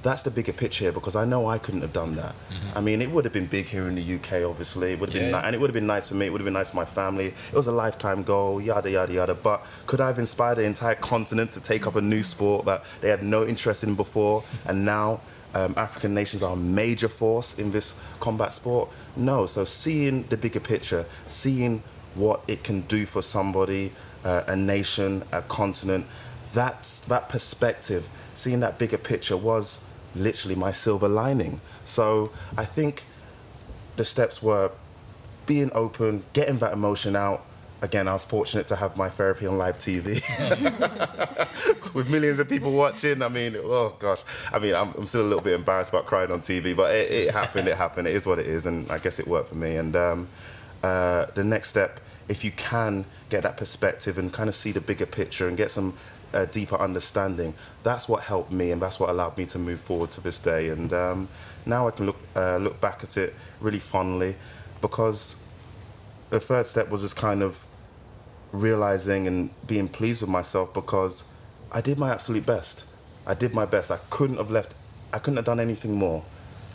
that's 0.03 0.25
the 0.25 0.31
bigger 0.33 0.53
picture 0.53 0.87
here 0.87 0.91
because 0.91 1.15
I 1.15 1.25
know 1.25 1.47
I 1.47 1.59
couldn't 1.59 1.83
have 1.83 1.93
done 1.93 2.17
that. 2.17 2.35
Mm-hmm. 2.51 2.77
I 2.77 2.81
mean, 2.81 3.01
it 3.01 3.11
would 3.13 3.25
have 3.25 3.33
been 3.33 3.47
big 3.47 3.67
here 3.69 3.87
in 3.87 3.95
the 3.95 4.15
UK, 4.17 4.43
obviously. 4.45 4.95
It 4.95 4.99
would 4.99 5.11
have 5.11 5.15
been, 5.15 5.31
Yeah. 5.31 5.41
ni- 5.41 5.47
and 5.47 5.55
it 5.55 5.61
would 5.61 5.71
have 5.71 5.75
been 5.75 5.87
nice 5.87 6.09
for 6.09 6.17
me. 6.17 6.27
It 6.27 6.33
would 6.33 6.41
have 6.41 6.45
been 6.45 6.53
nice 6.55 6.71
for 6.71 6.77
my 6.77 6.85
family. 6.85 7.27
It 7.29 7.55
was 7.55 7.69
a 7.69 7.73
lifetime 7.73 8.25
goal, 8.25 8.61
yada 8.61 8.91
yada 8.91 9.13
yada. 9.13 9.35
But 9.37 9.65
could 9.87 10.01
I 10.01 10.09
have 10.09 10.19
inspired 10.19 10.57
the 10.59 10.65
entire 10.65 10.97
continent 10.97 11.53
to 11.53 11.61
take 11.61 11.87
up 11.87 11.95
a 11.95 12.01
new 12.01 12.25
sport 12.25 12.67
that 12.67 12.83
they 13.01 13.11
had 13.11 13.23
no 13.23 13.47
interest 13.47 13.85
in 13.85 13.95
before, 13.95 14.43
and 14.67 14.85
now 14.85 15.21
um, 15.55 15.75
African 15.77 16.15
nations 16.15 16.43
are 16.43 16.53
a 16.53 16.57
major 16.57 17.09
force 17.09 17.59
in 17.59 17.71
this 17.71 17.99
combat 18.21 18.53
sport? 18.53 18.89
No. 19.17 19.47
So 19.47 19.65
seeing 19.65 20.25
the 20.29 20.37
bigger 20.37 20.61
picture, 20.61 21.07
seeing 21.27 21.83
what 22.15 22.43
it 22.49 22.65
can 22.65 22.83
do 22.83 23.07
for 23.07 23.23
somebody, 23.23 23.93
uh, 24.25 24.45
a 24.49 24.57
nation, 24.57 25.25
a 25.33 25.43
continent, 25.43 26.07
that's 26.53 27.01
that 27.01 27.29
perspective, 27.29 28.09
seeing 28.35 28.61
that 28.61 28.79
bigger 28.79 28.99
picture 28.99 29.37
was 29.37 29.81
literally 30.15 30.55
my 30.55 30.73
silver 30.73 31.09
lining. 31.09 31.61
So 31.85 32.31
I 32.57 32.65
think 32.65 33.05
the 33.97 34.05
steps 34.05 34.43
were 34.43 34.71
being 35.47 35.71
open, 35.75 36.25
getting 36.33 36.59
that 36.59 36.73
emotion 36.73 37.17
out. 37.17 37.45
Again, 37.83 38.07
I 38.07 38.13
was 38.13 38.25
fortunate 38.25 38.69
to 38.69 38.77
have 38.77 38.97
my 38.97 39.09
therapy 39.09 39.45
on 39.45 39.59
live 39.59 39.77
TV 39.77 40.23
with 41.95 42.09
millions 42.09 42.39
of 42.39 42.49
people 42.49 42.71
watching. 42.71 43.23
I 43.23 43.29
mean, 43.29 43.57
oh 43.57 43.97
gosh, 43.99 44.21
I 44.53 44.61
mean, 44.61 44.77
I'm, 44.77 44.95
I'm 44.95 45.05
still 45.05 45.23
a 45.23 45.27
little 45.27 45.43
bit 45.43 45.55
embarrassed 45.55 45.91
about 45.91 46.07
crying 46.07 46.31
on 46.31 46.43
TV, 46.43 46.77
but 46.77 46.95
it, 46.95 47.11
it 47.11 47.33
happened. 47.33 47.67
It 47.67 47.77
happened. 47.77 48.07
It 48.07 48.15
is 48.15 48.25
what 48.25 48.39
it 48.39 48.47
is, 48.47 48.67
and 48.67 48.89
I 48.89 48.99
guess 48.99 49.19
it 49.19 49.27
worked 49.27 49.49
for 49.49 49.57
me. 49.57 49.79
And 49.79 49.97
um, 49.97 50.29
uh, 50.85 51.27
the 51.35 51.43
next 51.43 51.71
step, 51.71 51.99
if 52.29 52.45
you 52.45 52.53
can 52.53 53.05
get 53.31 53.43
that 53.43 53.57
perspective 53.57 54.17
and 54.17 54.33
kind 54.33 54.49
of 54.49 54.55
see 54.55 54.71
the 54.71 54.81
bigger 54.81 55.07
picture 55.07 55.49
and 55.49 55.57
get 55.57 55.73
some 55.73 55.95
uh, 56.35 56.45
deeper 56.45 56.77
understanding, 56.77 57.53
that's 57.83 58.09
what 58.09 58.23
helped 58.23 58.53
me, 58.53 58.71
and 58.71 58.81
that's 58.81 59.01
what 59.01 59.11
allowed 59.11 59.37
me 59.37 59.45
to 59.47 59.59
move 59.59 59.81
forward 59.81 60.13
to 60.13 60.21
this 60.21 60.39
day. 60.39 60.69
And 60.69 60.93
um, 60.93 61.29
now 61.67 61.89
I 61.89 61.91
can 61.91 62.07
look 62.07 62.21
uh, 62.37 62.59
look 62.59 62.81
back 62.81 63.03
at 63.03 63.17
it 63.17 63.35
really 63.59 63.81
fondly, 63.81 64.37
because 64.81 65.35
the 66.31 66.39
third 66.39 66.69
step 66.69 66.89
was 66.89 67.03
just 67.03 67.17
kind 67.17 67.43
of 67.43 67.67
realizing 68.53 69.27
and 69.27 69.51
being 69.67 69.89
pleased 69.89 70.21
with 70.21 70.31
myself 70.31 70.73
because 70.73 71.25
I 71.73 71.81
did 71.81 71.99
my 71.99 72.11
absolute 72.11 72.47
best. 72.47 72.85
I 73.27 73.35
did 73.35 73.55
my 73.55 73.65
best. 73.65 73.91
I 73.91 73.99
couldn't 74.11 74.37
have 74.37 74.51
left. 74.51 74.75
I 75.13 75.19
couldn't 75.19 75.37
have 75.37 75.45
done 75.45 75.61
anything 75.61 75.95
more, 75.95 76.25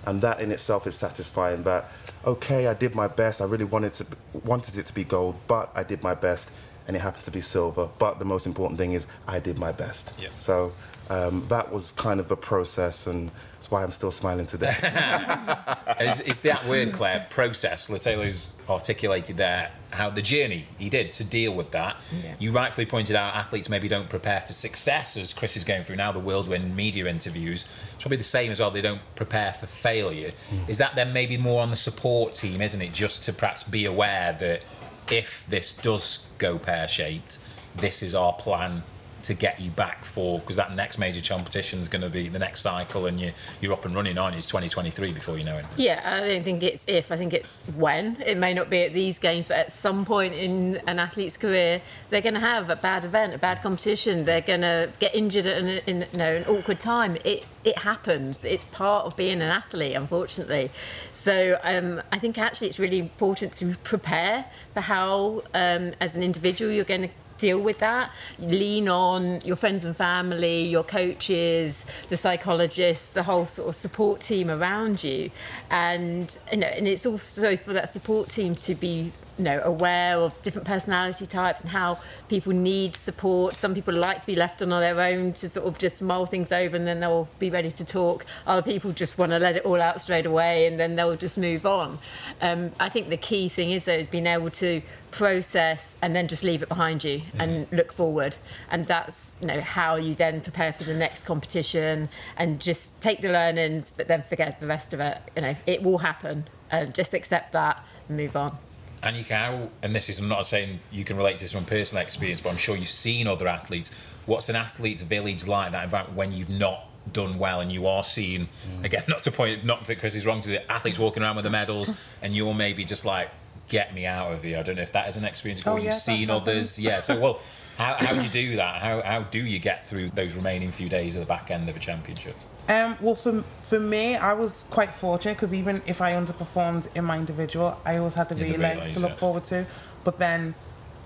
and 0.06 0.22
that 0.22 0.40
in 0.40 0.52
itself 0.52 0.88
is 0.88 0.96
satisfying. 0.96 1.64
That 1.64 1.86
okay, 2.26 2.68
I 2.68 2.74
did 2.74 2.96
my 2.96 3.08
best. 3.08 3.42
I 3.42 3.46
really 3.46 3.66
wanted 3.66 3.94
to 3.94 4.06
wanted 4.44 4.78
it 4.78 4.86
to 4.88 4.94
be 4.94 5.04
gold, 5.04 5.36
but 5.48 5.72
I 5.76 5.84
did 5.84 6.04
my 6.04 6.16
best, 6.16 6.52
and 6.88 6.96
it 6.96 7.00
happened 7.00 7.24
to 7.26 7.32
be 7.32 7.42
silver. 7.42 7.90
But 8.00 8.20
the 8.20 8.26
most 8.26 8.48
important 8.48 8.80
thing 8.80 8.94
is 8.94 9.08
I 9.28 9.40
did 9.40 9.60
my 9.60 9.72
best. 9.72 10.14
Yeah. 10.20 10.30
So 10.38 10.74
um, 11.10 11.46
that 11.48 11.72
was 11.72 11.92
kind 11.94 12.20
of 12.20 12.28
the 12.28 12.38
process, 12.38 13.08
and 13.08 13.32
that's 13.54 13.72
why 13.72 13.84
I'm 13.84 13.92
still 13.92 14.12
smiling 14.12 14.46
today. 14.46 14.76
Is, 16.00 16.22
is 16.22 16.42
that 16.42 16.64
word, 16.66 16.94
Clare, 16.94 17.26
process? 17.32 17.90
Lutalo's 17.90 18.50
articulated 18.70 19.38
there 19.38 19.72
how 19.92 20.10
the 20.10 20.22
journey 20.22 20.66
he 20.78 20.90
did 20.90 21.12
to 21.14 21.24
deal 21.24 21.54
with 21.54 21.72
that. 21.72 21.98
Yeah. 22.24 22.36
You 22.40 22.52
rightfully 22.52 22.86
pointed 22.86 23.16
out 23.16 23.36
athletes 23.36 23.70
maybe 23.70 23.88
don't 23.88 24.10
prepare 24.10 24.42
for 24.42 24.54
success, 24.54 25.18
as 25.18 25.34
Chris 25.34 25.58
is 25.58 25.64
going 25.64 25.84
through 25.84 25.96
now, 25.96 26.12
the 26.12 26.20
whirlwind 26.20 26.76
media 26.76 27.08
interviews. 27.08 27.68
It's 27.94 28.04
probably 28.04 28.18
the 28.18 28.24
same 28.24 28.52
as 28.52 28.60
well, 28.60 28.70
they 28.70 28.82
don't 28.82 29.02
prepare 29.16 29.54
for 29.54 29.66
failure. 29.66 30.34
Is 30.68 30.78
that 30.78 30.96
then 30.96 31.14
maybe 31.14 31.38
more 31.38 31.62
on 31.62 31.70
the 31.70 31.76
support 31.76 32.34
team, 32.34 32.62
isn't 32.62 32.82
it? 32.82 32.94
Just 32.94 33.24
to 33.24 33.34
perhaps 33.34 33.64
be 33.64 33.86
aware 33.86 34.34
that 34.40 34.62
if 35.10 35.46
this 35.50 35.76
does 35.76 36.28
go 36.38 36.60
pear 36.60 36.88
shaped, 36.88 37.40
this 37.76 38.04
is 38.04 38.14
our 38.14 38.34
plan 38.34 38.84
to 39.24 39.34
get 39.34 39.60
you 39.60 39.72
back 39.72 40.06
for 40.06 40.40
because 40.40 40.56
that 40.56 40.76
next 40.76 40.98
major 40.98 41.22
competition 41.22 41.80
is 41.80 41.90
going 41.90 42.02
to 42.02 42.10
be 42.10 42.30
the 42.30 42.40
next 42.40 42.62
cycle 42.62 43.06
and 43.06 43.20
you, 43.20 43.32
you're 43.62 43.74
up 43.74 43.86
and 43.86 43.96
running 43.96 44.18
on 44.18 44.34
it's 44.34 44.48
2023 44.48 45.12
before 45.14 45.38
you 45.38 45.44
know 45.44 45.58
it 45.58 45.66
Yeah, 45.76 46.02
I 46.04 46.28
don't 46.28 46.44
think 46.44 46.64
it's 46.64 46.86
if. 46.88 47.12
I 47.12 47.18
think 47.18 47.34
it's 47.34 47.60
when. 47.76 48.22
It 48.26 48.38
may 48.38 48.54
not 48.54 48.70
be 48.70 48.84
at 48.84 48.94
these 48.94 49.20
games, 49.20 49.48
but 49.50 49.58
at 49.58 49.72
some 49.72 50.06
point 50.06 50.34
in 50.34 50.82
an 50.88 51.00
athlete's 51.00 51.38
career, 51.38 51.82
they're 52.10 52.22
going 52.22 52.34
to 52.34 52.40
have 52.40 52.70
a 52.70 52.76
bad 52.76 53.06
event, 53.06 53.34
a 53.34 53.38
bad 53.38 53.62
competition. 53.62 54.26
They're 54.26 54.42
going 54.42 54.62
to 54.62 54.90
get 55.00 55.16
injured 55.16 55.46
at 55.46 55.58
an, 55.58 55.68
in, 55.88 56.08
you 56.12 56.18
know, 56.18 56.36
an 56.36 56.46
awkward 56.46 56.80
time. 56.80 57.18
It 57.24 57.46
it 57.64 57.80
happens. 57.80 58.46
It's 58.46 58.64
part 58.64 59.06
of 59.06 59.18
being 59.18 59.42
an 59.42 59.50
athlete, 59.50 59.96
unfortunately. 59.96 60.72
So 61.12 61.60
um, 61.64 62.02
I 62.14 62.18
think 62.18 62.38
actually 62.38 62.68
it's 62.68 62.80
really 62.80 63.00
important 63.00 63.54
to 63.54 63.76
prepare 63.84 64.46
for 64.74 64.82
how, 64.82 65.44
um, 65.54 65.94
as 66.00 66.16
an 66.16 66.24
individual, 66.24 66.72
you're 66.72 66.86
going 66.86 67.02
to 67.02 67.10
deal 67.38 67.60
with 67.60 67.80
that. 67.80 68.12
Lean 68.40 68.90
on 68.90 69.42
your 69.42 69.56
friends 69.56 69.86
and 69.86 69.96
family, 69.96 70.64
your 70.64 70.84
coaches, 70.84 71.86
the 72.10 72.18
psychologists, 72.18 73.14
the 73.14 73.24
whole 73.24 73.46
sort 73.46 73.70
of 73.70 73.76
support 73.76 74.22
team 74.22 74.50
around 74.50 75.04
you, 75.04 75.32
and 75.70 76.38
you 76.52 76.58
know, 76.58 76.68
and 76.68 76.88
it's 76.88 77.06
also 77.06 77.56
for 77.58 77.74
that 77.74 77.94
support 77.94 78.30
team 78.30 78.56
to 78.56 78.76
be 78.76 79.12
you 79.38 79.44
know 79.44 79.62
aware 79.64 80.18
of 80.18 80.40
different 80.42 80.68
personality 80.68 81.26
types 81.26 81.62
and 81.62 81.70
how 81.70 82.00
people 82.28 82.54
need 82.54 82.96
support. 82.96 83.56
Some 83.56 83.74
people 83.74 83.94
like 83.94 84.20
to 84.22 84.28
be 84.28 84.36
left 84.36 84.62
on 84.62 84.70
their 84.70 85.00
own 85.00 85.34
to 85.34 85.50
sort 85.50 85.68
of 85.68 85.78
just 85.78 86.02
mull 86.02 86.26
things 86.26 86.52
over 86.52 86.76
and 86.76 86.88
then 86.88 87.00
they'll 87.00 87.30
be 87.40 87.50
ready 87.50 87.70
to 87.72 87.86
talk. 87.86 88.26
Other 88.46 88.62
people 88.62 88.92
just 88.92 89.18
want 89.18 89.32
to 89.32 89.40
let 89.40 89.56
it 89.56 89.66
all 89.66 89.82
out 89.82 90.02
straight 90.02 90.26
away 90.26 90.68
and 90.68 90.80
then 90.80 90.96
they'll 90.96 91.16
just 91.16 91.38
move 91.38 91.66
on. 91.66 92.00
Um, 92.42 92.72
I 92.80 92.90
think 92.90 93.10
the 93.10 93.18
key 93.18 93.50
thing 93.50 93.72
is 93.72 93.86
though 93.86 93.94
is 93.94 94.08
being 94.08 94.28
able 94.28 94.50
to 94.52 94.82
process 95.18 95.98
and 96.02 96.16
then 96.16 96.28
just 96.28 96.44
leave 96.44 96.62
it 96.62 96.70
behind 96.70 97.04
you 97.04 97.22
and 97.40 97.68
look 97.72 97.92
forward. 97.92 98.38
And 98.70 98.86
that's 98.86 99.38
you 99.42 99.48
know 99.48 99.62
how 99.62 99.96
you 99.96 100.16
then 100.16 100.42
prepare 100.42 100.72
for 100.72 100.84
the 100.84 100.96
next 100.96 101.26
competition 101.26 102.10
and 102.38 102.60
just 102.60 103.02
take 103.02 103.22
the 103.22 103.30
learnings 103.30 103.90
but 103.90 104.08
then 104.08 104.22
forget 104.22 104.60
the 104.60 104.68
rest 104.68 104.94
of 104.94 105.00
it. 105.00 105.18
You 105.36 105.42
know 105.42 105.56
it 105.66 105.82
will 105.82 106.00
happen 106.00 106.48
and 106.70 106.94
just 106.94 107.14
accept 107.14 107.52
that 107.54 107.84
and 108.08 108.18
move 108.18 108.36
on. 108.36 108.58
And 109.04 109.16
you 109.18 109.24
can 109.24 109.72
and 109.82 109.96
this 109.96 110.10
is 110.10 110.20
I'm 110.20 110.28
not 110.28 110.46
saying 110.46 110.80
you 110.92 111.04
can 111.04 111.18
relate 111.18 111.38
to 111.38 111.44
this 111.44 111.52
from 111.52 111.66
personal 111.66 112.04
experience 112.04 112.42
but 112.42 112.50
I'm 112.50 112.58
sure 112.58 112.76
you've 112.76 112.90
seen 112.90 113.28
other 113.28 113.48
athletes. 113.48 113.92
What's 114.26 114.50
an 114.50 114.56
athlete's 114.56 115.02
village 115.02 115.48
like 115.48 115.72
that 115.72 115.86
environment 115.86 116.16
when 116.16 116.32
you've 116.32 116.50
not 116.50 116.92
done 117.14 117.40
well 117.40 117.62
and 117.62 117.72
you 117.72 117.88
are 117.88 118.04
seeing 118.04 118.42
mm. 118.48 118.84
again 118.84 119.02
not 119.08 119.24
to 119.24 119.32
point 119.32 119.64
not 119.64 119.86
that 119.86 119.98
Chris 119.98 120.14
is 120.14 120.26
wrong 120.26 120.42
to 120.42 120.50
the 120.50 120.72
athletes 120.72 121.00
walking 121.00 121.24
around 121.24 121.38
with 121.38 121.46
the 121.46 121.50
medals 121.50 121.90
and 122.22 122.36
you're 122.36 122.54
maybe 122.54 122.84
just 122.84 123.06
like 123.06 123.30
get 123.68 123.94
me 123.94 124.06
out 124.06 124.32
of 124.34 124.44
here. 124.44 124.60
I 124.60 124.64
don't 124.64 124.76
know 124.76 124.82
if 124.82 124.92
that 124.94 125.08
is 125.08 125.18
an 125.18 125.26
experience 125.26 125.66
Oh, 125.68 125.74
where 125.76 125.84
you've 125.84 125.94
seen 125.94 126.30
others. 126.30 126.80
yeah 126.80 127.00
so 127.00 127.20
well 127.20 127.40
how, 127.78 127.96
how 128.00 128.14
do 128.16 128.24
you 128.24 128.30
do 128.30 128.56
that? 128.56 128.82
How, 128.82 129.02
how 129.04 129.22
do 129.24 129.40
you 129.40 129.60
get 129.60 129.86
through 129.86 130.10
those 130.10 130.36
remaining 130.36 130.72
few 130.72 130.90
days 130.90 131.16
of 131.16 131.22
the 131.22 131.28
back 131.28 131.52
end 131.52 131.70
of 131.70 131.76
a 131.76 131.80
championship? 131.80 132.36
Um, 132.68 132.98
well, 133.00 133.14
for 133.16 133.44
for 133.62 133.80
me, 133.80 134.16
I 134.16 134.34
was 134.34 134.66
quite 134.72 134.90
fortunate 134.90 135.36
because 135.36 135.54
even 135.54 135.82
if 135.86 136.02
I 136.02 136.14
underperformed 136.14 136.88
in 136.98 137.06
my 137.06 137.18
individual, 137.18 137.80
I 137.86 137.98
always 137.98 138.16
had 138.16 138.30
the 138.30 138.36
Yeah, 138.36 138.46
the 138.48 138.52
relay 138.58 138.76
relays, 138.78 138.94
to 138.96 139.00
look 139.00 139.12
yeah. 139.12 139.16
forward 139.18 139.44
to. 139.46 139.68
But 140.04 140.18
then, 140.18 140.56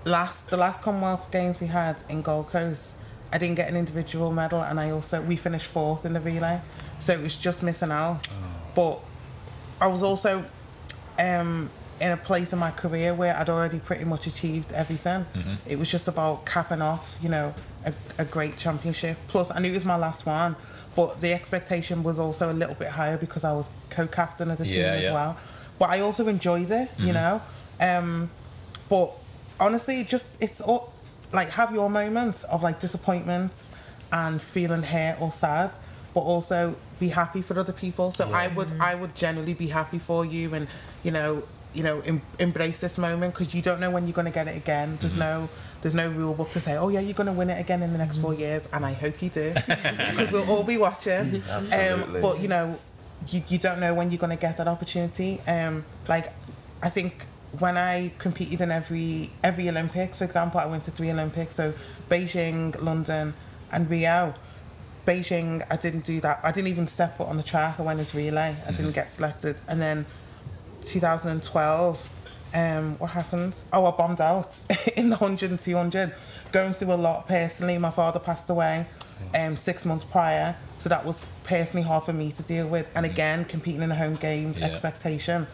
last 0.06 0.48
the 0.50 0.56
last 0.56 0.80
Commonwealth 0.82 1.30
Games 1.30 1.60
we 1.60 1.66
had 1.68 2.02
in 2.08 2.22
Gold 2.22 2.48
Coast, 2.48 2.96
I 3.32 3.38
didn't 3.38 3.56
get 3.56 3.68
an 3.68 3.76
individual 3.76 4.32
medal, 4.32 4.62
and 4.62 4.80
I 4.80 4.90
also 4.90 5.20
we 5.20 5.36
finished 5.36 5.66
fourth 5.66 6.04
in 6.06 6.14
the 6.14 6.20
relay, 6.20 6.62
so 6.98 7.12
it 7.12 7.20
was 7.20 7.36
just 7.36 7.62
missing 7.62 7.92
out. 7.92 8.26
But 8.74 8.98
I 9.78 9.86
was 9.88 10.02
also 10.02 10.44
um, 11.20 11.70
in 12.02 12.10
a 12.10 12.16
place 12.16 12.52
in 12.52 12.58
my 12.58 12.72
career 12.72 13.14
where 13.14 13.34
I'd 13.36 13.48
already 13.48 13.78
pretty 13.78 14.04
much 14.04 14.26
achieved 14.26 14.72
everything. 14.72 15.24
It 15.66 15.78
was 15.78 15.88
just 15.88 16.08
about 16.08 16.44
capping 16.44 16.82
off, 16.82 17.16
you 17.22 17.28
know, 17.28 17.54
a, 17.86 17.94
a 18.18 18.24
great 18.24 18.58
championship. 18.58 19.16
Plus, 19.28 19.52
I 19.52 19.60
knew 19.60 19.70
it 19.70 19.74
was 19.74 19.84
my 19.84 19.96
last 19.96 20.26
one, 20.26 20.56
but 20.96 21.20
the 21.20 21.32
expectation 21.32 22.02
was 22.02 22.18
also 22.18 22.50
a 22.50 22.52
little 22.52 22.74
bit 22.74 22.88
higher 22.88 23.16
because 23.16 23.44
I 23.44 23.52
was 23.52 23.70
co-captain 23.88 24.50
of 24.50 24.58
the 24.58 24.64
team 24.64 24.84
as 24.84 25.04
yeah. 25.04 25.12
well. 25.12 25.38
But 25.78 25.90
I 25.90 26.00
also 26.00 26.26
enjoyed 26.26 26.70
it, 26.70 26.90
you 26.98 27.12
know. 27.12 27.40
Um, 27.80 28.30
but 28.88 29.12
honestly, 29.60 30.04
just 30.04 30.42
it's 30.42 30.60
all 30.60 30.92
like 31.32 31.50
have 31.50 31.72
your 31.72 31.88
moments 31.88 32.44
of 32.44 32.62
like 32.62 32.80
disappointment 32.80 33.70
and 34.12 34.42
feeling 34.42 34.82
hurt 34.82 35.20
or 35.20 35.32
sad, 35.32 35.70
but 36.14 36.20
also 36.20 36.76
be 37.00 37.08
happy 37.08 37.42
for 37.42 37.58
other 37.58 37.72
people. 37.72 38.10
So 38.12 38.30
I 38.30 38.48
would 38.48 38.72
I 38.80 38.94
would 38.94 39.14
generally 39.14 39.54
be 39.54 39.68
happy 39.68 39.98
for 39.98 40.24
you 40.24 40.52
and 40.54 40.66
you 41.02 41.10
know 41.10 41.44
you 41.74 41.82
know 41.82 42.00
em- 42.00 42.22
embrace 42.38 42.80
this 42.80 42.98
moment 42.98 43.34
because 43.34 43.54
you 43.54 43.62
don't 43.62 43.80
know 43.80 43.90
when 43.90 44.06
you're 44.06 44.14
going 44.14 44.26
to 44.26 44.32
get 44.32 44.48
it 44.48 44.56
again. 44.56 44.98
There's 45.00 45.16
no 45.16 45.48
there's 45.80 45.94
no 45.94 46.08
rule 46.10 46.34
book 46.34 46.50
to 46.52 46.60
say 46.60 46.76
oh 46.76 46.88
yeah 46.88 47.00
you're 47.00 47.14
going 47.14 47.26
to 47.26 47.32
win 47.32 47.50
it 47.50 47.60
again 47.60 47.82
in 47.82 47.92
the 47.92 47.98
next 47.98 48.18
four 48.18 48.34
years 48.34 48.68
and 48.72 48.84
I 48.84 48.92
hope 48.92 49.20
you 49.22 49.30
do 49.30 49.52
because 49.66 50.32
we'll 50.32 50.48
all 50.50 50.64
be 50.64 50.78
watching. 50.78 51.12
Absolutely. 51.50 52.16
Um, 52.16 52.22
but 52.22 52.40
you 52.40 52.48
know 52.48 52.78
you, 53.28 53.42
you 53.48 53.58
don't 53.58 53.80
know 53.80 53.94
when 53.94 54.10
you're 54.10 54.18
going 54.18 54.36
to 54.36 54.40
get 54.40 54.56
that 54.58 54.68
opportunity. 54.68 55.40
Um, 55.46 55.84
like 56.08 56.32
I 56.82 56.88
think 56.88 57.26
when 57.58 57.76
I 57.76 58.12
competed 58.18 58.60
in 58.60 58.70
every 58.70 59.30
every 59.42 59.68
Olympics, 59.68 60.18
for 60.18 60.24
example, 60.24 60.60
I 60.60 60.66
went 60.66 60.84
to 60.84 60.90
three 60.90 61.10
Olympics, 61.10 61.54
so 61.54 61.74
Beijing, 62.08 62.80
London, 62.82 63.34
and 63.70 63.88
Rio. 63.88 64.34
Beijing, 65.06 65.66
I 65.68 65.76
didn't 65.76 66.04
do 66.04 66.20
that. 66.20 66.40
I 66.44 66.52
didn't 66.52 66.68
even 66.68 66.86
step 66.86 67.16
foot 67.16 67.26
on 67.26 67.36
the 67.36 67.42
track. 67.42 67.80
I 67.80 67.82
went 67.82 67.98
as 67.98 68.14
relay. 68.14 68.54
I 68.66 68.70
didn't 68.70 68.92
get 68.92 69.10
selected. 69.10 69.60
And 69.68 69.82
then 69.82 70.06
2012, 70.82 72.08
um, 72.54 72.98
what 72.98 73.10
happened? 73.10 73.54
Oh, 73.72 73.86
I 73.86 73.90
bombed 73.92 74.20
out 74.20 74.58
in 74.96 75.08
the 75.10 75.16
100 75.16 75.50
and 75.50 75.58
200. 75.58 76.14
Going 76.52 76.72
through 76.74 76.92
a 76.92 76.94
lot 76.96 77.26
personally. 77.26 77.78
My 77.78 77.90
father 77.90 78.18
passed 78.20 78.50
away 78.50 78.86
um, 79.38 79.56
six 79.56 79.84
months 79.86 80.04
prior. 80.04 80.54
So 80.78 80.88
that 80.88 81.04
was 81.04 81.24
personally 81.44 81.86
hard 81.86 82.04
for 82.04 82.12
me 82.12 82.30
to 82.32 82.42
deal 82.42 82.68
with. 82.68 82.90
And 82.94 83.06
again, 83.06 83.44
competing 83.46 83.82
in 83.82 83.88
the 83.88 83.94
home 83.94 84.16
games, 84.16 84.58
Yeah. 84.58 84.66
expectation. 84.66 85.46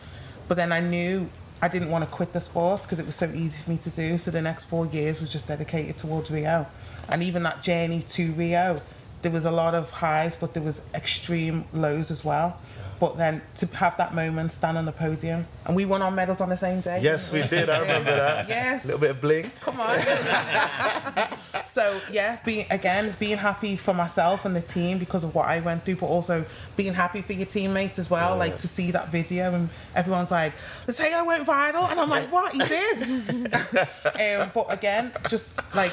But 0.49 0.57
then 0.57 0.73
I 0.73 0.81
knew 0.81 1.29
I 1.63 1.69
didn't 1.69 1.91
want 1.91 2.05
to 2.05 2.11
quit 2.11 2.33
the 2.33 2.41
sport 2.41 2.83
because 2.83 2.99
it 2.99 3.07
was 3.07 3.15
so 3.17 3.27
easy 3.35 3.63
for 3.63 3.71
me 3.71 3.79
to 3.79 3.91
do. 3.91 4.17
So 4.19 4.31
the 4.31 4.43
next 4.43 4.65
four 4.67 4.87
years 4.87 5.21
was 5.21 5.31
just 5.31 5.47
dedicated 5.47 5.99
towards 5.99 6.31
Rio. 6.31 6.67
And 7.09 7.23
even 7.23 7.43
that 7.45 7.63
journey 7.63 8.03
to 8.11 8.33
Rio, 8.33 8.81
there 9.23 9.33
was 9.33 9.45
a 9.45 9.51
lot 9.51 9.75
of 9.75 9.91
highs, 9.91 10.35
but 10.37 10.55
there 10.55 10.63
was 10.63 10.83
extreme 10.95 11.65
lows 11.73 12.11
as 12.11 12.25
well. 12.25 12.59
But 13.01 13.17
then 13.17 13.43
to 13.57 13.67
have 13.77 13.97
that 13.99 14.15
moment, 14.15 14.53
stand 14.53 14.77
on 14.77 14.85
the 14.85 14.93
podium, 14.93 15.47
and 15.67 15.77
we 15.77 15.85
won 15.85 16.03
our 16.03 16.11
medals 16.11 16.41
on 16.41 16.49
the 16.49 16.57
same 16.57 16.81
day. 16.81 17.01
Yes, 17.01 17.33
we 17.33 17.43
did. 17.43 17.71
I 17.71 17.81
remember 17.81 18.11
that. 18.11 18.49
Yes. 18.59 18.85
A 18.85 18.87
little 18.87 19.01
bit 19.01 19.11
of 19.11 19.21
bling. 19.21 19.51
Come 19.61 19.81
on. 19.81 19.99
so 21.67 22.01
yeah, 22.11 22.39
being 22.45 22.67
again 22.71 23.15
being 23.21 23.37
happy 23.37 23.77
for 23.77 23.93
myself 23.93 24.45
and 24.45 24.57
the 24.57 24.61
team 24.61 24.99
because 24.99 25.23
of 25.23 25.35
what 25.35 25.47
I 25.47 25.61
went 25.61 25.85
through, 25.85 25.97
but 25.97 26.07
also 26.07 26.45
being 26.77 26.95
happy 26.95 27.21
for 27.21 27.35
your 27.35 27.47
teammates 27.47 27.99
as 27.99 28.09
well. 28.09 28.37
Like 28.37 28.57
to 28.59 28.69
see 28.69 28.91
that 28.93 29.11
video 29.11 29.53
and 29.53 29.71
everyone's 29.95 30.31
like, 30.31 30.53
"Lutalo 30.87 31.27
went 31.27 31.47
viral," 31.47 31.91
and 31.91 32.01
I'm 32.01 32.09
like, 32.09 32.33
"What? 32.33 32.53
He 32.53 32.59
did?" 32.61 33.55
um, 34.43 34.51
but 34.55 34.73
again, 34.73 35.13
just 35.29 35.61
like 35.75 35.93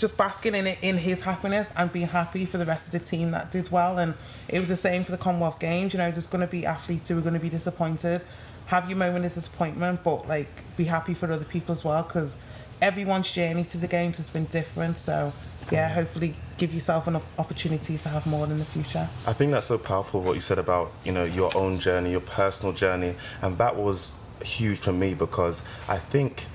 just 0.00 0.16
basking 0.16 0.54
in 0.54 0.66
it 0.66 0.78
in 0.82 0.96
his 0.96 1.22
happiness 1.22 1.72
and 1.76 1.92
being 1.92 2.06
happy 2.06 2.46
for 2.46 2.58
the 2.58 2.64
rest 2.64 2.86
of 2.86 2.98
the 2.98 3.06
team 3.06 3.30
that 3.32 3.52
did 3.52 3.70
well. 3.70 3.98
And 3.98 4.14
it 4.48 4.58
was 4.58 4.68
the 4.68 4.76
same 4.76 5.04
for 5.04 5.12
the 5.12 5.18
Commonwealth 5.18 5.60
Games. 5.60 5.92
You 5.92 5.98
know, 5.98 6.10
there's 6.10 6.26
going 6.26 6.44
to 6.44 6.50
be 6.50 6.64
athletes 6.64 7.08
who 7.08 7.18
are 7.18 7.20
going 7.20 7.34
to 7.34 7.40
be 7.40 7.50
disappointed. 7.50 8.22
Have 8.66 8.88
your 8.88 8.96
moment 8.96 9.26
of 9.26 9.34
disappointment, 9.34 10.02
but 10.02 10.26
like 10.26 10.48
be 10.76 10.84
happy 10.84 11.12
for 11.12 11.30
other 11.30 11.44
people 11.44 11.72
as 11.72 11.84
well 11.84 12.02
because 12.02 12.38
everyone's 12.80 13.30
journey 13.30 13.64
to 13.64 13.78
the 13.78 13.88
games 13.88 14.16
has 14.16 14.30
been 14.30 14.46
different. 14.46 14.96
So 14.96 15.32
yeah, 15.70 15.88
hopefully 15.88 16.34
give 16.56 16.72
yourself 16.72 17.06
an 17.06 17.20
opportunity 17.38 17.96
to 17.96 18.08
have 18.08 18.26
more 18.26 18.46
in 18.46 18.58
the 18.58 18.64
future. 18.64 19.08
I 19.26 19.32
think 19.32 19.52
that's 19.52 19.66
so 19.66 19.78
powerful 19.78 20.20
what 20.20 20.34
you 20.34 20.40
said 20.40 20.58
about 20.58 20.92
you 21.04 21.12
know 21.12 21.24
your 21.24 21.54
own 21.56 21.78
journey, 21.78 22.12
your 22.12 22.20
personal 22.20 22.72
journey, 22.72 23.16
and 23.42 23.58
that 23.58 23.76
was 23.76 24.14
huge 24.42 24.78
for 24.78 24.92
me 24.92 25.14
because 25.14 25.62
I 25.88 25.98
think 25.98 26.46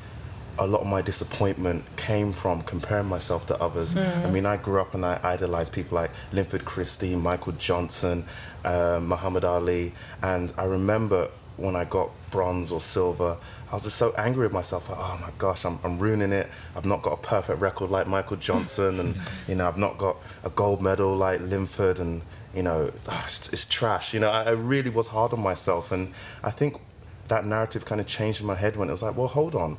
a 0.58 0.68
lot 0.68 0.82
of 0.82 0.88
my 0.88 1.02
disappointment 1.02 1.84
came 1.98 2.32
from 2.32 2.62
comparing 2.62 3.08
myself 3.08 3.46
to 3.48 3.62
others. 3.62 3.98
I 3.98 4.30
mean, 4.30 4.46
I 4.46 4.58
grew 4.58 4.80
up 4.80 4.94
and 4.94 5.06
I 5.06 5.20
idolized 5.24 5.74
people 5.74 5.96
like 5.96 6.12
Linford 6.32 6.66
Christie, 6.66 7.16
Michael 7.16 7.54
Johnson, 7.54 8.26
uh, 8.64 9.00
Muhammad 9.02 9.44
Ali, 9.44 9.94
and 10.22 10.54
I 10.58 10.66
remember 10.66 11.30
when 11.58 11.76
I 11.76 11.86
got 11.86 12.10
bronze 12.32 12.72
or 12.72 12.82
silver, 12.82 13.38
I 13.72 13.76
was 13.76 13.84
just 13.84 13.96
so 13.96 14.14
angry 14.18 14.46
with 14.46 14.54
myself. 14.54 14.90
Like, 14.90 15.00
oh 15.00 15.18
my 15.22 15.32
gosh, 15.38 15.66
I'm, 15.66 15.80
I'm 15.84 15.98
ruining 15.98 16.32
it. 16.32 16.48
I've 16.76 16.86
not 16.86 17.02
got 17.02 17.14
a 17.14 17.18
perfect 17.18 17.62
record 17.62 17.90
like 17.90 18.08
Michael 18.08 18.38
Johnson, 18.38 19.00
and 19.00 19.16
you 19.48 19.56
know, 19.56 19.68
I've 19.68 19.78
not 19.78 19.98
got 19.98 20.18
a 20.44 20.50
gold 20.50 20.82
medal 20.82 21.16
like 21.16 21.40
Linford, 21.42 22.00
and 22.00 22.22
you 22.54 22.64
know, 22.64 22.92
ah, 23.08 23.24
it's, 23.26 23.48
it's 23.54 23.66
trash. 23.66 24.14
You 24.14 24.20
know, 24.20 24.30
I, 24.30 24.44
I 24.44 24.52
really 24.52 24.90
was 24.90 25.08
hard 25.08 25.34
on 25.34 25.40
myself, 25.40 25.92
and 25.92 26.14
I 26.44 26.52
think 26.52 26.78
that 27.28 27.46
narrative 27.46 27.86
kind 27.86 28.00
of 28.00 28.08
changed 28.08 28.42
in 28.42 28.48
my 28.48 28.56
head 28.56 28.76
when 28.76 28.88
it 28.88 28.92
was 28.92 29.02
like, 29.02 29.18
well, 29.18 29.28
hold 29.28 29.56
on, 29.56 29.78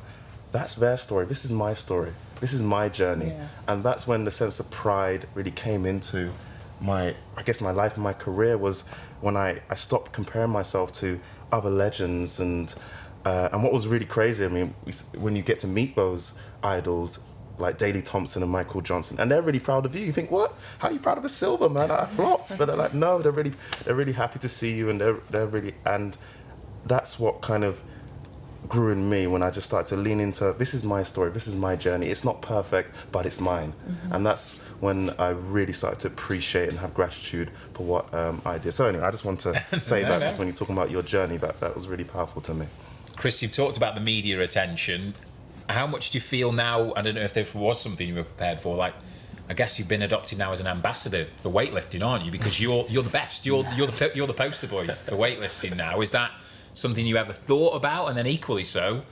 that's 0.57 0.73
their 0.75 0.97
story. 0.97 1.25
This 1.33 1.43
is 1.45 1.51
my 1.51 1.73
story. 1.85 2.11
This 2.41 2.53
is 2.53 2.61
my 2.61 2.85
journey, 2.89 3.29
Yeah. 3.29 3.47
and 3.67 3.83
that's 3.83 4.03
when 4.07 4.25
the 4.25 4.31
sense 4.31 4.59
of 4.59 4.65
pride 4.69 5.21
really 5.37 5.51
came 5.65 5.85
into 5.85 6.31
my, 6.79 7.15
I 7.35 7.41
guess, 7.43 7.59
my 7.61 7.71
life 7.71 7.93
and 7.95 8.03
my 8.03 8.13
career 8.13 8.55
was 8.57 8.87
when 9.21 9.35
I, 9.35 9.49
I 9.69 9.75
stopped 9.75 10.11
comparing 10.13 10.51
myself 10.51 10.91
to 11.03 11.19
other 11.51 11.69
legends 11.69 12.39
and 12.39 12.73
uh, 13.25 13.49
and 13.51 13.59
what 13.63 13.73
was 13.73 13.87
really 13.87 14.05
crazy. 14.05 14.45
I 14.45 14.47
mean, 14.57 14.73
when 15.25 15.35
you 15.35 15.41
get 15.51 15.59
to 15.59 15.67
meet 15.67 15.95
those 15.95 16.23
idols. 16.63 17.19
Like 17.59 17.79
Daley 17.79 18.03
Thompson 18.03 18.43
and 18.43 18.51
Michael 18.51 18.81
Johnson, 18.81 19.19
and 19.19 19.31
they're 19.31 19.41
really 19.41 19.59
proud 19.59 19.83
of 19.87 19.95
you. 19.95 20.05
You 20.05 20.11
think, 20.11 20.29
what? 20.29 20.53
How 20.77 20.89
are 20.89 20.93
you 20.95 20.99
proud 20.99 21.17
of 21.17 21.25
a 21.25 21.29
silver, 21.43 21.67
man? 21.67 21.89
I 21.89 22.05
flopped, 22.05 22.55
but 22.55 22.65
they're 22.67 22.81
like, 22.85 22.93
no, 22.93 23.11
they're 23.23 23.31
really, 23.31 23.53
they're 23.83 23.95
really 23.95 24.13
happy 24.23 24.37
to 24.45 24.47
see 24.47 24.73
you, 24.79 24.91
and 24.91 25.01
they're, 25.01 25.17
they're 25.31 25.47
really, 25.47 25.73
and 25.83 26.15
that's 26.85 27.17
what 27.17 27.41
kind 27.41 27.63
of 27.63 27.81
grew 28.67 28.91
in 28.91 29.09
me 29.09 29.27
when 29.27 29.43
I 29.43 29.49
just 29.51 29.67
started 29.67 29.87
to 29.95 29.97
lean 29.97 30.19
into 30.19 30.53
this 30.57 30.73
is 30.73 30.83
my 30.83 31.03
story, 31.03 31.29
this 31.31 31.47
is 31.47 31.55
my 31.55 31.75
journey. 31.75 32.07
It's 32.07 32.25
not 32.25 32.41
perfect, 32.41 32.93
but 33.11 33.25
it's 33.25 33.39
mine. 33.39 33.73
And 34.11 34.25
that's 34.25 34.61
when 34.79 35.11
I 35.19 35.29
really 35.29 35.73
started 35.73 35.99
to 36.01 36.07
appreciate 36.07 36.69
and 36.69 36.79
have 36.79 36.93
gratitude 36.93 37.49
for 37.73 37.85
what 37.85 38.13
um, 38.13 38.41
I 38.45 38.57
did. 38.57 38.73
So 38.73 38.87
anyway, 38.87 39.03
I 39.03 39.11
just 39.11 39.25
want 39.25 39.39
to 39.41 39.53
say 39.79 40.03
No, 40.03 40.09
that 40.19 40.19
no. 40.33 40.37
when 40.37 40.47
you're 40.47 40.55
talking 40.55 40.75
about 40.75 40.91
your 40.91 41.03
journey, 41.03 41.37
that, 41.37 41.59
that 41.59 41.75
was 41.75 41.87
really 41.87 42.03
powerful 42.03 42.41
to 42.43 42.53
me. 42.53 42.67
Chris, 43.15 43.41
you've 43.41 43.51
talked 43.51 43.77
about 43.77 43.95
the 43.95 44.01
media 44.01 44.39
attention. 44.41 45.15
How 45.69 45.87
much 45.87 46.11
do 46.11 46.17
you 46.17 46.21
feel 46.21 46.51
now? 46.51 46.93
I 46.95 47.01
don't 47.01 47.15
know 47.15 47.21
if 47.21 47.33
there 47.33 47.45
was 47.53 47.81
something 47.81 48.07
you 48.07 48.15
were 48.15 48.23
prepared 48.23 48.59
for. 48.59 48.75
Like, 48.75 48.93
I 49.49 49.53
guess 49.53 49.79
you've 49.79 49.87
been 49.87 50.01
adopted 50.01 50.37
now 50.37 50.51
as 50.51 50.59
an 50.59 50.67
ambassador 50.67 51.27
for 51.37 51.49
weightlifting, 51.49 52.05
aren't 52.05 52.25
you? 52.25 52.31
Because 52.31 52.61
you're 52.61 52.85
you're 52.89 53.03
the 53.03 53.09
best. 53.09 53.45
You're 53.45 53.65
you're 53.75 53.87
the 53.87 54.11
you're 54.13 54.27
the 54.27 54.33
poster 54.33 54.67
boy 54.67 54.87
for 55.05 55.15
weightlifting 55.15 55.75
now. 55.75 56.01
Is 56.01 56.11
that 56.11 56.31
something 56.77 57.05
you 57.05 57.17
ever 57.17 57.33
thought 57.33 57.75
about? 57.75 58.07
And 58.07 58.17
then 58.17 58.27
equally 58.27 58.63
so, 58.63 59.03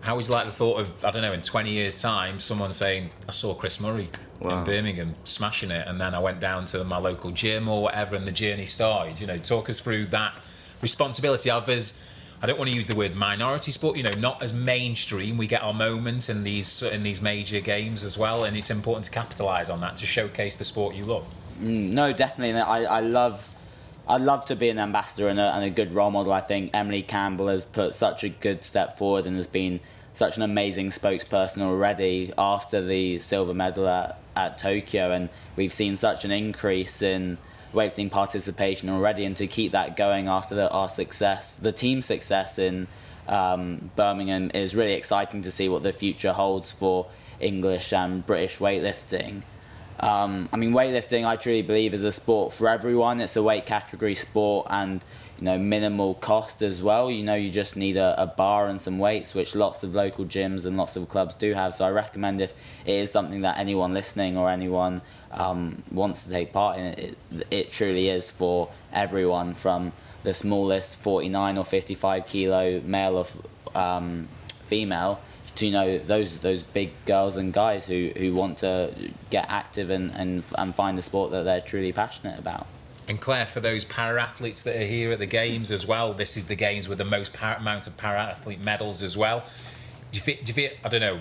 how 0.00 0.18
you 0.18 0.26
like 0.26 0.46
the 0.46 0.52
thought 0.52 0.80
of 0.80 1.04
I 1.04 1.10
don't 1.10 1.22
know 1.22 1.32
in 1.32 1.42
20 1.42 1.70
years' 1.70 2.00
time, 2.00 2.38
someone 2.38 2.72
saying 2.72 3.10
I 3.28 3.32
saw 3.32 3.54
Chris 3.54 3.80
Murray 3.80 4.08
in 4.40 4.64
Birmingham 4.64 5.16
smashing 5.24 5.70
it, 5.70 5.86
and 5.88 6.00
then 6.00 6.14
I 6.14 6.18
went 6.18 6.40
down 6.40 6.66
to 6.66 6.84
my 6.84 6.98
local 6.98 7.30
gym 7.30 7.68
or 7.68 7.82
whatever, 7.82 8.16
and 8.16 8.26
the 8.26 8.32
journey 8.32 8.66
started. 8.66 9.20
You 9.20 9.26
know, 9.26 9.38
talk 9.38 9.68
us 9.68 9.80
through 9.80 10.06
that 10.06 10.34
responsibility 10.82 11.50
of 11.50 11.68
as 11.68 11.98
I 12.42 12.46
don't 12.46 12.58
want 12.58 12.70
to 12.70 12.76
use 12.76 12.86
the 12.86 12.94
word 12.94 13.16
minority 13.16 13.72
sport. 13.72 13.96
You 13.96 14.02
know, 14.02 14.12
not 14.18 14.42
as 14.42 14.52
mainstream. 14.52 15.38
We 15.38 15.46
get 15.46 15.62
our 15.62 15.74
moment 15.74 16.28
in 16.28 16.44
these 16.44 16.82
in 16.82 17.02
these 17.02 17.22
major 17.22 17.60
games 17.60 18.04
as 18.04 18.18
well, 18.18 18.44
and 18.44 18.56
it's 18.56 18.70
important 18.70 19.06
to 19.06 19.10
capitalise 19.10 19.70
on 19.70 19.80
that 19.80 19.96
to 19.98 20.06
showcase 20.06 20.56
the 20.56 20.64
sport 20.64 20.94
you 20.94 21.04
love. 21.04 21.26
Mm, 21.60 21.92
no, 21.92 22.12
definitely. 22.12 22.60
I, 22.60 22.98
I 22.98 23.00
love, 23.00 23.48
I 24.08 24.18
love 24.18 24.46
to 24.46 24.56
be 24.56 24.68
an 24.68 24.78
ambassador 24.78 25.28
and 25.28 25.40
a, 25.40 25.54
and 25.54 25.64
a 25.64 25.70
good 25.70 25.92
role 25.92 26.12
model. 26.12 26.32
I 26.32 26.40
think 26.40 26.70
Emily 26.72 27.02
Campbell 27.02 27.48
has 27.48 27.64
put 27.64 27.92
such 27.92 28.22
a 28.22 28.28
good 28.28 28.62
step 28.62 28.96
forward 28.96 29.26
and 29.26 29.36
has 29.36 29.48
been 29.48 29.80
such 30.14 30.36
an 30.36 30.42
amazing 30.42 30.90
spokesperson 30.90 31.60
already 31.60 32.32
after 32.38 32.80
the 32.80 33.18
silver 33.18 33.52
medal 33.52 33.88
at, 33.88 34.18
at 34.36 34.58
Tokyo, 34.58 35.10
and 35.10 35.28
we've 35.56 35.72
seen 35.72 35.96
such 35.96 36.24
an 36.24 36.30
increase 36.30 37.02
in 37.02 37.36
weightlifting 37.74 38.10
participation 38.10 38.88
already, 38.88 39.24
and 39.24 39.36
to 39.36 39.46
keep 39.46 39.72
that 39.72 39.96
going 39.96 40.28
after 40.28 40.54
the, 40.54 40.70
our 40.70 40.88
success, 40.88 41.56
the 41.56 41.72
team 41.72 42.00
success 42.00 42.58
in 42.58 42.86
um, 43.28 43.90
Birmingham 43.96 44.52
is 44.54 44.76
really 44.76 44.94
exciting 44.94 45.42
to 45.42 45.50
see 45.50 45.68
what 45.68 45.82
the 45.82 45.92
future 45.92 46.32
holds 46.32 46.70
for 46.70 47.08
English 47.40 47.92
and 47.92 48.24
British 48.24 48.58
weightlifting. 48.58 49.42
Um, 50.00 50.48
I 50.52 50.56
mean, 50.56 50.72
weightlifting, 50.72 51.26
I 51.26 51.36
truly 51.36 51.62
believe, 51.62 51.94
is 51.94 52.04
a 52.04 52.12
sport 52.12 52.52
for 52.52 52.68
everyone. 52.68 53.20
It's 53.20 53.36
a 53.36 53.42
weight 53.42 53.66
category 53.66 54.14
sport 54.14 54.66
and, 54.68 55.02
you 55.38 55.44
know, 55.44 55.58
minimal 55.58 56.14
cost 56.14 56.62
as 56.62 56.82
well. 56.82 57.10
You 57.10 57.22
know, 57.22 57.34
you 57.34 57.50
just 57.50 57.76
need 57.76 57.96
a, 57.96 58.20
a 58.20 58.26
bar 58.26 58.66
and 58.66 58.80
some 58.80 58.98
weights, 58.98 59.34
which 59.34 59.54
lots 59.54 59.82
of 59.82 59.94
local 59.94 60.24
gyms 60.24 60.66
and 60.66 60.76
lots 60.76 60.96
of 60.96 61.08
clubs 61.08 61.34
do 61.34 61.54
have. 61.54 61.74
So 61.74 61.84
I 61.84 61.90
recommend 61.90 62.40
if 62.40 62.52
it 62.84 62.94
is 62.94 63.10
something 63.10 63.40
that 63.40 63.58
anyone 63.58 63.94
listening 63.94 64.36
or 64.36 64.50
anyone 64.50 65.00
um, 65.32 65.82
wants 65.90 66.24
to 66.24 66.30
take 66.30 66.52
part 66.52 66.78
in, 66.78 66.84
it, 66.86 67.18
it, 67.50 67.72
truly 67.72 68.08
is 68.08 68.30
for 68.30 68.70
everyone 68.92 69.54
from 69.54 69.92
the 70.24 70.34
smallest 70.34 70.98
49 70.98 71.58
or 71.58 71.64
55 71.64 72.26
kilo 72.26 72.80
male 72.80 73.16
or 73.16 73.78
um, 73.78 74.28
female 74.64 75.20
to 75.56 75.66
you 75.66 75.72
know 75.72 75.98
those 75.98 76.38
those 76.38 76.62
big 76.62 76.92
girls 77.04 77.36
and 77.36 77.52
guys 77.52 77.86
who, 77.86 78.12
who 78.16 78.34
want 78.34 78.58
to 78.58 78.92
get 79.30 79.46
active 79.48 79.90
and, 79.90 80.10
and 80.12 80.44
and 80.56 80.74
find 80.74 80.98
a 80.98 81.02
sport 81.02 81.30
that 81.32 81.44
they're 81.44 81.60
truly 81.60 81.92
passionate 81.92 82.38
about. 82.38 82.66
And 83.08 83.20
Clare, 83.20 83.46
for 83.46 83.60
those 83.60 83.84
para 83.84 84.20
athletes 84.20 84.62
that 84.62 84.74
are 84.76 84.86
here 84.86 85.12
at 85.12 85.20
the 85.20 85.26
games 85.26 85.70
as 85.70 85.86
well, 85.86 86.12
this 86.12 86.36
is 86.36 86.46
the 86.46 86.56
games 86.56 86.88
with 86.88 86.98
the 86.98 87.04
most 87.04 87.36
amount 87.40 87.86
of 87.86 87.96
para 87.96 88.20
athlete 88.20 88.60
medals 88.60 89.02
as 89.02 89.16
well. 89.16 89.44
Do 90.10 90.16
you 90.16 90.22
feel? 90.22 90.36
Do 90.42 90.50
you 90.50 90.54
feel? 90.54 90.70
I 90.84 90.88
don't 90.88 91.00
know. 91.00 91.20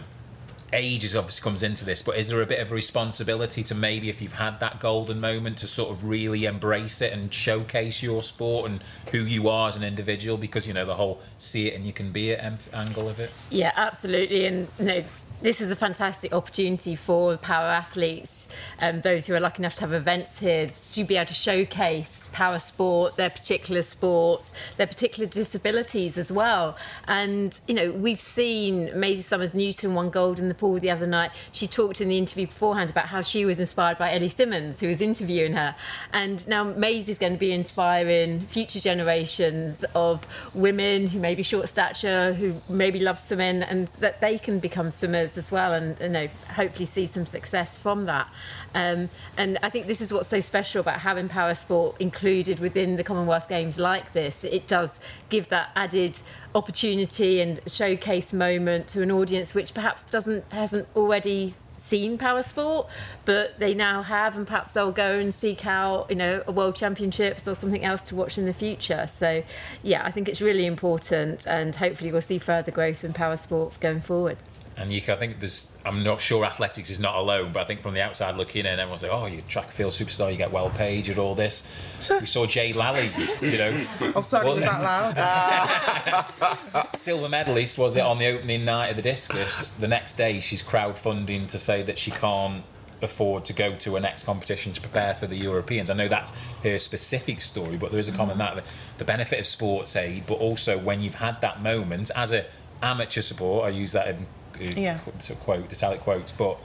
Age 0.75 1.05
is 1.05 1.15
obviously 1.15 1.43
comes 1.43 1.63
into 1.63 1.85
this, 1.85 2.03
but 2.03 2.17
is 2.17 2.27
there 2.27 2.41
a 2.41 2.45
bit 2.45 2.59
of 2.59 2.71
a 2.71 2.75
responsibility 2.75 3.63
to 3.63 3.73
maybe 3.73 4.09
if 4.09 4.21
you've 4.21 4.33
had 4.33 4.59
that 4.59 4.79
golden 4.79 5.21
moment 5.21 5.57
to 5.59 5.67
sort 5.67 5.89
of 5.89 6.03
really 6.03 6.45
embrace 6.45 7.01
it 7.01 7.13
and 7.13 7.33
showcase 7.33 8.03
your 8.03 8.21
sport 8.21 8.69
and 8.69 8.83
who 9.11 9.19
you 9.19 9.47
are 9.47 9.69
as 9.69 9.77
an 9.77 9.83
individual? 9.83 10.37
Because 10.37 10.67
you 10.67 10.73
know 10.73 10.85
the 10.85 10.95
whole 10.95 11.21
see 11.37 11.67
it 11.67 11.75
and 11.75 11.85
you 11.85 11.93
can 11.93 12.11
be 12.11 12.31
it 12.31 12.43
angle 12.73 13.07
of 13.07 13.19
it. 13.21 13.31
Yeah, 13.49 13.71
absolutely. 13.75 14.47
And 14.47 14.67
you 14.77 14.85
know, 14.85 15.03
this 15.41 15.61
is 15.61 15.69
a 15.69 15.75
fantastic 15.75 16.33
opportunity 16.33 16.95
for 16.95 17.37
para 17.37 17.75
athletes, 17.75 18.47
um, 18.81 19.01
those 19.01 19.27
who 19.27 19.33
are 19.33 19.39
lucky 19.39 19.61
enough 19.61 19.75
to 19.75 19.81
have 19.81 19.93
events 19.93 20.39
here, 20.39 20.71
to 20.91 21.03
be 21.03 21.17
able 21.17 21.27
to 21.27 21.33
showcase 21.33 22.29
para 22.31 22.59
sport, 22.59 23.15
their 23.15 23.29
particular 23.29 23.81
sports, 23.81 24.53
their 24.77 24.87
particular 24.87 25.27
disabilities 25.27 26.17
as 26.17 26.31
well. 26.31 26.77
And, 27.07 27.59
you 27.67 27.75
know, 27.75 27.91
we've 27.91 28.19
seen 28.19 28.97
Maisie 28.97 29.21
Summers 29.21 29.53
Newton 29.53 29.93
won 29.93 30.09
gold 30.09 30.39
in 30.39 30.47
the 30.47 30.55
pool 30.55 30.79
the 30.79 30.89
other 30.89 31.05
night. 31.05 31.31
She 31.51 31.67
talked 31.67 32.01
in 32.01 32.09
the 32.09 32.17
interview 32.17 32.47
beforehand 32.47 32.89
about 32.89 33.07
how 33.07 33.21
she 33.21 33.45
was 33.45 33.59
inspired 33.59 33.97
by 33.97 34.13
Ellie 34.13 34.29
Simmonds, 34.29 34.79
who 34.79 34.87
was 34.87 35.01
interviewing 35.01 35.53
her. 35.53 35.75
And 36.13 36.47
now 36.47 36.63
Maisie's 36.63 37.19
going 37.19 37.33
to 37.33 37.39
be 37.39 37.51
inspiring 37.51 38.41
future 38.41 38.79
generations 38.79 39.85
of 39.93 40.25
women 40.53 41.07
who 41.07 41.19
may 41.19 41.35
be 41.35 41.43
short 41.43 41.69
stature, 41.69 42.33
who 42.33 42.61
maybe 42.69 42.99
love 42.99 43.19
swimming, 43.19 43.63
and 43.63 43.87
that 43.99 44.21
they 44.21 44.37
can 44.37 44.59
become 44.59 44.91
swimmers 44.91 45.34
as 45.37 45.51
well, 45.51 45.73
and 45.73 45.99
you 45.99 46.09
know, 46.09 46.27
hopefully 46.55 46.85
see 46.85 47.05
some 47.05 47.25
success 47.25 47.77
from 47.77 48.05
that. 48.05 48.27
Um, 48.73 49.09
and 49.37 49.57
I 49.63 49.69
think 49.69 49.87
this 49.87 50.01
is 50.01 50.11
what's 50.11 50.29
so 50.29 50.39
special 50.39 50.81
about 50.81 50.99
having 50.99 51.29
para 51.29 51.55
sport 51.55 51.95
included 51.99 52.59
within 52.59 52.97
the 52.97 53.03
Commonwealth 53.03 53.47
Games 53.47 53.79
like 53.79 54.13
this. 54.13 54.43
It 54.43 54.67
does 54.67 54.99
give 55.29 55.49
that 55.49 55.69
added 55.75 56.19
opportunity 56.53 57.41
and 57.41 57.59
showcase 57.67 58.33
moment 58.33 58.87
to 58.89 59.01
an 59.01 59.11
audience 59.11 59.53
which 59.53 59.73
perhaps 59.73 60.03
doesn't 60.03 60.45
hasn't 60.51 60.87
already 60.95 61.53
seen 61.77 62.17
para 62.17 62.43
sport, 62.43 62.87
but 63.25 63.59
they 63.59 63.73
now 63.73 64.01
have, 64.01 64.35
and 64.35 64.47
perhaps 64.47 64.71
they'll 64.71 64.91
go 64.91 65.19
and 65.19 65.33
seek 65.33 65.65
out, 65.65 66.09
you 66.09 66.15
know, 66.15 66.43
a 66.47 66.51
world 66.51 66.75
championships 66.75 67.47
or 67.47 67.53
something 67.53 67.83
else 67.83 68.03
to 68.03 68.15
watch 68.15 68.37
in 68.37 68.45
the 68.45 68.53
future. 68.53 69.05
So, 69.07 69.43
yeah, 69.83 70.03
I 70.03 70.11
think 70.11 70.27
it's 70.27 70.41
really 70.41 70.65
important, 70.65 71.45
and 71.45 71.75
hopefully 71.75 72.11
we'll 72.11 72.21
see 72.21 72.39
further 72.39 72.71
growth 72.71 73.03
in 73.03 73.13
para 73.13 73.37
sport 73.37 73.77
going 73.79 74.01
forward. 74.01 74.37
And 74.77 74.91
you 74.91 75.01
can, 75.01 75.13
I 75.13 75.17
think 75.17 75.39
there's, 75.39 75.75
I'm 75.85 76.03
not 76.03 76.19
sure 76.19 76.43
athletics 76.43 76.89
is 76.89 76.99
not 76.99 77.15
alone, 77.15 77.53
but 77.53 77.61
I 77.61 77.63
think 77.63 77.81
from 77.81 77.93
the 77.93 78.01
outside 78.01 78.35
looking 78.35 78.65
in, 78.65 78.79
everyone's 78.79 79.03
like, 79.03 79.11
oh, 79.13 79.25
you're 79.25 79.41
track 79.43 79.65
and 79.67 79.73
field 79.73 79.93
superstar, 79.93 80.29
you 80.31 80.37
get 80.37 80.51
well 80.51 80.69
paid, 80.69 81.07
you're 81.07 81.19
all 81.19 81.33
this. 81.33 81.71
we 82.19 82.25
saw 82.25 82.45
Jade 82.45 82.75
Lally, 82.75 83.09
you 83.41 83.57
know. 83.57 83.85
I'm 84.15 84.23
sorry, 84.23 84.49
was 84.49 84.59
that 84.59 85.15
loud? 85.15 86.89
silver 86.95 87.29
medalist, 87.29 87.77
was 87.77 87.95
it, 87.95 88.01
on 88.01 88.17
the 88.17 88.27
opening 88.27 88.65
night 88.65 88.87
of 88.87 88.97
the 88.97 89.01
discus. 89.01 89.71
The 89.71 89.87
next 89.87 90.15
day, 90.15 90.41
she's 90.41 90.61
crowdfunding 90.61 91.47
to 91.49 91.57
say 91.57 91.81
that 91.83 91.97
she 91.97 92.11
can't 92.11 92.65
afford 93.01 93.45
to 93.45 93.53
go 93.53 93.75
to 93.75 93.95
a 93.95 93.99
next 93.99 94.25
competition 94.25 94.73
to 94.73 94.81
prepare 94.81 95.13
for 95.13 95.27
the 95.27 95.37
Europeans. 95.37 95.89
I 95.89 95.93
know 95.93 96.09
that's 96.09 96.37
her 96.63 96.77
specific 96.77 97.39
story, 97.39 97.77
but 97.77 97.91
there 97.91 97.99
is 97.99 98.09
a 98.09 98.11
comment 98.11 98.39
that 98.39 98.63
the 98.97 99.05
benefit 99.05 99.39
of 99.39 99.45
SportsAid, 99.45 100.27
but 100.27 100.35
also 100.35 100.77
when 100.77 101.01
you've 101.01 101.15
had 101.15 101.39
that 101.41 101.61
moment 101.61 102.11
as 102.15 102.33
a 102.33 102.45
amateur 102.81 103.21
support, 103.21 103.65
I 103.65 103.69
use 103.69 103.93
that 103.93 104.09
in 104.09 104.25
yeah. 104.59 104.99
to 105.19 105.35
quote 105.35 105.71
italic 105.71 106.01
quotes, 106.01 106.31
but 106.31 106.57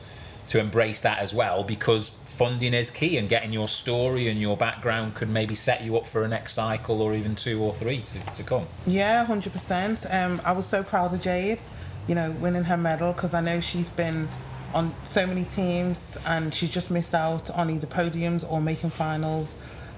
to 0.51 0.59
embrace 0.59 0.99
that 1.01 1.21
as 1.21 1.33
well 1.33 1.63
because 1.63 2.11
funding 2.25 2.75
is 2.75 2.91
key 2.91 3.17
and 3.19 3.29
getting 3.29 3.53
your 3.53 3.69
story 3.69 4.29
and 4.29 4.41
your 4.41 4.57
background 4.57 5.15
could 5.15 5.29
maybe 5.29 5.55
set 5.55 5.85
you 5.85 5.97
up 5.97 6.05
for 6.05 6.25
a 6.25 6.29
next 6.29 6.55
cycle 6.55 7.03
or 7.03 7.15
even 7.15 7.37
two 7.37 7.63
or 7.63 7.73
three 7.73 8.01
to, 8.01 8.19
to 8.35 8.43
come. 8.43 8.67
Yeah, 8.85 9.25
100%. 9.25 10.13
Um, 10.13 10.41
I 10.45 10.51
was 10.51 10.67
so 10.67 10.83
proud 10.83 11.15
of 11.15 11.21
Jade, 11.21 11.61
you 12.09 12.17
know, 12.17 12.33
winning 12.41 12.65
her 12.65 12.77
medal 12.77 13.13
because 13.13 13.33
I 13.33 13.41
know 13.41 13.61
she's 13.61 13.89
been 13.89 14.29
on 14.75 14.93
so 15.05 15.25
many 15.25 15.45
teams 15.45 16.19
and 16.27 16.53
she's 16.53 16.71
just 16.71 16.91
missed 16.91 17.15
out 17.15 17.49
on 17.51 17.71
either 17.71 17.87
podiums 17.87 18.45
or 18.51 18.61
making 18.61 18.91
finals 18.91 19.55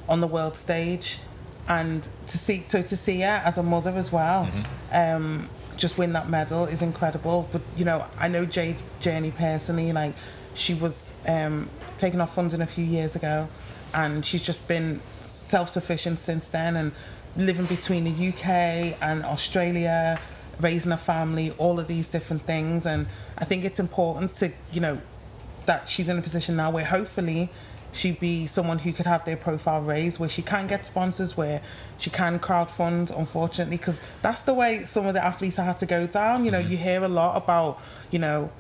on 0.07 0.21
the 0.21 0.27
world 0.27 0.55
stage. 0.55 1.19
And 1.67 2.07
to 2.27 2.37
see, 2.37 2.65
so 2.67 2.83
to 2.83 2.97
see 2.97 3.21
her 3.21 3.41
as 3.43 3.57
a 3.57 3.63
mother 3.63 3.93
as 3.93 4.13
well, 4.13 4.47
mm-hmm. 4.47 5.23
um, 5.23 5.49
just 5.77 5.99
win 5.99 6.13
that 6.13 6.29
medal 6.29 6.65
is 6.65 6.83
incredible. 6.83 7.49
But 7.53 7.63
you 7.77 7.85
know, 7.85 8.07
I 8.19 8.29
know 8.29 8.45
Jade's 8.45 8.83
journey 9.01 9.31
personally. 9.31 9.93
Like, 9.93 10.15
she 10.55 10.75
was 10.75 11.13
um, 11.27 11.69
taken 11.97 12.21
off 12.21 12.35
funding 12.35 12.61
a 12.61 12.67
few 12.67 12.85
years 12.85 13.17
ago, 13.17 13.49
and 13.95 14.25
she's 14.25 14.43
just 14.43 14.67
been 14.69 15.01
self-sufficient 15.21 16.19
since 16.19 16.49
then, 16.49 16.77
and 16.77 16.93
living 17.37 17.67
between 17.67 18.05
the 18.05 18.29
UK 18.29 18.97
and 19.03 19.25
Australia, 19.25 20.21
raising 20.61 20.93
a 20.93 20.97
family, 20.97 21.51
all 21.59 21.81
of 21.81 21.87
these 21.89 22.09
different 22.09 22.43
things. 22.43 22.87
And 22.87 23.07
I 23.39 23.45
think 23.45 23.65
it's 23.65 23.81
important 23.81 24.33
to, 24.33 24.53
you 24.73 24.81
know, 24.81 25.01
that 25.67 25.89
she's 25.89 26.09
in 26.09 26.19
a 26.19 26.23
position 26.23 26.57
now 26.57 26.71
where 26.71 26.85
hopefully 26.85 27.51
she'd 27.93 28.19
be 28.19 28.47
someone 28.47 28.79
who 28.79 28.93
could 28.93 29.07
have 29.07 29.25
their 29.25 29.37
profile 29.37 29.83
raised, 29.83 30.19
where 30.19 30.29
she 30.29 30.43
can 30.43 30.67
get 30.67 30.87
sponsors, 30.87 31.37
where 31.37 31.61
she 31.99 32.11
can 32.11 32.39
crowdfund, 32.39 33.17
unfortunately, 33.17 33.77
because 33.77 34.01
that's 34.23 34.43
the 34.43 34.55
way 34.55 34.85
some 34.85 35.07
of 35.07 35.15
the 35.15 35.25
athletes 35.25 35.57
have 35.57 35.67
had 35.67 35.79
to 35.79 35.87
go 35.87 36.07
down. 36.07 36.45
You 36.45 36.51
know, 36.51 36.61
mm-hmm. 36.61 36.73
you 36.73 36.77
hear 36.77 37.05
a 37.05 37.09
lot 37.09 37.37
about, 37.37 37.81
you 38.11 38.19
know, 38.19 38.51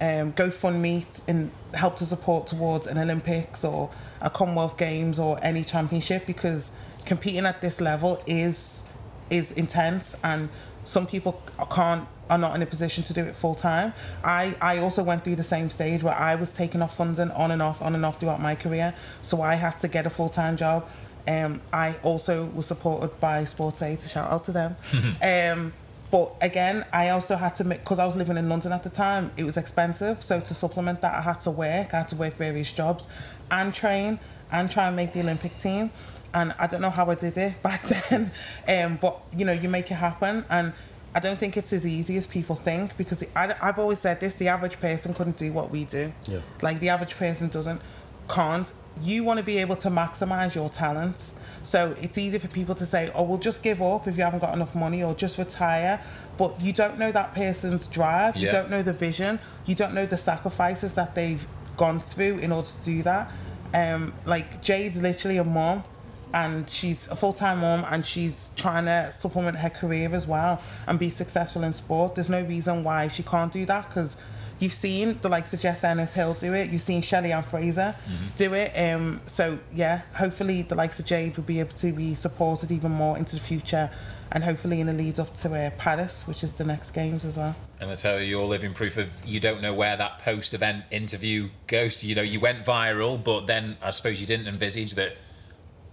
um, 0.00 0.32
GoFundMe 0.32 1.20
and 1.28 1.50
help 1.74 1.96
to 1.96 2.06
support 2.06 2.46
towards 2.46 2.86
an 2.86 2.98
Olympics 2.98 3.64
or 3.64 3.90
a 4.20 4.30
Commonwealth 4.30 4.76
Games 4.76 5.18
or 5.18 5.38
any 5.42 5.62
championship 5.62 6.26
because 6.26 6.70
competing 7.06 7.46
at 7.46 7.60
this 7.60 7.80
level 7.80 8.22
is 8.26 8.84
is 9.30 9.52
intense 9.52 10.16
and 10.24 10.48
some 10.84 11.06
people 11.06 11.40
can't 11.70 12.06
are 12.30 12.38
not 12.38 12.54
in 12.54 12.62
a 12.62 12.66
position 12.66 13.04
to 13.04 13.12
do 13.12 13.22
it 13.24 13.36
full 13.36 13.54
time. 13.54 13.92
I, 14.24 14.54
I 14.62 14.78
also 14.78 15.02
went 15.02 15.24
through 15.24 15.36
the 15.36 15.42
same 15.42 15.68
stage 15.68 16.02
where 16.02 16.14
I 16.14 16.36
was 16.36 16.54
taking 16.54 16.80
off 16.80 16.96
funding 16.96 17.30
on 17.32 17.50
and 17.50 17.60
off, 17.60 17.82
on 17.82 17.94
and 17.94 18.06
off 18.06 18.20
throughout 18.20 18.40
my 18.40 18.54
career. 18.54 18.94
So 19.20 19.42
I 19.42 19.56
had 19.56 19.78
to 19.80 19.88
get 19.88 20.06
a 20.06 20.10
full 20.10 20.28
time 20.28 20.56
job. 20.56 20.88
Um, 21.28 21.60
I 21.72 21.96
also 22.02 22.46
was 22.46 22.66
supported 22.66 23.20
by 23.20 23.42
SportsAid, 23.42 24.10
shout 24.10 24.30
out 24.30 24.44
to 24.44 24.52
them. 24.52 24.76
um, 25.22 25.72
but 26.10 26.32
again, 26.40 26.84
I 26.92 27.10
also 27.10 27.36
had 27.36 27.54
to 27.56 27.64
make, 27.64 27.80
because 27.80 27.98
I 27.98 28.06
was 28.06 28.16
living 28.16 28.36
in 28.36 28.48
London 28.48 28.72
at 28.72 28.82
the 28.82 28.90
time, 28.90 29.30
it 29.36 29.44
was 29.44 29.56
expensive. 29.56 30.22
So 30.22 30.40
to 30.40 30.54
supplement 30.54 31.02
that, 31.02 31.14
I 31.14 31.20
had 31.20 31.40
to 31.40 31.50
work. 31.50 31.94
I 31.94 31.98
had 31.98 32.08
to 32.08 32.16
work 32.16 32.34
various 32.34 32.72
jobs 32.72 33.06
and 33.50 33.72
train 33.72 34.18
and 34.50 34.70
try 34.70 34.88
and 34.88 34.96
make 34.96 35.12
the 35.12 35.20
Olympic 35.20 35.56
team. 35.56 35.90
And 36.32 36.52
I 36.58 36.66
don't 36.66 36.80
know 36.80 36.90
how 36.90 37.08
I 37.10 37.14
did 37.14 37.36
it 37.36 37.54
back 37.62 37.82
then. 37.82 38.30
Um, 38.68 38.98
but, 39.00 39.20
you 39.36 39.44
know, 39.44 39.52
you 39.52 39.68
make 39.68 39.90
it 39.90 39.94
happen. 39.94 40.44
And 40.50 40.72
I 41.14 41.20
don't 41.20 41.38
think 41.38 41.56
it's 41.56 41.72
as 41.72 41.84
easy 41.84 42.16
as 42.16 42.26
people 42.26 42.54
think 42.54 42.96
because 42.96 43.24
I, 43.34 43.54
I've 43.60 43.78
always 43.78 43.98
said 43.98 44.20
this: 44.20 44.34
the 44.36 44.48
average 44.48 44.80
person 44.80 45.12
couldn't 45.14 45.36
do 45.36 45.52
what 45.52 45.70
we 45.70 45.84
do. 45.84 46.12
Yeah. 46.26 46.40
Like 46.62 46.80
the 46.80 46.88
average 46.88 47.16
person 47.16 47.48
doesn't, 47.48 47.80
can't. 48.28 48.70
You 49.02 49.24
want 49.24 49.38
to 49.38 49.44
be 49.44 49.58
able 49.58 49.76
to 49.76 49.88
maximize 49.88 50.54
your 50.54 50.68
talents. 50.68 51.34
So 51.62 51.94
it's 51.98 52.16
easy 52.16 52.38
for 52.38 52.48
people 52.48 52.74
to 52.76 52.86
say, 52.86 53.10
"Oh, 53.14 53.24
we'll 53.24 53.38
just 53.38 53.62
give 53.62 53.82
up 53.82 54.06
if 54.06 54.16
you 54.16 54.22
haven't 54.22 54.40
got 54.40 54.54
enough 54.54 54.74
money, 54.74 55.02
or 55.02 55.14
just 55.14 55.38
retire." 55.38 56.02
But 56.38 56.60
you 56.60 56.72
don't 56.72 56.98
know 56.98 57.12
that 57.12 57.34
person's 57.34 57.86
drive. 57.86 58.36
Yeah. 58.36 58.46
You 58.46 58.52
don't 58.52 58.70
know 58.70 58.82
the 58.82 58.92
vision. 58.94 59.40
You 59.66 59.74
don't 59.74 59.94
know 59.94 60.06
the 60.06 60.16
sacrifices 60.16 60.94
that 60.94 61.14
they've 61.14 61.44
gone 61.76 61.98
through 62.00 62.38
in 62.38 62.52
order 62.52 62.68
to 62.68 62.84
do 62.84 63.02
that. 63.02 63.30
Um, 63.74 64.14
like 64.26 64.62
Jade's 64.62 65.00
literally 65.00 65.36
a 65.36 65.44
mom 65.44 65.84
and 66.32 66.68
she's 66.68 67.08
a 67.08 67.16
full-time 67.16 67.60
mom 67.60 67.84
and 67.90 68.04
she's 68.04 68.52
trying 68.56 68.84
to 68.84 69.12
supplement 69.12 69.56
her 69.56 69.70
career 69.70 70.08
as 70.12 70.26
well 70.26 70.62
and 70.86 70.98
be 70.98 71.10
successful 71.10 71.62
in 71.62 71.72
sport 71.72 72.14
there's 72.14 72.30
no 72.30 72.44
reason 72.44 72.84
why 72.84 73.08
she 73.08 73.22
can't 73.22 73.52
do 73.52 73.64
that 73.66 73.88
because 73.88 74.16
you've 74.58 74.72
seen 74.72 75.18
the 75.22 75.28
likes 75.28 75.52
of 75.52 75.60
Jess 75.60 75.82
Ennis-Hill 75.82 76.34
do 76.34 76.52
it 76.52 76.70
you've 76.70 76.82
seen 76.82 77.02
Shelly-Ann 77.02 77.42
Fraser 77.42 77.94
mm-hmm. 78.04 78.26
do 78.36 78.54
it 78.54 78.72
um, 78.78 79.20
so 79.26 79.58
yeah 79.72 80.02
hopefully 80.14 80.62
the 80.62 80.74
likes 80.74 80.98
of 80.98 81.06
Jade 81.06 81.36
will 81.36 81.44
be 81.44 81.60
able 81.60 81.76
to 81.76 81.92
be 81.92 82.14
supported 82.14 82.70
even 82.70 82.92
more 82.92 83.18
into 83.18 83.36
the 83.36 83.42
future 83.42 83.90
and 84.32 84.44
hopefully 84.44 84.80
in 84.80 84.86
the 84.86 84.92
lead 84.92 85.18
up 85.18 85.34
to 85.34 85.52
uh, 85.52 85.70
Paris, 85.70 86.26
which 86.26 86.44
is 86.44 86.52
the 86.52 86.64
next 86.64 86.92
games 86.92 87.24
as 87.24 87.36
well. 87.36 87.56
And 87.80 87.90
I 87.90 87.94
tell 87.94 88.20
you, 88.20 88.26
you're 88.26 88.44
living 88.44 88.72
proof 88.72 88.96
of 88.96 89.12
you 89.24 89.40
don't 89.40 89.60
know 89.60 89.74
where 89.74 89.96
that 89.96 90.20
post-event 90.20 90.84
interview 90.90 91.48
goes 91.66 91.96
to. 91.98 92.06
You 92.06 92.14
know, 92.14 92.22
you 92.22 92.38
went 92.38 92.64
viral, 92.64 93.22
but 93.22 93.46
then 93.46 93.76
I 93.82 93.90
suppose 93.90 94.20
you 94.20 94.26
didn't 94.26 94.46
envisage 94.46 94.94
that 94.94 95.16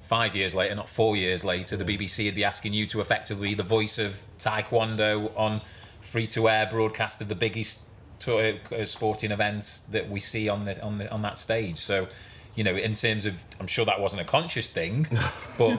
five 0.08 0.36
years 0.36 0.55
later, 0.55 0.74
not 0.74 0.88
four 0.88 1.18
years 1.18 1.43
later, 1.43 1.76
the 1.76 1.84
BBC 1.84 2.26
would 2.26 2.36
be 2.36 2.45
asking 2.45 2.74
you 2.74 2.86
to 2.88 3.01
effectively 3.01 3.49
be 3.49 3.53
the 3.53 3.64
voice 3.64 3.99
of 3.99 4.26
Taekwondo 4.39 5.38
on 5.38 5.62
free 6.01 6.26
to 6.28 6.47
air 6.47 6.66
broadcast 6.66 7.22
of 7.22 7.28
the 7.28 7.36
biggest 7.36 7.88
uh, 8.28 8.53
sporting 8.84 9.32
events 9.32 9.80
that 9.80 10.10
we 10.10 10.20
see 10.20 10.49
on 10.49 10.64
the 10.64 10.82
on 10.82 10.97
the 10.97 11.12
on 11.12 11.22
that 11.22 11.38
stage. 11.38 11.78
So, 11.78 12.08
you 12.55 12.64
know, 12.64 12.76
in 12.76 12.93
terms 12.93 13.26
of, 13.26 13.43
I'm 13.60 13.68
sure 13.68 13.86
that 13.86 13.99
wasn't 13.99 14.22
a 14.22 14.26
conscious 14.26 14.70
thing, 14.70 15.08
but 15.58 15.78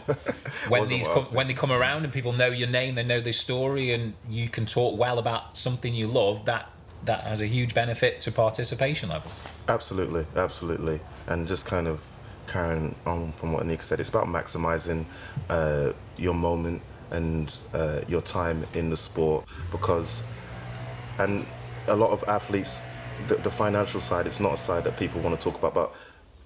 when 0.68 0.87
these 0.89 1.09
come, 1.09 1.24
when 1.24 1.49
they 1.49 1.55
come 1.55 1.72
around 1.72 2.05
and 2.05 2.12
people 2.12 2.33
know 2.33 2.49
your 2.49 2.68
name, 2.68 2.95
they 2.95 3.05
know 3.05 3.20
the 3.20 3.33
story, 3.33 3.93
and 3.93 4.12
you 4.29 4.49
can 4.49 4.66
talk 4.66 4.99
well 4.99 5.18
about 5.18 5.57
something 5.57 5.95
you 5.95 6.07
love, 6.07 6.45
that 6.45 6.70
that 7.05 7.22
has 7.22 7.41
a 7.41 7.47
huge 7.47 7.72
benefit 7.74 8.20
to 8.20 8.33
participation 8.33 9.09
levels. 9.09 9.49
Absolutely, 9.68 10.26
absolutely, 10.37 11.01
and 11.27 11.48
just 11.48 11.65
kind 11.65 11.86
of 11.86 12.03
carrying 12.49 12.95
on 13.07 13.33
from 13.33 13.53
what 13.53 13.65
Anyika 13.65 13.83
said, 13.83 14.01
it's 14.01 14.09
about 14.09 14.27
maximizing 14.27 15.05
uh, 15.49 15.93
your 16.16 16.35
moment 16.35 16.83
and 17.11 17.57
uh, 17.75 18.01
your 18.09 18.20
time 18.20 18.65
in 18.75 18.91
the 18.91 18.97
sport 18.97 19.47
because, 19.70 20.25
and 21.19 21.47
a 21.87 21.97
lot 21.97 22.11
of 22.11 22.25
athletes, 22.29 22.81
the, 23.29 23.37
the, 23.37 23.51
financial 23.51 24.01
side, 24.01 24.27
it's 24.27 24.41
not 24.41 24.55
a 24.55 24.57
side 24.57 24.85
that 24.85 24.97
people 24.97 25.20
want 25.20 25.39
to 25.39 25.43
talk 25.43 25.59
about, 25.59 25.75
but 25.75 25.95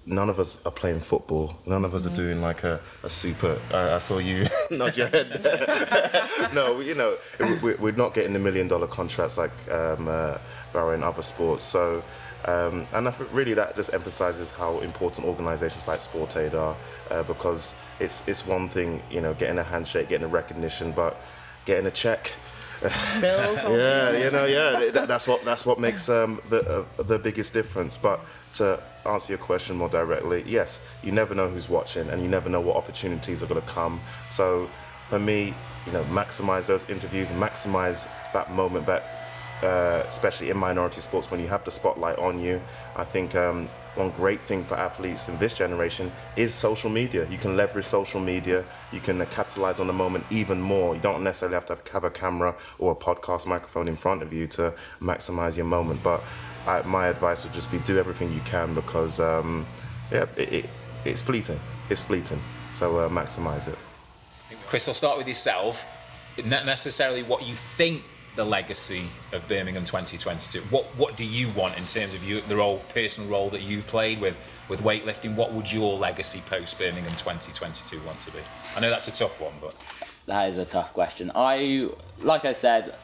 none 0.05 0.29
of 0.29 0.39
us 0.39 0.65
are 0.65 0.71
playing 0.71 0.99
football. 0.99 1.55
None 1.65 1.85
of 1.85 1.93
us 1.93 2.05
mm-hmm. 2.05 2.13
are 2.13 2.15
doing 2.15 2.41
like 2.41 2.63
a, 2.63 2.79
a 3.03 3.09
super. 3.09 3.59
I 3.71 3.97
saw 3.99 4.17
you 4.17 4.45
nod 4.71 4.97
your 4.97 5.07
head. 5.07 5.41
no, 6.53 6.79
you 6.79 6.95
know, 6.95 7.15
we, 7.61 7.89
are 7.89 7.93
not 7.93 8.13
getting 8.13 8.33
the 8.33 8.39
million 8.39 8.67
dollar 8.67 8.87
contracts 8.87 9.37
like 9.37 9.51
um, 9.71 10.07
uh, 10.07 10.37
are 10.73 10.93
in 10.95 11.03
other 11.03 11.21
sports. 11.21 11.63
So 11.63 12.03
um, 12.45 12.85
and 12.93 13.07
I 13.07 13.11
think 13.11 13.33
really 13.33 13.53
that 13.53 13.75
just 13.75 13.93
emphasizes 13.93 14.51
how 14.51 14.79
important 14.79 15.25
organizations 15.27 15.87
like 15.87 15.99
SportsAid 15.99 16.53
are 16.53 16.75
uh, 17.09 17.23
because 17.23 17.75
it's 17.99 18.27
it's 18.27 18.45
one 18.45 18.67
thing, 18.67 19.01
you 19.09 19.21
know, 19.21 19.33
getting 19.33 19.59
a 19.59 19.63
handshake, 19.63 20.09
getting 20.09 20.25
a 20.25 20.29
recognition, 20.29 20.91
but 20.91 21.17
getting 21.65 21.85
a 21.85 21.91
check. 21.91 22.35
Bills. 22.81 23.63
yeah, 23.63 24.17
you 24.17 24.31
know, 24.31 24.45
yeah, 24.45 24.89
that, 24.91 25.07
that's 25.07 25.25
what 25.25 25.45
that's 25.45 25.65
what 25.65 25.79
makes 25.79 26.09
um, 26.09 26.41
the 26.49 26.85
uh, 26.99 27.03
the 27.03 27.17
biggest 27.17 27.53
difference. 27.53 27.97
But 27.97 28.19
to 28.53 28.81
answer 29.05 29.33
your 29.33 29.39
question 29.39 29.77
more 29.77 29.87
directly, 29.87 30.43
yes, 30.45 30.81
you 31.01 31.13
never 31.13 31.33
know 31.33 31.47
who's 31.47 31.69
watching, 31.69 32.09
and 32.09 32.21
you 32.21 32.27
never 32.27 32.49
know 32.49 32.59
what 32.59 32.75
opportunities 32.75 33.41
are 33.41 33.45
going 33.45 33.61
to 33.61 33.67
come. 33.67 34.01
So, 34.27 34.69
for 35.07 35.17
me, 35.17 35.53
you 35.85 35.93
know, 35.93 36.03
maximize 36.05 36.67
those 36.67 36.89
interviews, 36.89 37.31
maximize 37.31 38.09
that 38.33 38.51
moment 38.51 38.85
that 38.87 39.22
uh, 39.63 40.03
especially 40.05 40.49
in 40.49 40.57
minority 40.57 41.01
sports, 41.01 41.31
when 41.31 41.39
you 41.39 41.47
have 41.47 41.63
the 41.63 41.71
spotlight 41.71 42.17
on 42.19 42.39
you. 42.39 42.61
I 42.95 43.03
think 43.03 43.35
um, 43.35 43.69
one 43.95 44.09
great 44.11 44.41
thing 44.41 44.63
for 44.63 44.75
athletes 44.75 45.29
in 45.29 45.37
this 45.37 45.53
generation 45.53 46.11
is 46.35 46.53
social 46.53 46.89
media. 46.89 47.27
You 47.29 47.37
can 47.37 47.55
leverage 47.55 47.85
social 47.85 48.19
media, 48.19 48.65
you 48.91 48.99
can 48.99 49.21
uh, 49.21 49.25
capitalize 49.25 49.79
on 49.79 49.87
the 49.87 49.93
moment 49.93 50.25
even 50.29 50.59
more. 50.61 50.95
You 50.95 51.01
don't 51.01 51.23
necessarily 51.23 51.55
have 51.55 51.65
to 51.67 51.93
have 51.93 52.03
a 52.03 52.09
camera 52.09 52.55
or 52.79 52.91
a 52.91 52.95
podcast 52.95 53.47
microphone 53.47 53.87
in 53.87 53.95
front 53.95 54.21
of 54.21 54.33
you 54.33 54.47
to 54.47 54.73
maximize 54.99 55.57
your 55.57 55.65
moment. 55.65 56.03
But 56.03 56.23
I, 56.67 56.81
my 56.83 57.07
advice 57.07 57.43
would 57.43 57.53
just 57.53 57.71
be 57.71 57.79
do 57.79 57.97
everything 57.97 58.31
you 58.31 58.41
can 58.41 58.73
because, 58.73 59.19
um, 59.19 59.65
yeah, 60.11 60.25
it, 60.37 60.53
it, 60.53 60.69
it's 61.05 61.21
fleeting. 61.21 61.59
It's 61.89 62.03
fleeting. 62.03 62.41
So 62.71 62.97
uh, 62.97 63.09
maximize 63.09 63.67
it. 63.67 63.77
Chris, 64.65 64.87
I'll 64.87 64.93
start 64.93 65.17
with 65.17 65.27
yourself. 65.27 65.87
Not 66.43 66.65
necessarily 66.65 67.21
what 67.21 67.45
you 67.45 67.53
think 67.53 68.03
the 68.35 68.43
legacy 68.43 69.05
of 69.31 69.47
Birmingham 69.47 69.83
2022. 69.83 70.61
What 70.69 70.85
what 70.97 71.17
do 71.17 71.25
you 71.25 71.49
want 71.49 71.77
in 71.77 71.85
terms 71.85 72.13
of 72.13 72.23
you, 72.23 72.41
the 72.41 72.57
role, 72.57 72.79
personal 72.89 73.29
role 73.29 73.49
that 73.49 73.61
you've 73.61 73.87
played 73.87 74.19
with 74.19 74.35
with 74.69 74.81
weightlifting? 74.81 75.35
What 75.35 75.53
would 75.53 75.71
your 75.71 75.97
legacy 75.97 76.41
post 76.45 76.79
Birmingham 76.79 77.11
2022 77.11 78.01
want 78.01 78.19
to 78.21 78.31
be? 78.31 78.39
I 78.75 78.79
know 78.79 78.89
that's 78.89 79.07
a 79.07 79.13
tough 79.13 79.39
one, 79.41 79.53
but 79.61 79.75
That 80.25 80.47
is 80.47 80.57
a 80.57 80.65
tough 80.65 80.93
question. 80.93 81.31
I, 81.35 81.89
like 82.21 82.45
I 82.45 82.53
said, 82.53 82.95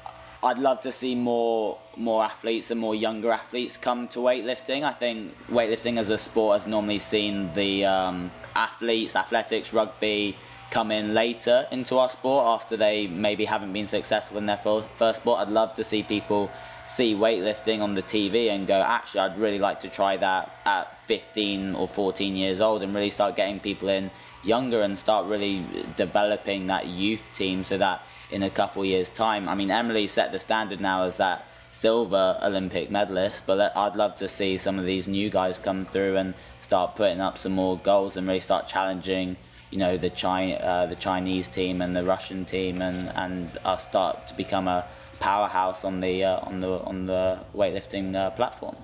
I'd 0.42 0.58
love 0.58 0.80
to 0.82 0.92
see 0.92 1.16
more 1.16 1.78
more 1.98 2.24
athletes 2.24 2.72
and 2.72 2.80
more 2.80 2.96
younger 2.96 3.32
athletes 3.32 3.76
come 3.78 4.08
to 4.10 4.20
weightlifting. 4.20 4.84
I 4.84 4.94
think 4.94 5.36
weightlifting 5.50 6.00
as 6.00 6.10
a 6.10 6.18
sport 6.18 6.60
has 6.60 6.68
normally 6.68 7.00
seen 7.00 7.54
the 7.54 7.86
um, 7.86 8.32
athletes, 8.56 9.16
athletics, 9.16 9.74
rugby 9.74 10.38
come 10.72 10.92
in 10.92 11.14
later 11.14 11.68
into 11.72 11.98
our 11.98 12.10
sport 12.10 12.46
after 12.46 12.78
they 12.78 13.08
maybe 13.08 13.46
haven't 13.46 13.74
been 13.74 13.88
successful 13.88 14.38
in 14.38 14.46
their 14.46 14.58
first 14.58 15.22
sport. 15.22 15.40
I'd 15.40 15.50
love 15.50 15.74
to 15.76 15.84
see 15.84 16.04
people 16.04 16.52
see 16.86 17.16
weightlifting 17.16 17.82
on 17.82 17.94
the 17.94 18.02
TV 18.02 18.50
and 18.50 18.68
go, 18.68 18.82
actually, 18.82 19.22
I'd 19.22 19.38
really 19.38 19.60
like 19.60 19.80
to 19.82 19.90
try 19.90 20.18
that 20.18 20.52
at 20.66 21.00
15 21.06 21.76
or 21.76 21.88
14 21.88 22.36
years 22.36 22.62
old 22.62 22.84
and 22.84 22.94
really 22.94 23.10
start 23.10 23.36
getting 23.36 23.60
people 23.60 23.90
in 23.90 24.10
younger 24.44 24.82
and 24.82 24.98
start 24.98 25.28
really 25.28 25.66
developing 25.96 26.68
that 26.68 26.88
youth 26.88 27.32
team 27.32 27.64
so 27.64 27.78
that 27.78 28.04
in 28.32 28.44
a 28.44 28.50
couple 28.50 28.84
years' 28.86 29.10
time, 29.10 29.48
I 29.50 29.56
mean, 29.56 29.70
Emily 29.70 30.08
set 30.08 30.32
the 30.32 30.40
standard 30.40 30.82
now 30.82 31.04
as 31.04 31.18
that 31.18 31.46
silver 31.72 32.40
Olympic 32.42 32.90
medalist, 32.90 33.46
but 33.46 33.76
I'd 33.76 33.96
love 33.96 34.16
to 34.16 34.28
see 34.28 34.58
some 34.58 34.80
of 34.80 34.86
these 34.86 35.08
new 35.08 35.30
guys 35.30 35.60
come 35.60 35.86
through 35.86 36.18
and 36.18 36.34
start 36.60 36.96
putting 36.96 37.22
up 37.22 37.38
some 37.38 37.52
more 37.52 37.78
goals 37.78 38.18
and 38.18 38.28
really 38.28 38.40
start 38.40 38.68
challenging 38.68 39.38
you 39.72 39.78
know 39.78 39.98
the 39.98 40.10
China, 40.10 40.56
uh, 40.56 40.86
the 40.86 40.96
Chinese 40.96 41.48
team 41.48 41.82
and 41.82 41.96
the 41.96 42.04
Russian 42.04 42.46
team, 42.46 42.82
and 42.82 43.12
and 43.16 43.58
us 43.66 43.88
start 43.88 44.28
to 44.28 44.34
become 44.36 44.68
a 44.68 44.86
powerhouse 45.20 45.84
on 45.84 46.00
the 46.00 46.24
uh, 46.24 46.40
on 46.40 46.60
the 46.60 46.80
on 46.84 47.06
the 47.06 47.40
weightlifting 47.56 48.16
uh, 48.16 48.32
platform. 48.32 48.76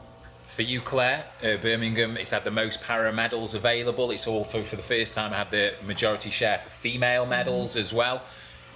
For 0.48 0.62
you, 0.62 0.80
Clare, 0.80 1.26
uh, 1.44 1.58
Birmingham, 1.58 2.18
it's 2.18 2.32
had 2.32 2.44
the 2.44 2.52
most 2.52 2.84
para 2.84 3.12
medals 3.12 3.56
available. 3.56 4.12
It's 4.12 4.28
also 4.28 4.64
for 4.64 4.76
the 4.76 4.84
first 4.84 5.16
time 5.16 5.32
had 5.32 5.52
the 5.52 5.74
majority 5.86 6.30
share 6.30 6.60
for 6.60 6.70
female 6.70 7.26
medals 7.26 7.76
as 7.76 7.94
well. 7.94 8.22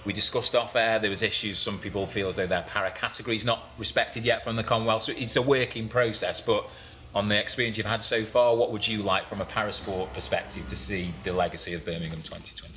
We 0.04 0.12
discussed 0.12 0.56
off 0.56 0.76
air 0.76 0.98
there 0.98 1.10
was 1.10 1.22
issues. 1.22 1.58
Some 1.58 1.78
people 1.78 2.06
feel 2.06 2.28
as 2.28 2.36
though 2.36 2.46
their 2.46 2.62
para 2.62 2.90
categories 2.90 3.44
not 3.44 3.70
respected 3.78 4.24
yet 4.24 4.42
from 4.42 4.56
the 4.56 4.64
Commonwealth. 4.64 5.02
So 5.02 5.12
it's 5.16 5.36
a 5.36 5.42
working 5.42 5.88
process, 5.88 6.40
but 6.40 6.68
on 7.14 7.28
the 7.28 7.38
experience 7.38 7.76
you've 7.76 7.86
had 7.86 8.02
so 8.02 8.24
far, 8.24 8.56
what 8.56 8.70
would 8.70 8.86
you 8.86 9.02
like 9.02 9.26
from 9.26 9.40
a 9.40 9.44
parasport 9.44 10.12
perspective 10.12 10.66
to 10.66 10.76
see 10.76 11.12
the 11.24 11.32
legacy 11.32 11.74
of 11.74 11.84
Birmingham 11.84 12.22
2022? 12.22 12.69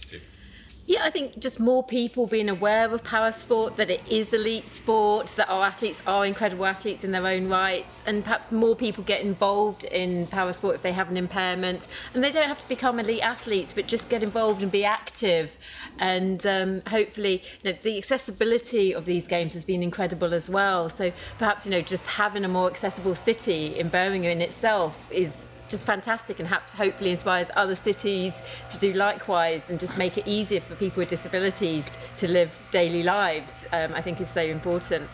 Yeah, 0.85 1.05
I 1.05 1.11
think 1.11 1.39
just 1.39 1.61
more 1.61 1.81
people 1.81 2.27
being 2.27 2.49
aware 2.49 2.93
of 2.93 3.05
para 3.05 3.31
sport, 3.31 3.77
that 3.77 3.89
it 3.89 4.05
is 4.05 4.34
elite 4.34 4.68
sport, 4.68 5.27
that 5.38 5.47
our 5.47 5.64
athletes 5.64 6.03
are 6.05 6.26
incredible 6.26 6.65
athletes 6.65 7.05
in 7.05 7.11
their 7.11 7.26
own 7.26 7.47
rights, 7.47 8.03
and 8.05 8.22
perhaps 8.22 8.51
more 8.51 8.76
people 8.76 9.01
get 9.01 9.22
involved 9.22 9.85
in 9.85 10.27
para 10.27 10.51
sport 10.51 10.76
if 10.76 10.81
they 10.81 10.91
have 10.91 11.10
an 11.10 11.15
impairment. 11.15 11.88
And 12.14 12.22
they 12.22 12.31
don't 12.31 12.49
have 12.49 12.60
to 12.60 12.68
become 12.68 12.99
elite 12.99 13.23
athletes, 13.23 13.72
but 13.72 13.88
just 13.88 14.10
get 14.10 14.23
involved 14.23 14.61
and 14.61 14.69
be 14.69 14.84
active. 14.84 15.57
And 15.99 16.45
um, 16.45 16.81
hopefully, 16.88 17.43
you 17.64 17.72
know, 17.72 17.77
the 17.81 17.97
accessibility 17.97 18.93
of 18.93 19.05
these 19.05 19.26
games 19.26 19.53
has 19.53 19.64
been 19.64 19.84
incredible 19.84 20.34
as 20.34 20.49
well. 20.49 20.89
So 20.89 21.14
perhaps, 21.38 21.65
you 21.65 21.72
know, 21.72 21.81
just 21.81 22.05
having 22.05 22.43
a 22.43 22.49
more 22.49 22.69
accessible 22.69 23.15
city 23.15 23.80
in 23.80 23.88
Birmingham 23.88 24.34
in 24.34 24.41
itself 24.41 25.10
is 25.11 25.47
just 25.68 25.85
fantastic 25.85 26.40
and 26.40 26.48
hopefully 26.48 27.11
inspires 27.11 27.49
other 27.56 27.76
cities 27.76 28.41
to 28.69 28.77
do 28.80 28.94
likewise 28.94 29.69
and 29.69 29.80
just 29.80 29.98
make 29.98 30.18
it 30.18 30.27
easier 30.27 30.60
for 30.60 30.76
people 30.76 30.99
with 30.99 31.10
disabilities 31.10 31.98
to 32.15 32.30
live 32.31 32.60
daily 32.72 33.03
lives 33.03 33.68
um, 33.73 33.94
i 33.94 34.02
think 34.02 34.19
is 34.22 34.30
so 34.30 34.41
important 34.41 35.10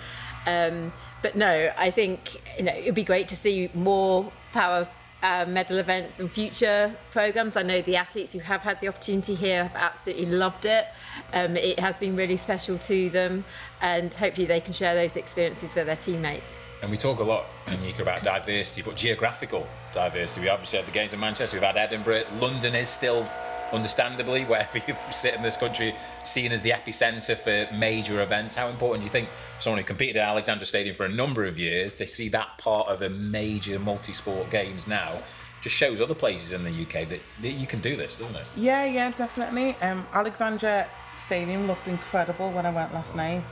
um, 0.47 0.91
but 1.21 1.35
no 1.35 1.71
i 1.77 1.91
think 1.91 2.41
you 2.57 2.63
know 2.63 2.73
it 2.73 2.85
would 2.85 2.95
be 2.95 3.03
great 3.03 3.27
to 3.27 3.35
see 3.35 3.69
more 3.73 4.31
para 4.51 4.87
uh, 5.21 5.45
medal 5.47 5.77
events 5.77 6.19
and 6.19 6.31
future 6.31 6.95
programs. 7.11 7.57
I 7.57 7.63
know 7.63 7.81
the 7.81 7.97
athletes 7.97 8.33
who 8.33 8.39
have 8.39 8.61
had 8.61 8.79
the 8.79 8.87
opportunity 8.87 9.35
here 9.35 9.63
have 9.63 9.75
absolutely 9.75 10.27
loved 10.27 10.65
it. 10.65 10.87
Um, 11.33 11.57
it 11.57 11.79
has 11.79 11.97
been 11.97 12.15
really 12.15 12.37
special 12.37 12.77
to 12.79 13.09
them, 13.09 13.43
and 13.81 14.13
hopefully 14.13 14.47
they 14.47 14.61
can 14.61 14.73
share 14.73 14.95
those 14.95 15.17
experiences 15.17 15.75
with 15.75 15.87
their 15.87 15.95
teammates. 15.95 16.68
And 16.81 16.89
we 16.89 16.97
talk 16.97 17.19
a 17.19 17.23
lot 17.23 17.45
Anyika 17.65 17.99
about 17.99 18.23
diversity, 18.23 18.81
but 18.81 18.95
geographical 18.95 19.67
diversity. 19.91 20.45
We 20.45 20.49
obviously 20.49 20.79
had 20.79 20.87
the 20.87 20.91
games 20.91 21.13
in 21.13 21.19
Manchester, 21.19 21.57
we've 21.57 21.63
had 21.63 21.77
Edinburgh. 21.77 22.23
London 22.39 22.73
is 22.73 22.87
still, 22.87 23.29
understandably, 23.73 24.45
wherever 24.45 24.77
you 24.77 24.95
sit 25.11 25.35
in 25.35 25.41
this 25.41 25.57
country, 25.57 25.93
seen 26.23 26.51
as 26.51 26.61
the 26.61 26.71
epicentre 26.71 27.35
for 27.35 27.73
major 27.75 28.21
events. 28.21 28.55
How 28.55 28.69
important 28.69 29.01
do 29.01 29.05
you 29.07 29.11
think 29.11 29.29
someone 29.59 29.79
who 29.79 29.85
competed 29.85 30.17
at 30.17 30.27
Alexander 30.29 30.63
Stadium 30.63 30.95
for 30.95 31.05
a 31.05 31.09
number 31.09 31.45
of 31.45 31.59
years 31.59 31.93
to 31.95 32.07
see 32.07 32.29
that 32.29 32.57
part 32.57 32.87
of 32.87 33.01
a 33.01 33.09
major 33.09 33.77
multi 33.77 34.13
sport 34.13 34.49
games 34.49 34.87
now? 34.87 35.19
Just 35.61 35.75
shows 35.75 35.99
other 35.99 36.15
places 36.15 36.53
in 36.53 36.63
the 36.63 36.71
UK 36.71 37.09
that, 37.09 37.19
that 37.41 37.51
you 37.51 37.67
can 37.67 37.81
do 37.81 37.97
this, 37.97 38.17
doesn't 38.17 38.37
it? 38.37 38.47
Yeah, 38.55 38.85
yeah, 38.85 39.11
definitely. 39.11 39.75
Um, 39.81 40.05
Alexander 40.13 40.87
Stadium 41.17 41.67
looked 41.67 41.89
incredible 41.89 42.49
when 42.51 42.65
I 42.65 42.71
went 42.71 42.93
last 42.93 43.13
night. 43.17 43.43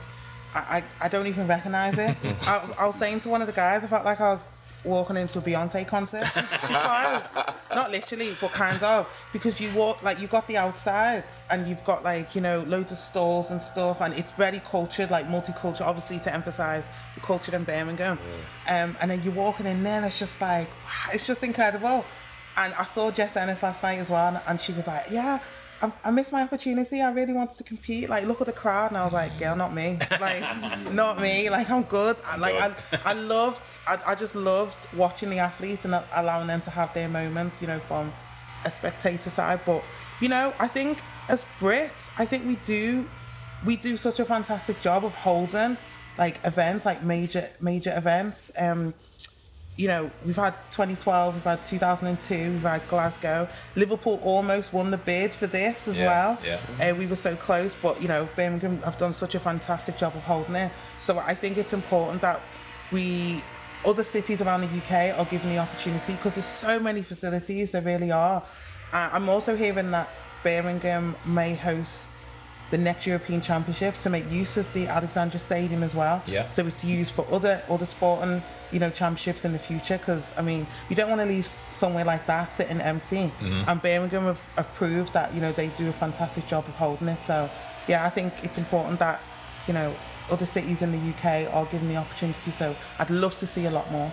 I, 0.54 0.82
I, 1.00 1.06
I 1.06 1.08
don't 1.08 1.26
even 1.26 1.46
recognise 1.46 1.98
it. 1.98 2.16
I, 2.46 2.58
was, 2.58 2.72
I 2.78 2.86
was 2.86 2.96
saying 2.96 3.20
to 3.20 3.28
one 3.28 3.40
of 3.40 3.46
the 3.46 3.52
guys, 3.52 3.84
I 3.84 3.86
felt 3.86 4.04
like 4.04 4.20
I 4.20 4.30
was 4.30 4.46
walking 4.84 5.16
into 5.16 5.38
a 5.38 5.42
Beyonce 5.42 5.86
concert 5.86 6.24
because 6.34 7.36
not 7.74 7.90
literally, 7.90 8.32
but 8.40 8.50
kind 8.52 8.82
of 8.82 9.26
because 9.32 9.60
you 9.60 9.72
walk 9.72 10.02
like 10.02 10.20
you've 10.20 10.30
got 10.30 10.46
the 10.46 10.56
outside 10.56 11.24
and 11.50 11.66
you've 11.66 11.82
got 11.84 12.04
like 12.04 12.34
you 12.34 12.40
know 12.40 12.64
loads 12.66 12.92
of 12.92 12.98
stalls 12.98 13.50
and 13.50 13.60
stuff, 13.60 14.00
and 14.00 14.14
it's 14.14 14.32
very 14.32 14.60
cultured, 14.70 15.10
like 15.10 15.26
multicultural, 15.26 15.82
obviously 15.82 16.18
to 16.20 16.32
emphasise 16.32 16.90
the 17.14 17.20
culture 17.20 17.54
in 17.54 17.64
Birmingham. 17.64 18.18
Um, 18.68 18.96
and 19.00 19.10
then 19.10 19.22
you're 19.22 19.34
walking 19.34 19.66
in 19.66 19.82
there, 19.82 19.96
and 19.96 20.06
it's 20.06 20.18
just 20.18 20.40
like 20.40 20.68
wow, 20.68 21.10
it's 21.12 21.26
just 21.26 21.42
incredible. 21.42 22.04
And 22.56 22.74
I 22.74 22.82
saw 22.84 23.12
Jess 23.12 23.36
Ennis 23.36 23.62
last 23.62 23.82
night 23.82 23.98
as 23.98 24.10
well, 24.10 24.42
and 24.46 24.60
she 24.60 24.72
was 24.72 24.86
like, 24.86 25.06
"Yeah, 25.10 25.38
I, 25.80 25.92
I 26.04 26.10
missed 26.10 26.32
my 26.32 26.42
opportunity. 26.42 27.00
I 27.00 27.10
really 27.12 27.32
wanted 27.32 27.56
to 27.58 27.64
compete. 27.64 28.08
Like, 28.08 28.26
look 28.26 28.40
at 28.40 28.46
the 28.46 28.52
crowd, 28.52 28.90
and 28.90 28.96
I 28.96 29.04
was 29.04 29.12
like, 29.12 29.38
girl, 29.38 29.56
not 29.56 29.74
me. 29.74 29.98
Like, 30.20 30.92
not 30.92 31.20
me. 31.20 31.48
Like, 31.50 31.70
I'm 31.70 31.82
good. 31.84 32.16
I, 32.26 32.36
like, 32.38 32.54
I, 32.54 32.74
I 33.04 33.12
loved. 33.14 33.78
I, 33.86 33.96
I 34.08 34.14
just 34.14 34.34
loved 34.34 34.88
watching 34.94 35.30
the 35.30 35.38
athletes 35.38 35.84
and 35.84 35.94
allowing 36.14 36.46
them 36.46 36.60
to 36.62 36.70
have 36.70 36.92
their 36.94 37.08
moments. 37.08 37.60
You 37.60 37.68
know, 37.68 37.78
from 37.78 38.12
a 38.64 38.70
spectator 38.70 39.30
side. 39.30 39.60
But 39.64 39.84
you 40.20 40.28
know, 40.28 40.52
I 40.58 40.66
think 40.66 41.00
as 41.28 41.44
Brits, 41.60 42.10
I 42.18 42.24
think 42.24 42.46
we 42.46 42.56
do, 42.56 43.08
we 43.64 43.76
do 43.76 43.96
such 43.96 44.20
a 44.20 44.24
fantastic 44.24 44.80
job 44.80 45.04
of 45.04 45.14
holding 45.14 45.76
like 46.16 46.40
events, 46.44 46.84
like 46.84 47.02
major 47.04 47.48
major 47.60 47.92
events. 47.96 48.50
Um, 48.58 48.94
you 49.78 49.86
know, 49.86 50.10
we've 50.26 50.34
had 50.36 50.54
2012, 50.72 51.34
we've 51.34 51.44
had 51.44 51.62
2002, 51.62 52.34
we've 52.52 52.62
had 52.62 52.86
Glasgow. 52.88 53.48
Liverpool 53.76 54.18
almost 54.24 54.72
won 54.72 54.90
the 54.90 54.98
bid 54.98 55.32
for 55.32 55.46
this 55.46 55.86
as 55.86 55.96
Yeah, 55.96 56.06
well. 56.06 56.38
yeah. 56.44 56.90
Uh, 56.90 56.94
we 56.96 57.06
were 57.06 57.14
so 57.16 57.36
close, 57.36 57.76
but 57.76 58.02
you 58.02 58.08
know, 58.08 58.28
Birmingham 58.34 58.78
have 58.82 58.98
done 58.98 59.12
such 59.12 59.36
a 59.36 59.40
fantastic 59.40 59.96
job 59.96 60.16
of 60.16 60.24
holding 60.24 60.56
it. 60.56 60.72
So 61.00 61.18
I 61.20 61.32
think 61.32 61.56
it's 61.58 61.72
important 61.72 62.20
that 62.22 62.42
we, 62.90 63.40
other 63.86 64.02
cities 64.02 64.42
around 64.42 64.62
the 64.62 64.78
UK, 64.78 65.16
are 65.16 65.24
given 65.26 65.48
the 65.50 65.58
opportunity 65.58 66.14
because 66.14 66.34
there's 66.34 66.44
so 66.44 66.80
many 66.80 67.00
facilities. 67.02 67.70
There 67.70 67.82
really 67.82 68.10
are. 68.10 68.42
Uh, 68.92 69.10
I'm 69.12 69.28
also 69.28 69.54
hearing 69.56 69.92
that 69.92 70.08
Birmingham 70.42 71.14
may 71.24 71.54
host 71.54 72.26
the 72.72 72.78
next 72.78 73.06
European 73.06 73.40
Championships 73.40 74.02
to 74.02 74.10
make 74.10 74.28
use 74.30 74.56
of 74.56 74.70
the 74.72 74.88
Alexander 74.88 75.38
Stadium 75.38 75.84
as 75.84 75.94
well. 75.94 76.20
Yeah. 76.26 76.48
So 76.48 76.66
it's 76.66 76.84
used 76.84 77.14
for 77.14 77.24
other 77.32 77.62
other 77.70 77.86
sporting, 77.86 78.42
you 78.70 78.78
know, 78.78 78.90
championships 78.90 79.44
in 79.44 79.52
the 79.52 79.58
future. 79.58 79.98
Because 79.98 80.34
I 80.36 80.42
mean, 80.42 80.66
you 80.88 80.96
don't 80.96 81.08
want 81.08 81.20
to 81.20 81.26
leave 81.26 81.46
somewhere 81.46 82.04
like 82.04 82.26
that 82.26 82.44
sitting 82.44 82.80
empty. 82.80 83.32
Mm-hmm. 83.40 83.68
And 83.68 83.82
Birmingham 83.82 84.24
have, 84.24 84.48
have 84.56 84.72
proved 84.74 85.12
that 85.12 85.34
you 85.34 85.40
know 85.40 85.52
they 85.52 85.68
do 85.70 85.88
a 85.88 85.92
fantastic 85.92 86.46
job 86.46 86.66
of 86.66 86.74
holding 86.74 87.08
it. 87.08 87.24
So 87.24 87.50
yeah, 87.86 88.04
I 88.04 88.10
think 88.10 88.32
it's 88.42 88.58
important 88.58 88.98
that 89.00 89.20
you 89.66 89.74
know 89.74 89.94
other 90.30 90.46
cities 90.46 90.82
in 90.82 90.92
the 90.92 90.98
UK 90.98 91.52
are 91.52 91.66
given 91.66 91.88
the 91.88 91.96
opportunity. 91.96 92.50
So 92.50 92.76
I'd 92.98 93.10
love 93.10 93.36
to 93.38 93.46
see 93.46 93.64
a 93.66 93.70
lot 93.70 93.90
more. 93.90 94.12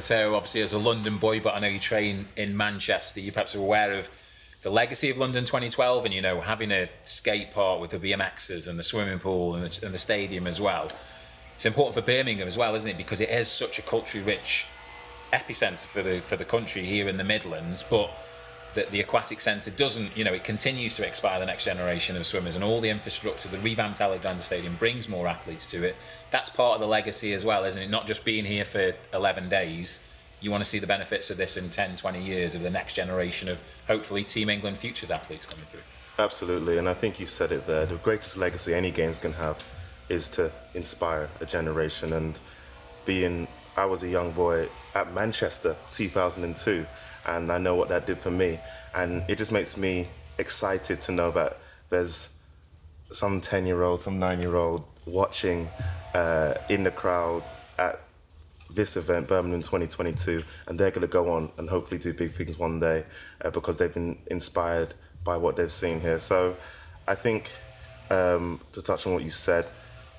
So 0.00 0.34
obviously 0.34 0.60
as 0.60 0.74
a 0.74 0.78
London 0.78 1.16
boy, 1.16 1.40
but 1.40 1.54
I 1.54 1.58
know 1.60 1.68
you 1.68 1.78
train 1.78 2.26
in 2.36 2.56
Manchester. 2.56 3.20
You 3.20 3.32
perhaps 3.32 3.54
are 3.54 3.60
aware 3.60 3.94
of 3.94 4.10
the 4.62 4.70
legacy 4.70 5.10
of 5.10 5.18
London 5.18 5.44
2012, 5.44 6.04
and 6.06 6.14
you 6.14 6.20
know 6.20 6.40
having 6.40 6.70
a 6.72 6.88
skate 7.02 7.50
park 7.50 7.80
with 7.80 7.90
the 7.90 7.98
BMXs 7.98 8.68
and 8.68 8.78
the 8.78 8.82
swimming 8.82 9.18
pool 9.18 9.54
and 9.54 9.64
the, 9.64 9.86
and 9.86 9.94
the 9.94 9.98
stadium 9.98 10.46
as 10.46 10.60
well. 10.60 10.90
It's 11.56 11.66
important 11.66 11.94
for 11.94 12.02
Birmingham 12.02 12.46
as 12.46 12.56
well, 12.56 12.74
isn't 12.74 12.88
it? 12.88 12.96
Because 12.96 13.20
it 13.20 13.30
is 13.30 13.48
such 13.48 13.78
a 13.78 13.82
culturally 13.82 14.24
rich 14.24 14.66
epicenter 15.32 15.86
for 15.86 16.02
the 16.02 16.20
for 16.20 16.36
the 16.36 16.44
country 16.44 16.84
here 16.84 17.08
in 17.08 17.16
the 17.16 17.24
Midlands, 17.24 17.82
but 17.82 18.10
that 18.76 18.90
the 18.90 19.00
aquatic 19.00 19.40
centre 19.40 19.70
doesn't, 19.70 20.14
you 20.16 20.22
know, 20.22 20.34
it 20.34 20.44
continues 20.44 20.94
to 20.96 21.06
inspire 21.06 21.40
the 21.40 21.46
next 21.46 21.64
generation 21.64 22.14
of 22.14 22.26
swimmers 22.26 22.54
and 22.54 22.62
all 22.62 22.80
the 22.80 22.90
infrastructure, 22.90 23.48
the 23.48 23.58
revamped 23.58 24.02
Alexander 24.02 24.42
Stadium 24.42 24.76
brings 24.76 25.08
more 25.08 25.26
athletes 25.26 25.64
to 25.70 25.82
it. 25.82 25.96
That's 26.30 26.50
part 26.50 26.74
of 26.74 26.80
the 26.80 26.86
legacy 26.86 27.32
as 27.32 27.42
well, 27.42 27.64
isn't 27.64 27.82
it? 27.82 27.88
Not 27.88 28.06
just 28.06 28.22
being 28.24 28.44
here 28.44 28.66
for 28.66 28.92
11 29.14 29.48
days. 29.48 30.06
You 30.42 30.50
want 30.50 30.62
to 30.62 30.68
see 30.68 30.78
the 30.78 30.86
benefits 30.86 31.30
of 31.30 31.38
this 31.38 31.56
in 31.56 31.70
10, 31.70 31.96
20 31.96 32.22
years 32.22 32.54
of 32.54 32.60
the 32.60 32.68
next 32.68 32.92
generation 32.92 33.48
of 33.48 33.62
hopefully 33.86 34.22
Team 34.22 34.50
England 34.50 34.76
futures 34.76 35.10
athletes 35.10 35.46
coming 35.46 35.64
through. 35.64 35.80
Absolutely, 36.18 36.76
and 36.76 36.86
I 36.86 36.94
think 36.94 37.18
you've 37.18 37.30
said 37.30 37.52
it 37.52 37.66
there. 37.66 37.86
The 37.86 37.96
greatest 37.96 38.36
legacy 38.36 38.74
any 38.74 38.90
games 38.90 39.18
can 39.18 39.32
have 39.32 39.66
is 40.08 40.28
to 40.30 40.50
inspire 40.74 41.28
a 41.40 41.46
generation. 41.46 42.12
And 42.12 42.38
being, 43.04 43.48
I 43.76 43.84
was 43.84 44.02
a 44.02 44.08
young 44.08 44.32
boy 44.32 44.68
at 44.94 45.12
Manchester 45.14 45.76
2002 45.92 46.86
and 47.26 47.50
I 47.50 47.58
know 47.58 47.74
what 47.74 47.88
that 47.88 48.06
did 48.06 48.18
for 48.18 48.30
me. 48.30 48.58
And 48.94 49.22
it 49.28 49.38
just 49.38 49.52
makes 49.52 49.76
me 49.76 50.08
excited 50.38 51.00
to 51.02 51.12
know 51.12 51.30
that 51.32 51.58
there's 51.90 52.34
some 53.10 53.40
10 53.40 53.66
year 53.66 53.82
old, 53.82 54.00
some 54.00 54.18
9 54.18 54.40
year 54.40 54.56
old 54.56 54.84
watching 55.06 55.68
uh, 56.14 56.54
in 56.68 56.84
the 56.84 56.90
crowd 56.90 57.44
at 57.78 58.00
this 58.70 58.96
event, 58.96 59.28
Birmingham 59.28 59.62
2022, 59.62 60.42
and 60.66 60.78
they're 60.78 60.90
going 60.90 61.02
to 61.02 61.08
go 61.08 61.32
on 61.32 61.50
and 61.56 61.68
hopefully 61.68 61.98
do 61.98 62.12
big 62.12 62.32
things 62.32 62.58
one 62.58 62.80
day 62.80 63.04
uh, 63.44 63.50
because 63.50 63.78
they've 63.78 63.94
been 63.94 64.18
inspired 64.30 64.94
by 65.24 65.36
what 65.36 65.56
they've 65.56 65.72
seen 65.72 66.00
here. 66.00 66.18
So 66.18 66.56
I 67.06 67.14
think 67.14 67.50
um, 68.10 68.60
to 68.72 68.82
touch 68.82 69.06
on 69.06 69.14
what 69.14 69.22
you 69.22 69.30
said, 69.30 69.66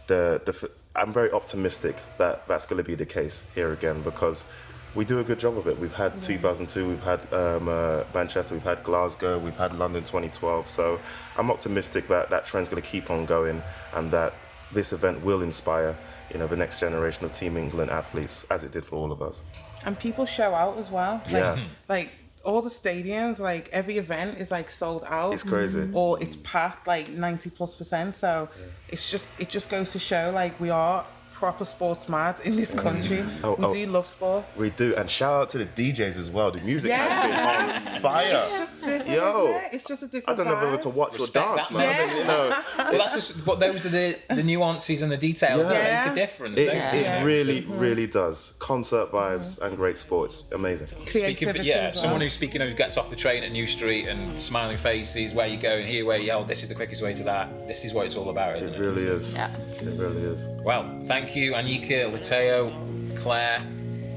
the, 0.08 0.42
the, 0.46 0.72
I'm 0.96 1.14
very 1.14 1.32
optimistic 1.32 1.98
that 2.18 2.48
that's 2.48 2.66
going 2.66 2.84
to 2.84 2.88
be 2.88 2.96
the 2.96 3.06
case 3.06 3.46
here 3.54 3.72
again 3.72 4.02
because 4.02 4.48
we 4.96 5.06
do 5.06 5.20
a 5.20 5.24
good 5.24 5.40
job 5.40 5.58
of 5.58 5.68
it. 5.68 5.78
We've 5.80 5.94
had 5.94 6.14
yeah. 6.16 6.22
2002, 6.22 6.88
we've 6.88 7.04
had 7.04 7.22
um, 7.34 7.70
uh, 7.70 8.04
Manchester, 8.14 8.56
we've 8.56 8.64
had 8.64 8.84
Glasgow, 8.84 9.38
we've 9.38 9.56
had 9.56 9.78
London 9.78 10.04
2012. 10.04 10.68
So 10.68 11.00
I'm 11.38 11.52
optimistic 11.52 12.08
that 12.08 12.30
that 12.30 12.46
trend's 12.46 12.70
going 12.70 12.82
to 12.82 12.88
keep 12.88 13.12
on 13.12 13.26
going 13.26 13.62
and 13.94 14.10
that 14.12 14.34
this 14.72 14.92
event 14.94 15.24
will 15.24 15.44
inspire 15.44 15.98
you 16.32 16.38
know 16.38 16.48
the 16.48 16.58
next 16.58 16.80
generation 16.80 17.24
of 17.26 17.32
Team 17.32 17.56
England 17.58 17.90
athletes 17.90 18.46
as 18.46 18.64
it 18.64 18.72
did 18.72 18.84
for 18.86 18.96
all 18.96 19.12
of 19.12 19.22
us. 19.22 19.44
And 19.86 19.98
people 19.98 20.26
show 20.26 20.54
out 20.54 20.78
as 20.78 20.92
well. 20.92 21.22
Like, 21.26 21.32
yeah. 21.32 21.60
Like 21.88 22.10
all 22.48 22.62
the 22.62 22.70
stadiums, 22.70 23.40
like 23.40 23.70
every 23.72 23.98
event 23.98 24.40
is 24.40 24.50
like 24.52 24.72
sold 24.72 25.04
out. 25.08 25.34
It's 25.34 25.44
crazy. 25.44 25.82
Mm-hmm. 25.82 25.96
Or 25.96 26.22
it's 26.22 26.38
packed 26.38 26.88
like 26.88 27.10
90 27.10 27.50
plus 27.52 27.76
percent. 27.76 28.14
So 28.14 28.50
yeah. 28.58 28.66
it's 28.90 29.12
just 29.12 29.42
it 29.42 29.50
just 29.50 29.70
goes 29.70 29.92
to 29.92 30.00
show 30.00 30.32
like 30.34 30.60
we 30.60 30.70
are 30.70 31.06
proper 31.38 31.66
sports 31.66 32.10
mad 32.10 32.40
in 32.46 32.56
this 32.56 32.74
country. 32.74 33.18
Mm. 33.18 33.40
Oh, 33.44 33.56
we 33.60 33.66
oh, 33.66 33.74
do 33.74 33.86
love 33.92 34.08
sports. 34.08 34.58
We 34.58 34.72
do, 34.72 34.96
and 34.96 35.08
shout 35.08 35.34
out 35.34 35.50
to 35.50 35.60
the 35.60 35.66
DJs 35.66 36.18
as 36.18 36.32
well. 36.32 36.50
The 36.50 36.62
music 36.62 36.90
yeah. 36.90 36.98
has 36.98 37.84
been 37.86 37.96
on 37.96 38.02
fire. 38.02 38.26
It's 38.26 38.52
just 38.58 38.82
different. 38.82 39.08
Yo, 39.10 39.46
it? 39.46 39.70
it's 39.74 39.84
just 39.84 40.02
a 40.02 40.08
different. 40.08 40.40
I 40.40 40.44
don't 40.44 40.52
know 40.52 40.60
whether 40.66 40.78
to 40.80 40.90
watch 40.90 41.14
Respect 41.14 41.48
or 41.48 41.56
dance, 41.58 41.72
man. 41.72 41.82
Yeah. 41.84 42.18
you 42.18 42.24
know, 42.26 42.52
well, 42.78 42.98
that's 42.98 43.14
just 43.14 43.46
but 43.46 43.60
those 43.60 43.86
are 43.86 43.90
the, 43.90 44.18
the 44.30 44.42
nuances 44.42 45.04
and 45.04 45.12
the 45.12 45.18
details 45.18 45.62
yeah. 45.62 45.74
that 45.74 46.06
make 46.06 46.16
the 46.16 46.20
difference. 46.20 46.58
It, 46.58 46.70
it, 46.70 46.96
it 46.96 47.24
really, 47.24 47.62
mm-hmm. 47.62 47.78
really 47.78 48.08
does. 48.08 48.56
Concert 48.58 49.12
vibes 49.12 49.58
mm-hmm. 49.58 49.66
and 49.66 49.78
great 49.78 50.00
sports, 50.00 50.50
amazing. 50.54 50.88
Speaking 51.08 51.50
of, 51.50 51.58
yeah, 51.58 51.84
well. 51.84 51.94
someone 51.94 52.22
who's 52.22 52.34
speaking 52.34 52.62
of 52.62 52.68
who 52.68 52.74
gets 52.74 52.98
off 52.98 53.12
the 53.12 53.16
train 53.16 53.44
at 53.44 53.52
New 53.52 53.68
Street 53.68 54.08
and 54.08 54.40
smiling 54.40 54.78
faces, 54.78 55.36
where 55.36 55.48
you 55.48 55.58
go 55.58 55.78
and 55.78 55.88
here 55.88 56.04
where 56.04 56.18
you 56.18 56.26
yell, 56.26 56.44
this 56.44 56.64
is 56.64 56.70
the 56.70 56.76
quickest 56.76 57.04
way 57.04 57.14
to 57.14 57.24
that. 57.24 57.68
This 57.68 57.86
is 57.86 57.94
what 57.94 58.08
it's 58.08 58.16
all 58.16 58.30
about, 58.30 58.58
isn't 58.58 58.74
it? 58.74 58.78
It 58.78 58.82
really 58.82 59.04
is. 59.04 59.36
Yeah. 59.36 59.52
It 59.56 60.00
really 60.00 60.24
is. 60.24 60.48
Well, 60.64 61.00
thank 61.06 61.27
you, 61.36 61.54
Anyika 61.54 62.12
Lutalo, 62.12 62.72
Clare, 63.20 63.64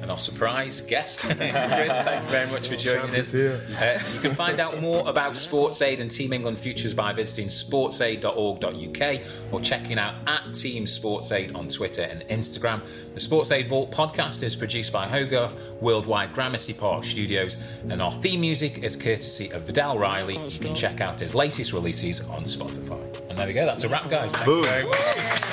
and 0.03 0.11
our 0.11 0.19
surprise 0.19 0.81
guest, 0.81 1.21
Chris. 1.25 1.39
Thank 1.39 2.25
you 2.25 2.31
very 2.31 2.51
much 2.51 2.69
for 2.69 2.77
joining 2.77 3.15
us. 3.15 3.35
Uh, 3.35 4.01
you 4.15 4.21
can 4.21 4.33
find 4.33 4.59
out 4.59 4.81
more 4.81 5.07
about 5.09 5.35
SportsAid 5.35 6.01
and 6.01 6.11
Team 6.11 6.33
England 6.33 6.59
Futures 6.59 6.95
by 6.95 7.13
visiting 7.13 7.49
sportsaid.org.uk 7.49 9.21
or 9.53 9.61
checking 9.61 9.99
out 9.99 10.15
at 10.27 10.55
Team 10.55 10.85
SportsAid 10.85 11.55
on 11.55 11.69
Twitter 11.69 12.03
and 12.03 12.23
Instagram. 12.29 12.83
The 13.15 13.21
SportsAid 13.21 13.69
Vault 13.69 13.91
podcast 13.91 14.43
is 14.43 14.57
produced 14.57 14.93
by 14.93 15.07
Hogarth 15.07 15.73
Worldwide 15.81 16.33
Gramercy 16.33 16.73
Park 16.73 17.05
Studios, 17.05 17.63
and 17.89 18.01
our 18.01 18.11
theme 18.11 18.41
music 18.41 18.83
is 18.83 18.97
courtesy 18.97 19.51
of 19.53 19.63
Vidal 19.63 19.99
Riley. 19.99 20.39
You 20.49 20.61
can 20.61 20.75
check 20.75 21.01
out 21.01 21.21
his 21.21 21.35
latest 21.35 21.73
releases 21.73 22.27
on 22.29 22.45
Spotify. 22.45 23.01
And 23.29 23.39
there 23.39 23.47
we 23.47 23.53
go. 23.53 23.67
That's 23.67 23.85
a 23.85 23.89
wrap, 23.89 24.09
guys. 24.09 24.33
Thank 24.33 24.47
Boom. 24.47 24.59
you 24.59 24.65
very 24.65 24.85
much. 24.87 25.50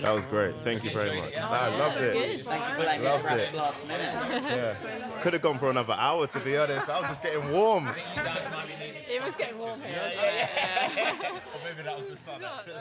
That 0.00 0.14
was 0.14 0.26
great. 0.26 0.54
Thank 0.56 0.84
you 0.84 0.90
very 0.90 1.20
much. 1.20 1.36
I 1.36 1.76
loved 1.76 2.00
it. 2.00 2.40
Thank 2.42 2.68
you 2.68 2.74
for 2.74 2.82
letting 2.82 3.04
loved 3.04 3.26
it. 3.26 3.54
last 3.54 3.86
minute. 3.88 4.14
Yeah. 4.14 5.20
Could 5.20 5.32
have 5.32 5.42
gone 5.42 5.58
for 5.58 5.70
another 5.70 5.94
hour, 5.94 6.26
to 6.26 6.40
be 6.40 6.56
honest. 6.56 6.88
I 6.90 7.00
was 7.00 7.08
just 7.08 7.22
getting 7.22 7.50
warm. 7.52 7.86
It 7.86 9.22
was 9.22 9.34
getting 9.34 9.58
warm 9.58 9.80
here. 9.80 9.90
Yeah, 9.92 10.10
yeah, 10.14 10.90
yeah. 10.96 11.30
or 11.30 11.60
maybe 11.64 11.82
that 11.82 11.98
was 11.98 12.08
the 12.08 12.16
sun, 12.16 12.42
actually. 12.44 12.74